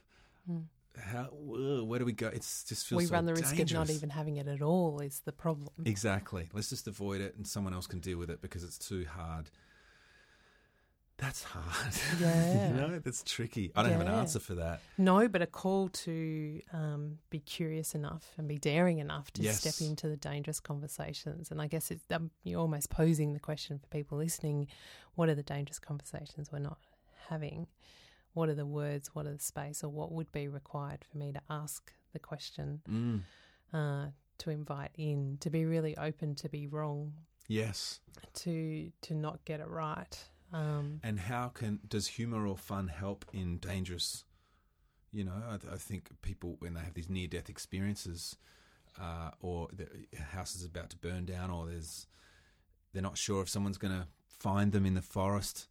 Mm. 0.49 0.67
How? 0.99 1.25
ugh, 1.31 1.83
where 1.87 1.99
do 1.99 2.05
we 2.05 2.11
go? 2.13 2.27
It's 2.27 2.63
just 2.63 2.87
feels 2.87 2.97
we 2.97 3.05
so 3.05 3.13
run 3.13 3.25
the 3.25 3.33
risk 3.33 3.57
of 3.59 3.71
not 3.73 3.89
even 3.89 4.09
having 4.09 4.37
it 4.37 4.47
at 4.47 4.61
all, 4.61 4.99
is 4.99 5.21
the 5.25 5.31
problem. 5.31 5.69
Exactly. 5.85 6.49
Let's 6.53 6.69
just 6.69 6.87
avoid 6.87 7.21
it, 7.21 7.35
and 7.35 7.45
someone 7.45 7.73
else 7.73 7.87
can 7.87 7.99
deal 7.99 8.17
with 8.17 8.29
it 8.29 8.41
because 8.41 8.63
it's 8.63 8.77
too 8.77 9.05
hard. 9.05 9.49
That's 11.17 11.43
hard. 11.43 11.93
Yeah. 12.21 12.67
you 12.67 12.73
know, 12.75 12.99
that's 12.99 13.23
tricky. 13.23 13.71
I 13.75 13.81
don't 13.81 13.91
have 13.91 14.01
an 14.01 14.07
answer 14.07 14.39
for 14.39 14.55
that. 14.55 14.81
No, 14.99 15.27
but 15.27 15.41
a 15.41 15.47
call 15.47 15.89
to 15.89 16.61
um, 16.71 17.17
be 17.31 17.39
curious 17.39 17.95
enough 17.95 18.33
and 18.37 18.47
be 18.47 18.57
daring 18.59 18.99
enough 18.99 19.31
to 19.33 19.41
Yes. 19.41 19.59
step 19.61 19.87
into 19.87 20.07
the 20.07 20.17
dangerous 20.17 20.59
conversations. 20.59 21.49
And 21.49 21.59
I 21.61 21.67
guess 21.67 21.89
it's 21.89 22.03
um, 22.11 22.29
you're 22.43 22.59
almost 22.59 22.89
posing 22.91 23.33
the 23.33 23.39
question 23.39 23.79
for 23.79 23.87
people 23.87 24.17
listening: 24.19 24.67
What 25.15 25.27
are 25.29 25.35
the 25.35 25.43
dangerous 25.43 25.79
conversations 25.79 26.51
we're 26.51 26.59
not 26.59 26.77
having? 27.29 27.67
What 28.37 28.49
are 28.49 28.55
the 28.55 28.67
words? 28.67 29.09
What 29.15 29.25
are 29.25 29.33
the 29.33 29.39
space? 29.39 29.83
Or 29.83 29.89
what 29.89 30.11
would 30.11 30.31
be 30.31 30.47
required 30.47 31.03
for 31.09 31.17
me 31.17 31.31
to 31.31 31.41
ask 31.49 31.91
the 32.13 32.19
question? 32.19 32.81
Mm. 32.87 33.21
Uh, 33.73 34.11
to 34.37 34.51
invite 34.51 34.91
in, 34.95 35.37
to 35.39 35.49
be 35.49 35.65
really 35.65 35.97
open, 35.97 36.35
to 36.35 36.47
be 36.47 36.67
wrong, 36.67 37.13
Yes. 37.47 37.99
to 38.35 38.91
to 39.01 39.15
not 39.15 39.43
get 39.45 39.59
it 39.59 39.67
right. 39.67 40.15
Um, 40.53 40.99
And 41.01 41.19
how 41.19 41.47
can 41.49 41.79
does 41.87 42.07
humor 42.07 42.45
or 42.45 42.55
fun 42.57 42.89
help 42.89 43.25
in 43.33 43.57
dangerous? 43.57 44.23
You 45.11 45.23
know, 45.23 45.41
I, 45.49 45.55
I 45.73 45.77
think 45.77 46.11
people 46.21 46.57
when 46.59 46.75
they 46.75 46.81
have 46.81 46.93
these 46.93 47.09
near 47.09 47.27
death 47.27 47.49
experiences, 47.49 48.37
uh, 49.01 49.31
or 49.41 49.67
the 49.73 49.87
house 50.35 50.55
is 50.55 50.63
about 50.63 50.91
to 50.91 50.97
burn 50.97 51.25
down, 51.25 51.49
or 51.49 51.65
there's 51.65 52.05
they're 52.93 53.01
not 53.01 53.17
sure 53.17 53.41
if 53.41 53.49
someone's 53.49 53.79
going 53.79 53.99
to 53.99 54.07
find 54.27 54.71
them 54.71 54.85
in 54.85 54.93
the 54.93 55.01
forest, 55.01 55.67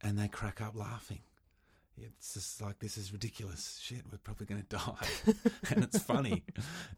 and 0.00 0.18
they 0.18 0.26
crack 0.28 0.60
up 0.60 0.74
laughing. 0.74 1.20
It's 2.06 2.34
just 2.34 2.60
like 2.62 2.78
this 2.78 2.96
is 2.96 3.12
ridiculous. 3.12 3.78
Shit, 3.82 4.02
we're 4.10 4.18
probably 4.18 4.46
going 4.46 4.62
to 4.62 4.68
die, 4.76 5.06
and 5.70 5.84
it's 5.84 5.98
funny. 5.98 6.42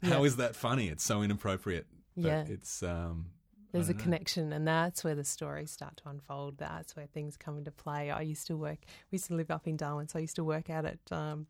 How 0.03 0.21
Yeah. 0.21 0.27
is 0.27 0.37
that 0.37 0.55
funny? 0.57 0.89
It's 0.89 1.05
so 1.05 1.23
inappropriate. 1.23 1.87
But 2.17 2.25
Yeah. 2.27 2.45
it's 2.49 2.83
um. 2.83 3.27
There's 3.73 3.89
a 3.89 3.95
know. 3.95 4.01
connection, 4.01 4.53
and 4.53 4.69
that's 4.69 5.03
where 5.03 5.15
the 5.15 5.25
stories 5.25 5.71
start 5.71 5.97
to 5.99 6.11
unfold. 6.11 6.59
That's 6.59 6.95
where 6.95 7.07
things 7.07 7.39
come 7.39 7.57
into 7.57 7.71
play. 7.71 8.11
I 8.11 8.21
used 8.21 8.47
to 8.49 8.57
work, 8.57 8.81
we 9.11 9.17
used 9.17 9.29
to 9.29 9.35
live 9.35 9.51
up 9.51 9.67
in 9.67 9.79
Darwin, 9.79 10.09
so 10.09 10.19
I 10.19 10.23
used 10.23 10.37
to 10.37 10.45
work 10.45 10.69
out 10.69 10.85
at 10.85 10.99
um, 11.11 11.47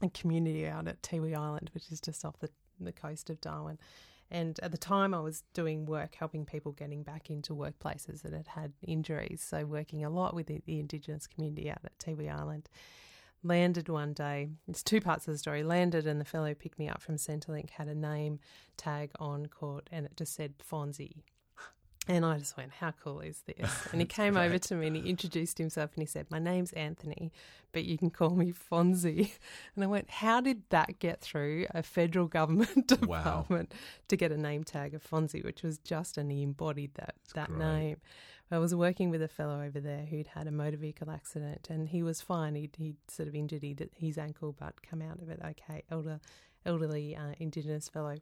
a 0.00 0.08
community 0.08 0.66
out 0.66 0.88
at 0.88 1.02
Tiwi 1.02 1.36
Island, 1.36 1.70
which 1.74 1.92
is 1.92 2.00
just 2.00 2.24
off 2.24 2.38
the, 2.38 2.48
the 2.80 2.90
coast 2.92 3.28
of 3.28 3.38
Darwin. 3.42 3.78
And 4.30 4.60
at 4.62 4.72
the 4.72 4.78
time, 4.78 5.14
I 5.14 5.20
was 5.20 5.42
doing 5.54 5.86
work 5.86 6.14
helping 6.14 6.44
people 6.44 6.72
getting 6.72 7.02
back 7.02 7.30
into 7.30 7.54
workplaces 7.54 8.22
that 8.22 8.32
had 8.32 8.48
had 8.48 8.72
injuries. 8.86 9.42
So, 9.42 9.64
working 9.64 10.04
a 10.04 10.10
lot 10.10 10.34
with 10.34 10.46
the, 10.48 10.62
Indigenous 10.66 11.26
community 11.26 11.70
out 11.70 11.80
at 11.84 11.98
Tiwi 11.98 12.30
Island. 12.30 12.68
Landed 13.42 13.88
one 13.88 14.12
day, 14.12 14.48
it's 14.66 14.82
two 14.82 15.00
parts 15.00 15.26
of 15.28 15.34
the 15.34 15.38
story. 15.38 15.62
Landed, 15.62 16.06
and 16.06 16.20
the 16.20 16.24
fellow 16.24 16.54
picked 16.54 16.78
me 16.78 16.88
up 16.88 17.00
from 17.00 17.16
Centrelink 17.16 17.70
had 17.70 17.88
a 17.88 17.94
name 17.94 18.40
tag 18.76 19.10
on 19.18 19.46
court, 19.46 19.88
and 19.92 20.04
it 20.04 20.16
just 20.16 20.34
said 20.34 20.54
Fonzie. 20.58 21.22
And 22.10 22.24
I 22.24 22.38
just 22.38 22.56
went, 22.56 22.72
How 22.72 22.92
cool 22.92 23.20
is 23.20 23.42
this? 23.46 23.58
And 23.92 24.00
he 24.00 24.06
That's 24.06 24.16
came 24.16 24.36
over 24.36 24.58
to 24.58 24.74
me 24.74 24.86
and 24.86 24.96
he 24.96 25.02
introduced 25.08 25.58
himself 25.58 25.90
and 25.94 26.02
he 26.02 26.06
said, 26.06 26.26
My 26.30 26.38
name's 26.38 26.72
Anthony, 26.72 27.32
but 27.72 27.84
you 27.84 27.98
can 27.98 28.10
call 28.10 28.30
me 28.30 28.52
Fonzie. 28.52 29.32
And 29.74 29.84
I 29.84 29.86
went, 29.86 30.08
How 30.10 30.40
did 30.40 30.62
that 30.70 30.98
get 30.98 31.20
through 31.20 31.66
a 31.70 31.82
federal 31.82 32.26
government 32.38 32.90
Wow. 33.06 33.18
department 33.18 33.74
to 34.08 34.16
get 34.16 34.32
a 34.32 34.38
name 34.38 34.64
tag 34.64 34.94
of 34.94 35.04
Fonzie, 35.06 35.44
which 35.44 35.62
was 35.62 35.78
just, 35.78 36.16
and 36.16 36.32
he 36.32 36.42
embodied 36.42 36.94
that, 36.94 37.14
that 37.34 37.48
great. 37.48 37.58
name. 37.58 37.96
I 38.50 38.56
was 38.58 38.74
working 38.74 39.10
with 39.10 39.20
a 39.20 39.28
fellow 39.28 39.62
over 39.62 39.78
there 39.78 40.06
who'd 40.06 40.28
had 40.28 40.46
a 40.46 40.50
motor 40.50 40.78
vehicle 40.78 41.10
accident 41.10 41.66
and 41.68 41.86
he 41.90 42.02
was 42.02 42.22
fine. 42.22 42.54
He'd, 42.54 42.74
he'd 42.78 42.96
sort 43.06 43.28
of 43.28 43.34
injured 43.34 43.62
he'd- 43.62 43.90
his 43.94 44.16
ankle, 44.16 44.56
but 44.58 44.80
come 44.80 45.02
out 45.02 45.20
of 45.20 45.28
it 45.28 45.38
okay. 45.44 45.82
Elder, 45.90 46.20
elderly 46.64 47.14
uh, 47.14 47.34
Indigenous 47.38 47.90
fellow. 47.90 48.16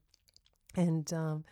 And 0.75 1.11
um, 1.13 1.45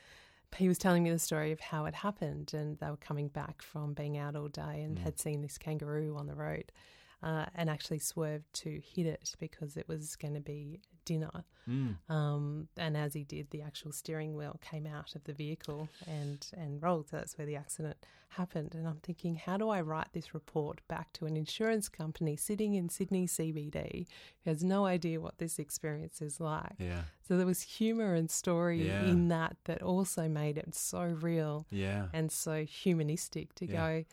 he 0.56 0.68
was 0.68 0.78
telling 0.78 1.02
me 1.02 1.10
the 1.10 1.18
story 1.18 1.52
of 1.52 1.60
how 1.60 1.84
it 1.86 1.94
happened, 1.94 2.52
and 2.54 2.78
they 2.78 2.88
were 2.88 2.96
coming 2.96 3.28
back 3.28 3.62
from 3.62 3.92
being 3.94 4.16
out 4.16 4.36
all 4.36 4.48
day 4.48 4.82
and 4.82 4.96
Mm. 4.98 5.02
had 5.02 5.18
seen 5.18 5.42
this 5.42 5.58
kangaroo 5.58 6.16
on 6.16 6.26
the 6.26 6.34
road, 6.34 6.70
uh, 7.24 7.46
and 7.56 7.68
actually 7.70 7.98
swerved 7.98 8.52
to 8.52 8.80
hit 8.94 9.06
it 9.06 9.34
because 9.40 9.76
it 9.76 9.88
was 9.88 10.14
going 10.16 10.34
to 10.34 10.40
be 10.40 10.80
dinner. 11.04 11.44
Mm. 11.68 11.96
Um, 12.10 12.68
and 12.76 12.96
as 12.96 13.14
he 13.14 13.24
did, 13.24 13.50
the 13.50 13.62
actual 13.62 13.92
steering 13.92 14.36
wheel 14.36 14.60
came 14.62 14.86
out 14.86 15.14
of 15.16 15.24
the 15.24 15.32
vehicle 15.32 15.88
and 16.06 16.46
and 16.56 16.82
rolled. 16.82 17.08
So 17.08 17.16
that's 17.16 17.36
where 17.38 17.46
the 17.46 17.56
accident 17.56 17.96
happened. 18.30 18.74
And 18.74 18.86
I'm 18.86 19.00
thinking, 19.02 19.36
how 19.36 19.56
do 19.56 19.68
I 19.70 19.80
write 19.80 20.08
this 20.12 20.34
report 20.34 20.80
back 20.88 21.12
to 21.14 21.24
an 21.26 21.36
insurance 21.36 21.88
company 21.88 22.36
sitting 22.36 22.74
in 22.74 22.88
Sydney 22.90 23.26
CBD 23.26 24.06
who 24.44 24.50
has 24.50 24.62
no 24.64 24.84
idea 24.86 25.20
what 25.20 25.38
this 25.38 25.58
experience 25.58 26.20
is 26.20 26.40
like? 26.40 26.72
Yeah. 26.78 27.02
So 27.26 27.36
there 27.38 27.46
was 27.46 27.62
humour 27.62 28.14
and 28.14 28.30
story 28.30 28.86
Yeah. 28.86 29.04
in 29.06 29.28
that 29.28 29.56
that 29.64 29.82
also 29.82 30.28
made 30.28 30.58
it 30.58 30.74
so 30.74 31.02
real 31.04 31.66
Yeah. 31.70 32.08
and 32.12 32.30
so 32.30 32.64
humanistic 32.64 33.54
to 33.56 33.66
Yeah. 33.66 33.72
go, 33.72 34.04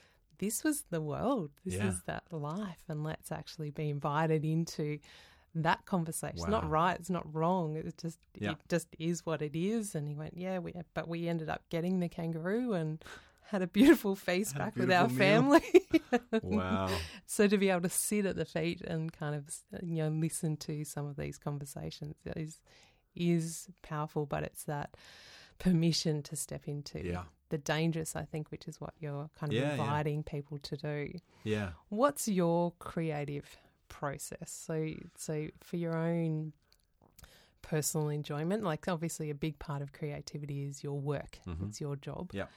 this 0.42 0.64
was 0.66 0.84
the 0.90 1.00
world, 1.02 1.52
this 1.64 1.76
Yeah. 1.76 1.88
is 1.88 2.02
that 2.08 2.24
life, 2.32 2.84
and 2.90 3.04
let's 3.06 3.32
actually 3.32 3.72
be 3.72 3.90
invited 3.90 4.44
into 4.44 5.00
that 5.56 5.86
conversation. 5.86 6.38
It's 6.38 6.48
not 6.48 6.70
right, 6.70 6.98
it's 7.00 7.10
not 7.10 7.34
wrong. 7.34 7.76
It 7.78 7.98
just 7.98 8.20
Yeah. 8.38 8.52
it 8.52 8.58
just 8.68 8.88
is 9.00 9.26
what 9.26 9.42
it 9.42 9.56
is. 9.56 9.96
And 9.96 10.08
he 10.10 10.16
went, 10.16 10.36
yeah, 10.38 10.60
we, 10.60 10.74
but 10.94 11.08
we 11.08 11.28
ended 11.30 11.50
up 11.50 11.62
getting 11.70 12.00
the 12.00 12.10
kangaroo 12.10 12.74
and 12.74 13.04
had 13.48 13.62
a 13.62 13.68
beautiful 13.68 14.16
feast 14.16 14.58
back 14.58 14.76
with 14.78 14.92
our 14.92 15.08
meal. 15.10 15.18
family. 15.18 15.64
Wow. 16.42 16.90
So 17.26 17.48
to 17.48 17.58
be 17.58 17.70
able 17.70 17.82
to 17.82 17.90
sit 17.90 18.26
at 18.26 18.36
the 18.36 18.46
feet 18.46 18.82
and 18.82 19.12
kind 19.14 19.36
of 19.36 19.44
you 19.84 19.98
know 20.04 20.10
listen 20.10 20.58
to 20.58 20.84
some 20.86 21.06
of 21.06 21.16
these 21.18 21.38
conversations 21.38 22.16
is 22.36 22.60
is 23.16 23.68
powerful, 23.82 24.26
but 24.26 24.44
it's 24.44 24.64
that 24.66 24.96
permission 25.60 26.24
to 26.24 26.36
step 26.36 26.68
into 26.68 27.06
Yeah. 27.06 27.24
The 27.52 27.58
dangerous. 27.60 28.16
I 28.16 28.26
think, 28.26 28.50
which 28.52 28.68
is 28.68 28.82
what 28.82 28.94
you're 29.00 29.30
kind 29.40 29.52
of 29.54 29.58
Yeah, 29.60 29.76
yeah. 29.76 29.84
inviting 29.84 30.24
people 30.24 30.58
to 30.60 30.76
do. 30.76 31.14
Yeah. 31.44 31.70
What's 31.90 32.28
your 32.28 32.74
creative 32.80 33.58
process? 33.88 34.52
So, 34.52 34.76
so 35.16 35.48
for 35.62 35.78
your 35.78 35.96
own 35.96 36.54
personal 37.62 38.10
enjoyment, 38.10 38.64
like 38.64 38.88
obviously 38.88 39.30
a 39.30 39.36
big 39.36 39.60
part 39.60 39.82
of 39.82 39.94
creativity 39.94 40.64
is 40.66 40.84
your 40.84 41.00
work. 41.00 41.40
Mhm. 41.46 41.70
It's 41.70 41.80
your 41.80 41.96
job. 41.96 42.32
Yeah. 42.34 42.48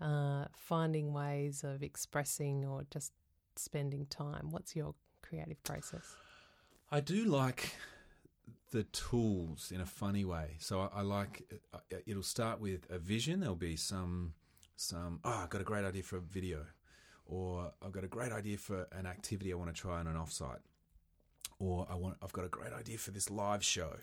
Uh, 0.00 0.46
finding 0.54 1.12
ways 1.12 1.64
of 1.64 1.82
expressing 1.82 2.64
or 2.64 2.84
just 2.90 3.12
spending 3.56 4.06
time. 4.06 4.50
What's 4.50 4.76
your 4.76 4.94
creative 5.22 5.62
process? 5.64 6.16
I 6.90 7.00
do 7.00 7.24
like 7.24 7.74
the 8.70 8.84
tools 8.84 9.72
in 9.72 9.80
a 9.80 9.86
funny 9.86 10.24
way. 10.24 10.56
So 10.60 10.80
I, 10.82 11.00
I 11.00 11.02
like 11.02 11.42
uh, 11.74 11.78
it'll 12.06 12.22
start 12.22 12.60
with 12.60 12.86
a 12.90 12.98
vision. 12.98 13.40
There'll 13.40 13.56
be 13.56 13.76
some 13.76 14.34
some 14.80 15.20
oh, 15.24 15.40
I've 15.42 15.50
got 15.50 15.60
a 15.60 15.64
great 15.64 15.84
idea 15.84 16.02
for 16.02 16.16
a 16.16 16.20
video, 16.22 16.64
or 17.26 17.72
I've 17.84 17.92
got 17.92 18.04
a 18.04 18.08
great 18.08 18.32
idea 18.32 18.56
for 18.56 18.86
an 18.92 19.06
activity 19.06 19.52
I 19.52 19.56
want 19.56 19.74
to 19.74 19.78
try 19.78 20.00
on 20.00 20.06
an 20.06 20.16
offsite, 20.16 20.60
or 21.58 21.86
I 21.90 21.94
want 21.94 22.16
I've 22.22 22.32
got 22.32 22.44
a 22.44 22.48
great 22.48 22.72
idea 22.72 22.98
for 22.98 23.10
this 23.10 23.30
live 23.30 23.62
show, 23.62 23.96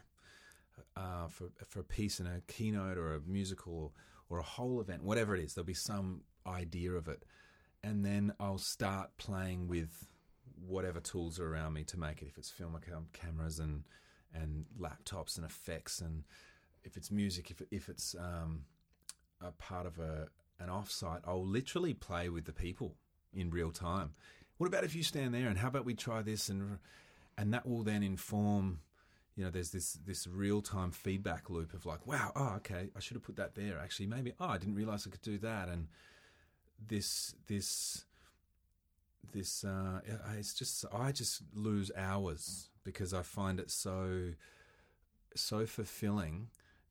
uh, 0.95 1.27
for 1.29 1.45
for 1.65 1.79
a 1.79 1.83
piece 1.83 2.19
in 2.19 2.27
a 2.27 2.41
keynote 2.47 2.97
or 2.97 3.15
a 3.15 3.21
musical 3.21 3.95
or, 4.29 4.39
a 4.39 4.43
whole 4.43 4.81
event, 4.81 5.01
whatever 5.03 5.35
it 5.35 5.43
is. 5.43 5.53
There'll 5.53 5.65
be 5.65 5.73
some 5.73 6.21
idea 6.45 6.91
of 6.91 7.07
it, 7.07 7.23
and 7.81 8.05
then 8.05 8.33
I'll 8.39 8.57
start 8.57 9.17
playing 9.17 9.67
with 9.69 10.05
whatever 10.67 10.99
tools 10.99 11.39
are 11.39 11.47
around 11.47 11.73
me 11.73 11.85
to 11.85 11.97
make 11.97 12.21
it. 12.21 12.27
If 12.27 12.37
it's 12.37 12.49
film 12.49 12.77
cam- 12.85 13.07
cameras 13.13 13.59
and 13.59 13.83
and 14.33 14.65
laptops 14.79 15.37
and 15.37 15.45
effects, 15.45 16.01
and 16.01 16.23
if 16.83 16.97
it's 16.97 17.09
music, 17.09 17.49
if 17.49 17.61
if 17.71 17.89
it's 17.89 18.15
um, 18.19 18.65
a 19.41 19.51
part 19.51 19.87
of 19.87 19.97
a 19.97 20.27
an 20.59 20.69
offsite, 20.69 21.21
I'll 21.25 21.45
literally 21.45 21.93
play 21.93 22.29
with 22.29 22.45
the 22.45 22.53
people 22.53 22.95
in 23.33 23.49
real 23.49 23.71
time. 23.71 24.13
What 24.57 24.67
about 24.67 24.83
if 24.83 24.95
you 24.95 25.03
stand 25.03 25.33
there 25.33 25.47
and 25.47 25.59
how 25.59 25.67
about 25.67 25.85
we 25.85 25.93
try 25.93 26.21
this 26.21 26.49
and 26.49 26.79
and 27.37 27.53
that 27.53 27.67
will 27.67 27.83
then 27.83 28.01
inform 28.01 28.79
you 29.35 29.43
know 29.43 29.51
there's 29.51 29.69
this 29.69 29.93
this 30.05 30.25
real 30.25 30.61
time 30.61 30.91
feedback 30.91 31.49
loop 31.49 31.73
of 31.73 31.85
like 31.85 32.07
wow 32.07 32.31
oh 32.35 32.53
okay 32.55 32.89
I 32.95 32.99
should 32.99 33.15
have 33.15 33.23
put 33.23 33.35
that 33.35 33.53
there 33.53 33.79
actually 33.79 34.07
maybe 34.07 34.33
oh 34.39 34.47
I 34.47 34.57
didn't 34.57 34.75
realize 34.75 35.05
I 35.05 35.11
could 35.11 35.21
do 35.21 35.37
that 35.37 35.69
and 35.69 35.87
this 36.85 37.35
this 37.45 38.05
this 39.31 39.63
uh, 39.63 39.99
it's 40.37 40.53
just 40.53 40.85
I 40.91 41.11
just 41.11 41.43
lose 41.53 41.91
hours 41.95 42.69
because 42.83 43.13
I 43.13 43.21
find 43.21 43.59
it 43.59 43.69
so 43.69 44.31
so 45.35 45.65
fulfilling 45.65 46.47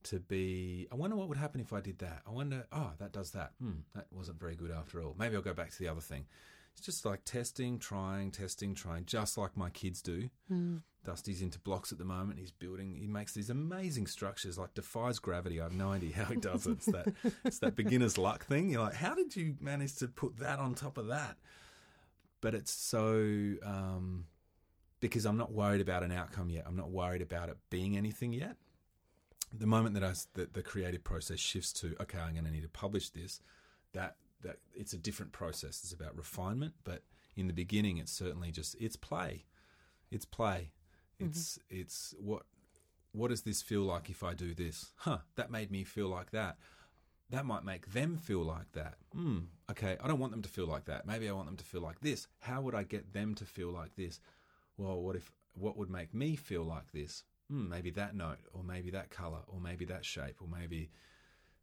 to 0.06 0.20
be. 0.20 0.88
I 0.90 0.94
wonder 0.94 1.16
what 1.16 1.28
would 1.28 1.38
happen 1.38 1.60
if 1.60 1.72
I 1.72 1.80
did 1.80 1.98
that. 2.00 2.22
I 2.26 2.30
wonder. 2.30 2.66
Oh, 2.72 2.92
that 2.98 3.12
does 3.12 3.30
that. 3.32 3.52
Hmm, 3.60 3.80
that 3.94 4.06
wasn't 4.10 4.40
very 4.40 4.54
good 4.56 4.70
after 4.70 5.02
all. 5.02 5.14
Maybe 5.18 5.36
I'll 5.36 5.42
go 5.42 5.54
back 5.54 5.70
to 5.70 5.78
the 5.78 5.88
other 5.88 6.00
thing. 6.00 6.26
It's 6.72 6.84
just 6.84 7.06
like 7.06 7.24
testing, 7.24 7.78
trying, 7.78 8.30
testing, 8.30 8.74
trying, 8.74 9.06
just 9.06 9.38
like 9.38 9.56
my 9.56 9.70
kids 9.70 10.02
do. 10.02 10.28
Mm. 10.52 10.82
Dusty's 11.04 11.40
into 11.40 11.58
blocks 11.58 11.90
at 11.90 11.98
the 11.98 12.04
moment. 12.04 12.38
He's 12.38 12.50
building. 12.50 12.96
He 12.96 13.06
makes 13.06 13.32
these 13.32 13.48
amazing 13.48 14.08
structures, 14.08 14.58
like 14.58 14.74
defies 14.74 15.18
gravity. 15.18 15.60
I 15.60 15.64
have 15.64 15.72
no 15.72 15.92
idea 15.92 16.14
how 16.14 16.24
he 16.24 16.36
does 16.36 16.66
it. 16.66 16.72
It's 16.72 16.86
that 16.86 17.14
it's 17.44 17.58
that 17.60 17.76
beginner's 17.76 18.18
luck 18.18 18.44
thing. 18.44 18.68
You're 18.68 18.82
like, 18.82 18.94
how 18.94 19.14
did 19.14 19.34
you 19.34 19.56
manage 19.60 19.96
to 19.96 20.08
put 20.08 20.38
that 20.38 20.58
on 20.58 20.74
top 20.74 20.98
of 20.98 21.06
that? 21.06 21.36
But 22.42 22.54
it's 22.54 22.72
so 22.72 23.54
um, 23.64 24.26
because 25.00 25.24
I'm 25.24 25.36
not 25.36 25.52
worried 25.52 25.80
about 25.80 26.02
an 26.02 26.12
outcome 26.12 26.50
yet. 26.50 26.64
I'm 26.66 26.76
not 26.76 26.90
worried 26.90 27.22
about 27.22 27.48
it 27.48 27.56
being 27.70 27.96
anything 27.96 28.32
yet. 28.32 28.56
The 29.58 29.66
moment 29.66 29.94
that 29.94 30.04
I 30.04 30.12
that 30.34 30.54
the 30.54 30.62
creative 30.62 31.04
process 31.04 31.38
shifts 31.38 31.72
to 31.74 31.96
okay, 32.02 32.18
I'm 32.18 32.32
going 32.32 32.44
to 32.44 32.50
need 32.50 32.62
to 32.62 32.68
publish 32.68 33.10
this. 33.10 33.40
That 33.92 34.16
that 34.42 34.58
it's 34.74 34.92
a 34.92 34.98
different 34.98 35.32
process. 35.32 35.80
It's 35.82 35.92
about 35.92 36.16
refinement, 36.16 36.74
but 36.84 37.02
in 37.36 37.46
the 37.46 37.52
beginning, 37.52 37.98
it's 37.98 38.12
certainly 38.12 38.50
just 38.50 38.76
it's 38.80 38.96
play. 38.96 39.44
It's 40.10 40.24
play. 40.24 40.72
It's 41.18 41.58
mm-hmm. 41.58 41.80
it's 41.80 42.14
what 42.18 42.42
what 43.12 43.28
does 43.28 43.42
this 43.42 43.62
feel 43.62 43.82
like 43.82 44.10
if 44.10 44.22
I 44.22 44.34
do 44.34 44.54
this? 44.54 44.92
Huh, 44.96 45.18
that 45.36 45.50
made 45.50 45.70
me 45.70 45.84
feel 45.84 46.08
like 46.08 46.30
that. 46.32 46.56
That 47.30 47.46
might 47.46 47.64
make 47.64 47.92
them 47.92 48.18
feel 48.18 48.44
like 48.44 48.70
that. 48.72 48.94
Hmm, 49.12 49.38
okay, 49.70 49.96
I 50.02 50.06
don't 50.06 50.20
want 50.20 50.32
them 50.32 50.42
to 50.42 50.48
feel 50.48 50.66
like 50.66 50.84
that. 50.84 51.06
Maybe 51.06 51.28
I 51.28 51.32
want 51.32 51.46
them 51.46 51.56
to 51.56 51.64
feel 51.64 51.80
like 51.80 52.00
this. 52.00 52.28
How 52.40 52.60
would 52.60 52.74
I 52.74 52.84
get 52.84 53.12
them 53.12 53.34
to 53.36 53.44
feel 53.44 53.70
like 53.72 53.96
this? 53.96 54.20
Well, 54.76 55.00
what 55.00 55.16
if 55.16 55.32
what 55.54 55.76
would 55.76 55.90
make 55.90 56.14
me 56.14 56.36
feel 56.36 56.62
like 56.62 56.92
this? 56.92 57.24
Hmm, 57.50 57.68
maybe 57.68 57.90
that 57.90 58.14
note, 58.14 58.38
or 58.52 58.64
maybe 58.64 58.90
that 58.90 59.10
color, 59.10 59.38
or 59.46 59.60
maybe 59.60 59.84
that 59.86 60.04
shape, 60.04 60.36
or 60.40 60.48
maybe 60.48 60.90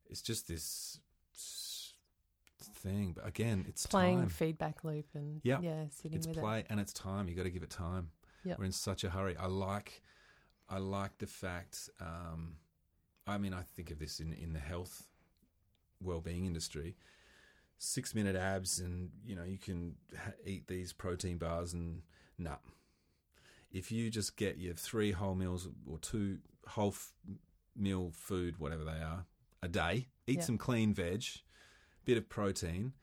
it's 0.09 0.21
just 0.21 0.47
this 0.47 0.99
thing. 2.61 3.13
But 3.15 3.27
again, 3.27 3.65
it's 3.67 3.85
playing 3.85 4.19
time. 4.19 4.29
feedback 4.29 4.83
loop 4.83 5.07
and 5.13 5.41
yep. 5.43 5.61
yeah, 5.61 5.85
sitting 5.89 6.17
it's 6.17 6.27
with 6.27 6.37
play 6.37 6.59
it. 6.59 6.67
and 6.69 6.79
it's 6.79 6.93
time. 6.93 7.27
You 7.27 7.35
got 7.35 7.43
to 7.43 7.49
give 7.49 7.63
it 7.63 7.69
time. 7.69 8.09
Yep. 8.43 8.59
We're 8.59 8.65
in 8.65 8.71
such 8.71 9.03
a 9.03 9.09
hurry. 9.09 9.35
I 9.37 9.47
like, 9.47 10.01
I 10.69 10.77
like 10.77 11.17
the 11.17 11.27
fact. 11.27 11.89
Um, 11.99 12.57
I 13.25 13.37
mean, 13.37 13.53
I 13.53 13.61
think 13.61 13.91
of 13.91 13.99
this 13.99 14.19
in 14.19 14.33
in 14.33 14.53
the 14.53 14.59
health, 14.59 15.07
well-being 16.01 16.45
industry. 16.45 16.95
Six 17.77 18.15
minute 18.15 18.35
abs, 18.35 18.79
and 18.79 19.09
you 19.25 19.35
know 19.35 19.43
you 19.43 19.57
can 19.57 19.95
ha- 20.17 20.31
eat 20.45 20.67
these 20.67 20.93
protein 20.93 21.37
bars, 21.37 21.73
and 21.73 22.01
nah. 22.37 22.55
If 23.73 23.91
you 23.91 24.09
just 24.09 24.37
get 24.37 24.57
your 24.57 24.75
three 24.75 25.11
whole 25.11 25.35
meals 25.35 25.67
or 25.89 25.97
two 25.97 26.37
whole 26.67 26.89
f- 26.89 27.11
meal 27.75 28.11
food, 28.13 28.59
whatever 28.59 28.83
they 28.83 28.91
are, 28.91 29.25
a 29.61 29.67
day, 29.67 30.07
eat 30.27 30.43
some 30.43 30.57
clean 30.57 30.93
veg, 30.93 31.23
bit 32.05 32.17
of 32.17 32.29
protein, 32.29 32.93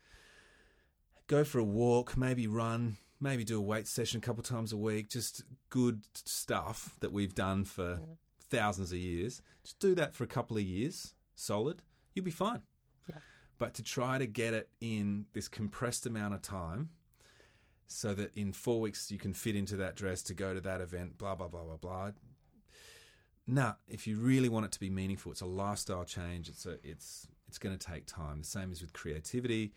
go 1.26 1.42
for 1.42 1.58
a 1.58 1.64
walk, 1.64 2.16
maybe 2.16 2.46
run, 2.46 2.96
maybe 3.20 3.44
do 3.44 3.58
a 3.58 3.62
weight 3.62 3.88
session 3.88 4.18
a 4.18 4.20
couple 4.20 4.42
times 4.42 4.72
a 4.72 4.76
week, 4.76 5.08
just 5.08 5.42
good 5.68 6.02
stuff 6.14 6.96
that 7.00 7.12
we've 7.12 7.34
done 7.34 7.64
for 7.64 8.00
yeah. 8.00 8.14
thousands 8.48 8.92
of 8.92 8.98
years. 8.98 9.42
Just 9.62 9.78
do 9.80 9.94
that 9.96 10.14
for 10.14 10.24
a 10.24 10.28
couple 10.28 10.56
of 10.56 10.62
years, 10.62 11.14
solid, 11.34 11.82
you'll 12.14 12.24
be 12.24 12.30
fine. 12.30 12.62
Yeah. 13.08 13.16
But 13.58 13.74
to 13.74 13.82
try 13.82 14.18
to 14.18 14.26
get 14.26 14.54
it 14.54 14.68
in 14.80 15.26
this 15.32 15.48
compressed 15.48 16.06
amount 16.06 16.34
of 16.34 16.42
time 16.42 16.90
so 17.92 18.14
that 18.14 18.30
in 18.36 18.52
four 18.52 18.80
weeks 18.80 19.10
you 19.10 19.18
can 19.18 19.34
fit 19.34 19.56
into 19.56 19.76
that 19.76 19.96
dress 19.96 20.22
to 20.22 20.32
go 20.32 20.54
to 20.54 20.60
that 20.60 20.80
event, 20.80 21.18
blah, 21.18 21.34
blah, 21.34 21.48
blah, 21.48 21.64
blah, 21.64 21.76
blah. 21.76 22.10
Nah, 23.48 23.72
if 23.88 24.06
you 24.06 24.16
really 24.16 24.48
want 24.48 24.64
it 24.64 24.72
to 24.72 24.80
be 24.80 24.88
meaningful, 24.88 25.32
it's 25.32 25.40
a 25.40 25.46
lifestyle 25.46 26.04
change. 26.04 26.48
It's 26.48 26.66
a, 26.66 26.78
it's 26.84 27.26
it's 27.48 27.58
going 27.58 27.76
to 27.76 27.84
take 27.84 28.06
time. 28.06 28.38
The 28.38 28.46
same 28.46 28.70
as 28.70 28.80
with 28.80 28.92
creativity. 28.92 29.72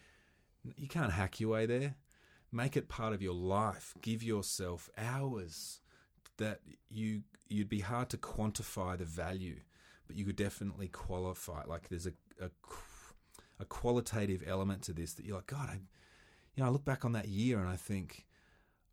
You 0.77 0.88
can't 0.88 1.11
hack 1.11 1.40
your 1.40 1.49
way 1.49 1.65
there. 1.65 1.95
Make 2.52 2.77
it 2.77 2.88
part 2.88 3.14
of 3.14 3.22
your 3.23 3.34
life. 3.34 3.95
Give 4.03 4.22
yourself 4.22 4.91
hours 4.95 5.80
that 6.38 6.60
you 6.91 7.23
you'd 7.49 7.69
be 7.69 7.80
hard 7.80 8.10
to 8.11 8.18
quantify 8.18 8.95
the 8.95 9.06
value, 9.06 9.61
but 10.06 10.15
you 10.15 10.23
could 10.23 10.35
definitely 10.35 10.88
qualify. 10.88 11.64
Like 11.65 11.90
there's 11.90 12.06
a 12.06 12.14
a, 12.40 12.52
a 13.60 13.65
qualitative 13.65 14.44
element 14.45 14.84
to 14.84 14.94
this 14.94 15.14
that 15.14 15.26
you're 15.26 15.38
like, 15.38 15.48
God, 15.48 15.69
I, 15.72 15.80
you 16.55 16.63
know, 16.63 16.69
I 16.69 16.71
look 16.71 16.85
back 16.85 17.05
on 17.05 17.13
that 17.13 17.27
year 17.27 17.59
and 17.59 17.69
I 17.69 17.75
think 17.75 18.25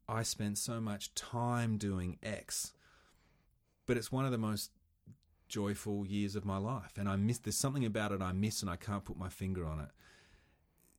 I 0.08 0.22
spent 0.22 0.58
so 0.58 0.80
much 0.80 1.14
time 1.14 1.76
doing 1.76 2.18
X, 2.22 2.72
but 3.86 3.96
it's 3.96 4.10
one 4.10 4.24
of 4.24 4.32
the 4.32 4.38
most 4.38 4.70
joyful 5.48 6.06
years 6.06 6.36
of 6.36 6.44
my 6.44 6.56
life. 6.56 6.92
And 6.96 7.08
I 7.08 7.16
miss, 7.16 7.38
there's 7.38 7.56
something 7.56 7.84
about 7.84 8.12
it 8.12 8.22
I 8.22 8.32
miss 8.32 8.62
and 8.62 8.70
I 8.70 8.76
can't 8.76 9.04
put 9.04 9.18
my 9.18 9.28
finger 9.28 9.66
on 9.66 9.80
it. 9.80 9.90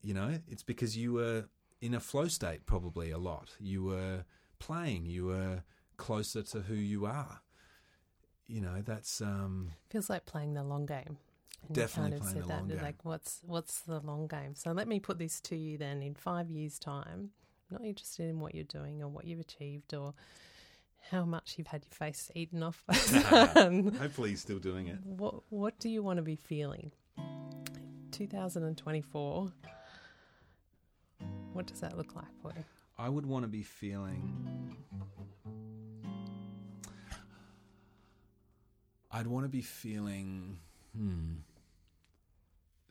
You 0.01 0.13
know, 0.13 0.39
it's 0.47 0.63
because 0.63 0.97
you 0.97 1.13
were 1.13 1.45
in 1.81 1.93
a 1.93 1.99
flow 1.99 2.27
state 2.27 2.65
probably 2.65 3.11
a 3.11 3.17
lot. 3.17 3.51
You 3.59 3.83
were 3.83 4.25
playing, 4.59 5.05
you 5.05 5.25
were 5.25 5.63
closer 5.97 6.41
to 6.43 6.61
who 6.61 6.75
you 6.75 7.05
are. 7.05 7.41
You 8.47 8.61
know, 8.61 8.81
that's. 8.83 9.21
um 9.21 9.71
Feels 9.89 10.09
like 10.09 10.25
playing 10.25 10.53
the 10.53 10.63
long 10.63 10.85
game. 10.85 11.17
And 11.67 11.75
definitely 11.75 12.19
kind 12.19 12.37
of 12.37 12.47
long 12.47 12.67
game. 12.67 12.81
Like, 12.81 13.03
what's 13.03 13.39
what's 13.45 13.81
the 13.81 13.99
long 13.99 14.27
game? 14.27 14.55
So 14.55 14.71
let 14.71 14.87
me 14.87 14.99
put 14.99 15.17
this 15.19 15.39
to 15.41 15.55
you 15.55 15.77
then. 15.77 16.01
In 16.01 16.15
five 16.15 16.49
years' 16.49 16.79
time, 16.79 17.31
I'm 17.69 17.77
not 17.77 17.85
interested 17.85 18.29
in 18.29 18.39
what 18.39 18.55
you're 18.55 18.63
doing 18.63 19.01
or 19.01 19.07
what 19.07 19.25
you've 19.25 19.39
achieved 19.39 19.93
or 19.93 20.13
how 21.09 21.25
much 21.25 21.55
you've 21.57 21.67
had 21.67 21.83
your 21.83 21.95
face 21.95 22.29
eaten 22.35 22.63
off. 22.63 22.83
Hopefully, 22.89 24.31
he's 24.31 24.41
still 24.41 24.59
doing 24.59 24.87
it. 24.87 24.99
What 25.03 25.43
What 25.49 25.79
do 25.79 25.89
you 25.89 26.03
want 26.03 26.17
to 26.17 26.23
be 26.23 26.35
feeling? 26.35 26.91
2024. 28.11 29.51
What 31.53 31.65
does 31.65 31.79
that 31.81 31.97
look 31.97 32.15
like 32.15 32.25
for 32.41 32.53
you? 32.55 32.63
I 32.97 33.09
would 33.09 33.25
want 33.25 33.43
to 33.43 33.47
be 33.47 33.63
feeling. 33.63 34.75
I'd 39.11 39.27
want 39.27 39.45
to 39.45 39.49
be 39.49 39.61
feeling. 39.61 40.59
Hmm. 40.95 41.35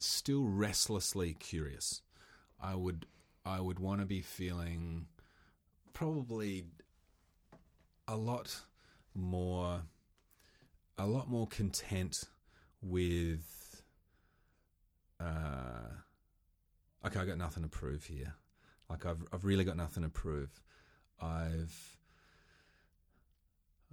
Still 0.01 0.47
restlessly 0.47 1.35
curious. 1.35 2.03
I 2.61 2.75
would. 2.75 3.07
I 3.45 3.61
would 3.61 3.79
want 3.79 4.01
to 4.01 4.07
be 4.07 4.21
feeling 4.21 5.07
probably 5.95 6.65
a 8.07 8.17
lot 8.17 8.61
more 9.15 9.83
a 10.99 11.07
lot 11.07 11.29
more 11.29 11.47
content 11.47 12.25
with 12.83 13.83
uh 15.21 15.89
okay 17.07 17.21
I 17.21 17.25
got 17.25 17.39
nothing 17.39 17.63
to 17.63 17.69
prove 17.69 18.05
here 18.05 18.35
like 18.89 19.07
I've 19.07 19.23
I've 19.33 19.45
really 19.45 19.65
got 19.65 19.77
nothing 19.77 20.03
to 20.03 20.09
prove 20.09 20.61
I've 21.21 21.97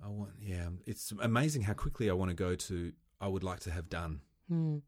I 0.04 0.08
want 0.08 0.32
yeah 0.42 0.70
it's 0.86 1.14
amazing 1.20 1.64
how 1.64 1.74
quickly 1.74 2.10
I 2.10 2.14
want 2.14 2.30
to 2.30 2.36
go 2.36 2.56
to 2.56 2.94
I 3.22 3.28
would 3.28 3.44
like 3.44 3.60
to 3.62 3.72
have 3.72 3.90
done 3.90 4.22
mm. 4.52 4.82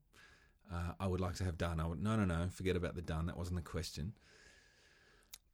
Uh, 0.72 0.94
I 1.00 1.08
would 1.08 1.22
like 1.22 1.36
to 1.36 1.44
have 1.44 1.58
done 1.58 1.80
I 1.80 1.88
would 1.88 2.02
no 2.02 2.16
no 2.16 2.26
no 2.26 2.48
forget 2.54 2.76
about 2.76 2.96
the 2.96 3.02
done 3.02 3.26
that 3.28 3.38
wasn't 3.38 3.58
the 3.58 3.70
question 3.70 4.14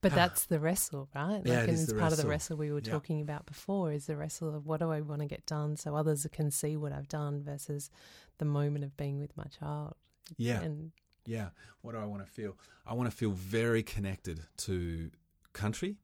but 0.05 0.11
ah. 0.11 0.15
that's 0.17 0.45
the 0.45 0.59
wrestle, 0.59 1.09
right? 1.15 1.37
Like, 1.37 1.47
yeah, 1.47 1.61
and 1.61 1.69
it's 1.71 1.91
part 1.91 2.03
wrestle. 2.03 2.13
of 2.13 2.17
the 2.19 2.27
wrestle 2.27 2.57
we 2.57 2.71
were 2.71 2.77
yeah. 2.77 2.91
talking 2.91 3.21
about 3.21 3.47
before 3.47 3.91
is 3.91 4.05
the 4.05 4.15
wrestle 4.15 4.55
of 4.55 4.67
what 4.67 4.79
do 4.79 4.91
I 4.91 5.01
want 5.01 5.21
to 5.21 5.25
get 5.25 5.47
done 5.47 5.77
so 5.77 5.95
others 5.95 6.27
can 6.31 6.51
see 6.51 6.77
what 6.77 6.91
I've 6.91 7.07
done 7.07 7.41
versus 7.43 7.89
the 8.37 8.45
moment 8.45 8.85
of 8.85 8.95
being 8.97 9.19
with 9.19 9.35
my 9.35 9.45
child. 9.59 9.95
Yeah. 10.37 10.61
And 10.61 10.91
yeah. 11.25 11.49
What 11.81 11.93
do 11.93 11.97
I 11.97 12.05
want 12.05 12.23
to 12.23 12.31
feel? 12.31 12.55
I 12.85 12.93
want 12.93 13.09
to 13.09 13.17
feel 13.17 13.31
very 13.31 13.81
connected 13.81 14.41
to 14.57 15.09
country, 15.53 15.95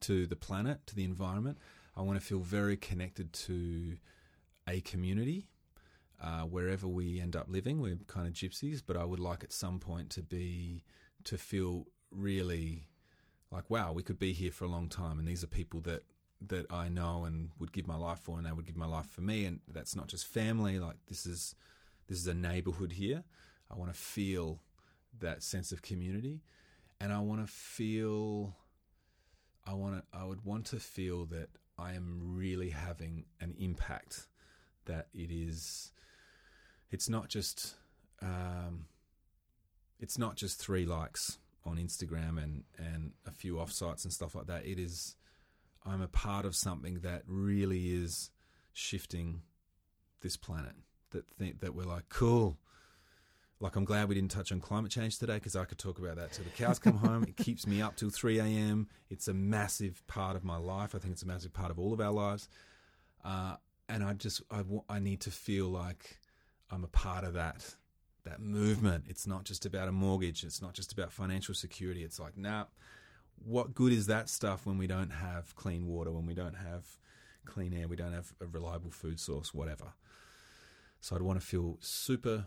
to 0.00 0.26
the 0.26 0.36
planet, 0.36 0.86
to 0.88 0.94
the 0.94 1.04
environment. 1.04 1.56
I 1.96 2.02
want 2.02 2.20
to 2.20 2.24
feel 2.26 2.40
very 2.40 2.76
connected 2.76 3.32
to 3.32 3.96
a 4.68 4.82
community. 4.82 5.48
Uh, 6.20 6.42
wherever 6.42 6.88
we 6.88 7.20
end 7.20 7.36
up 7.36 7.46
living, 7.48 7.80
we're 7.80 7.96
kind 8.08 8.26
of 8.26 8.32
gypsies, 8.32 8.82
but 8.84 8.96
I 8.96 9.04
would 9.04 9.20
like 9.20 9.44
at 9.44 9.52
some 9.52 9.78
point 9.78 10.10
to 10.10 10.22
be 10.22 10.82
to 11.24 11.38
feel 11.38 11.86
really 12.10 12.88
like 13.50 13.70
wow, 13.70 13.92
we 13.92 14.02
could 14.02 14.18
be 14.18 14.32
here 14.32 14.50
for 14.50 14.64
a 14.64 14.68
long 14.68 14.88
time, 14.88 15.18
and 15.18 15.26
these 15.26 15.42
are 15.42 15.48
people 15.48 15.80
that 15.82 16.02
that 16.46 16.66
I 16.70 16.88
know 16.88 17.24
and 17.24 17.50
would 17.58 17.72
give 17.72 17.86
my 17.86 17.96
life 17.96 18.20
for, 18.20 18.36
and 18.36 18.46
they 18.46 18.52
would 18.52 18.66
give 18.66 18.76
my 18.76 18.86
life 18.86 19.06
for 19.06 19.22
me, 19.22 19.44
and 19.44 19.60
that's 19.72 19.96
not 19.96 20.08
just 20.08 20.26
family. 20.26 20.78
Like 20.78 20.96
this 21.06 21.26
is 21.26 21.54
this 22.08 22.18
is 22.18 22.26
a 22.26 22.34
neighborhood 22.34 22.92
here. 22.92 23.24
I 23.70 23.76
want 23.76 23.92
to 23.92 23.98
feel 23.98 24.60
that 25.20 25.42
sense 25.42 25.72
of 25.72 25.82
community, 25.82 26.42
and 27.00 27.12
I 27.12 27.20
want 27.20 27.46
to 27.46 27.52
feel. 27.52 28.54
I 29.66 29.74
want 29.74 29.96
to. 29.96 30.18
I 30.18 30.24
would 30.24 30.44
want 30.44 30.66
to 30.66 30.76
feel 30.76 31.24
that 31.26 31.48
I 31.78 31.94
am 31.94 32.20
really 32.22 32.70
having 32.70 33.24
an 33.40 33.54
impact. 33.58 34.28
That 34.84 35.08
it 35.14 35.30
is. 35.30 35.92
It's 36.90 37.08
not 37.08 37.28
just. 37.28 37.74
Um, 38.20 38.86
it's 40.00 40.18
not 40.18 40.36
just 40.36 40.60
three 40.60 40.86
likes 40.86 41.38
on 41.64 41.76
Instagram 41.76 42.42
and 42.42 42.64
and 42.78 43.12
a 43.26 43.30
few 43.30 43.54
offsites 43.54 44.04
and 44.04 44.12
stuff 44.12 44.34
like 44.34 44.46
that. 44.46 44.66
It 44.66 44.78
is. 44.78 45.16
I'm 45.84 46.02
a 46.02 46.08
part 46.08 46.44
of 46.44 46.54
something 46.54 47.00
that 47.00 47.22
really 47.26 47.88
is 47.94 48.30
shifting 48.72 49.42
this 50.20 50.36
planet. 50.36 50.74
That 51.10 51.28
think 51.38 51.60
that 51.60 51.74
we're 51.74 51.84
like 51.84 52.08
cool. 52.08 52.58
Like 53.60 53.74
I'm 53.74 53.84
glad 53.84 54.08
we 54.08 54.14
didn't 54.14 54.30
touch 54.30 54.52
on 54.52 54.60
climate 54.60 54.92
change 54.92 55.18
today 55.18 55.34
because 55.34 55.56
I 55.56 55.64
could 55.64 55.78
talk 55.78 55.98
about 55.98 56.16
that 56.16 56.32
till 56.32 56.44
the 56.44 56.50
cows 56.50 56.78
come 56.78 56.96
home. 56.98 57.24
It 57.24 57.36
keeps 57.36 57.66
me 57.66 57.82
up 57.82 57.96
till 57.96 58.10
3 58.10 58.38
a.m. 58.38 58.88
It's 59.10 59.26
a 59.26 59.34
massive 59.34 60.06
part 60.06 60.36
of 60.36 60.44
my 60.44 60.58
life. 60.58 60.94
I 60.94 60.98
think 60.98 61.12
it's 61.12 61.22
a 61.22 61.26
massive 61.26 61.52
part 61.52 61.72
of 61.72 61.78
all 61.78 61.92
of 61.92 62.00
our 62.00 62.12
lives. 62.12 62.48
Uh, 63.24 63.56
and 63.88 64.04
I 64.04 64.12
just 64.12 64.42
I, 64.50 64.62
I 64.88 65.00
need 65.00 65.20
to 65.22 65.30
feel 65.30 65.68
like 65.68 66.18
I'm 66.70 66.84
a 66.84 66.88
part 66.88 67.24
of 67.24 67.34
that 67.34 67.74
that 68.24 68.40
movement. 68.40 69.04
It's 69.08 69.26
not 69.26 69.44
just 69.44 69.64
about 69.64 69.88
a 69.88 69.92
mortgage. 69.92 70.44
It's 70.44 70.60
not 70.60 70.74
just 70.74 70.92
about 70.92 71.12
financial 71.12 71.54
security. 71.54 72.02
It's 72.02 72.20
like, 72.20 72.36
nah, 72.36 72.64
what 73.44 73.74
good 73.74 73.92
is 73.92 74.06
that 74.06 74.28
stuff 74.28 74.66
when 74.66 74.78
we 74.78 74.86
don't 74.86 75.10
have 75.10 75.54
clean 75.56 75.86
water, 75.86 76.10
when 76.10 76.26
we 76.26 76.34
don't 76.34 76.56
have 76.56 76.84
clean 77.44 77.72
air, 77.72 77.88
we 77.88 77.96
don't 77.96 78.12
have 78.12 78.32
a 78.40 78.46
reliable 78.46 78.90
food 78.90 79.18
source, 79.18 79.54
whatever. 79.54 79.92
So 81.00 81.16
I'd 81.16 81.22
want 81.22 81.40
to 81.40 81.46
feel 81.46 81.78
super 81.80 82.46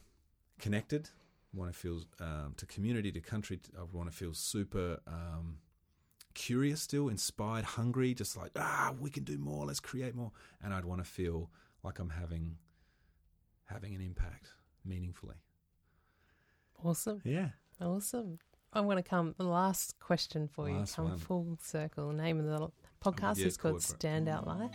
connected. 0.60 1.10
Want 1.54 1.72
to 1.72 1.78
feel 1.78 2.04
um, 2.20 2.54
to 2.58 2.66
community, 2.66 3.12
to 3.12 3.20
country. 3.20 3.60
I 3.78 3.84
want 3.92 4.10
to 4.10 4.16
feel 4.16 4.34
super 4.34 5.00
um, 5.08 5.58
curious, 6.34 6.82
still 6.82 7.10
inspired, 7.10 7.66
hungry, 7.66 8.14
just 8.14 8.38
like 8.38 8.52
ah, 8.56 8.94
we 9.00 9.10
can 9.10 9.24
do 9.24 9.38
more. 9.38 9.66
Let's 9.66 9.80
create 9.82 10.16
more. 10.16 10.32
And 10.64 10.74
I'd 10.74 10.86
want 10.86 11.04
to 11.04 11.10
feel 11.10 11.50
like 11.84 12.00
I'm 12.00 12.10
having 12.10 12.58
having 13.72 13.96
an 13.96 14.02
impact 14.02 14.50
meaningfully. 14.86 15.36
Awesome. 16.84 17.22
Yeah. 17.24 17.50
Awesome. 17.80 18.40
I'm 18.74 18.86
going 18.86 18.98
to 18.98 19.04
come. 19.04 19.36
The 19.38 19.44
last 19.44 20.00
question 20.00 20.48
for 20.48 20.70
you. 20.70 20.86
Come 20.96 21.10
one. 21.10 21.18
full 21.18 21.58
circle. 21.62 22.08
The 22.10 22.14
name 22.22 22.40
of 22.40 22.46
the 22.46 22.70
podcast 23.04 23.38
Yeah, 23.38 23.48
is 23.48 23.58
called 23.58 23.76
go 23.76 23.80
for 23.80 23.96
it. 23.96 24.00
Standout 24.00 24.46
Life. 24.48 24.72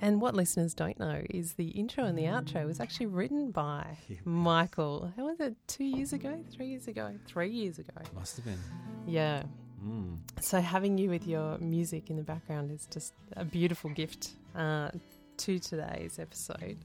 And 0.00 0.20
what 0.20 0.34
listeners 0.34 0.74
don't 0.74 0.98
know 0.98 1.22
is 1.30 1.54
the 1.54 1.68
intro 1.68 2.04
and 2.04 2.18
the 2.18 2.24
outro 2.24 2.66
was 2.66 2.80
actually 2.80 3.06
written 3.06 3.50
by 3.50 3.96
Yeah. 4.08 4.18
Michael. 4.24 5.12
How 5.16 5.26
was 5.26 5.40
it? 5.40 5.56
Two 5.66 5.84
years 5.84 6.12
ago? 6.12 6.42
Three 6.50 6.66
years 6.68 6.86
ago? 6.86 7.14
Three 7.26 7.50
years 7.50 7.78
ago. 7.78 7.94
Must 8.14 8.36
have 8.36 8.44
been. 8.44 8.58
Yeah. 9.06 9.44
Mm. 9.84 10.18
So 10.40 10.60
having 10.60 10.98
you 10.98 11.08
with 11.10 11.26
your 11.26 11.58
music 11.58 12.10
in 12.10 12.16
the 12.16 12.22
background 12.22 12.70
is 12.70 12.86
just 12.90 13.14
a 13.36 13.44
beautiful 13.44 13.90
gift 13.90 14.30
uh, 14.54 14.90
to 15.38 15.58
today's 15.58 16.18
episode. 16.18 16.78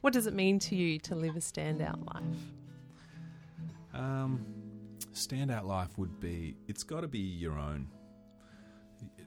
What 0.00 0.12
does 0.12 0.26
it 0.26 0.34
mean 0.34 0.58
to 0.60 0.74
you 0.74 0.98
to 1.00 1.14
live 1.14 1.36
a 1.36 1.40
standout 1.40 2.06
life? 2.14 2.24
Um, 3.92 4.44
standout 5.12 5.64
life 5.64 5.98
would 5.98 6.20
be 6.20 6.56
it's 6.68 6.82
got 6.82 7.02
to 7.02 7.08
be 7.08 7.18
your 7.18 7.58
own. 7.58 7.88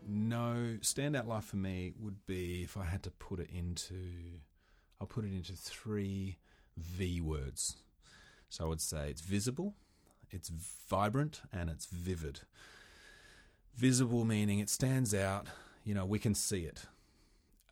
No, 0.07 0.77
standout 0.81 1.27
life 1.27 1.45
for 1.45 1.57
me 1.57 1.93
would 1.99 2.25
be 2.25 2.63
if 2.63 2.75
I 2.75 2.85
had 2.85 3.03
to 3.03 3.11
put 3.11 3.39
it 3.39 3.49
into, 3.53 4.39
I'll 4.99 5.07
put 5.07 5.25
it 5.25 5.31
into 5.31 5.53
three 5.53 6.37
V 6.77 7.21
words. 7.21 7.77
So 8.49 8.65
I 8.65 8.67
would 8.67 8.81
say 8.81 9.09
it's 9.09 9.21
visible, 9.21 9.75
it's 10.29 10.51
vibrant, 10.89 11.41
and 11.51 11.69
it's 11.69 11.85
vivid. 11.85 12.41
Visible 13.75 14.25
meaning 14.25 14.59
it 14.59 14.69
stands 14.69 15.13
out, 15.13 15.47
you 15.83 15.93
know, 15.93 16.05
we 16.05 16.19
can 16.19 16.35
see 16.35 16.61
it. 16.61 16.85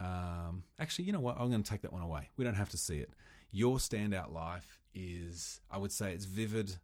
Um, 0.02 0.64
actually, 0.80 1.06
you 1.06 1.14
know 1.14 1.19
what? 1.19 1.38
I'm 1.40 1.49
going 1.49 1.61
to 1.61 1.69
take 1.69 1.82
that 1.82 1.94
one 1.94 2.02
away. 2.02 2.30
We 2.36 2.44
don't 2.44 2.56
have 2.56 2.69
to 2.69 2.78
see 2.78 2.98
it. 2.98 3.11
Your 3.52 3.78
standout 3.78 4.34
life 4.34 4.80
is, 4.95 5.61
I 5.69 5.78
would 5.78 5.91
say, 5.91 6.14
it's 6.14 6.26
vivid, 6.26 6.78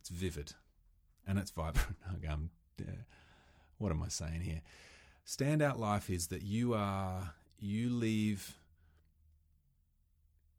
it's 0.00 0.10
vivid, 0.10 0.52
and 1.26 1.38
it's 1.38 1.50
vibrant. 1.50 1.96
I'm, 2.30 2.50
yeah. 2.78 2.86
What 3.78 3.90
am 3.90 4.02
I 4.02 4.08
saying 4.08 4.42
here? 4.42 4.60
Standout 5.26 5.78
life 5.78 6.10
is 6.10 6.26
that 6.28 6.42
you 6.42 6.74
are, 6.74 7.34
you 7.58 7.90
leave, 7.90 8.56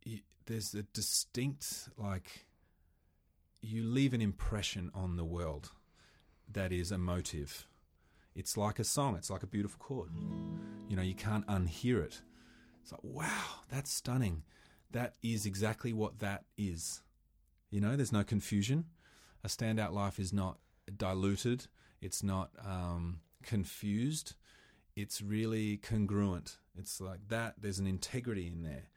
you, 0.04 0.20
there's 0.46 0.74
a 0.74 0.84
distinct, 0.84 1.90
like, 1.98 2.46
you 3.62 3.84
leave 3.84 4.14
an 4.14 4.22
impression 4.22 4.90
on 4.94 5.16
the 5.16 5.26
world 5.26 5.72
that 6.52 6.72
is 6.72 6.92
emotive. 6.92 7.68
It's 8.36 8.58
like 8.58 8.80
a 8.80 8.84
song, 8.84 9.16
it's 9.16 9.30
like 9.30 9.44
a 9.44 9.48
beautiful 9.48 9.80
chord. 9.80 10.10
You 10.90 10.96
know, 10.96 11.02
you 11.02 11.16
can't 11.16 11.46
unhear 11.48 12.04
it. 12.04 12.22
It's 12.82 12.92
like, 12.92 13.04
wow, 13.04 13.62
that's 13.70 13.92
stunning. 13.92 14.44
That 14.92 15.16
is 15.24 15.46
exactly 15.46 15.94
what 15.94 16.20
that 16.20 16.44
is. 16.58 17.02
You 17.70 17.82
know, 17.82 17.96
there's 17.96 18.12
no 18.12 18.24
confusion. 18.24 18.86
A 19.44 19.48
standout 19.48 19.92
life 19.92 20.20
is 20.20 20.32
not 20.32 20.58
diluted, 20.98 21.68
it's 22.02 22.24
not 22.24 22.52
um, 22.66 23.20
confused, 23.44 24.36
it's 24.96 25.22
really 25.22 25.78
congruent. 25.78 26.58
It's 26.78 27.02
like 27.02 27.20
that, 27.30 27.56
there's 27.60 27.80
an 27.80 27.88
integrity 27.88 28.48
in 28.48 28.64
there. 28.64 28.88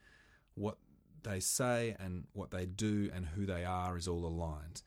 What 0.54 0.78
they 1.22 1.40
say 1.40 1.96
and 1.98 2.24
what 2.32 2.50
they 2.50 2.66
do 2.66 3.10
and 3.14 3.26
who 3.26 3.46
they 3.46 3.64
are 3.64 3.96
is 3.96 4.08
all 4.08 4.24
aligned. 4.24 4.82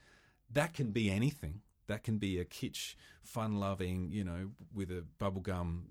That 0.52 0.74
can 0.74 0.92
be 0.92 1.10
anything. 1.12 1.62
That 1.90 2.04
can 2.04 2.20
be 2.20 2.40
a 2.40 2.46
kitsch, 2.46 2.94
fun 3.24 3.60
loving, 3.60 4.12
you 4.12 4.24
know, 4.24 4.52
with 4.74 4.92
a 4.92 5.04
bubblegum 5.20 5.86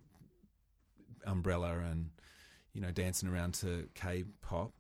umbrella 1.26 1.80
and, 1.90 2.10
you 2.72 2.80
know, 2.80 2.92
dancing 2.92 3.28
around 3.28 3.54
to 3.54 3.88
K 3.94 4.24
pop. 4.40 4.72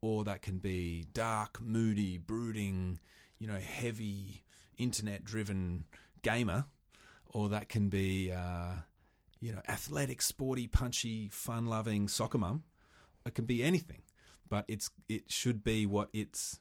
Or 0.00 0.22
that 0.22 0.40
can 0.40 0.58
be 0.58 1.04
dark, 1.12 1.60
moody, 1.60 2.16
brooding, 2.16 3.00
you 3.40 3.48
know, 3.48 3.58
heavy, 3.58 4.44
internet 4.78 5.24
driven 5.24 5.84
gamer. 6.22 6.66
Or 7.26 7.48
that 7.48 7.68
can 7.68 7.88
be, 7.88 8.30
uh, 8.30 8.74
you 9.40 9.52
know, 9.52 9.62
athletic, 9.68 10.22
sporty, 10.22 10.68
punchy, 10.68 11.28
fun 11.28 11.66
loving 11.66 12.06
soccer 12.06 12.38
mum. 12.38 12.62
It 13.26 13.34
can 13.34 13.46
be 13.46 13.64
anything, 13.64 14.02
but 14.48 14.64
it's 14.68 14.90
it 15.08 15.24
should 15.30 15.64
be 15.64 15.86
what 15.86 16.08
it's 16.12 16.60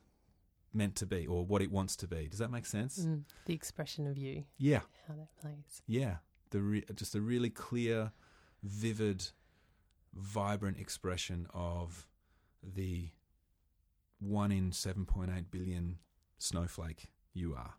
meant 0.74 0.96
to 0.98 1.06
be 1.06 1.28
or 1.28 1.46
what 1.46 1.62
it 1.62 1.72
wants 1.72 1.96
to 1.98 2.08
be. 2.08 2.28
Does 2.28 2.40
that 2.40 2.52
make 2.52 2.66
sense? 2.66 3.00
Mm, 3.06 3.24
the 3.46 3.54
expression 3.54 4.08
of 4.08 4.18
you, 4.18 4.46
Yeah, 4.58 4.82
how 5.08 5.14
that 5.16 5.36
plays. 5.42 5.82
yeah. 5.88 6.18
The 6.52 6.62
re- 6.62 6.86
just 6.96 7.16
a 7.16 7.22
really 7.22 7.50
clear, 7.50 8.12
vivid, 8.64 9.30
vibrant 10.14 10.78
expression 10.80 11.48
of 11.54 12.08
the 12.62 13.10
one 14.20 14.52
in 14.52 14.72
seven 14.72 15.06
point 15.06 15.32
eight 15.36 15.50
billion 15.50 15.98
snowflake 16.38 17.12
you 17.34 17.56
are. 17.56 17.74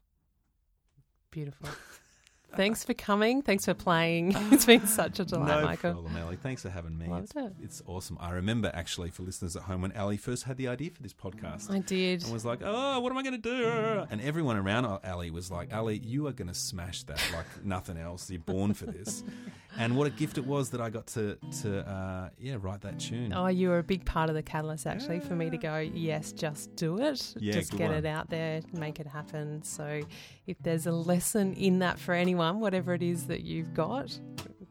Beautiful. 1.31 1.69
Thanks 2.57 2.85
for 2.85 2.95
coming. 2.95 3.43
Thanks 3.43 3.65
for 3.65 3.75
playing. 3.75 4.35
It's 4.53 4.67
been 4.67 4.87
such 4.87 5.19
a 5.19 5.25
delight, 5.25 5.61
no 5.61 5.65
Michael. 5.65 5.93
problem, 5.93 6.17
Ali. 6.17 6.37
Thanks 6.37 6.63
for 6.63 6.69
having 6.71 6.97
me. 6.99 7.07
Loved 7.07 7.25
It's, 7.25 7.37
it. 7.37 7.53
it's 7.63 7.83
awesome. 7.87 8.19
I 8.21 8.33
remember 8.33 8.71
actually 8.75 9.11
for 9.11 9.23
listeners 9.23 9.57
at 9.57 9.63
home 9.63 9.81
when 9.83 9.93
Ali 9.93 10.17
first 10.19 10.45
had 10.45 10.57
the 10.59 10.69
idea 10.69 10.91
for 10.91 11.03
this 11.03 11.15
podcast. 11.15 11.71
I 11.71 11.79
did. 11.79 12.23
and 12.25 12.33
was 12.33 12.45
like, 12.45 12.61
"Oh, 12.63 13.01
what 13.01 13.11
am 13.11 13.19
I 13.19 13.23
going 13.23 13.41
to 13.41 13.51
do?" 13.57 14.07
And 14.11 14.21
everyone 14.21 14.57
around 14.57 14.85
Ali 15.05 15.31
was 15.31 15.51
like, 15.51 15.73
"Ali, 15.75 15.99
you 16.05 16.27
are 16.27 16.33
going 16.33 16.49
to 16.49 16.55
smash 16.55 17.03
that 17.05 17.21
like 17.35 17.47
nothing 17.65 17.97
else. 17.97 18.29
You're 18.31 18.41
born 18.41 18.75
for 18.75 18.87
this." 18.87 19.25
and 19.79 19.97
what 19.97 20.07
a 20.07 20.11
gift 20.11 20.37
it 20.37 20.47
was 20.47 20.69
that 20.71 20.81
I 20.83 20.91
got 20.91 21.07
to 21.09 21.39
to 21.63 21.89
uh, 21.89 22.29
yeah 22.39 22.57
write 22.61 22.83
that 22.83 23.01
tune. 23.01 23.33
Oh, 23.33 23.47
you 23.47 23.71
were 23.71 23.79
a 23.79 23.83
big 23.83 24.05
part 24.05 24.29
of 24.29 24.35
the 24.35 24.43
catalyst 24.43 24.87
actually 24.87 25.21
for 25.21 25.35
me 25.35 25.49
to 25.51 25.57
go, 25.57 25.79
yes, 25.79 26.33
just 26.33 26.75
do 26.77 26.99
it. 27.01 27.35
Yeah, 27.39 27.53
just 27.55 27.73
get 27.77 27.89
one. 27.89 27.99
it 27.99 28.07
out 28.07 28.29
there, 28.29 28.61
make 28.73 29.01
it 29.01 29.07
happen. 29.07 29.63
So 29.63 30.03
if 30.47 30.59
there's 30.61 30.87
a 30.87 30.93
lesson 30.93 31.55
in 31.55 31.79
that 31.79 31.99
for 31.99 32.13
anyone, 32.15 32.42
whatever 32.51 32.95
it 32.95 33.03
is 33.03 33.27
that 33.27 33.43
you've 33.43 33.75
got, 33.75 34.19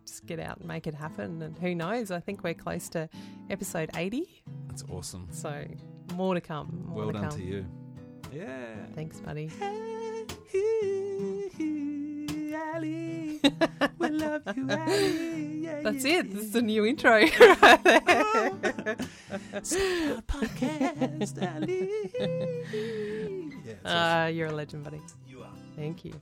just 0.06 0.26
get 0.26 0.40
out 0.40 0.58
and 0.58 0.68
make 0.68 0.88
it 0.88 0.94
happen. 0.94 1.42
And 1.42 1.58
who 1.58 1.76
knows? 1.76 2.12
I 2.12 2.20
think 2.20 2.44
we're 2.44 2.54
close 2.54 2.90
to 2.90 3.10
episode 3.50 3.90
80. 3.96 4.44
That's 4.68 4.84
awesome. 4.90 5.28
So 5.32 5.66
more 6.16 6.34
to 6.34 6.42
come. 6.42 6.86
More 6.88 6.98
well 6.98 7.08
to 7.08 7.14
done 7.14 7.30
come. 7.30 7.40
to 7.40 7.46
you. 7.46 7.66
Yeah. 8.34 8.76
Thanks, 8.96 9.20
buddy. 9.20 9.50
Ali, 12.74 13.40
we 13.98 14.10
love 14.10 14.42
you, 14.56 14.68
Ali. 14.70 15.60
Yeah, 15.64 15.82
That's 15.82 16.06
yeah, 16.06 16.20
it. 16.20 16.32
This 16.34 16.44
is 16.46 16.56
a 16.56 16.62
new 16.62 16.86
intro. 16.86 17.12
right 17.12 17.84
there. 17.84 18.02
yeah. 18.02 18.96
podcast, 20.28 21.56
Ali. 21.56 21.90
Yeah, 23.66 23.72
it's 23.72 23.86
uh, 23.86 23.90
awesome. 23.90 24.36
You're 24.36 24.48
a 24.48 24.52
legend, 24.54 24.84
buddy. 24.84 25.02
you 25.28 25.42
are. 25.42 25.50
Thank 25.76 26.06
you. 26.06 26.14